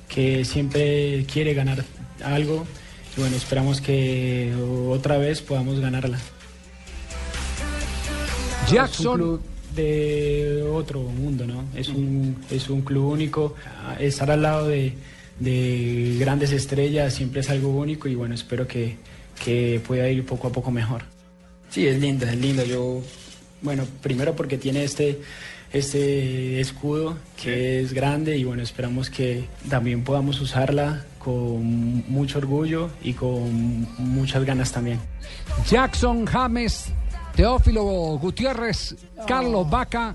que 0.08 0.44
siempre 0.46 1.26
quiere 1.32 1.54
ganar 1.54 1.84
algo 2.26 2.66
y 3.16 3.22
bueno, 3.22 3.36
esperamos 3.36 3.82
que 3.82 4.54
otra 4.90 5.18
vez 5.18 5.42
podamos 5.42 5.80
ganarla. 5.80 6.18
Es 8.70 8.74
un 8.74 8.78
Jackson. 8.78 9.18
club 9.18 9.42
de 9.76 10.64
otro 10.72 11.02
mundo, 11.02 11.46
¿no? 11.46 11.64
Es 11.76 11.90
un, 11.90 12.36
es 12.50 12.70
un 12.70 12.82
club 12.82 13.12
único. 13.12 13.56
Ah, 13.86 13.96
Estar 14.00 14.30
al 14.32 14.42
lado 14.42 14.68
de, 14.68 14.94
de 15.40 16.18
grandes 16.20 16.52
estrellas 16.52 17.14
siempre 17.14 17.42
es 17.42 17.50
algo 17.50 17.70
único 17.70 18.08
y 18.08 18.16
bueno, 18.16 18.36
espero 18.36 18.68
que, 18.68 18.98
que 19.44 19.82
pueda 19.86 20.10
ir 20.10 20.26
poco 20.26 20.48
a 20.48 20.52
poco 20.52 20.72
mejor. 20.72 21.04
Sí, 21.70 21.88
es 21.88 22.00
lindo, 22.00 22.26
es 22.26 22.36
lindo. 22.38 22.64
Yo, 22.66 23.02
bueno, 23.62 23.86
primero 24.02 24.36
porque 24.36 24.58
tiene 24.58 24.84
este, 24.84 25.20
este 25.72 26.60
escudo 26.60 27.18
que 27.42 27.82
es 27.82 27.94
grande 27.94 28.38
y 28.38 28.44
bueno, 28.44 28.64
esperamos 28.64 29.10
que 29.10 29.46
también 29.70 30.04
podamos 30.04 30.42
usarla 30.42 31.06
con 31.20 32.04
mucho 32.10 32.40
orgullo 32.40 32.90
y 33.04 33.14
con 33.14 33.88
muchas 34.00 34.44
ganas 34.46 34.72
también. 34.72 35.00
Jackson 35.70 36.26
James, 36.26 36.86
Teófilo 37.36 37.84
Gutiérrez, 38.20 38.96
Carlos 39.26 39.70
Vaca, 39.70 40.14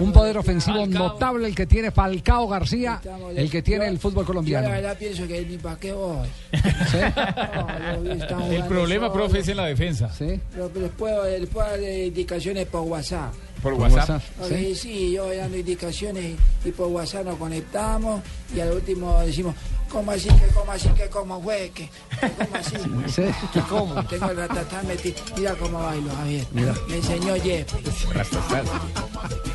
un 0.00 0.12
poder 0.12 0.38
ofensivo 0.38 0.86
notable 0.86 1.46
el 1.46 1.54
que 1.54 1.66
tiene 1.66 1.90
Falcao 1.92 2.48
García, 2.48 3.00
el 3.34 3.48
que 3.50 3.62
tiene 3.62 3.86
el 3.86 3.98
fútbol 3.98 4.24
Yo 4.24 4.26
colombiano. 4.26 4.68
la 4.68 4.74
verdad 4.74 4.96
pienso 4.98 5.26
que 5.28 5.44
ni 5.44 5.56
para 5.58 5.76
qué 5.76 5.92
voy. 5.92 6.26
¿Sí? 6.52 6.98
No, 7.54 8.02
yo 8.02 8.52
El 8.52 8.64
problema, 8.64 9.06
solo. 9.08 9.12
profe, 9.20 9.38
es 9.40 9.48
en 9.48 9.56
la 9.56 9.66
defensa. 9.66 10.10
¿Sí? 10.12 10.40
Pero 10.52 10.70
les 10.74 10.90
puedo, 10.90 11.24
les 11.24 11.48
puedo 11.48 11.66
dar 11.68 11.80
indicaciones 11.80 12.66
por 12.66 12.80
WhatsApp. 12.82 13.32
Por 13.62 13.74
WhatsApp. 13.74 14.22
Ok, 14.40 14.48
¿Sí? 14.48 14.74
sí. 14.74 15.12
yo 15.12 15.26
voy 15.26 15.36
dando 15.36 15.56
indicaciones 15.56 16.34
y 16.64 16.70
por 16.72 16.88
WhatsApp 16.88 17.24
nos 17.26 17.36
conectamos 17.36 18.22
y 18.54 18.60
al 18.60 18.72
último 18.72 19.20
decimos, 19.20 19.54
¿cómo 19.94 20.10
así 20.10 20.28
que, 20.28 20.46
cómo 20.52 20.72
así 20.72 20.88
que, 20.88 21.08
cómo 21.08 21.40
fue? 21.40 21.70
que, 21.72 21.88
¿Cómo 22.20 22.56
así? 22.56 22.76
Sí. 23.08 23.22
¿Que 23.52 23.60
¿Cómo? 23.60 24.04
Tengo 24.06 24.30
el 24.30 24.36
ratatá 24.36 24.82
metido. 24.82 25.16
Mira 25.36 25.54
cómo 25.54 25.78
bailo, 25.78 26.14
Javier. 26.16 26.46
Mira. 26.52 26.74
Me 26.88 26.96
enseñó 26.96 27.34
Jeff. 27.36 27.72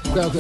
Cuidado. 0.10 0.32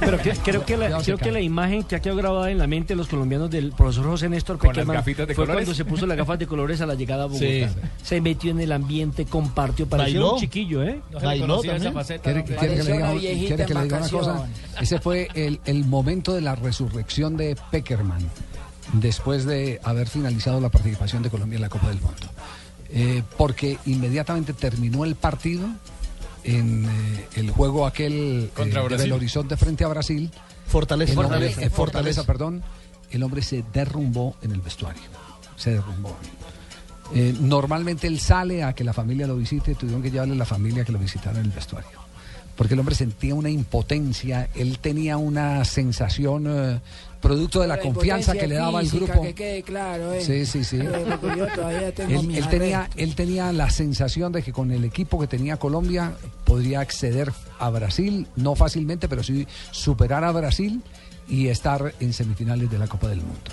Pero 0.00 0.18
que- 0.18 0.30
creo 0.44 0.64
que 0.64 0.76
la, 0.76 0.98
creo 1.02 1.18
que 1.18 1.32
la 1.32 1.40
imagen 1.40 1.82
que 1.84 1.96
ha 1.96 2.00
quedado 2.00 2.18
grabada 2.18 2.50
en 2.50 2.58
la 2.58 2.66
mente 2.66 2.88
de 2.94 2.96
los 2.96 3.08
colombianos 3.08 3.50
del 3.50 3.72
profesor 3.72 4.06
José 4.06 4.28
Néstor 4.28 4.56
de 4.58 4.60
fue 4.72 4.84
colores. 5.34 5.46
cuando 5.46 5.74
se 5.74 5.84
puso 5.84 6.06
las 6.06 6.16
gafas 6.16 6.38
de 6.38 6.46
colores 6.46 6.80
a 6.80 6.86
la 6.86 6.94
llegada 6.94 7.24
a 7.24 7.26
Bogotá. 7.26 7.44
Sí. 7.46 7.66
Se 8.02 8.20
metió 8.20 8.50
en 8.50 8.60
el 8.60 8.72
ambiente, 8.72 9.24
compartió, 9.26 9.86
parecía 9.88 10.20
Bailó. 10.20 10.34
un 10.34 10.40
chiquillo, 10.40 10.82
¿eh? 10.82 11.00
No 11.10 11.18
se 11.20 11.24
le 11.24 11.26
Bailó 11.26 11.46
conocía 11.46 11.70
esa 11.76 11.84
también. 11.84 11.94
faceta. 11.94 12.22
¿Quiere, 12.22 12.40
hombre. 12.40 12.56
quiere 12.56 12.74
que 12.74 12.82
le 12.82 12.84
Parecía 12.84 12.94
diga, 12.94 13.10
una 13.10 13.20
viejita 13.20 13.46
quiere 13.48 13.66
que 13.66 13.72
en 13.72 13.78
le 13.78 13.84
diga 13.84 13.96
una 13.98 14.08
cosa? 14.08 14.32
vacaciones. 14.32 14.82
Ese 14.82 14.98
fue 15.00 15.28
el, 15.34 15.60
el 15.64 15.84
momento 15.84 16.32
de 16.34 16.40
la 16.40 16.54
resurrección 16.54 17.36
de 17.36 17.56
Peckerman 17.70 18.26
después 18.94 19.44
de 19.44 19.80
haber 19.82 20.08
finalizado 20.08 20.60
la 20.60 20.68
participación 20.68 21.22
de 21.22 21.30
Colombia 21.30 21.56
en 21.56 21.62
la 21.62 21.68
Copa 21.68 21.88
del 21.88 22.00
Mundo. 22.00 22.26
Eh, 22.90 23.22
porque 23.36 23.78
inmediatamente 23.86 24.52
terminó 24.52 25.04
el 25.04 25.16
partido 25.16 25.66
en 26.46 26.84
eh, 26.84 27.28
el 27.36 27.50
juego 27.50 27.86
aquel 27.86 28.50
Contra 28.54 28.80
eh, 28.80 28.82
de 28.82 28.88
Brasil. 28.88 29.04
Belo 29.04 29.16
Horizonte 29.16 29.56
frente 29.56 29.84
a 29.84 29.88
Brasil. 29.88 30.30
Fortaleza. 30.66 31.12
El 31.12 31.18
hombre- 31.18 31.38
Fortaleza. 31.38 31.62
eh, 31.62 31.70
Fortaleza, 31.70 32.24
perdón. 32.24 32.62
El 33.10 33.22
hombre 33.22 33.42
se 33.42 33.64
derrumbó 33.72 34.36
en 34.42 34.52
el 34.52 34.60
vestuario. 34.60 35.02
Se 35.56 35.70
derrumbó. 35.72 36.16
Eh, 37.14 37.34
normalmente 37.40 38.08
él 38.08 38.18
sale 38.18 38.64
a 38.64 38.72
que 38.74 38.82
la 38.82 38.92
familia 38.92 39.26
lo 39.28 39.36
visite, 39.36 39.74
tuvieron 39.76 40.02
que 40.02 40.10
llevarle 40.10 40.34
a 40.34 40.38
la 40.38 40.44
familia 40.44 40.84
que 40.84 40.90
lo 40.92 40.98
visitara 40.98 41.38
en 41.38 41.46
el 41.46 41.52
vestuario. 41.52 42.04
Porque 42.56 42.74
el 42.74 42.80
hombre 42.80 42.94
sentía 42.94 43.34
una 43.34 43.50
impotencia, 43.50 44.48
él 44.54 44.78
tenía 44.80 45.16
una 45.18 45.64
sensación 45.64 46.46
eh, 46.48 46.80
producto 47.26 47.60
de 47.60 47.68
la 47.68 47.76
La 47.76 47.82
confianza 47.82 48.32
que 48.34 48.46
le 48.46 48.54
daba 48.54 48.78
al 48.78 48.88
grupo. 48.88 49.22
Que 49.22 49.34
quede 49.34 49.62
claro, 49.62 50.12
¿eh? 50.12 50.20
Sí, 50.20 50.46
sí, 50.46 50.64
sí. 50.64 50.78
Eh, 50.78 51.92
Él, 52.08 52.34
él 52.34 52.48
tenía, 52.48 52.88
él 52.96 53.14
tenía 53.14 53.52
la 53.52 53.70
sensación 53.70 54.32
de 54.32 54.42
que 54.42 54.52
con 54.52 54.70
el 54.70 54.84
equipo 54.84 55.18
que 55.18 55.26
tenía 55.26 55.56
Colombia 55.56 56.12
podría 56.44 56.80
acceder 56.80 57.32
a 57.58 57.70
Brasil, 57.70 58.26
no 58.36 58.54
fácilmente, 58.54 59.08
pero 59.08 59.22
sí 59.22 59.46
superar 59.70 60.24
a 60.24 60.32
Brasil 60.32 60.82
y 61.28 61.48
estar 61.48 61.94
en 62.00 62.12
semifinales 62.12 62.70
de 62.70 62.78
la 62.78 62.86
Copa 62.86 63.08
del 63.08 63.18
Mundo. 63.18 63.50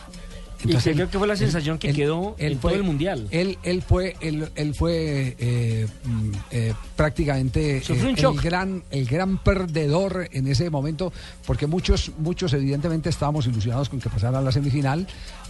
Y 0.64 0.76
que 0.78 0.94
creo 0.94 1.10
que 1.10 1.18
fue 1.18 1.28
la 1.28 1.36
sensación 1.36 1.78
que 1.78 1.94
quedó 1.94 2.36
en 2.38 2.58
todo 2.58 2.72
el 2.72 2.84
Mundial. 2.84 3.28
Él, 3.32 3.58
él 3.64 3.82
fue, 3.82 4.16
él, 4.22 4.50
él 4.56 4.74
fue 4.74 5.36
eh, 5.38 5.88
mm, 6.04 6.32
eh, 6.52 6.74
prácticamente 6.96 7.78
eh, 7.78 7.84
el 7.88 8.42
gran, 8.42 8.84
el 8.92 9.06
gran 9.06 9.38
perdedor 9.38 10.30
en 10.32 10.48
ese 10.48 10.70
momento, 10.70 11.12
porque 11.46 11.68
muchos, 11.68 12.12
muchos 12.18 12.54
evidentemente 12.54 13.10
estábamos 13.10 13.48
ilusionados 13.48 13.90
con 13.90 14.00
que 14.00 14.10
pasara 14.10 14.40
a 14.40 14.42
la 14.42 14.52
semifinal, 14.52 15.08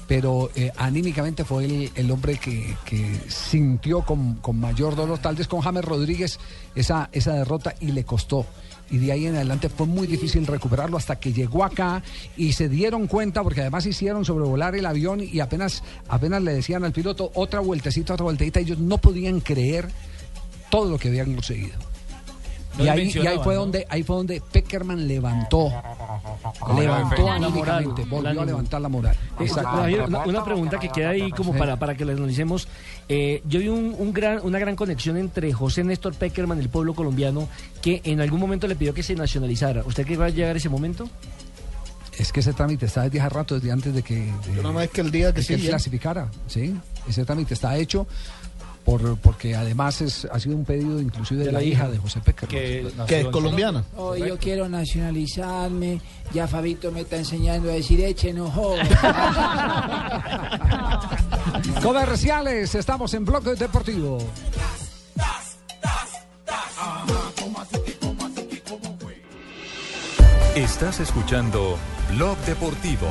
pero 0.07 0.49
eh, 0.55 0.71
anímicamente 0.77 1.43
fue 1.43 1.65
el, 1.65 1.91
el 1.95 2.11
hombre 2.11 2.37
que, 2.37 2.75
que 2.85 3.19
sintió 3.27 4.01
con, 4.01 4.35
con 4.35 4.59
mayor 4.59 4.95
dolor, 4.95 5.19
tal 5.19 5.35
vez 5.35 5.47
con 5.47 5.61
James 5.61 5.85
Rodríguez, 5.85 6.39
esa, 6.75 7.09
esa 7.11 7.33
derrota 7.33 7.75
y 7.79 7.91
le 7.91 8.03
costó. 8.03 8.45
Y 8.93 8.99
de 8.99 9.11
ahí 9.11 9.25
en 9.25 9.33
adelante 9.33 9.69
fue 9.69 9.87
muy 9.87 10.05
difícil 10.05 10.45
recuperarlo 10.45 10.97
hasta 10.97 11.15
que 11.15 11.33
llegó 11.33 11.63
acá 11.63 12.03
y 12.37 12.53
se 12.53 12.69
dieron 12.69 13.07
cuenta, 13.07 13.41
porque 13.41 13.61
además 13.61 13.87
hicieron 13.87 14.23
sobrevolar 14.23 14.75
el 14.75 14.85
avión 14.85 15.19
y 15.19 15.39
apenas, 15.39 15.81
apenas 16.07 16.43
le 16.43 16.53
decían 16.53 16.83
al 16.83 16.91
piloto 16.91 17.31
otra 17.33 17.59
vueltecita, 17.59 18.13
otra 18.13 18.25
vueltecita, 18.25 18.59
ellos 18.59 18.77
no 18.77 18.99
podían 18.99 19.39
creer 19.39 19.89
todo 20.69 20.91
lo 20.91 20.99
que 20.99 21.07
habían 21.07 21.33
conseguido. 21.33 21.92
No 22.77 22.83
y, 22.85 22.87
ahí, 22.89 23.11
y 23.13 23.27
ahí 23.27 23.37
fue 23.43 23.53
¿no? 23.53 23.61
donde 23.61 23.85
ahí 23.89 24.01
fue 24.03 24.15
donde 24.15 24.41
Peckerman 24.51 25.07
levantó 25.07 25.71
levantó 26.75 27.15
La 27.39 27.49
moral, 27.49 27.83
anímicamente, 27.83 28.05
volvió 28.05 28.41
a 28.41 28.45
levantar 28.45 28.81
la 28.81 28.89
moral. 28.89 29.15
Eh, 29.39 29.99
una, 30.07 30.19
una 30.25 30.43
pregunta 30.43 30.79
que 30.79 30.89
queda 30.89 31.09
ahí 31.09 31.31
como 31.31 31.53
para, 31.55 31.77
para 31.77 31.95
que 31.95 32.05
la 32.05 32.13
analicemos. 32.13 32.67
Eh, 33.09 33.41
yo 33.45 33.59
vi 33.59 33.67
un, 33.67 33.95
un 33.97 34.13
gran, 34.13 34.39
una 34.43 34.59
gran 34.59 34.75
conexión 34.75 35.17
entre 35.17 35.53
José 35.53 35.83
Néstor 35.83 36.13
Peckerman, 36.15 36.59
el 36.59 36.69
pueblo 36.69 36.93
colombiano, 36.93 37.47
que 37.81 38.01
en 38.05 38.21
algún 38.21 38.39
momento 38.39 38.67
le 38.67 38.75
pidió 38.75 38.93
que 38.93 39.03
se 39.03 39.15
nacionalizara. 39.15 39.83
¿Usted 39.85 40.03
cree 40.03 40.15
que 40.15 40.21
va 40.21 40.25
a 40.27 40.29
llegar 40.29 40.55
ese 40.57 40.69
momento? 40.69 41.09
Es 42.17 42.31
que 42.31 42.41
ese 42.41 42.53
trámite 42.53 42.85
está 42.85 43.03
desde 43.03 43.19
hace 43.19 43.29
rato, 43.29 43.55
desde 43.55 43.71
antes 43.71 43.93
de 43.93 44.03
que, 44.03 44.15
de- 44.15 44.55
nada 44.57 44.71
más 44.71 44.87
que 44.89 45.01
el 45.01 45.09
día 45.11 45.33
que 45.33 45.41
sí, 45.41 45.57
ya. 45.57 45.69
clasificara. 45.69 46.27
Sí, 46.47 46.75
ese 47.07 47.25
trámite 47.25 47.53
está 47.55 47.75
hecho. 47.77 48.05
Por, 48.85 49.17
porque 49.17 49.55
además 49.55 50.01
es, 50.01 50.25
ha 50.25 50.39
sido 50.39 50.57
un 50.57 50.65
pedido 50.65 50.99
inclusive 50.99 51.45
de, 51.45 51.51
la, 51.53 51.63
hija 51.63 51.87
de 51.87 51.97
José 51.97 52.19
Peckerman. 52.19 53.07
Que 53.07 53.21
es 53.21 53.27
colombiana. 53.27 53.85
Oh, 53.95 54.15
yo 54.15 54.37
quiero 54.37 54.67
nacionalizarme. 54.67 56.01
Ya 56.33 56.47
Fabito 56.47 56.91
me 56.91 57.01
está 57.01 57.17
enseñando 57.17 57.69
a 57.69 57.73
decir 57.73 58.01
eche 58.01 58.33
no 58.33 58.49
joda. 58.49 58.83
Comerciales, 61.81 62.75
estamos 62.75 63.13
en 63.13 63.25
Bloque 63.25 63.55
Deportivo. 63.55 64.19
Estás 70.55 70.99
escuchando 70.99 71.79
Blog 72.11 72.37
Deportivo. 72.45 73.07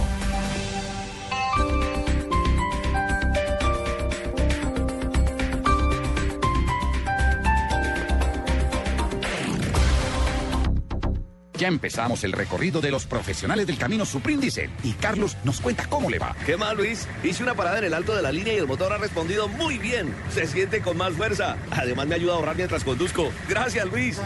Ya 11.63 11.69
empezamos 11.69 12.25
el 12.25 12.33
recorrido 12.33 12.81
de 12.81 12.91
los 12.91 13.07
profesionales 13.07 13.69
del 13.69 13.79
camino 13.79 14.05
Suprindicel 14.05 14.69
y 14.83 14.95
Carlos 14.95 15.37
nos 15.45 15.61
cuenta 15.61 15.87
cómo 15.87 16.11
le 16.11 16.19
va. 16.19 16.35
¿Qué 16.45 16.57
más, 16.57 16.75
Luis? 16.75 17.07
Hice 17.23 17.45
una 17.45 17.55
parada 17.55 17.79
en 17.79 17.85
el 17.85 17.95
alto 17.95 18.17
de 18.17 18.21
la 18.21 18.33
línea 18.33 18.53
y 18.53 18.57
el 18.57 18.67
motor 18.67 18.93
ha 18.93 18.99
respondido 18.99 19.47
muy 19.47 19.79
bien. 19.79 20.13
Se 20.35 20.49
siente 20.49 20.81
con 20.81 20.97
más 20.97 21.13
fuerza. 21.13 21.57
Además, 21.71 22.09
me 22.09 22.17
ayuda 22.17 22.33
a 22.33 22.37
ahorrar 22.39 22.57
mientras 22.57 22.83
conduzco. 22.83 23.31
Gracias, 23.49 23.87
Luis. 23.93 24.21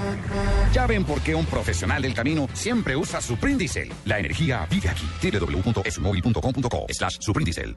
Ya 0.73 0.87
ven 0.87 1.05
por 1.05 1.21
qué 1.21 1.35
un 1.35 1.45
profesional 1.45 2.01
del 2.01 2.15
camino 2.15 2.49
siempre 2.55 2.97
usa 2.97 3.21
Suprindicel. 3.21 3.93
La 4.07 4.19
energía 4.19 4.67
vive 4.71 4.89
aquí. 4.89 5.07
www.esmóvil.com.co 5.23 6.87
slash 6.89 7.19
Suprindicel. 7.21 7.77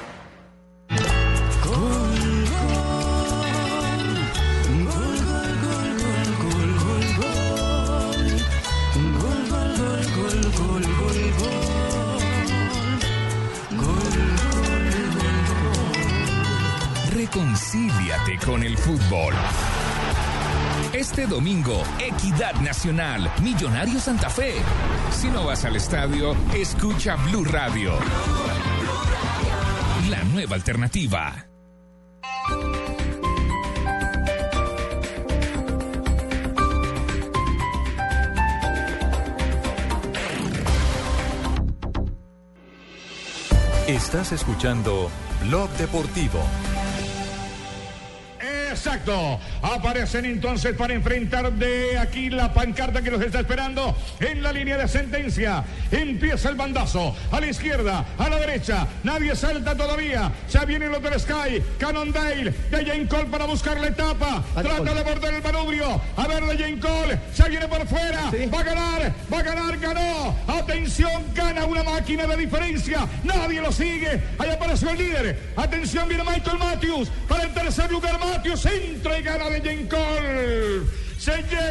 Reconcíliate 17.33 18.37
con 18.45 18.61
el 18.61 18.77
fútbol. 18.77 19.33
Este 20.91 21.25
domingo, 21.25 21.81
Equidad 21.97 22.55
Nacional, 22.55 23.31
Millonario 23.41 24.01
Santa 24.01 24.29
Fe. 24.29 24.55
Si 25.11 25.29
no 25.29 25.45
vas 25.45 25.63
al 25.63 25.77
estadio, 25.77 26.35
escucha 26.53 27.15
Blue 27.15 27.45
Radio. 27.45 27.93
La 30.09 30.21
nueva 30.25 30.55
alternativa. 30.55 31.47
Estás 43.87 44.33
escuchando 44.33 45.09
Blog 45.45 45.69
Deportivo. 45.77 46.41
Exacto. 48.91 49.39
Aparecen 49.61 50.25
entonces 50.25 50.75
para 50.75 50.93
enfrentar 50.93 51.49
de 51.53 51.97
aquí 51.97 52.29
la 52.29 52.53
pancarta 52.53 53.01
que 53.01 53.09
los 53.09 53.21
está 53.21 53.39
esperando 53.39 53.95
en 54.19 54.43
la 54.43 54.51
línea 54.51 54.77
de 54.77 54.85
sentencia. 54.89 55.63
Empieza 55.91 56.49
el 56.49 56.55
bandazo. 56.55 57.15
A 57.31 57.39
la 57.39 57.47
izquierda, 57.47 58.05
a 58.17 58.27
la 58.27 58.37
derecha. 58.37 58.85
Nadie 59.03 59.33
salta 59.33 59.75
todavía. 59.77 60.29
Ya 60.51 60.65
vienen 60.65 60.91
los 60.91 61.01
del 61.01 61.17
Sky. 61.17 61.63
Cannondale. 61.77 62.51
De 62.51 62.85
Jane 62.85 63.07
Cole 63.07 63.27
para 63.27 63.45
buscar 63.45 63.79
la 63.79 63.87
etapa. 63.87 64.43
Trata 64.55 64.93
de 64.93 65.03
morder 65.05 65.35
el 65.35 65.43
manubrio. 65.43 66.01
A 66.17 66.27
ver 66.27 66.43
de 66.43 66.57
Jane 66.57 66.79
Cole. 66.79 67.19
Ya 67.33 67.47
viene 67.47 67.67
por 67.69 67.87
fuera. 67.87 68.29
Va 68.53 68.59
a 68.59 68.63
ganar. 68.63 69.13
Va 69.33 69.39
a 69.39 69.43
ganar. 69.43 69.77
Ganó. 69.77 70.35
Atención. 70.47 71.23
Gana 71.33 71.65
una 71.65 71.83
máquina 71.83 72.27
de 72.27 72.35
diferencia. 72.35 73.07
Nadie 73.23 73.61
lo 73.61 73.71
sigue. 73.71 74.21
Ahí 74.37 74.49
apareció 74.49 74.89
el 74.89 74.97
líder. 74.97 75.53
Atención. 75.55 76.09
Viene 76.09 76.25
Michael 76.25 76.57
Matthews. 76.59 77.09
Para 77.29 77.43
el 77.43 77.53
tercer 77.53 77.89
lugar 77.89 78.19
Matthews. 78.19 78.65
Entra 78.83 79.19
y 79.19 79.23
gana 79.23 79.49
de 79.49 79.61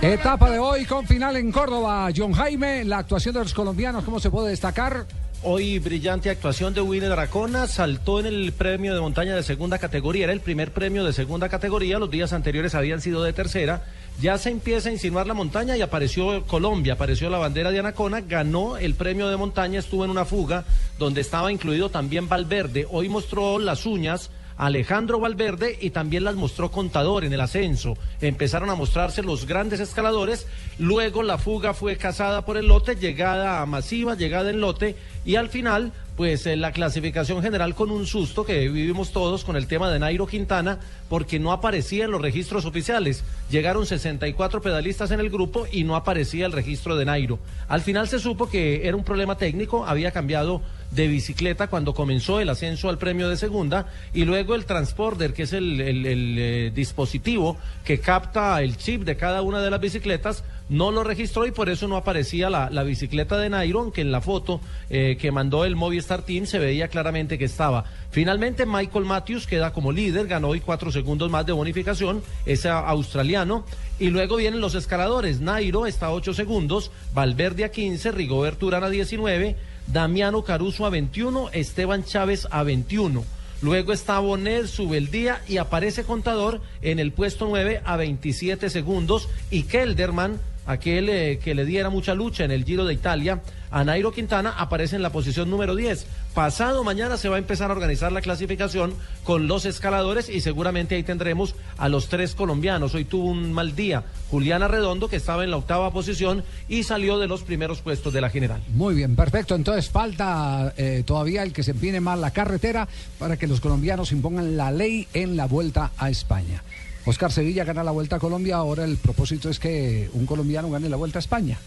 Etapa 0.02 0.50
de 0.50 0.58
hoy 0.58 0.84
con 0.84 1.06
final 1.06 1.36
en 1.36 1.50
Córdoba. 1.50 2.08
John 2.16 2.32
Jaime, 2.32 2.84
la 2.84 2.98
actuación 2.98 3.34
de 3.34 3.40
los 3.40 3.52
colombianos, 3.52 4.04
¿cómo 4.04 4.20
se 4.20 4.30
puede 4.30 4.50
destacar? 4.50 5.06
Hoy 5.42 5.78
brillante 5.78 6.28
actuación 6.28 6.74
de 6.74 6.82
Winner 6.82 7.08
Dracona, 7.08 7.66
saltó 7.66 8.20
en 8.20 8.26
el 8.26 8.52
premio 8.52 8.94
de 8.94 9.00
montaña 9.00 9.34
de 9.34 9.42
segunda 9.42 9.78
categoría, 9.78 10.24
era 10.24 10.34
el 10.34 10.40
primer 10.40 10.70
premio 10.72 11.02
de 11.02 11.14
segunda 11.14 11.48
categoría, 11.48 11.98
los 11.98 12.10
días 12.10 12.34
anteriores 12.34 12.74
habían 12.74 13.00
sido 13.00 13.22
de 13.22 13.32
tercera, 13.32 13.86
ya 14.20 14.36
se 14.36 14.50
empieza 14.50 14.90
a 14.90 14.92
insinuar 14.92 15.26
la 15.26 15.32
montaña 15.32 15.78
y 15.78 15.82
apareció 15.82 16.44
Colombia, 16.46 16.92
apareció 16.92 17.30
la 17.30 17.38
bandera 17.38 17.70
de 17.70 17.78
Anacona, 17.78 18.20
ganó 18.20 18.76
el 18.76 18.94
premio 18.94 19.28
de 19.28 19.38
montaña, 19.38 19.78
estuvo 19.80 20.04
en 20.04 20.10
una 20.10 20.26
fuga 20.26 20.64
donde 20.98 21.22
estaba 21.22 21.50
incluido 21.50 21.88
también 21.88 22.28
Valverde, 22.28 22.86
hoy 22.90 23.08
mostró 23.08 23.58
las 23.58 23.86
uñas. 23.86 24.30
Alejandro 24.60 25.18
Valverde 25.18 25.78
y 25.80 25.88
también 25.88 26.22
las 26.22 26.34
mostró 26.34 26.70
Contador 26.70 27.24
en 27.24 27.32
el 27.32 27.40
ascenso. 27.40 27.96
Empezaron 28.20 28.68
a 28.68 28.74
mostrarse 28.74 29.22
los 29.22 29.46
grandes 29.46 29.80
escaladores, 29.80 30.46
luego 30.78 31.22
la 31.22 31.38
fuga 31.38 31.72
fue 31.72 31.96
cazada 31.96 32.44
por 32.44 32.58
el 32.58 32.66
lote, 32.66 32.94
llegada 32.94 33.64
masiva, 33.64 34.16
llegada 34.16 34.50
en 34.50 34.60
lote 34.60 34.96
y 35.24 35.36
al 35.36 35.48
final 35.48 35.92
pues 36.20 36.44
eh, 36.46 36.56
la 36.56 36.72
clasificación 36.72 37.40
general 37.40 37.74
con 37.74 37.90
un 37.90 38.06
susto 38.06 38.44
que 38.44 38.68
vivimos 38.68 39.12
todos 39.12 39.42
con 39.42 39.56
el 39.56 39.66
tema 39.66 39.90
de 39.90 39.98
Nairo 39.98 40.26
Quintana 40.26 40.78
porque 41.08 41.38
no 41.38 41.52
aparecía 41.52 42.04
en 42.04 42.10
los 42.10 42.20
registros 42.20 42.66
oficiales. 42.66 43.24
Llegaron 43.48 43.86
64 43.86 44.60
pedalistas 44.60 45.10
en 45.12 45.20
el 45.20 45.30
grupo 45.30 45.66
y 45.72 45.84
no 45.84 45.96
aparecía 45.96 46.44
el 46.44 46.52
registro 46.52 46.96
de 46.96 47.06
Nairo. 47.06 47.38
Al 47.68 47.80
final 47.80 48.06
se 48.08 48.18
supo 48.18 48.50
que 48.50 48.86
era 48.86 48.98
un 48.98 49.04
problema 49.04 49.38
técnico, 49.38 49.86
había 49.86 50.10
cambiado 50.10 50.60
de 50.90 51.06
bicicleta 51.08 51.68
cuando 51.68 51.94
comenzó 51.94 52.40
el 52.40 52.48
ascenso 52.48 52.88
al 52.88 52.98
premio 52.98 53.28
de 53.28 53.36
segunda 53.36 53.86
y 54.12 54.24
luego 54.24 54.54
el 54.54 54.64
transporter, 54.64 55.32
que 55.32 55.44
es 55.44 55.52
el, 55.52 55.80
el- 55.80 56.36
eh, 56.38 56.72
dispositivo 56.74 57.56
que 57.84 58.00
capta 58.00 58.60
el 58.62 58.76
chip 58.76 59.04
de 59.04 59.16
cada 59.16 59.42
una 59.42 59.60
de 59.60 59.70
las 59.70 59.80
bicicletas, 59.80 60.42
no 60.68 60.90
lo 60.92 61.02
registró 61.02 61.46
y 61.46 61.50
por 61.50 61.68
eso 61.68 61.88
no 61.88 61.96
aparecía 61.96 62.48
la, 62.50 62.70
la 62.70 62.82
bicicleta 62.84 63.36
de 63.38 63.50
Nairo, 63.50 63.92
que 63.92 64.00
en 64.02 64.12
la 64.12 64.20
foto 64.20 64.60
eh, 64.88 65.16
que 65.20 65.32
mandó 65.32 65.64
el 65.64 65.74
Movistar 65.76 66.22
Team 66.22 66.46
se 66.46 66.58
veía 66.60 66.88
claramente 66.88 67.38
que 67.38 67.44
estaba. 67.44 67.84
Finalmente 68.10 68.66
Michael 68.66 69.04
Matthews 69.04 69.46
queda 69.46 69.72
como 69.72 69.90
líder, 69.92 70.26
ganó 70.28 70.48
hoy 70.48 70.60
cuatro 70.60 70.92
segundos 70.92 71.30
más 71.30 71.44
de 71.46 71.52
bonificación, 71.52 72.22
es 72.46 72.66
australiano. 72.66 73.64
Y 73.98 74.08
luego 74.08 74.36
vienen 74.36 74.60
los 74.60 74.74
escaladores. 74.74 75.40
Nairo 75.40 75.86
está 75.86 76.06
a 76.06 76.12
8 76.12 76.32
segundos, 76.32 76.90
Valverde 77.12 77.64
a 77.64 77.70
15, 77.70 78.12
Rigobert 78.12 78.62
Urán 78.62 78.82
a 78.84 78.88
19, 78.88 79.56
Damiano 79.92 80.44
Caruso 80.44 80.86
a 80.86 80.90
21, 80.90 81.50
Esteban 81.52 82.04
Chávez 82.04 82.46
a 82.50 82.62
21. 82.62 83.24
Luego 83.62 83.92
está 83.92 84.18
Bonet, 84.20 84.66
sube 84.66 84.96
el 84.96 85.10
día 85.10 85.42
y 85.48 85.56
aparece 85.58 86.04
Contador 86.04 86.60
en 86.80 86.98
el 86.98 87.12
puesto 87.12 87.46
9 87.48 87.82
a 87.84 87.96
27 87.96 88.70
segundos 88.70 89.28
y 89.50 89.64
Kelderman, 89.64 90.40
aquel 90.66 91.38
que 91.38 91.54
le 91.54 91.64
diera 91.64 91.90
mucha 91.90 92.14
lucha 92.14 92.44
en 92.44 92.50
el 92.50 92.64
Giro 92.64 92.84
de 92.84 92.94
Italia, 92.94 93.42
a 93.70 93.84
Nairo 93.84 94.12
Quintana 94.12 94.54
aparece 94.56 94.96
en 94.96 95.02
la 95.02 95.12
posición 95.12 95.48
número 95.48 95.76
10. 95.76 96.06
Pasado 96.34 96.84
mañana 96.84 97.16
se 97.16 97.28
va 97.28 97.36
a 97.36 97.38
empezar 97.38 97.70
a 97.70 97.74
organizar 97.74 98.12
la 98.12 98.20
clasificación 98.20 98.94
con 99.24 99.46
los 99.46 99.64
escaladores 99.64 100.28
y 100.28 100.40
seguramente 100.40 100.94
ahí 100.94 101.02
tendremos 101.02 101.54
a 101.78 101.88
los 101.88 102.08
tres 102.08 102.34
colombianos. 102.34 102.94
Hoy 102.94 103.04
tuvo 103.04 103.26
un 103.26 103.52
mal 103.52 103.74
día 103.76 104.04
Juliana 104.30 104.68
Redondo 104.68 105.08
que 105.08 105.16
estaba 105.16 105.44
en 105.44 105.50
la 105.50 105.56
octava 105.56 105.92
posición 105.92 106.44
y 106.68 106.82
salió 106.82 107.18
de 107.18 107.28
los 107.28 107.42
primeros 107.42 107.80
puestos 107.80 108.12
de 108.12 108.20
la 108.20 108.30
general. 108.30 108.60
Muy 108.74 108.94
bien, 108.94 109.16
perfecto. 109.16 109.54
Entonces 109.54 109.88
falta 109.88 110.72
eh, 110.76 111.02
todavía 111.04 111.42
el 111.42 111.52
que 111.52 111.62
se 111.62 111.72
empine 111.72 112.00
más 112.00 112.18
la 112.18 112.32
carretera 112.32 112.88
para 113.18 113.36
que 113.36 113.46
los 113.46 113.60
colombianos 113.60 114.12
impongan 114.12 114.56
la 114.56 114.70
ley 114.70 115.06
en 115.14 115.36
la 115.36 115.46
vuelta 115.46 115.92
a 115.96 116.10
España. 116.10 116.62
Oscar 117.06 117.32
Sevilla 117.32 117.64
gana 117.64 117.82
la 117.82 117.90
vuelta 117.90 118.16
a 118.16 118.18
Colombia, 118.18 118.56
ahora 118.56 118.84
el 118.84 118.96
propósito 118.96 119.48
es 119.48 119.58
que 119.58 120.10
un 120.12 120.26
colombiano 120.26 120.70
gane 120.70 120.88
la 120.88 120.96
vuelta 120.96 121.18
a 121.18 121.20
España. 121.20 121.58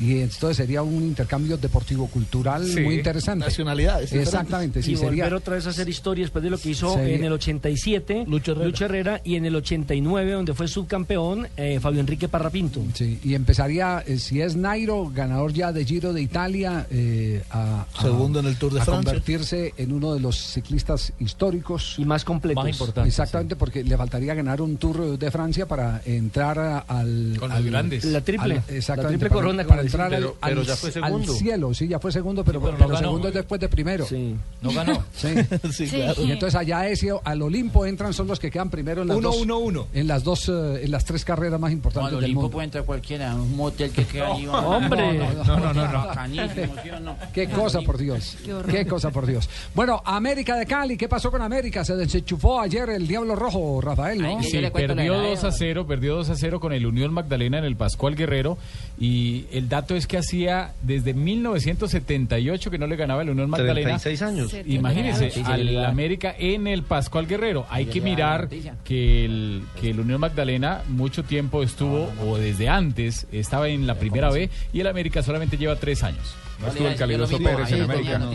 Y 0.00 0.20
entonces 0.20 0.56
sería 0.56 0.82
un 0.82 1.02
intercambio 1.02 1.56
deportivo-cultural 1.58 2.66
Sí, 2.66 2.80
muy 2.80 2.94
interesante. 2.96 3.44
nacionalidades. 3.44 4.12
Exactamente, 4.12 4.82
sí, 4.82 4.92
y 4.92 4.96
sería. 4.96 5.24
volver 5.24 5.34
otra 5.34 5.54
vez 5.56 5.66
a 5.66 5.70
hacer 5.70 5.88
historia 5.88 6.24
después 6.24 6.42
de 6.42 6.50
lo 6.50 6.58
que 6.58 6.70
hizo 6.70 6.94
Sería- 6.94 7.16
en 7.16 7.24
el 7.24 7.32
87 7.32 8.24
Lucho 8.26 8.52
Herrera. 8.84 9.20
y 9.24 9.36
en 9.36 9.44
el 9.44 9.56
89 9.56 10.32
donde 10.32 10.54
fue 10.54 10.68
subcampeón 10.68 11.48
eh, 11.56 11.78
Fabio 11.80 12.00
Enrique 12.00 12.28
Parrapinto. 12.28 12.82
Sí, 12.94 13.18
y 13.22 13.34
empezaría, 13.34 14.02
eh, 14.06 14.18
si 14.18 14.40
es 14.40 14.56
Nairo, 14.56 15.10
ganador 15.14 15.52
ya 15.52 15.72
de 15.72 15.84
Giro 15.84 16.12
de 16.12 16.22
Italia, 16.22 16.86
eh, 16.90 17.42
a, 17.50 17.82
a- 17.94 18.02
Segundo 18.02 18.40
en 18.40 18.46
el 18.46 18.56
Tour 18.56 18.72
de 18.74 18.80
a 18.80 18.84
Francia. 18.84 19.04
convertirse 19.12 19.74
en 19.76 19.92
uno 19.92 20.14
de 20.14 20.20
los 20.20 20.36
ciclistas 20.36 21.12
históricos. 21.20 21.96
Y 21.98 22.04
más 22.04 22.24
completos. 22.24 22.64
Más 22.64 23.06
Exactamente, 23.06 23.56
porque 23.56 23.84
le 23.84 23.96
faltaría 23.96 24.34
ganar 24.34 24.60
un 24.62 24.76
Tour 24.76 25.18
de 25.18 25.30
Francia 25.30 25.66
para 25.66 26.00
entrar 26.06 26.58
a- 26.58 26.78
al... 26.80 27.36
Con 27.38 27.48
los 27.50 27.58
al- 27.58 27.64
grandes. 27.64 28.04
La 28.04 28.20
triple. 28.22 28.54
al- 28.56 28.64
exactamente, 28.74 29.02
La 29.02 29.08
triple 29.08 29.28
para- 29.28 29.40
corona, 29.40 29.64
para 29.64 29.82
dicen. 29.82 29.89
Entrar 29.90 30.10
Pero- 30.10 30.36
al, 30.40 30.50
pero 30.50 30.62
ya 30.62 30.76
fue 30.76 30.88
al 30.88 30.92
segundo. 30.94 31.32
cielo, 31.34 31.74
sí, 31.74 31.88
ya 31.88 31.98
fue 31.98 32.12
segundo, 32.12 32.44
pero, 32.44 32.60
pero 32.60 32.72
no 32.72 32.78
pero 32.78 32.88
ganó. 32.90 33.00
segundo 33.00 33.28
es 33.28 33.34
después 33.34 33.60
de 33.60 33.68
primero. 33.68 34.06
Sí. 34.06 34.34
No 34.62 34.72
ganó. 34.72 35.04
Sí. 35.14 35.28
Sí, 35.72 35.86
Sí. 35.86 35.96
claro. 35.96 36.22
Y 36.24 36.32
entonces 36.32 36.54
allá 36.58 36.88
ese, 36.88 37.10
al 37.24 37.42
Olimpo 37.42 37.84
entran 37.86 38.12
son 38.14 38.26
los 38.26 38.38
que 38.40 38.50
quedan 38.50 38.70
primero 38.70 39.02
en 39.02 39.08
las 39.08 39.16
Uno, 39.16 39.28
dos, 39.30 39.40
uno, 39.42 39.58
uno. 39.58 39.86
en 39.92 40.06
las 40.06 40.24
dos, 40.24 40.48
eh, 40.48 40.84
en 40.84 40.90
las 40.90 41.04
tres 41.04 41.24
carreras 41.24 41.58
más 41.60 41.72
importantes 41.72 42.08
Al 42.14 42.16
del 42.20 42.24
Olimpo 42.24 42.40
mundo. 42.42 42.52
puede 42.52 42.64
entrar 42.66 42.84
cualquiera, 42.84 43.34
un 43.34 43.56
motel 43.56 43.90
que 43.90 44.04
queda 44.04 44.34
ahí. 44.34 44.46
Hombre. 44.52 45.18
no, 45.18 45.44
no, 45.44 45.58
no, 45.58 45.74
no, 45.74 45.92
no. 45.92 46.26
¿sí 46.26 46.90
no? 47.02 47.16
Qué 47.34 47.48
cosa, 47.48 47.80
por 47.82 47.98
Dios. 47.98 48.36
Qué 48.70 48.86
cosa, 48.86 49.10
por 49.10 49.26
Dios. 49.26 49.48
Bueno, 49.74 50.00
América 50.04 50.56
de 50.56 50.66
Cali, 50.66 50.96
¿qué 50.96 51.08
pasó 51.08 51.30
con 51.30 51.42
América? 51.42 51.84
Se 51.84 51.96
desenchufó 51.96 52.60
ayer 52.60 52.88
el 52.90 53.06
Diablo 53.06 53.34
Rojo, 53.36 53.80
Rafael, 53.80 54.20
¿no? 54.20 54.42
Sí, 54.42 54.60
perdió 54.72 55.14
2 55.20 55.44
a 55.44 55.52
0, 55.52 55.86
perdió 55.86 56.16
2 56.16 56.30
a 56.30 56.36
0 56.36 56.60
con 56.60 56.72
el 56.72 56.86
Unión 56.86 57.12
Magdalena 57.12 57.58
en 57.58 57.64
el 57.64 57.76
Pascual 57.76 58.14
Guerrero 58.16 58.58
y 58.98 59.46
el 59.52 59.68
dato 59.68 59.79
es 59.88 60.06
que 60.06 60.18
hacía 60.18 60.72
desde 60.82 61.14
1978 61.14 62.70
que 62.70 62.78
no 62.78 62.86
le 62.86 62.96
ganaba 62.96 63.22
el 63.22 63.30
Unión 63.30 63.50
Magdalena. 63.50 63.98
36 63.98 64.22
años. 64.22 64.54
Imagínese, 64.66 65.30
Sí, 65.30 65.42
al. 65.44 65.84
América 65.84 66.34
en 66.38 66.66
el 66.66 66.82
Pascual 66.82 67.26
Guerrero. 67.26 67.66
Hay 67.70 67.86
que 67.86 68.00
mirar 68.00 68.48
que 68.84 69.24
el, 69.24 69.62
que 69.80 69.90
el 69.90 70.00
Unión 70.00 70.20
Magdalena 70.20 70.82
mucho 70.88 71.22
tiempo 71.24 71.62
estuvo, 71.62 72.10
o 72.26 72.36
desde 72.38 72.68
antes, 72.68 73.26
estaba 73.32 73.68
en 73.68 73.86
la 73.86 73.94
primera 73.96 74.30
B 74.30 74.50
y 74.72 74.80
el 74.80 74.86
América 74.86 75.22
solamente 75.22 75.56
lleva 75.56 75.76
tres 75.76 76.02
años. 76.02 76.34
No 76.60 76.68
estuvo 76.68 76.88
el 76.88 76.96
calidoso 76.96 77.38
Pérez 77.38 77.72
en 77.72 77.82
América. 77.82 78.18
no. 78.18 78.30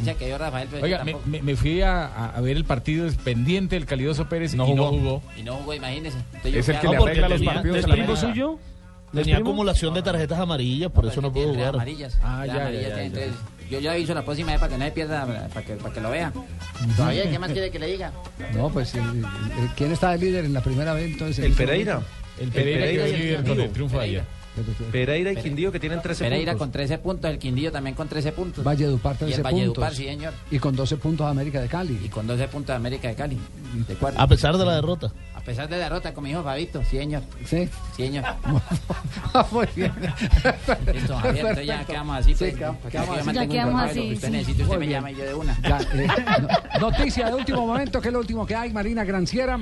Oiga, 0.81 1.03
me, 1.03 1.41
me- 1.43 1.55
fui 1.55 1.81
a, 1.81 2.05
a- 2.29 2.41
ver 2.41 2.57
el 2.57 2.65
partido 2.65 3.07
pendiente 3.23 3.75
del 3.75 3.85
Calidoso 3.85 4.27
Pérez 4.27 4.55
y 4.55 4.57
no 4.57 4.65
jugó. 4.65 5.21
Y 5.37 5.43
no 5.43 5.53
jugó, 5.57 5.73
imagínese. 5.75 6.17
Entonces 6.33 6.55
Es 6.55 6.69
el 6.69 6.79
que 6.79 6.87
le 6.87 6.97
arregla 6.97 7.29
los 7.29 7.41
partidos 7.43 7.77
¿Es 7.77 7.85
primo 7.85 8.15
suyo? 8.15 8.59
Tenía 9.15 9.37
acumulación 9.37 9.93
de 9.93 10.01
tarjetas 10.03 10.39
amarillas, 10.39 10.91
por 10.91 11.05
eso 11.05 11.21
no 11.21 11.31
pudo 11.31 11.43
Tiene 11.45 11.57
jugar. 11.57 11.75
amarillas. 11.75 12.17
Ah, 12.23 12.43
Las 12.45 12.47
ya, 12.47 12.53
ya, 12.55 12.61
amarillas 12.61 12.89
ya, 12.89 12.95
tiene, 12.95 13.09
ya. 13.15 13.23
entonces, 13.23 13.41
Yo 13.71 13.79
ya 13.79 13.91
aviso 13.93 14.13
la 14.13 14.23
próxima 14.25 14.51
vez 14.51 14.59
para 14.59 14.71
que 14.71 14.77
nadie 14.77 14.91
pierda, 14.91 15.25
para 15.53 15.65
que, 15.65 15.73
para 15.75 15.93
que 15.93 16.01
lo 16.01 16.09
vea. 16.11 16.31
Todavía, 16.95 17.29
¿qué 17.31 17.39
más 17.39 17.51
quiere 17.51 17.71
que 17.71 17.79
le 17.79 17.87
diga? 17.87 18.11
No, 18.53 18.69
pues, 18.69 18.93
¿quién 19.75 19.91
está 19.91 20.11
de 20.11 20.17
líder 20.19 20.45
en 20.45 20.53
la 20.53 20.61
primera 20.61 20.93
vez 20.93 21.05
entonces? 21.11 21.43
El 21.43 21.53
Pereira. 21.53 22.01
El 22.39 22.49
Pereira 22.51 23.07
y 23.07 23.11
el 23.13 23.19
líder 23.19 23.43
con 23.43 23.59
el 23.61 23.69
triunfo 23.71 23.99
ayer. 23.99 24.23
Pereira 24.91 25.33
y 25.33 25.35
Quindío 25.35 25.69
que 25.69 25.81
tienen 25.81 26.01
13 26.01 26.23
Pereira 26.23 26.53
puntos. 26.53 26.65
con 26.65 26.71
13 26.71 26.97
puntos, 26.99 27.29
el 27.31 27.39
Quindío 27.39 27.71
también 27.73 27.93
con 27.95 28.07
13 28.07 28.31
puntos. 28.31 28.63
Valledupar 28.63 29.15
Y 29.15 29.17
13 29.19 29.35
el 29.35 29.43
Valledupar, 29.43 29.89
puntos. 29.89 29.97
sí, 29.97 30.05
señor. 30.05 30.33
Y 30.49 30.59
con 30.59 30.75
12 30.77 30.95
puntos 30.97 31.27
América 31.27 31.59
de 31.61 31.67
Cali. 31.67 31.99
Y 32.03 32.07
con 32.07 32.25
12 32.25 32.47
puntos 32.47 32.73
América 32.75 33.09
de 33.09 33.15
Cali. 33.15 33.37
De. 33.87 33.97
A 34.15 34.27
pesar 34.27 34.57
de 34.57 34.63
la 34.65 34.75
derrota. 34.75 35.11
Pesar 35.45 35.69
de 35.69 35.77
la 35.77 35.83
derrota, 35.83 36.11
como 36.13 36.25
dijo 36.27 36.41
Fabito, 36.43 36.81
sí, 36.83 36.97
señor. 36.97 37.21
Sí. 37.45 37.69
Sí, 37.95 38.03
señor. 38.07 38.23
Muy 39.51 39.67
bien. 39.75 39.93
Listo, 40.93 41.15
Javier, 41.17 41.37
entonces 41.45 41.67
ya 41.67 41.85
quedamos 41.85 42.17
así. 42.17 42.33
pues. 42.33 42.51
Sí, 42.51 42.57
quedamos- 42.57 42.81
que 42.81 42.89
quedamos 42.89 43.17
así. 43.19 43.33
Ya 43.35 43.47
quedamos 43.47 43.81
así, 43.83 44.01
que 44.07 44.13
usted 44.15 44.27
sí. 44.27 44.31
necesite, 44.33 44.63
usted 44.63 44.75
Muy 44.75 44.79
me 44.79 44.87
bien. 44.87 44.97
llama 44.97 45.11
y 45.11 45.15
yo 45.15 45.23
de 45.25 45.33
una. 45.35 45.57
Ya, 45.61 45.79
eh, 45.93 46.07
no- 46.41 46.79
noticia 46.89 47.27
de 47.27 47.35
último 47.35 47.67
momento, 47.67 48.01
¿qué 48.01 48.07
es 48.07 48.13
lo 48.13 48.19
último 48.19 48.45
que 48.45 48.55
hay, 48.55 48.73
Marina 48.73 49.03
Granciera? 49.03 49.59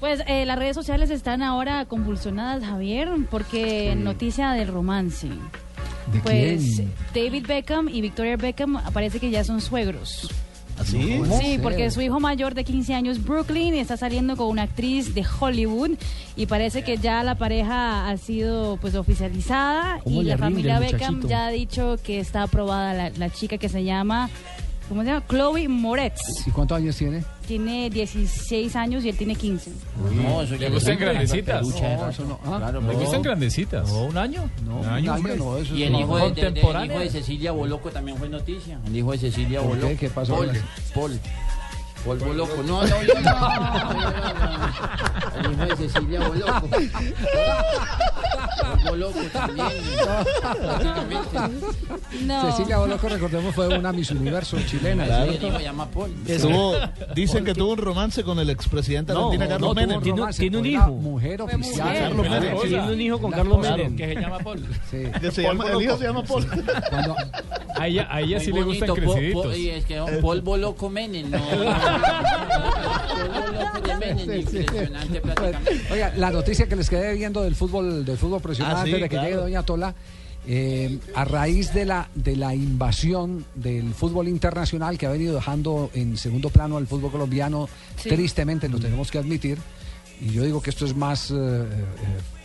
Pues 0.00 0.22
eh, 0.26 0.44
las 0.46 0.58
redes 0.58 0.74
sociales 0.74 1.10
están 1.10 1.42
ahora 1.42 1.84
convulsionadas, 1.86 2.64
Javier, 2.64 3.08
porque 3.30 3.94
noticia 3.94 4.52
del 4.52 4.68
romance. 4.68 5.28
¿De 6.12 6.20
Pues 6.20 6.62
quién? 6.76 6.92
David 7.14 7.46
Beckham 7.46 7.88
y 7.88 8.00
Victoria 8.00 8.36
Beckham 8.36 8.80
parece 8.92 9.18
que 9.20 9.30
ya 9.30 9.42
son 9.44 9.60
suegros. 9.60 10.30
¿Así? 10.78 11.20
Sí, 11.40 11.58
porque 11.62 11.90
su 11.90 12.00
hijo 12.02 12.20
mayor 12.20 12.54
de 12.54 12.64
15 12.64 12.94
años, 12.94 13.24
Brooklyn, 13.24 13.74
está 13.74 13.96
saliendo 13.96 14.36
con 14.36 14.48
una 14.48 14.62
actriz 14.62 15.14
de 15.14 15.24
Hollywood 15.40 15.92
y 16.36 16.46
parece 16.46 16.82
que 16.82 16.98
ya 16.98 17.22
la 17.22 17.36
pareja 17.36 18.08
ha 18.08 18.16
sido 18.18 18.76
pues 18.76 18.94
oficializada 18.94 20.00
¿Cómo 20.04 20.22
y 20.22 20.24
la 20.24 20.36
familia 20.36 20.78
Beckham 20.78 21.26
ya 21.26 21.46
ha 21.46 21.50
dicho 21.50 21.98
que 22.02 22.20
está 22.20 22.42
aprobada 22.42 22.92
la, 22.92 23.10
la 23.10 23.30
chica 23.30 23.56
que 23.58 23.68
se 23.68 23.84
llama, 23.84 24.28
¿cómo 24.88 25.02
se 25.02 25.08
llama? 25.08 25.22
Chloe 25.28 25.68
Moretz. 25.68 26.20
¿Y 26.46 26.50
cuántos 26.50 26.78
años 26.78 26.96
tiene? 26.96 27.24
Tiene 27.46 27.90
16 27.90 28.74
años 28.76 29.04
y 29.04 29.08
él 29.10 29.16
tiene 29.16 29.34
15. 29.36 29.70
No, 30.14 30.42
eso 30.42 30.54
ya 30.56 30.68
le 30.68 30.74
gustan 30.74 30.98
grandecitas. 30.98 31.62
No, 31.66 32.08
eso 32.10 32.24
no. 32.24 32.40
Ah, 32.44 32.56
Claro, 32.58 32.80
le 32.80 32.94
gustan 32.94 33.22
grandecitas. 33.22 33.90
un 33.90 34.16
año. 34.18 34.50
No, 34.66 34.78
un 34.80 34.86
año, 34.86 35.12
un 35.12 35.16
año 35.16 35.22
pues. 35.22 35.38
no, 35.38 35.56
eso 35.58 35.74
Y 35.74 35.82
es 35.84 35.90
el 35.90 36.00
hijo, 36.00 36.18
de, 36.18 36.30
de- 36.34 36.50
de- 36.50 36.60
el 36.60 36.84
hijo 36.90 36.98
de 36.98 37.10
Cecilia 37.10 37.52
Boloco 37.52 37.90
también 37.90 38.16
fue 38.18 38.28
noticia. 38.28 38.78
El 38.86 38.96
hijo 38.96 39.12
de 39.12 39.18
Cecilia. 39.18 39.60
Boloco. 39.60 39.92
¿Qué 39.98 40.08
pasó 40.10 40.34
Paul? 40.34 40.52
Paul. 40.94 41.20
Paul 42.04 42.18
Boloco. 42.18 42.62
No, 42.64 42.82
no, 42.82 43.02
yo 43.02 43.14
no. 43.20 43.36
El 45.40 45.52
hijo 45.52 45.64
de 45.66 45.76
Cecilia 45.88 46.20
Boloco. 46.28 46.68
Boloco 48.88 49.18
también. 49.32 49.68
No. 52.22 52.50
Cecilia 52.50 52.78
Boloco, 52.78 53.08
recordemos, 53.08 53.54
fue 53.54 53.68
una 53.76 53.92
Miss 53.92 54.10
Universo 54.10 54.56
chilena. 54.66 55.04
Claro. 55.04 55.32
Hijo 55.32 55.56
se 55.56 55.62
llama 55.62 55.88
Paul. 55.90 56.14
Tuvo- 56.40 56.74
dicen 57.14 57.44
que 57.44 57.54
tuvo 57.54 57.72
un 57.72 57.78
romance 57.78 58.22
con 58.24 58.38
el 58.38 58.50
expresidente 58.50 59.12
No, 59.12 59.26
argentina 59.26 59.48
Carlos 59.48 59.68
no, 59.68 59.74
Menem. 59.80 60.00
tiene- 60.02 60.32
tiene 60.32 60.58
un 60.58 60.66
hijo. 60.66 60.88
Mujer 60.92 61.42
oficial. 61.42 61.86
mujer. 61.86 62.02
Carlos 62.02 62.28
Menem. 62.30 62.58
Tiene 62.60 62.92
un 62.92 63.00
hijo 63.00 63.18
con 63.20 63.30
La 63.30 63.36
Carlos. 63.38 63.58
Menem. 63.60 63.96
Que 63.96 64.06
se 64.14 64.20
llama 64.20 64.38
Paul. 64.38 64.66
Sí. 64.90 64.98
Que 65.20 65.30
se 65.30 65.42
llama- 65.42 65.64
el 65.70 65.82
hijo 65.82 65.96
se 65.98 66.04
llama 66.04 66.22
Paul. 66.22 66.46
Cuando, 66.90 67.16
A 67.78 67.86
ella, 67.88 68.08
a 68.10 68.20
ella 68.20 68.40
sí 68.40 68.50
Muy 68.50 68.60
le 68.60 68.66
gustan 68.66 68.88
bonito, 68.88 69.06
Po- 69.06 69.12
creciditos. 69.14 69.46
Po- 69.46 69.52
y 69.54 69.68
es 69.68 69.84
que 69.84 70.00
Paul 70.22 70.40
Boloco 70.40 70.88
Menem, 70.90 71.30
no. 71.30 71.38
impresionante 73.78 75.20
prácticamente. 75.20 75.80
Oiga, 75.90 76.12
la 76.16 76.30
noticia 76.30 76.66
que 76.68 76.76
les 76.76 76.88
quedé 76.90 77.14
viendo 77.14 77.42
del 77.42 77.54
fútbol, 77.54 78.04
del 78.04 78.16
fútbol 78.18 78.40
profesional 78.40 78.76
Ah, 78.76 78.82
sí, 78.84 78.90
antes 78.92 79.02
de 79.02 79.08
que 79.08 79.16
llegue 79.24 79.36
Doña 79.36 79.62
Tola, 79.62 79.94
eh, 80.48 80.98
a 81.14 81.24
raíz 81.24 81.72
de 81.74 81.84
la, 81.84 82.08
de 82.14 82.36
la 82.36 82.54
invasión 82.54 83.44
del 83.54 83.92
fútbol 83.94 84.28
internacional 84.28 84.96
que 84.96 85.06
ha 85.06 85.10
venido 85.10 85.34
dejando 85.34 85.90
en 85.94 86.16
segundo 86.16 86.50
plano 86.50 86.76
al 86.76 86.86
fútbol 86.86 87.10
colombiano, 87.10 87.68
Sí. 87.96 88.08
tristemente 88.10 88.68
lo 88.68 88.78
tenemos 88.78 89.10
que 89.10 89.18
admitir, 89.18 89.58
y 90.20 90.30
yo 90.32 90.44
digo 90.44 90.62
que 90.62 90.70
esto 90.70 90.86
es 90.86 90.94
más 90.94 91.30
eh, 91.30 91.34
eh, 91.34 91.66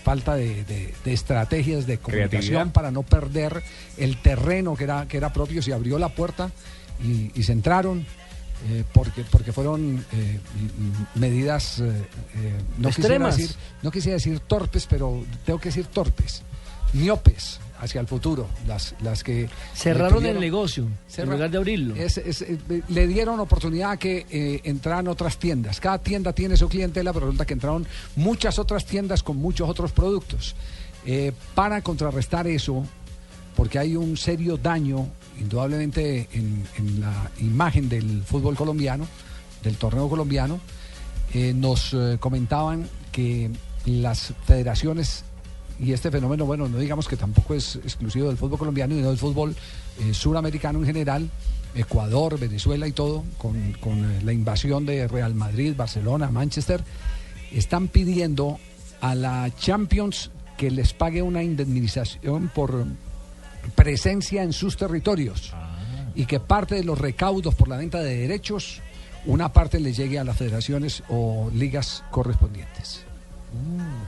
falta 0.03 0.33
de, 0.35 0.63
de- 0.63 0.93
de 1.05 1.13
estrategias 1.13 1.85
de 1.85 1.99
comunicación 1.99 2.71
para 2.71 2.89
no 2.89 3.03
perder 3.03 3.61
el 3.97 4.17
terreno 4.21 4.75
que 4.75 4.85
era, 4.85 5.07
que 5.07 5.17
era 5.17 5.31
propio, 5.31 5.61
se 5.61 5.71
abrió 5.73 5.99
la 5.99 6.09
puerta 6.09 6.49
y, 7.03 7.31
y 7.39 7.43
se 7.43 7.51
entraron. 7.51 8.05
Eh, 8.69 8.83
porque, 8.93 9.23
porque 9.29 9.51
fueron 9.51 10.05
eh, 10.13 10.39
medidas 11.15 11.79
eh, 11.79 11.91
no, 12.77 12.89
quisiera 12.89 13.15
Extremas. 13.15 13.37
decir, 13.37 13.55
no 13.81 13.91
quisiera 13.91 14.15
decir 14.15 14.39
torpes, 14.41 14.85
pero 14.89 15.23
tengo 15.45 15.59
que 15.59 15.69
decir 15.69 15.87
torpes, 15.87 16.43
miopes 16.93 17.59
hacia 17.79 17.99
el 17.99 18.05
futuro, 18.07 18.47
las, 18.67 18.93
las 19.01 19.23
que... 19.23 19.49
Cerraron 19.73 20.23
el 20.27 20.39
negocio 20.39 20.87
en 21.17 21.29
lugar 21.29 21.49
de 21.49 21.57
abrirlo. 21.57 21.95
es- 21.95 22.17
es- 22.19 22.45
le 22.89 23.07
dieron 23.07 23.39
oportunidad 23.39 23.91
a 23.93 23.97
que 23.97 24.61
entraran 24.63 25.07
otras 25.07 25.37
tiendas. 25.37 25.79
Cada 25.79 25.97
tienda 25.97 26.31
tiene 26.31 26.55
su 26.57 26.69
clientela, 26.69 27.11
pero 27.11 27.25
resulta 27.25 27.45
que 27.45 27.53
entraron 27.53 27.87
muchas 28.15 28.59
otras 28.59 28.85
tiendas 28.85 29.23
con 29.23 29.37
muchos 29.37 29.67
otros 29.67 29.91
productos. 29.91 30.55
Para 31.55 31.81
contrarrestar 31.81 32.45
eso, 32.45 32.85
porque 33.55 33.79
hay 33.79 33.95
un 33.95 34.15
serio 34.15 34.57
daño, 34.57 35.07
indudablemente, 35.41 36.27
en, 36.33 36.65
la 36.99 37.31
imagen 37.39 37.89
del 37.89 38.23
fútbol 38.23 38.55
colombiano, 38.55 39.07
del 39.63 39.75
torneo 39.77 40.07
colombiano, 40.09 40.59
eh, 41.33 41.53
nos 41.53 41.93
eh, 41.93 42.17
comentaban 42.19 42.87
que 43.11 43.49
las 43.85 44.33
federaciones 44.45 45.23
y 45.79 45.93
este 45.93 46.11
fenómeno, 46.11 46.45
bueno, 46.45 46.67
no 46.67 46.77
digamos 46.77 47.07
que 47.07 47.17
tampoco 47.17 47.55
es 47.55 47.77
exclusivo 47.77 48.27
del 48.27 48.37
fútbol 48.37 48.59
colombiano, 48.59 48.93
sino 48.93 49.09
del 49.09 49.17
fútbol 49.17 49.55
eh, 49.99 50.13
suramericano 50.13 50.79
en 50.79 50.85
general, 50.85 51.29
Ecuador, 51.73 52.39
Venezuela 52.39 52.87
y 52.87 52.91
todo, 52.91 53.23
con, 53.37 53.73
con, 53.79 54.25
la 54.25 54.33
invasión 54.33 54.85
de 54.85 55.07
Real 55.07 55.33
Madrid, 55.33 55.73
Barcelona, 55.75 56.29
Manchester, 56.29 56.83
están 57.51 57.87
pidiendo 57.87 58.59
a 58.99 59.15
la 59.15 59.49
Champions 59.57 60.29
que 60.57 60.69
les 60.69 60.93
pague 60.93 61.23
una 61.23 61.41
indemnización 61.41 62.51
por 62.53 62.85
presencia 63.75 64.43
en 64.43 64.53
sus 64.53 64.77
territorios 64.77 65.53
y 66.15 66.25
que 66.25 66.39
parte 66.39 66.75
de 66.75 66.83
los 66.83 66.99
recaudos 66.99 67.55
por 67.55 67.67
la 67.67 67.77
venta 67.77 67.99
de 67.99 68.17
derechos, 68.17 68.81
una 69.25 69.53
parte 69.53 69.79
le 69.79 69.93
llegue 69.93 70.19
a 70.19 70.23
las 70.23 70.37
federaciones 70.37 71.03
o 71.09 71.49
ligas 71.53 72.03
correspondientes. 72.11 73.03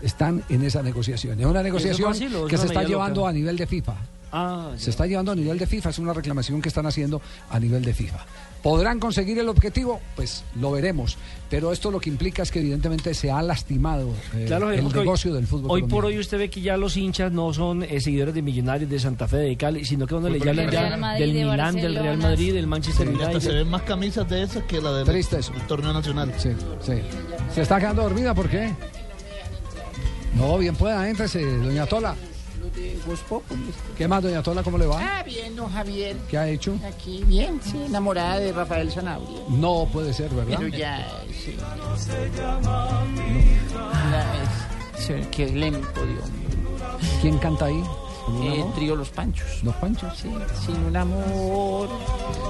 Están 0.01 0.43
en 0.49 0.63
esa 0.63 0.81
negociación. 0.81 1.39
Es 1.39 1.45
una 1.45 1.63
negociación 1.63 2.13
que 2.47 2.57
se 2.57 2.67
está 2.67 2.83
llevando 2.83 3.21
loca? 3.21 3.29
a 3.29 3.33
nivel 3.33 3.57
de 3.57 3.67
FIFA. 3.67 3.93
Ah, 4.31 4.71
Se 4.77 4.89
está 4.89 5.05
llevando 5.05 5.31
a 5.31 5.35
nivel 5.35 5.59
de 5.59 5.67
FIFA, 5.67 5.89
es 5.91 5.99
una 5.99 6.11
reclamación 6.11 6.61
que 6.61 6.69
están 6.69 6.87
haciendo 6.87 7.21
a 7.49 7.59
nivel 7.59 7.85
de 7.85 7.93
FIFA. 7.93 8.25
¿Podrán 8.63 8.97
conseguir 8.97 9.37
el 9.39 9.49
objetivo? 9.49 9.99
Pues 10.15 10.43
lo 10.55 10.71
veremos. 10.71 11.17
Pero 11.49 11.73
esto 11.73 11.91
lo 11.91 11.99
que 11.99 12.09
implica 12.09 12.43
es 12.43 12.49
que 12.49 12.59
evidentemente 12.61 13.13
se 13.13 13.29
ha 13.29 13.41
lastimado 13.41 14.09
eh, 14.33 14.45
Claro, 14.47 14.71
el 14.71 14.85
hoy- 14.85 14.93
negocio 14.93 15.33
del 15.33 15.45
fútbol. 15.45 15.69
Hoy 15.69 15.83
por 15.83 16.05
hoy 16.05 16.17
usted 16.17 16.37
ve 16.39 16.49
que 16.49 16.61
ya 16.61 16.77
los 16.77 16.95
hinchas 16.95 17.29
no 17.31 17.53
son 17.53 17.83
eh, 17.83 17.99
seguidores 17.99 18.33
de 18.33 18.41
Millonarios, 18.41 18.89
de 18.89 18.97
Santa 18.99 19.27
Fe, 19.27 19.35
de 19.37 19.57
Cali, 19.57 19.83
sino 19.83 20.07
que 20.07 20.15
uno 20.15 20.29
le 20.29 20.39
llaman 20.39 20.71
ya 20.71 20.95
Madrid, 20.97 21.19
del 21.25 21.33
de 21.33 21.45
Milán, 21.45 21.75
del 21.75 21.95
Real. 21.95 22.17
Madrid, 22.17 22.53
del 22.53 22.67
Manchester 22.67 23.05
Sí, 23.07 23.13
hasta 23.15 23.25
United. 23.31 23.41
se 23.41 23.51
ven 23.53 23.69
más 23.69 23.81
camisas 23.81 24.29
de 24.29 24.41
esas 24.43 24.63
que 24.63 24.81
la 24.81 24.93
del 24.93 25.05
Triste 25.05 25.39
eso. 25.39 25.51
del 25.51 25.67
torneo 25.67 25.91
nacional. 25.93 26.33
Sí, 26.37 26.49
sí. 26.81 26.93
¿Se 27.53 27.61
está 27.63 27.79
quedando 27.79 28.01
dormida? 28.03 28.33
¿Por 28.33 28.49
qué? 28.49 28.71
No, 30.35 30.57
bien 30.57 30.75
pueda, 30.75 31.07
éntrese, 31.09 31.43
doña 31.57 31.85
Tola. 31.85 32.15
De 32.75 32.99
Voz 33.05 33.19
Populi. 33.21 33.61
¿Qué 33.97 34.07
más, 34.07 34.23
doña 34.23 34.41
Tola? 34.41 34.63
¿Cómo 34.63 34.77
le 34.77 34.85
va? 34.87 34.99
Ah, 34.99 35.23
bien, 35.23 35.55
don 35.55 35.69
Javier. 35.71 36.15
¿Qué 36.29 36.37
ha 36.37 36.47
hecho? 36.49 36.75
Aquí, 36.87 37.23
bien, 37.27 37.59
sí, 37.63 37.77
enamorada 37.85 38.39
de 38.39 38.51
Rafael 38.51 38.91
Sanabria. 38.91 39.39
No 39.49 39.87
puede 39.91 40.13
ser, 40.13 40.29
¿verdad? 40.31 40.55
Pero 40.59 40.67
ya, 40.75 41.07
sí. 41.43 41.55
La- 44.11 44.43
es- 44.43 45.05
sí, 45.05 45.13
qué 45.31 45.43
elenco, 45.45 46.05
Dios 46.05 46.29
mío. 46.31 46.49
¿Quién 47.21 47.37
canta 47.37 47.65
ahí? 47.65 47.83
¿Con 48.25 48.35
un 48.37 48.43
Eh, 48.43 48.61
amor? 48.61 48.73
trío 48.75 48.95
Los 48.95 49.09
Panchos. 49.09 49.63
¿Los 49.63 49.75
Panchos? 49.75 50.17
Sí, 50.17 50.29
sin 50.65 50.75
un 50.85 50.95
amor. 50.95 51.89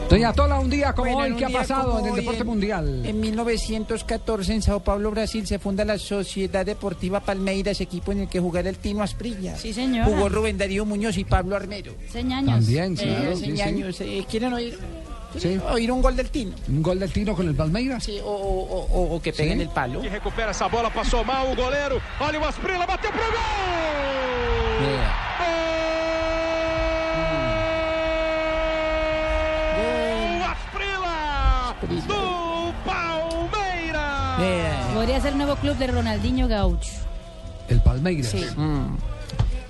Doña 0.10 0.32
Tola, 0.34 0.60
un 0.60 0.70
día 0.70 0.94
como 0.94 1.14
Bueno, 1.14 1.36
hoy, 1.36 1.40
¿qué 1.40 1.46
ha 1.46 1.50
pasado 1.50 2.00
en 2.00 2.06
el 2.08 2.16
deporte 2.16 2.42
en- 2.42 2.48
mundial? 2.48 3.06
En 3.06 3.20
1914, 3.20 4.54
en 4.54 4.62
Sao 4.62 4.82
Paulo, 4.82 5.10
Brasil, 5.12 5.48
se 5.48 5.58
funda 5.60 5.84
la 5.84 5.98
Sociedad 5.98 6.66
Deportiva 6.66 7.20
Palmeiras, 7.22 7.82
equipo 7.82 8.12
en 8.12 8.22
el 8.22 8.30
que 8.30 8.40
jugara 8.40 8.70
el 8.70 8.78
Tino 8.78 9.02
Asprilla. 9.02 9.58
Sí, 9.58 9.74
señora. 9.74 10.06
Jugó 10.06 10.30
Rubén 10.30 10.58
Darío 10.58 10.86
Muñoz 10.86 11.18
y 11.18 11.24
Pablo 11.24 11.56
Armero. 11.56 11.94
Señaños. 12.12 12.56
También, 12.66 12.96
sí, 12.98 13.06
Eh, 13.06 13.16
claro, 13.16 13.32
hace 13.34 13.46
sí, 13.46 13.56
sí. 13.56 13.62
años. 13.62 14.02
Eh, 14.02 14.26
¿Quieren 14.30 14.54
oír? 14.54 14.78
Sí. 15.40 15.60
Oír 15.72 15.92
un 15.92 16.02
gol 16.04 16.16
del 16.16 16.30
Tino. 16.30 16.54
¿Un 16.70 16.84
gol 16.84 17.00
del 17.00 17.12
Tino 17.12 17.36
con 17.36 17.48
el 17.48 17.56
Palmeiras? 17.56 18.04
Sí, 18.04 18.20
o, 18.24 18.30
o- 18.30 18.86
o- 18.86 19.16
o 19.16 19.22
que 19.22 19.34
peguen 19.34 19.58
Sí. 19.58 19.64
el 19.64 19.70
palo. 19.70 20.02
Que 20.02 20.10
recupera 20.10 20.52
essa 20.52 20.68
bola, 20.68 20.92
passou 20.94 21.26
mal 21.26 21.48
o 21.52 21.56
goleiro. 21.56 22.00
Olha 22.20 22.40
o 22.40 22.46
Asprila, 22.46 22.86
bateu 22.86 23.10
pro 23.12 23.20
gol! 23.20 25.23
Gol! 29.78 30.42
Asprila! 30.44 31.76
Do 32.08 32.74
Palmeiras! 32.86 34.94
Podría 34.94 35.22
ser 35.22 35.32
el 35.34 35.38
nuevo 35.38 35.56
club 35.58 35.76
de 35.78 35.88
Ronaldinho 35.88 36.48
Gaucho. 36.48 36.92
El 37.70 37.82
Palmeiras. 37.82 38.32
Sí. 38.32 38.46
Mm. 38.56 38.98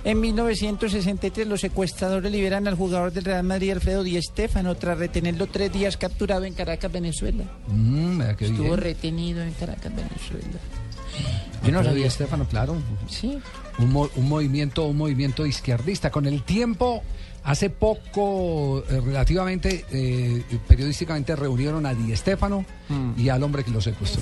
En 0.04 0.20
1963 0.20 1.46
los 1.46 1.62
secuestradores 1.62 2.30
liberan 2.30 2.68
al 2.68 2.74
jugador 2.74 3.10
del 3.10 3.24
Real 3.24 3.42
Madrid 3.42 3.70
Alfredo 3.72 4.02
Di 4.02 4.20
Stéfano 4.20 4.74
tras 4.74 4.98
retenerlo 4.98 5.46
tres 5.46 5.72
días 5.72 5.96
capturado 5.96 6.44
en 6.44 6.52
Caracas, 6.52 6.92
Venezuela. 6.92 7.44
Mm, 7.68 8.20
Estuvo 8.20 8.64
bien. 8.64 8.76
retenido 8.76 9.42
en 9.42 9.52
Caracas, 9.54 9.90
Venezuela. 9.96 10.58
Yo 11.64 11.72
no 11.72 11.82
sabía, 11.82 12.06
Estefano, 12.06 12.46
claro. 12.46 12.76
Sí. 13.08 13.38
Un, 13.78 13.92
mo- 13.92 14.10
un 14.16 14.28
movimiento, 14.28 14.84
un 14.86 14.96
movimiento 14.98 15.46
izquierdista. 15.46 16.10
Con 16.10 16.26
el 16.26 16.42
tiempo, 16.42 17.02
hace 17.42 17.70
poco, 17.70 18.84
eh, 18.88 19.00
relativamente, 19.00 19.84
eh, 19.90 20.42
periodísticamente 20.68 21.34
reunieron 21.34 21.86
a 21.86 21.94
Di 21.94 22.12
Estefano 22.12 22.64
y 23.16 23.30
al 23.30 23.42
hombre 23.42 23.64
que 23.64 23.70
lo 23.70 23.80
secuestró. 23.80 24.20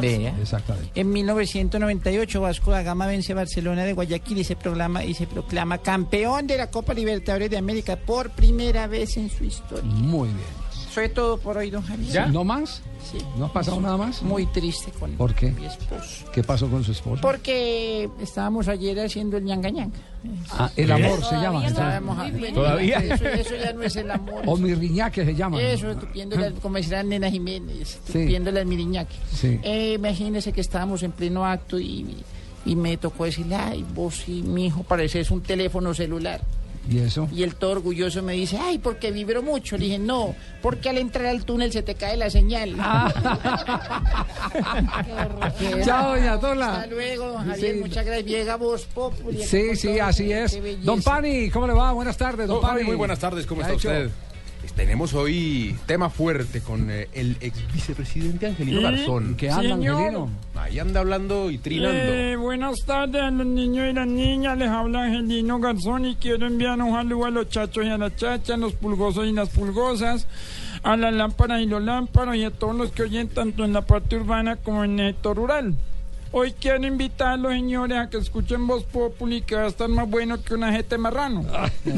Vea. 0.00 0.36
Exactamente. 0.40 0.90
En 0.94 1.10
1998 1.10 2.40
Vasco 2.40 2.70
da 2.70 2.82
Gama 2.82 3.06
vence 3.08 3.32
a 3.32 3.34
Barcelona 3.34 3.84
de 3.84 3.92
Guayaquil 3.92 4.38
y 4.38 4.44
se 4.44 4.54
proclama 4.54 5.04
y 5.04 5.14
se 5.14 5.26
proclama 5.26 5.78
campeón 5.78 6.46
de 6.46 6.56
la 6.56 6.70
Copa 6.70 6.94
Libertadores 6.94 7.50
de 7.50 7.56
América 7.58 7.96
por 7.96 8.30
primera 8.30 8.86
vez 8.86 9.16
en 9.16 9.28
su 9.30 9.44
historia. 9.44 9.84
Muy 9.90 10.28
bien. 10.28 10.63
Es 11.02 11.12
todo 11.14 11.38
por 11.38 11.56
hoy, 11.58 11.70
don 11.70 11.82
Javier. 11.82 12.30
¿No 12.30 12.44
más? 12.44 12.82
Sí. 13.10 13.18
¿No 13.36 13.46
ha 13.46 13.52
pasado 13.52 13.80
nada 13.80 13.96
más? 13.96 14.22
Muy 14.22 14.46
triste 14.46 14.90
con 14.92 15.10
¿Por 15.12 15.34
qué? 15.34 15.50
mi 15.50 15.66
esposo. 15.66 16.24
¿Qué 16.32 16.42
pasó 16.42 16.68
con 16.70 16.82
su 16.82 16.92
esposo? 16.92 17.20
Porque 17.20 18.08
estábamos 18.20 18.66
ayer 18.68 18.98
haciendo 19.00 19.36
el 19.36 19.44
ñanga 19.44 19.68
ñanga. 19.70 19.96
Ah, 20.50 20.70
el 20.76 20.90
amor 20.90 21.22
se 21.22 21.34
llama. 21.36 21.66
Estábamos 21.66 22.18
a- 22.18 22.30
¿Todavía? 22.54 22.96
Eso, 22.98 23.26
eso 23.28 23.54
ya 23.62 23.72
no 23.74 23.82
es 23.82 23.94
el 23.96 24.10
amor. 24.10 24.42
O 24.46 24.56
mirriñaque 24.56 25.24
se 25.24 25.34
llama. 25.34 25.60
Eso, 25.60 25.90
estupiendo, 25.90 26.36
las- 26.36 26.52
como 26.54 26.76
decía 26.76 27.02
Nena 27.02 27.30
Jiménez, 27.30 27.88
Sí. 27.88 27.98
estupiendo 28.18 28.50
las 28.50 28.64
miriñaques. 28.64 29.16
Sí. 29.34 29.60
Eh, 29.62 29.94
imagínese 29.98 30.52
que 30.52 30.62
estábamos 30.62 31.02
en 31.02 31.12
pleno 31.12 31.44
acto 31.44 31.78
y, 31.78 32.06
y 32.64 32.74
me 32.76 32.96
tocó 32.96 33.24
decirle, 33.26 33.56
ay, 33.56 33.84
vos 33.94 34.26
y 34.28 34.40
mi 34.42 34.66
hijo 34.66 34.82
pareces 34.82 35.30
un 35.30 35.42
teléfono 35.42 35.92
celular. 35.92 36.40
¿Y 36.88 36.98
eso? 36.98 37.28
Y 37.32 37.42
el 37.42 37.54
todo 37.54 37.72
orgulloso 37.72 38.22
me 38.22 38.34
dice, 38.34 38.58
ay, 38.60 38.78
porque 38.78 39.10
vibró 39.10 39.42
mucho. 39.42 39.76
Le 39.78 39.86
dije, 39.86 39.98
no, 39.98 40.34
porque 40.60 40.90
al 40.90 40.98
entrar 40.98 41.26
al 41.26 41.44
túnel 41.44 41.72
se 41.72 41.82
te 41.82 41.94
cae 41.94 42.16
la 42.16 42.28
señal. 42.30 42.76
Chao, 45.84 46.10
doña 46.16 46.38
Tola. 46.38 46.74
Hasta 46.82 46.86
luego, 46.86 47.28
don 47.32 47.46
Javier, 47.46 47.74
Sí. 47.74 47.80
muchas 47.80 48.04
gracias. 48.04 48.26
Llega 48.26 48.56
vos, 48.56 48.82
Populi. 48.92 49.42
Sí, 49.42 49.76
sí, 49.76 49.98
así 49.98 50.32
es. 50.32 50.58
Don 50.84 51.02
Pani, 51.02 51.50
¿cómo 51.50 51.66
le 51.66 51.72
va? 51.72 51.92
Buenas 51.92 52.16
tardes, 52.16 52.48
don 52.48 52.60
Pani. 52.60 52.84
muy 52.84 52.96
buenas 52.96 53.18
tardes, 53.18 53.46
¿cómo 53.46 53.60
¿Qué 53.62 53.72
está 53.72 53.76
usted? 53.76 54.10
Tenemos 54.72 55.14
hoy 55.14 55.76
tema 55.86 56.10
fuerte 56.10 56.60
con 56.60 56.90
eh, 56.90 57.08
el 57.12 57.36
ex 57.40 57.72
vicepresidente 57.72 58.46
Angelino 58.46 58.78
¿Sí? 58.78 58.84
Garzón. 58.84 59.34
¿Qué 59.36 59.50
anda, 59.50 59.76
Señor. 59.76 59.96
Angelino? 59.96 60.30
Ahí 60.54 60.78
anda 60.78 61.00
hablando 61.00 61.50
y 61.50 61.58
trinando. 61.58 61.96
Eh, 61.96 62.36
buenas 62.36 62.76
tardes 62.86 63.22
a 63.22 63.30
los 63.30 63.46
niños 63.46 63.90
y 63.90 63.92
las 63.92 64.06
niñas, 64.06 64.56
les 64.58 64.68
habla 64.68 65.04
Angelino 65.04 65.58
Garzón 65.58 66.06
y 66.06 66.16
quiero 66.16 66.46
enviar 66.46 66.80
un 66.80 66.92
saludo 66.92 67.26
a 67.26 67.30
los 67.30 67.48
chachos 67.48 67.84
y 67.84 67.88
a 67.88 67.98
las 67.98 68.16
chachas, 68.16 68.58
los 68.58 68.72
pulgosos 68.74 69.26
y 69.26 69.32
las 69.32 69.50
pulgosas, 69.50 70.26
a 70.82 70.96
las 70.96 71.14
lámparas 71.14 71.60
y 71.60 71.66
los 71.66 71.82
lámparos 71.82 72.36
y 72.36 72.44
a 72.44 72.50
todos 72.50 72.74
los 72.74 72.90
que 72.92 73.02
oyen 73.02 73.28
tanto 73.28 73.64
en 73.64 73.72
la 73.72 73.82
parte 73.82 74.16
urbana 74.16 74.56
como 74.56 74.84
en 74.84 74.98
el 74.98 75.14
sector 75.14 75.36
rural. 75.36 75.74
Hoy 76.36 76.52
quiero 76.52 76.84
invitar 76.84 77.34
a 77.34 77.36
los 77.36 77.52
señores 77.52 77.96
a 77.96 78.10
que 78.10 78.16
escuchen 78.16 78.66
Voz 78.66 78.82
Populi 78.82 79.42
que 79.42 79.54
va 79.54 79.62
a 79.62 79.66
estar 79.68 79.88
más 79.88 80.10
bueno 80.10 80.42
que 80.42 80.54
una 80.54 80.72
jete 80.72 80.98
marrano. 80.98 81.46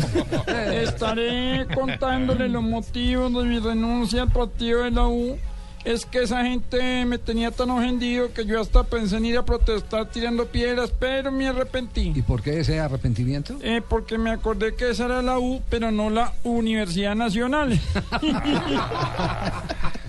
Estaré 0.72 1.66
contándoles 1.74 2.50
los 2.50 2.62
motivos 2.62 3.32
de 3.32 3.44
mi 3.44 3.58
renuncia 3.60 4.20
al 4.20 4.30
partido 4.30 4.82
de 4.82 4.90
la 4.90 5.08
U. 5.08 5.38
Es 5.86 6.04
que 6.04 6.24
esa 6.24 6.44
gente 6.44 7.06
me 7.06 7.16
tenía 7.16 7.50
tan 7.50 7.70
ofendido 7.70 8.30
que 8.34 8.44
yo 8.44 8.60
hasta 8.60 8.84
pensé 8.84 9.16
en 9.16 9.24
ir 9.24 9.38
a 9.38 9.44
protestar 9.46 10.10
tirando 10.10 10.44
piedras, 10.44 10.92
pero 10.98 11.32
me 11.32 11.48
arrepentí. 11.48 12.12
¿Y 12.14 12.20
por 12.20 12.42
qué 12.42 12.60
ese 12.60 12.78
arrepentimiento? 12.78 13.56
Eh, 13.62 13.80
porque 13.88 14.18
me 14.18 14.32
acordé 14.32 14.74
que 14.74 14.90
esa 14.90 15.06
era 15.06 15.22
la 15.22 15.38
U, 15.38 15.62
pero 15.70 15.90
no 15.90 16.10
la 16.10 16.34
Universidad 16.44 17.14
Nacional. 17.14 17.80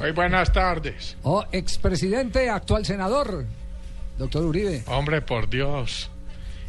Muy 0.00 0.10
buenas 0.12 0.52
tardes. 0.52 1.16
Oh, 1.22 1.44
expresidente, 1.52 2.50
actual 2.50 2.84
senador, 2.84 3.46
doctor 4.18 4.44
Uribe. 4.44 4.82
Hombre, 4.86 5.22
por 5.22 5.48
Dios. 5.48 6.10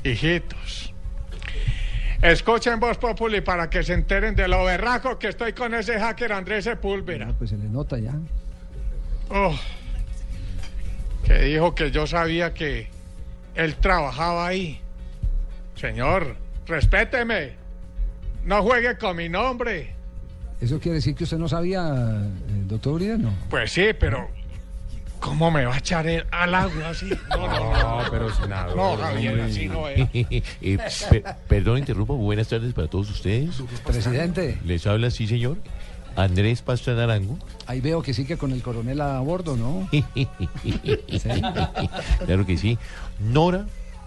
Hijitos. 0.03 0.93
Escuchen 2.21 2.79
Voz 2.79 2.97
Populi 2.97 3.41
para 3.41 3.69
que 3.69 3.83
se 3.83 3.93
enteren 3.93 4.35
de 4.35 4.47
lo 4.47 4.63
berraco 4.63 5.19
que 5.19 5.27
estoy 5.27 5.53
con 5.53 5.73
ese 5.73 5.99
hacker 5.99 6.31
Andrés 6.31 6.63
Sepúlveda. 6.63 7.33
Pues 7.37 7.51
se 7.51 7.57
le 7.57 7.65
nota 7.65 7.99
ya. 7.99 8.13
Oh, 9.29 9.55
que 11.25 11.41
dijo 11.41 11.75
que 11.75 11.91
yo 11.91 12.07
sabía 12.07 12.53
que 12.53 12.87
él 13.55 13.75
trabajaba 13.75 14.47
ahí. 14.47 14.79
Señor, 15.75 16.37
respéteme. 16.65 17.55
No 18.45 18.63
juegue 18.63 18.97
con 18.97 19.17
mi 19.17 19.27
nombre. 19.27 19.96
¿Eso 20.59 20.79
quiere 20.79 20.95
decir 20.95 21.15
que 21.15 21.23
usted 21.25 21.37
no 21.37 21.47
sabía, 21.47 21.87
eh, 21.87 22.63
doctor 22.65 22.93
Uribe? 22.93 23.17
No. 23.17 23.31
Pues 23.49 23.71
sí, 23.71 23.87
pero 23.99 24.27
¿cómo 25.19 25.51
me 25.51 25.65
va 25.65 25.75
a 25.75 25.77
echar 25.77 26.07
él 26.07 26.25
al 26.31 26.55
agua 26.55 26.89
así? 26.89 27.09
No, 27.29 27.47
no, 27.47 27.99
no. 28.03 28.09
pero 28.09 28.33
senador. 28.33 28.75
No, 28.75 28.97
Javier, 28.97 29.39
así 29.41 29.67
no 29.67 29.87
es. 29.87 30.09
Eh, 30.13 30.77
per- 31.09 31.23
perdón, 31.47 31.77
interrumpo. 31.77 32.15
Buenas 32.17 32.47
tardes 32.47 32.73
para 32.73 32.87
todos 32.87 33.09
ustedes. 33.11 33.61
Presidente. 33.85 34.57
Les 34.65 34.85
habla, 34.87 35.11
sí, 35.11 35.27
señor. 35.27 35.57
Andrés 36.15 36.63
Pastrana 36.63 37.03
Arango. 37.03 37.37
Ahí 37.67 37.79
veo 37.79 38.01
que 38.01 38.11
sigue 38.15 38.37
con 38.37 38.51
el 38.51 38.63
coronel 38.63 38.99
a 39.01 39.19
bordo, 39.19 39.55
¿no? 39.55 39.87
Claro 42.25 42.45
que 42.45 42.57
sí. 42.57 42.77
Nora, 43.19 43.65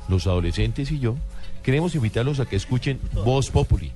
los 0.09 0.27
adolescentes 0.27 0.91
y 0.91 0.99
yo 0.99 1.17
queremos 1.63 1.95
invitarlos 1.95 2.41
a 2.41 2.47
que 2.47 2.57
escuchen 2.57 2.99
Voz 3.13 3.51
Populi 3.51 3.93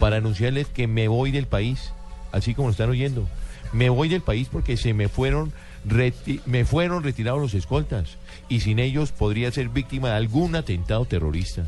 para 0.00 0.16
anunciarles 0.16 0.66
que 0.66 0.88
me 0.88 1.06
voy 1.06 1.30
del 1.30 1.46
país, 1.46 1.92
así 2.32 2.54
como 2.54 2.66
lo 2.68 2.72
están 2.72 2.90
oyendo. 2.90 3.28
Me 3.72 3.88
voy 3.88 4.08
del 4.08 4.22
país 4.22 4.48
porque 4.50 4.76
se 4.76 4.92
me 4.94 5.06
fueron 5.08 5.52
reti- 5.86 6.40
me 6.46 6.64
fueron 6.64 7.04
retirados 7.04 7.40
los 7.40 7.54
escoltas 7.54 8.16
y 8.48 8.60
sin 8.60 8.80
ellos 8.80 9.12
podría 9.12 9.52
ser 9.52 9.68
víctima 9.68 10.08
de 10.08 10.16
algún 10.16 10.56
atentado 10.56 11.04
terrorista. 11.04 11.64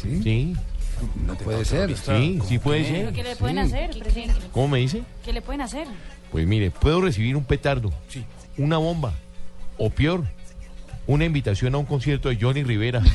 Sí. 0.00 0.54
No 1.26 1.34
puede 1.36 1.64
ser. 1.64 1.96
Sí, 1.96 2.38
sí 2.46 2.58
puede 2.58 2.82
¿Pero 2.84 3.06
ser. 3.06 3.12
qué 3.14 3.22
le 3.22 3.36
pueden 3.36 3.58
hacer, 3.58 3.98
presidente? 3.98 4.34
¿Cómo 4.52 4.68
me 4.68 4.78
dice? 4.78 5.02
¿Qué 5.24 5.32
le 5.32 5.42
pueden 5.42 5.62
hacer? 5.62 5.86
Pues 6.30 6.46
mire, 6.46 6.70
puedo 6.70 7.00
recibir 7.00 7.36
un 7.36 7.44
petardo, 7.44 7.92
una 8.56 8.78
bomba, 8.78 9.14
o 9.78 9.90
peor, 9.90 10.24
una 11.06 11.24
invitación 11.24 11.74
a 11.74 11.78
un 11.78 11.84
concierto 11.86 12.28
de 12.28 12.38
Johnny 12.40 12.62
Rivera. 12.62 13.02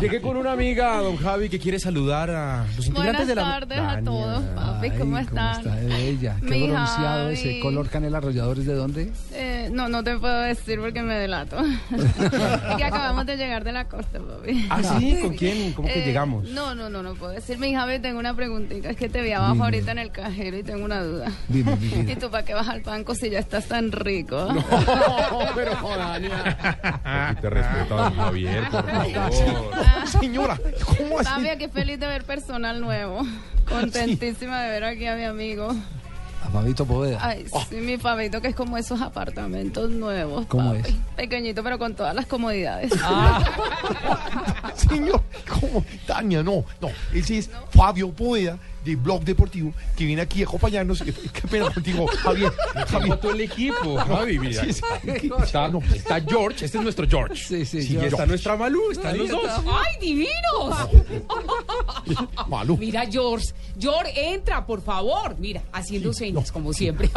Llegué 0.00 0.20
con 0.20 0.36
una 0.36 0.52
amiga, 0.52 0.98
don 1.00 1.16
Javi, 1.16 1.48
que 1.48 1.58
quiere 1.58 1.78
saludar 1.78 2.30
a 2.30 2.64
los 2.76 2.86
integrantes 2.86 3.26
Buenas 3.26 3.28
de 3.28 3.34
la... 3.34 3.42
tardes 3.42 3.78
a 3.78 4.00
todos, 4.02 4.42
papi. 4.54 4.90
¿Cómo 4.90 5.00
¿Cómo 5.04 5.18
están? 5.18 5.58
está 5.60 5.74
de 5.76 6.08
ella? 6.08 6.36
Qué 6.40 6.46
Mi 6.46 6.68
bronceado 6.68 7.24
Javi. 7.24 7.34
ese 7.34 7.60
color 7.60 7.88
canela 7.88 8.18
arrolladores 8.18 8.66
de 8.66 8.74
dónde? 8.74 9.12
Eh, 9.32 9.68
no, 9.72 9.88
no 9.88 10.02
te 10.04 10.16
puedo 10.18 10.40
decir 10.42 10.78
porque 10.80 11.02
me 11.02 11.14
delato. 11.14 11.56
que 12.76 12.84
acabamos 12.84 13.26
de 13.26 13.36
llegar 13.36 13.64
de 13.64 13.72
la 13.72 13.86
costa, 13.86 14.18
papi. 14.20 14.66
¿Ah, 14.70 14.82
sí? 14.98 15.18
¿Con 15.20 15.36
quién? 15.36 15.72
¿Cómo 15.72 15.88
que 15.88 16.02
Eh, 16.02 16.06
llegamos? 16.06 16.48
No, 16.50 16.74
no, 16.74 16.88
no, 16.88 17.02
no 17.02 17.14
puedo 17.14 17.32
decir. 17.32 17.58
Mi 17.58 17.74
Javi, 17.74 17.98
tengo 17.98 18.18
una 18.18 18.34
preguntita. 18.34 18.90
Es 18.90 18.96
que 18.96 19.08
te 19.08 19.20
vi 19.22 19.32
abajo 19.32 19.54
Dime. 19.54 19.64
ahorita 19.64 19.92
en 19.92 19.98
el 19.98 20.10
cajero 20.10 20.58
y 20.58 20.62
tengo 20.62 20.84
una 20.84 21.02
duda. 21.02 21.30
Dime. 21.48 21.76
¿Y 22.08 22.16
tú 22.16 22.30
para 22.30 22.44
qué 22.44 22.54
vas 22.54 22.68
al 22.68 22.80
banco 22.82 23.14
si 23.14 23.30
ya 23.30 23.38
estás 23.38 23.66
tan 23.66 23.90
rico? 23.92 24.43
No, 24.52 24.64
pero 25.54 25.72
Dania. 25.96 27.36
Te 27.40 27.50
respeta, 27.50 27.94
don 27.94 28.16
Javier, 28.16 28.68
por 28.70 28.84
Señora, 30.20 30.58
¿cómo 30.84 31.18
así? 31.20 31.48
Qué 31.58 31.68
feliz 31.68 31.98
de 32.00 32.06
ver 32.06 32.24
personal 32.24 32.80
nuevo. 32.80 33.22
Contentísima 33.68 34.62
de 34.62 34.70
ver 34.70 34.84
aquí 34.84 35.06
a 35.06 35.14
mi 35.14 35.24
amigo. 35.24 35.74
A 36.44 36.48
Fabito 36.50 36.84
Poveda. 36.84 37.18
Ay, 37.22 37.46
sí, 37.70 37.76
mi 37.76 37.96
Fabito, 37.96 38.40
que 38.42 38.48
es 38.48 38.54
como 38.54 38.76
esos 38.76 39.00
apartamentos 39.00 39.90
nuevos. 39.90 40.44
¿Cómo 40.46 40.74
papi. 40.74 40.90
es? 40.90 40.94
Pequeñito, 41.16 41.62
pero 41.62 41.78
con 41.78 41.94
todas 41.94 42.14
las 42.14 42.26
comodidades. 42.26 42.92
Señor, 44.74 45.22
¿cómo? 45.48 45.84
Tania, 46.06 46.42
no, 46.42 46.64
no. 46.80 46.90
Ese 47.14 47.38
es 47.38 47.50
Fabio 47.70 48.10
Poveda, 48.10 48.58
de 48.84 48.96
Blog 48.96 49.24
Deportivo, 49.24 49.72
que 49.96 50.04
viene 50.04 50.22
aquí 50.22 50.42
a 50.42 50.46
acompañarnos. 50.46 51.00
Eh, 51.02 51.14
Qué 51.32 51.48
pena 51.48 51.70
contigo, 51.72 52.06
Javier. 52.06 52.52
Javier. 52.88 53.16
todo 53.18 53.32
el 53.32 53.40
equipo, 53.42 53.96
Javi, 53.96 54.38
mira. 54.38 54.64
Sí, 54.64 54.72
sí. 54.72 54.80
Está, 55.42 55.68
no, 55.68 55.80
está 55.94 56.20
George, 56.20 56.64
este 56.64 56.78
es 56.78 56.84
nuestro 56.84 57.06
George. 57.08 57.36
Sí, 57.36 57.64
sí, 57.66 57.82
Sí, 57.82 57.88
George. 57.88 58.08
está 58.08 58.26
nuestra 58.26 58.56
Malú, 58.56 58.90
están 58.90 59.16
los 59.18 59.28
dos. 59.28 59.42
¡Ay, 59.66 59.98
divinos! 60.00 60.88
Malú. 62.48 62.76
Mira, 62.76 63.06
George. 63.10 63.46
George, 63.78 64.32
entra, 64.32 64.64
por 64.66 64.82
favor. 64.82 65.36
Mira, 65.38 65.62
haciendo 65.72 66.12
señas, 66.12 66.52
como 66.52 66.72
siempre. 66.72 67.10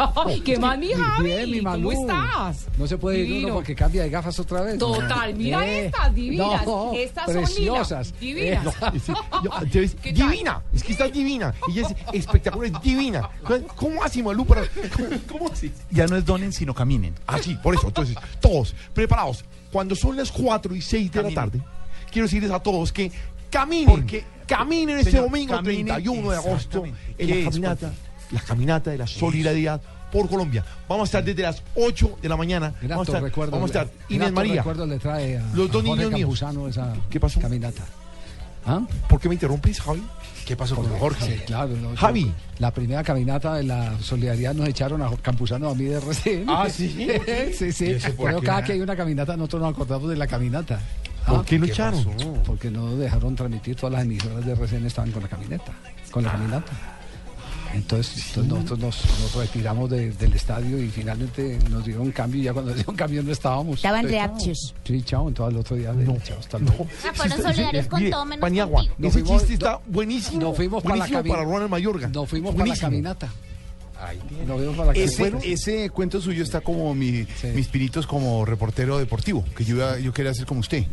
¿Qué 0.44 0.58
más, 0.58 0.78
mi 0.78 0.92
Javi? 0.92 1.24
Bien, 1.24 1.50
mi 1.50 1.60
Malú. 1.60 1.90
¿Cómo 1.92 2.02
estás? 2.02 2.66
No 2.76 2.86
se 2.86 2.98
puede 2.98 3.20
ir 3.20 3.44
uno 3.44 3.54
porque 3.54 3.74
cambia 3.74 4.02
de 4.02 4.10
gafas 4.10 4.38
otra 4.40 4.62
vez. 4.62 4.78
Total, 4.78 5.34
mira 5.34 5.66
Eh, 5.66 5.86
estas 5.86 6.14
divinas. 6.14 6.66
no, 6.66 6.92
estas 6.94 7.24
son 7.26 7.44
divinas. 7.54 7.90
No, 7.90 8.72
sí, 8.98 9.12
yo- 9.44 9.50
entonces, 9.62 9.96
¿Qué 10.02 10.12
tal? 10.12 10.30
divina, 10.30 10.62
es 10.74 10.82
que 10.82 10.92
está 10.92 11.08
divina. 11.08 11.54
Ella 11.68 11.88
es 11.88 11.96
espectacular, 12.12 12.70
es 12.74 12.82
divina. 12.82 13.28
¿Cómo 13.76 14.02
así, 14.02 14.22
Malú? 14.22 14.46
Para, 14.46 14.62
¿cómo, 14.96 15.08
cómo 15.30 15.52
así? 15.52 15.72
Ya 15.90 16.06
no 16.06 16.16
es 16.16 16.24
donen, 16.24 16.52
sino 16.52 16.74
caminen. 16.74 17.14
Ah, 17.26 17.38
sí, 17.42 17.56
por 17.62 17.74
eso. 17.74 17.88
Entonces, 17.88 18.16
todos 18.40 18.74
preparados. 18.94 19.44
Cuando 19.72 19.94
son 19.94 20.16
las 20.16 20.30
4 20.32 20.74
y 20.74 20.80
6 20.80 21.12
de 21.12 21.22
la 21.22 21.30
tarde, 21.30 21.60
quiero 22.10 22.26
decirles 22.26 22.50
a 22.50 22.60
todos 22.60 22.92
que 22.92 23.10
caminen. 23.50 23.86
Porque- 23.86 24.24
caminen 24.46 24.98
este 24.98 25.10
Señor, 25.10 25.26
domingo 25.26 25.54
caminen 25.56 25.86
31 25.86 26.30
de 26.30 26.36
agosto 26.36 26.84
en 26.86 26.94
¿Qué 27.18 27.42
la 27.44 27.50
caminata, 27.50 27.92
la 28.30 28.40
caminata 28.40 28.90
de 28.90 28.98
la 28.98 29.06
solidaridad 29.06 29.80
por 30.10 30.26
Colombia. 30.28 30.64
Vamos 30.88 31.02
a 31.02 31.08
estar 31.08 31.24
desde 31.24 31.42
las 31.42 31.62
8 31.74 32.16
de 32.22 32.28
la 32.30 32.36
mañana. 32.38 32.74
Vamos 32.82 33.08
a 33.08 33.10
estar, 33.10 33.22
recuerdos. 33.22 33.52
vamos 33.52 33.74
a 33.76 33.82
estar 33.82 33.94
Inés 34.08 34.32
María. 34.32 34.56
recuerdos 34.56 34.88
le 34.88 34.98
trae 34.98 35.36
a, 35.36 35.42
Los 35.54 35.70
dos 35.70 35.82
a 35.82 35.84
niños 35.84 36.10
míos. 36.10 36.42
Esa 36.70 36.94
¿Qué 37.10 37.20
pasó? 37.20 37.40
caminata. 37.40 37.84
¿Ah? 38.64 38.80
¿Por 39.08 39.20
qué 39.20 39.28
me 39.28 39.34
interrumpes, 39.34 39.80
Javi? 39.80 40.02
¿Qué 40.48 40.56
pasó 40.56 40.76
con 40.76 40.86
Jorge? 40.98 41.26
sí, 41.26 41.38
claro. 41.44 41.74
no, 41.76 41.94
Javi. 41.94 42.24
yo- 42.24 42.32
La 42.58 42.72
primera 42.72 43.04
caminata 43.04 43.56
de 43.56 43.64
la 43.64 43.98
solidaridad 44.00 44.54
nos 44.54 44.66
echaron 44.66 45.02
a 45.02 45.10
Campuzano 45.20 45.68
a 45.68 45.74
mí 45.74 45.84
de 45.84 45.96
RCN. 45.96 46.46
Ah, 46.48 46.66
¿sí? 46.70 47.06
sí, 47.54 47.70
sí. 47.70 47.84
¿Y 47.84 47.90
eso 47.90 48.14
por 48.14 48.28
Pero 48.30 48.40
cada 48.40 48.64
que 48.64 48.72
hay 48.72 48.80
una 48.80 48.96
caminata, 48.96 49.36
nosotros 49.36 49.60
nos 49.60 49.72
acordamos 49.72 50.08
de 50.08 50.16
la 50.16 50.26
caminata. 50.26 50.80
Ah, 51.26 51.32
¿Por 51.32 51.44
qué 51.44 51.58
lo 51.58 51.66
echaron? 51.66 52.02
Porque 52.46 52.70
no 52.70 52.96
dejaron 52.96 53.36
transmitir 53.36 53.76
todas 53.76 53.92
las 53.92 54.04
emisoras 54.04 54.46
de 54.46 54.52
RCN 54.52 54.86
estaban 54.86 55.12
con 55.12 55.22
la 55.22 55.28
camioneta, 55.28 55.72
con 56.10 56.24
la 56.24 56.32
caminata. 56.32 56.72
Entonces, 57.74 58.16
entonces 58.36 58.52
nosotros 58.52 58.78
nos, 58.78 59.20
nos 59.20 59.34
retiramos 59.34 59.90
de- 59.90 60.10
del 60.12 60.32
estadio 60.34 60.82
y 60.82 60.88
finalmente 60.88 61.58
nos 61.70 61.84
dieron 61.84 62.10
cambio 62.12 62.40
y 62.40 62.44
ya 62.44 62.52
cuando 62.52 62.70
nos 62.70 62.76
dieron 62.76 62.96
cambio 62.96 63.22
no 63.22 63.32
estábamos. 63.32 63.76
Estaban 63.76 64.06
Entonces, 64.06 64.18
reactios. 64.20 64.74
Sí, 64.84 65.02
chao, 65.02 65.28
entonces 65.28 65.54
al 65.54 65.60
otro 65.60 65.76
día 65.76 65.92
de 65.92 66.06
chao, 66.22 66.38
hasta 66.38 66.58
luego. 66.58 66.86
Ah, 67.06 67.10
fueron 67.14 67.42
solidarios 67.42 67.86
con 67.86 67.98
Mire, 68.00 68.10
todo 68.12 68.24
menos 68.24 68.40
Paniagua, 68.40 68.80
contigo. 68.86 69.08
ese 69.08 69.18
fuimos- 69.20 69.38
chiste 69.40 69.54
está 69.54 69.80
buenísimo. 69.86 70.40
Nos 70.42 70.56
fuimos 70.56 70.82
para 70.82 70.96
la 70.96 71.04
buenísimo 71.06 71.34
para 71.34 71.44
Ronald 71.44 71.70
Mayorga. 71.70 72.08
Nos 72.08 72.28
fuimos 72.28 72.54
para 72.54 72.66
la 72.66 72.74
Buenísimo. 72.74 73.47
Para 74.76 74.92
la 74.92 74.92
Ese, 74.98 75.22
ese 75.44 75.90
cuento 75.90 76.20
suyo 76.20 76.42
está 76.42 76.60
como 76.60 76.94
mi- 76.94 77.26
mis 77.54 77.68
pinitos 77.68 78.06
como 78.06 78.44
reportero 78.44 78.98
deportivo, 78.98 79.44
que 79.56 79.64
yo, 79.64 79.76
iba- 79.76 79.98
yo 79.98 80.12
quería 80.12 80.30
hacer 80.30 80.46
como 80.46 80.60
usted, 80.60 80.84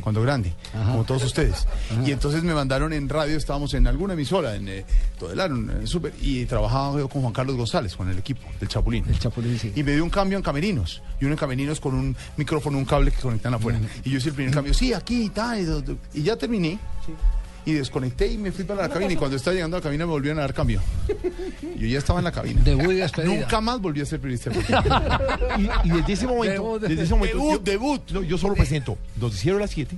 cuando 0.00 0.22
grande, 0.22 0.52
como 0.72 1.04
todos 1.04 1.24
ustedes. 1.24 1.66
Y 2.06 2.12
entonces 2.12 2.42
me 2.44 2.54
mandaron 2.54 2.92
en 2.92 3.08
radio, 3.08 3.36
estábamos 3.36 3.74
en 3.74 3.86
alguna 3.86 4.14
emisora, 4.14 4.54
en 4.56 4.68
eh, 4.68 4.84
Todelar, 5.18 5.50
en 5.50 5.86
Super, 5.86 6.12
y 6.20 6.44
trabajaba 6.46 6.98
yo 6.98 7.08
con 7.08 7.22
Juan 7.22 7.32
Carlos 7.32 7.56
González, 7.56 7.96
con 7.96 8.08
el 8.08 8.18
equipo 8.18 8.42
del 8.60 8.68
Chapulín. 8.68 9.04
El 9.08 9.18
Chapulín, 9.18 9.58
sí. 9.58 9.72
Y 9.74 9.82
me 9.82 9.92
dio 9.92 10.04
un 10.04 10.10
cambio 10.10 10.38
en 10.38 10.44
camerinos, 10.44 11.02
y 11.20 11.24
uno 11.24 11.34
en 11.34 11.38
camerinos 11.38 11.80
con 11.80 11.94
un 11.94 12.16
micrófono, 12.36 12.78
un 12.78 12.84
cable 12.84 13.10
que 13.10 13.20
conectan 13.20 13.54
afuera. 13.54 13.80
Y 14.04 14.10
yo 14.10 14.18
hice 14.18 14.28
el 14.28 14.34
primer 14.34 14.54
cambio, 14.54 14.72
sí, 14.74 14.92
aquí, 14.92 15.28
tal, 15.30 15.98
y 16.12 16.22
ya 16.22 16.36
terminé. 16.36 16.78
Y 17.66 17.72
desconecté 17.72 18.26
y 18.30 18.36
me 18.38 18.52
fui 18.52 18.64
para 18.64 18.82
la 18.82 18.88
cabina. 18.88 19.12
Y 19.12 19.16
cuando 19.16 19.36
estaba 19.36 19.54
llegando 19.54 19.76
a 19.76 19.80
la 19.80 19.84
cabina 19.84 20.04
me 20.04 20.12
volvieron 20.12 20.38
a 20.38 20.42
dar 20.42 20.52
cambio. 20.54 20.80
Yo 21.76 21.86
ya 21.86 21.98
estaba 21.98 22.20
en 22.20 22.24
la 22.24 22.32
cabina. 22.32 22.60
Debut 22.62 22.92
y 22.92 22.96
despedida. 22.96 23.34
Nunca 23.34 23.60
más 23.60 23.80
volví 23.80 24.00
a 24.02 24.06
ser 24.06 24.20
periodista. 24.20 24.50
Y, 25.56 25.88
y 25.88 25.90
desde 25.92 26.12
ese 26.14 26.26
momento, 26.26 26.78
Debut, 26.78 26.80
desde 26.82 27.02
ese 27.04 27.14
momento, 27.14 27.36
debut, 27.38 27.52
yo, 27.52 27.58
debut. 27.60 28.10
No, 28.10 28.22
yo 28.22 28.36
solo 28.38 28.54
presento 28.54 28.98
Noticiero 29.20 29.56
a 29.58 29.60
las 29.60 29.70
7, 29.70 29.96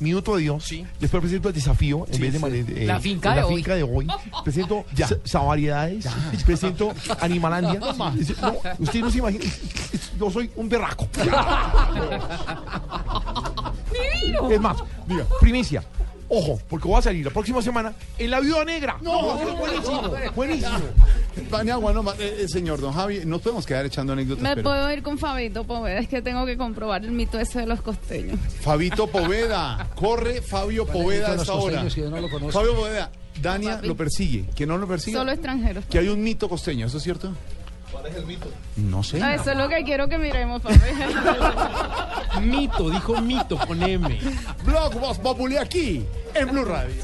Minuto 0.00 0.36
de 0.36 0.42
Dios, 0.42 0.68
después 1.00 1.20
presento 1.22 1.48
el 1.48 1.54
desafío 1.54 2.04
en 2.08 2.14
Sí, 2.14 2.20
vez 2.20 2.32
de, 2.40 2.64
sí. 2.64 2.72
eh, 2.76 2.86
La 2.86 3.00
finca 3.00 3.30
la 3.30 3.36
de 3.36 3.42
hoy. 3.44 3.56
finca 3.56 3.74
de 3.74 3.82
hoy, 3.84 4.06
presento 4.44 4.84
Ya. 4.94 5.08
Savariedades, 5.24 6.06
presento 6.44 6.92
Animalandia. 7.20 7.80
Dice, 8.14 8.34
No, 8.42 8.54
usted 8.78 9.00
no 9.00 9.10
se 9.10 9.18
imagina, 9.18 9.44
yo 10.18 10.30
soy 10.30 10.50
un 10.56 10.68
berraco. 10.68 11.08
Divino. 13.92 14.50
Es 14.50 14.60
más, 14.60 14.76
diga, 15.06 15.24
primicia. 15.40 15.82
Ojo, 16.30 16.60
porque 16.68 16.86
voy 16.86 16.98
a 16.98 17.02
salir 17.02 17.24
la 17.24 17.30
próxima 17.32 17.62
semana 17.62 17.94
en 18.18 18.30
la 18.30 18.40
Viuda 18.40 18.64
Negra. 18.64 18.98
No, 19.00 19.36
buenísimo, 19.56 20.10
buenísimo. 20.34 20.78
Paniagua, 21.50 21.92
no, 21.92 22.12
eh, 22.14 22.40
eh, 22.40 22.48
señor 22.48 22.80
don 22.80 22.92
Javi, 22.92 23.20
nos 23.24 23.40
podemos 23.40 23.64
quedar 23.64 23.86
echando 23.86 24.12
anécdotas, 24.12 24.42
Me 24.42 24.54
pero 24.56 24.62
puedo 24.64 24.92
ir 24.92 25.02
con 25.02 25.18
Fabito 25.18 25.64
Poveda, 25.64 25.98
es 25.98 26.08
que 26.08 26.20
tengo 26.20 26.44
que 26.44 26.56
comprobar 26.56 27.04
el 27.04 27.12
mito 27.12 27.38
ese 27.38 27.60
de 27.60 27.66
los 27.66 27.80
costeños. 27.80 28.38
Fabito 28.60 29.06
Poveda, 29.06 29.88
corre 29.94 30.42
Fabio 30.42 30.86
Poveda 30.86 31.28
a 31.28 31.32
los 31.32 31.42
esta 31.42 31.54
hora. 31.54 31.62
costeños, 31.64 31.92
si 31.94 32.00
yo 32.02 32.10
no 32.10 32.20
lo 32.20 32.28
conozco? 32.28 32.52
Fabio 32.58 32.74
Poveda, 32.74 33.10
Dania 33.40 33.80
lo 33.82 33.96
persigue, 33.96 34.46
que 34.54 34.66
no 34.66 34.76
lo 34.76 34.86
persigue. 34.86 35.16
Solo 35.16 35.32
extranjeros. 35.32 35.84
Que 35.86 35.98
hay 35.98 36.08
un 36.08 36.22
mito 36.22 36.48
costeño, 36.48 36.86
¿eso 36.86 36.98
es 36.98 37.02
cierto? 37.04 37.32
¿Cuál 37.90 38.06
es 38.06 38.16
el 38.16 38.26
mito? 38.26 38.48
No 38.76 39.02
sé. 39.02 39.22
Ah, 39.22 39.34
eso 39.34 39.50
es 39.50 39.56
lo 39.56 39.68
que 39.68 39.82
quiero 39.84 40.08
que 40.08 40.18
miremos, 40.18 40.60
papá. 40.62 40.76
mito, 42.42 42.90
dijo 42.90 43.20
mito 43.20 43.56
con 43.58 43.82
M. 43.82 44.18
Blog 44.64 44.94
Voz 45.00 45.18
Populi 45.18 45.56
aquí, 45.56 46.04
en 46.34 46.50
Blue 46.50 46.64
Radio. 46.64 47.02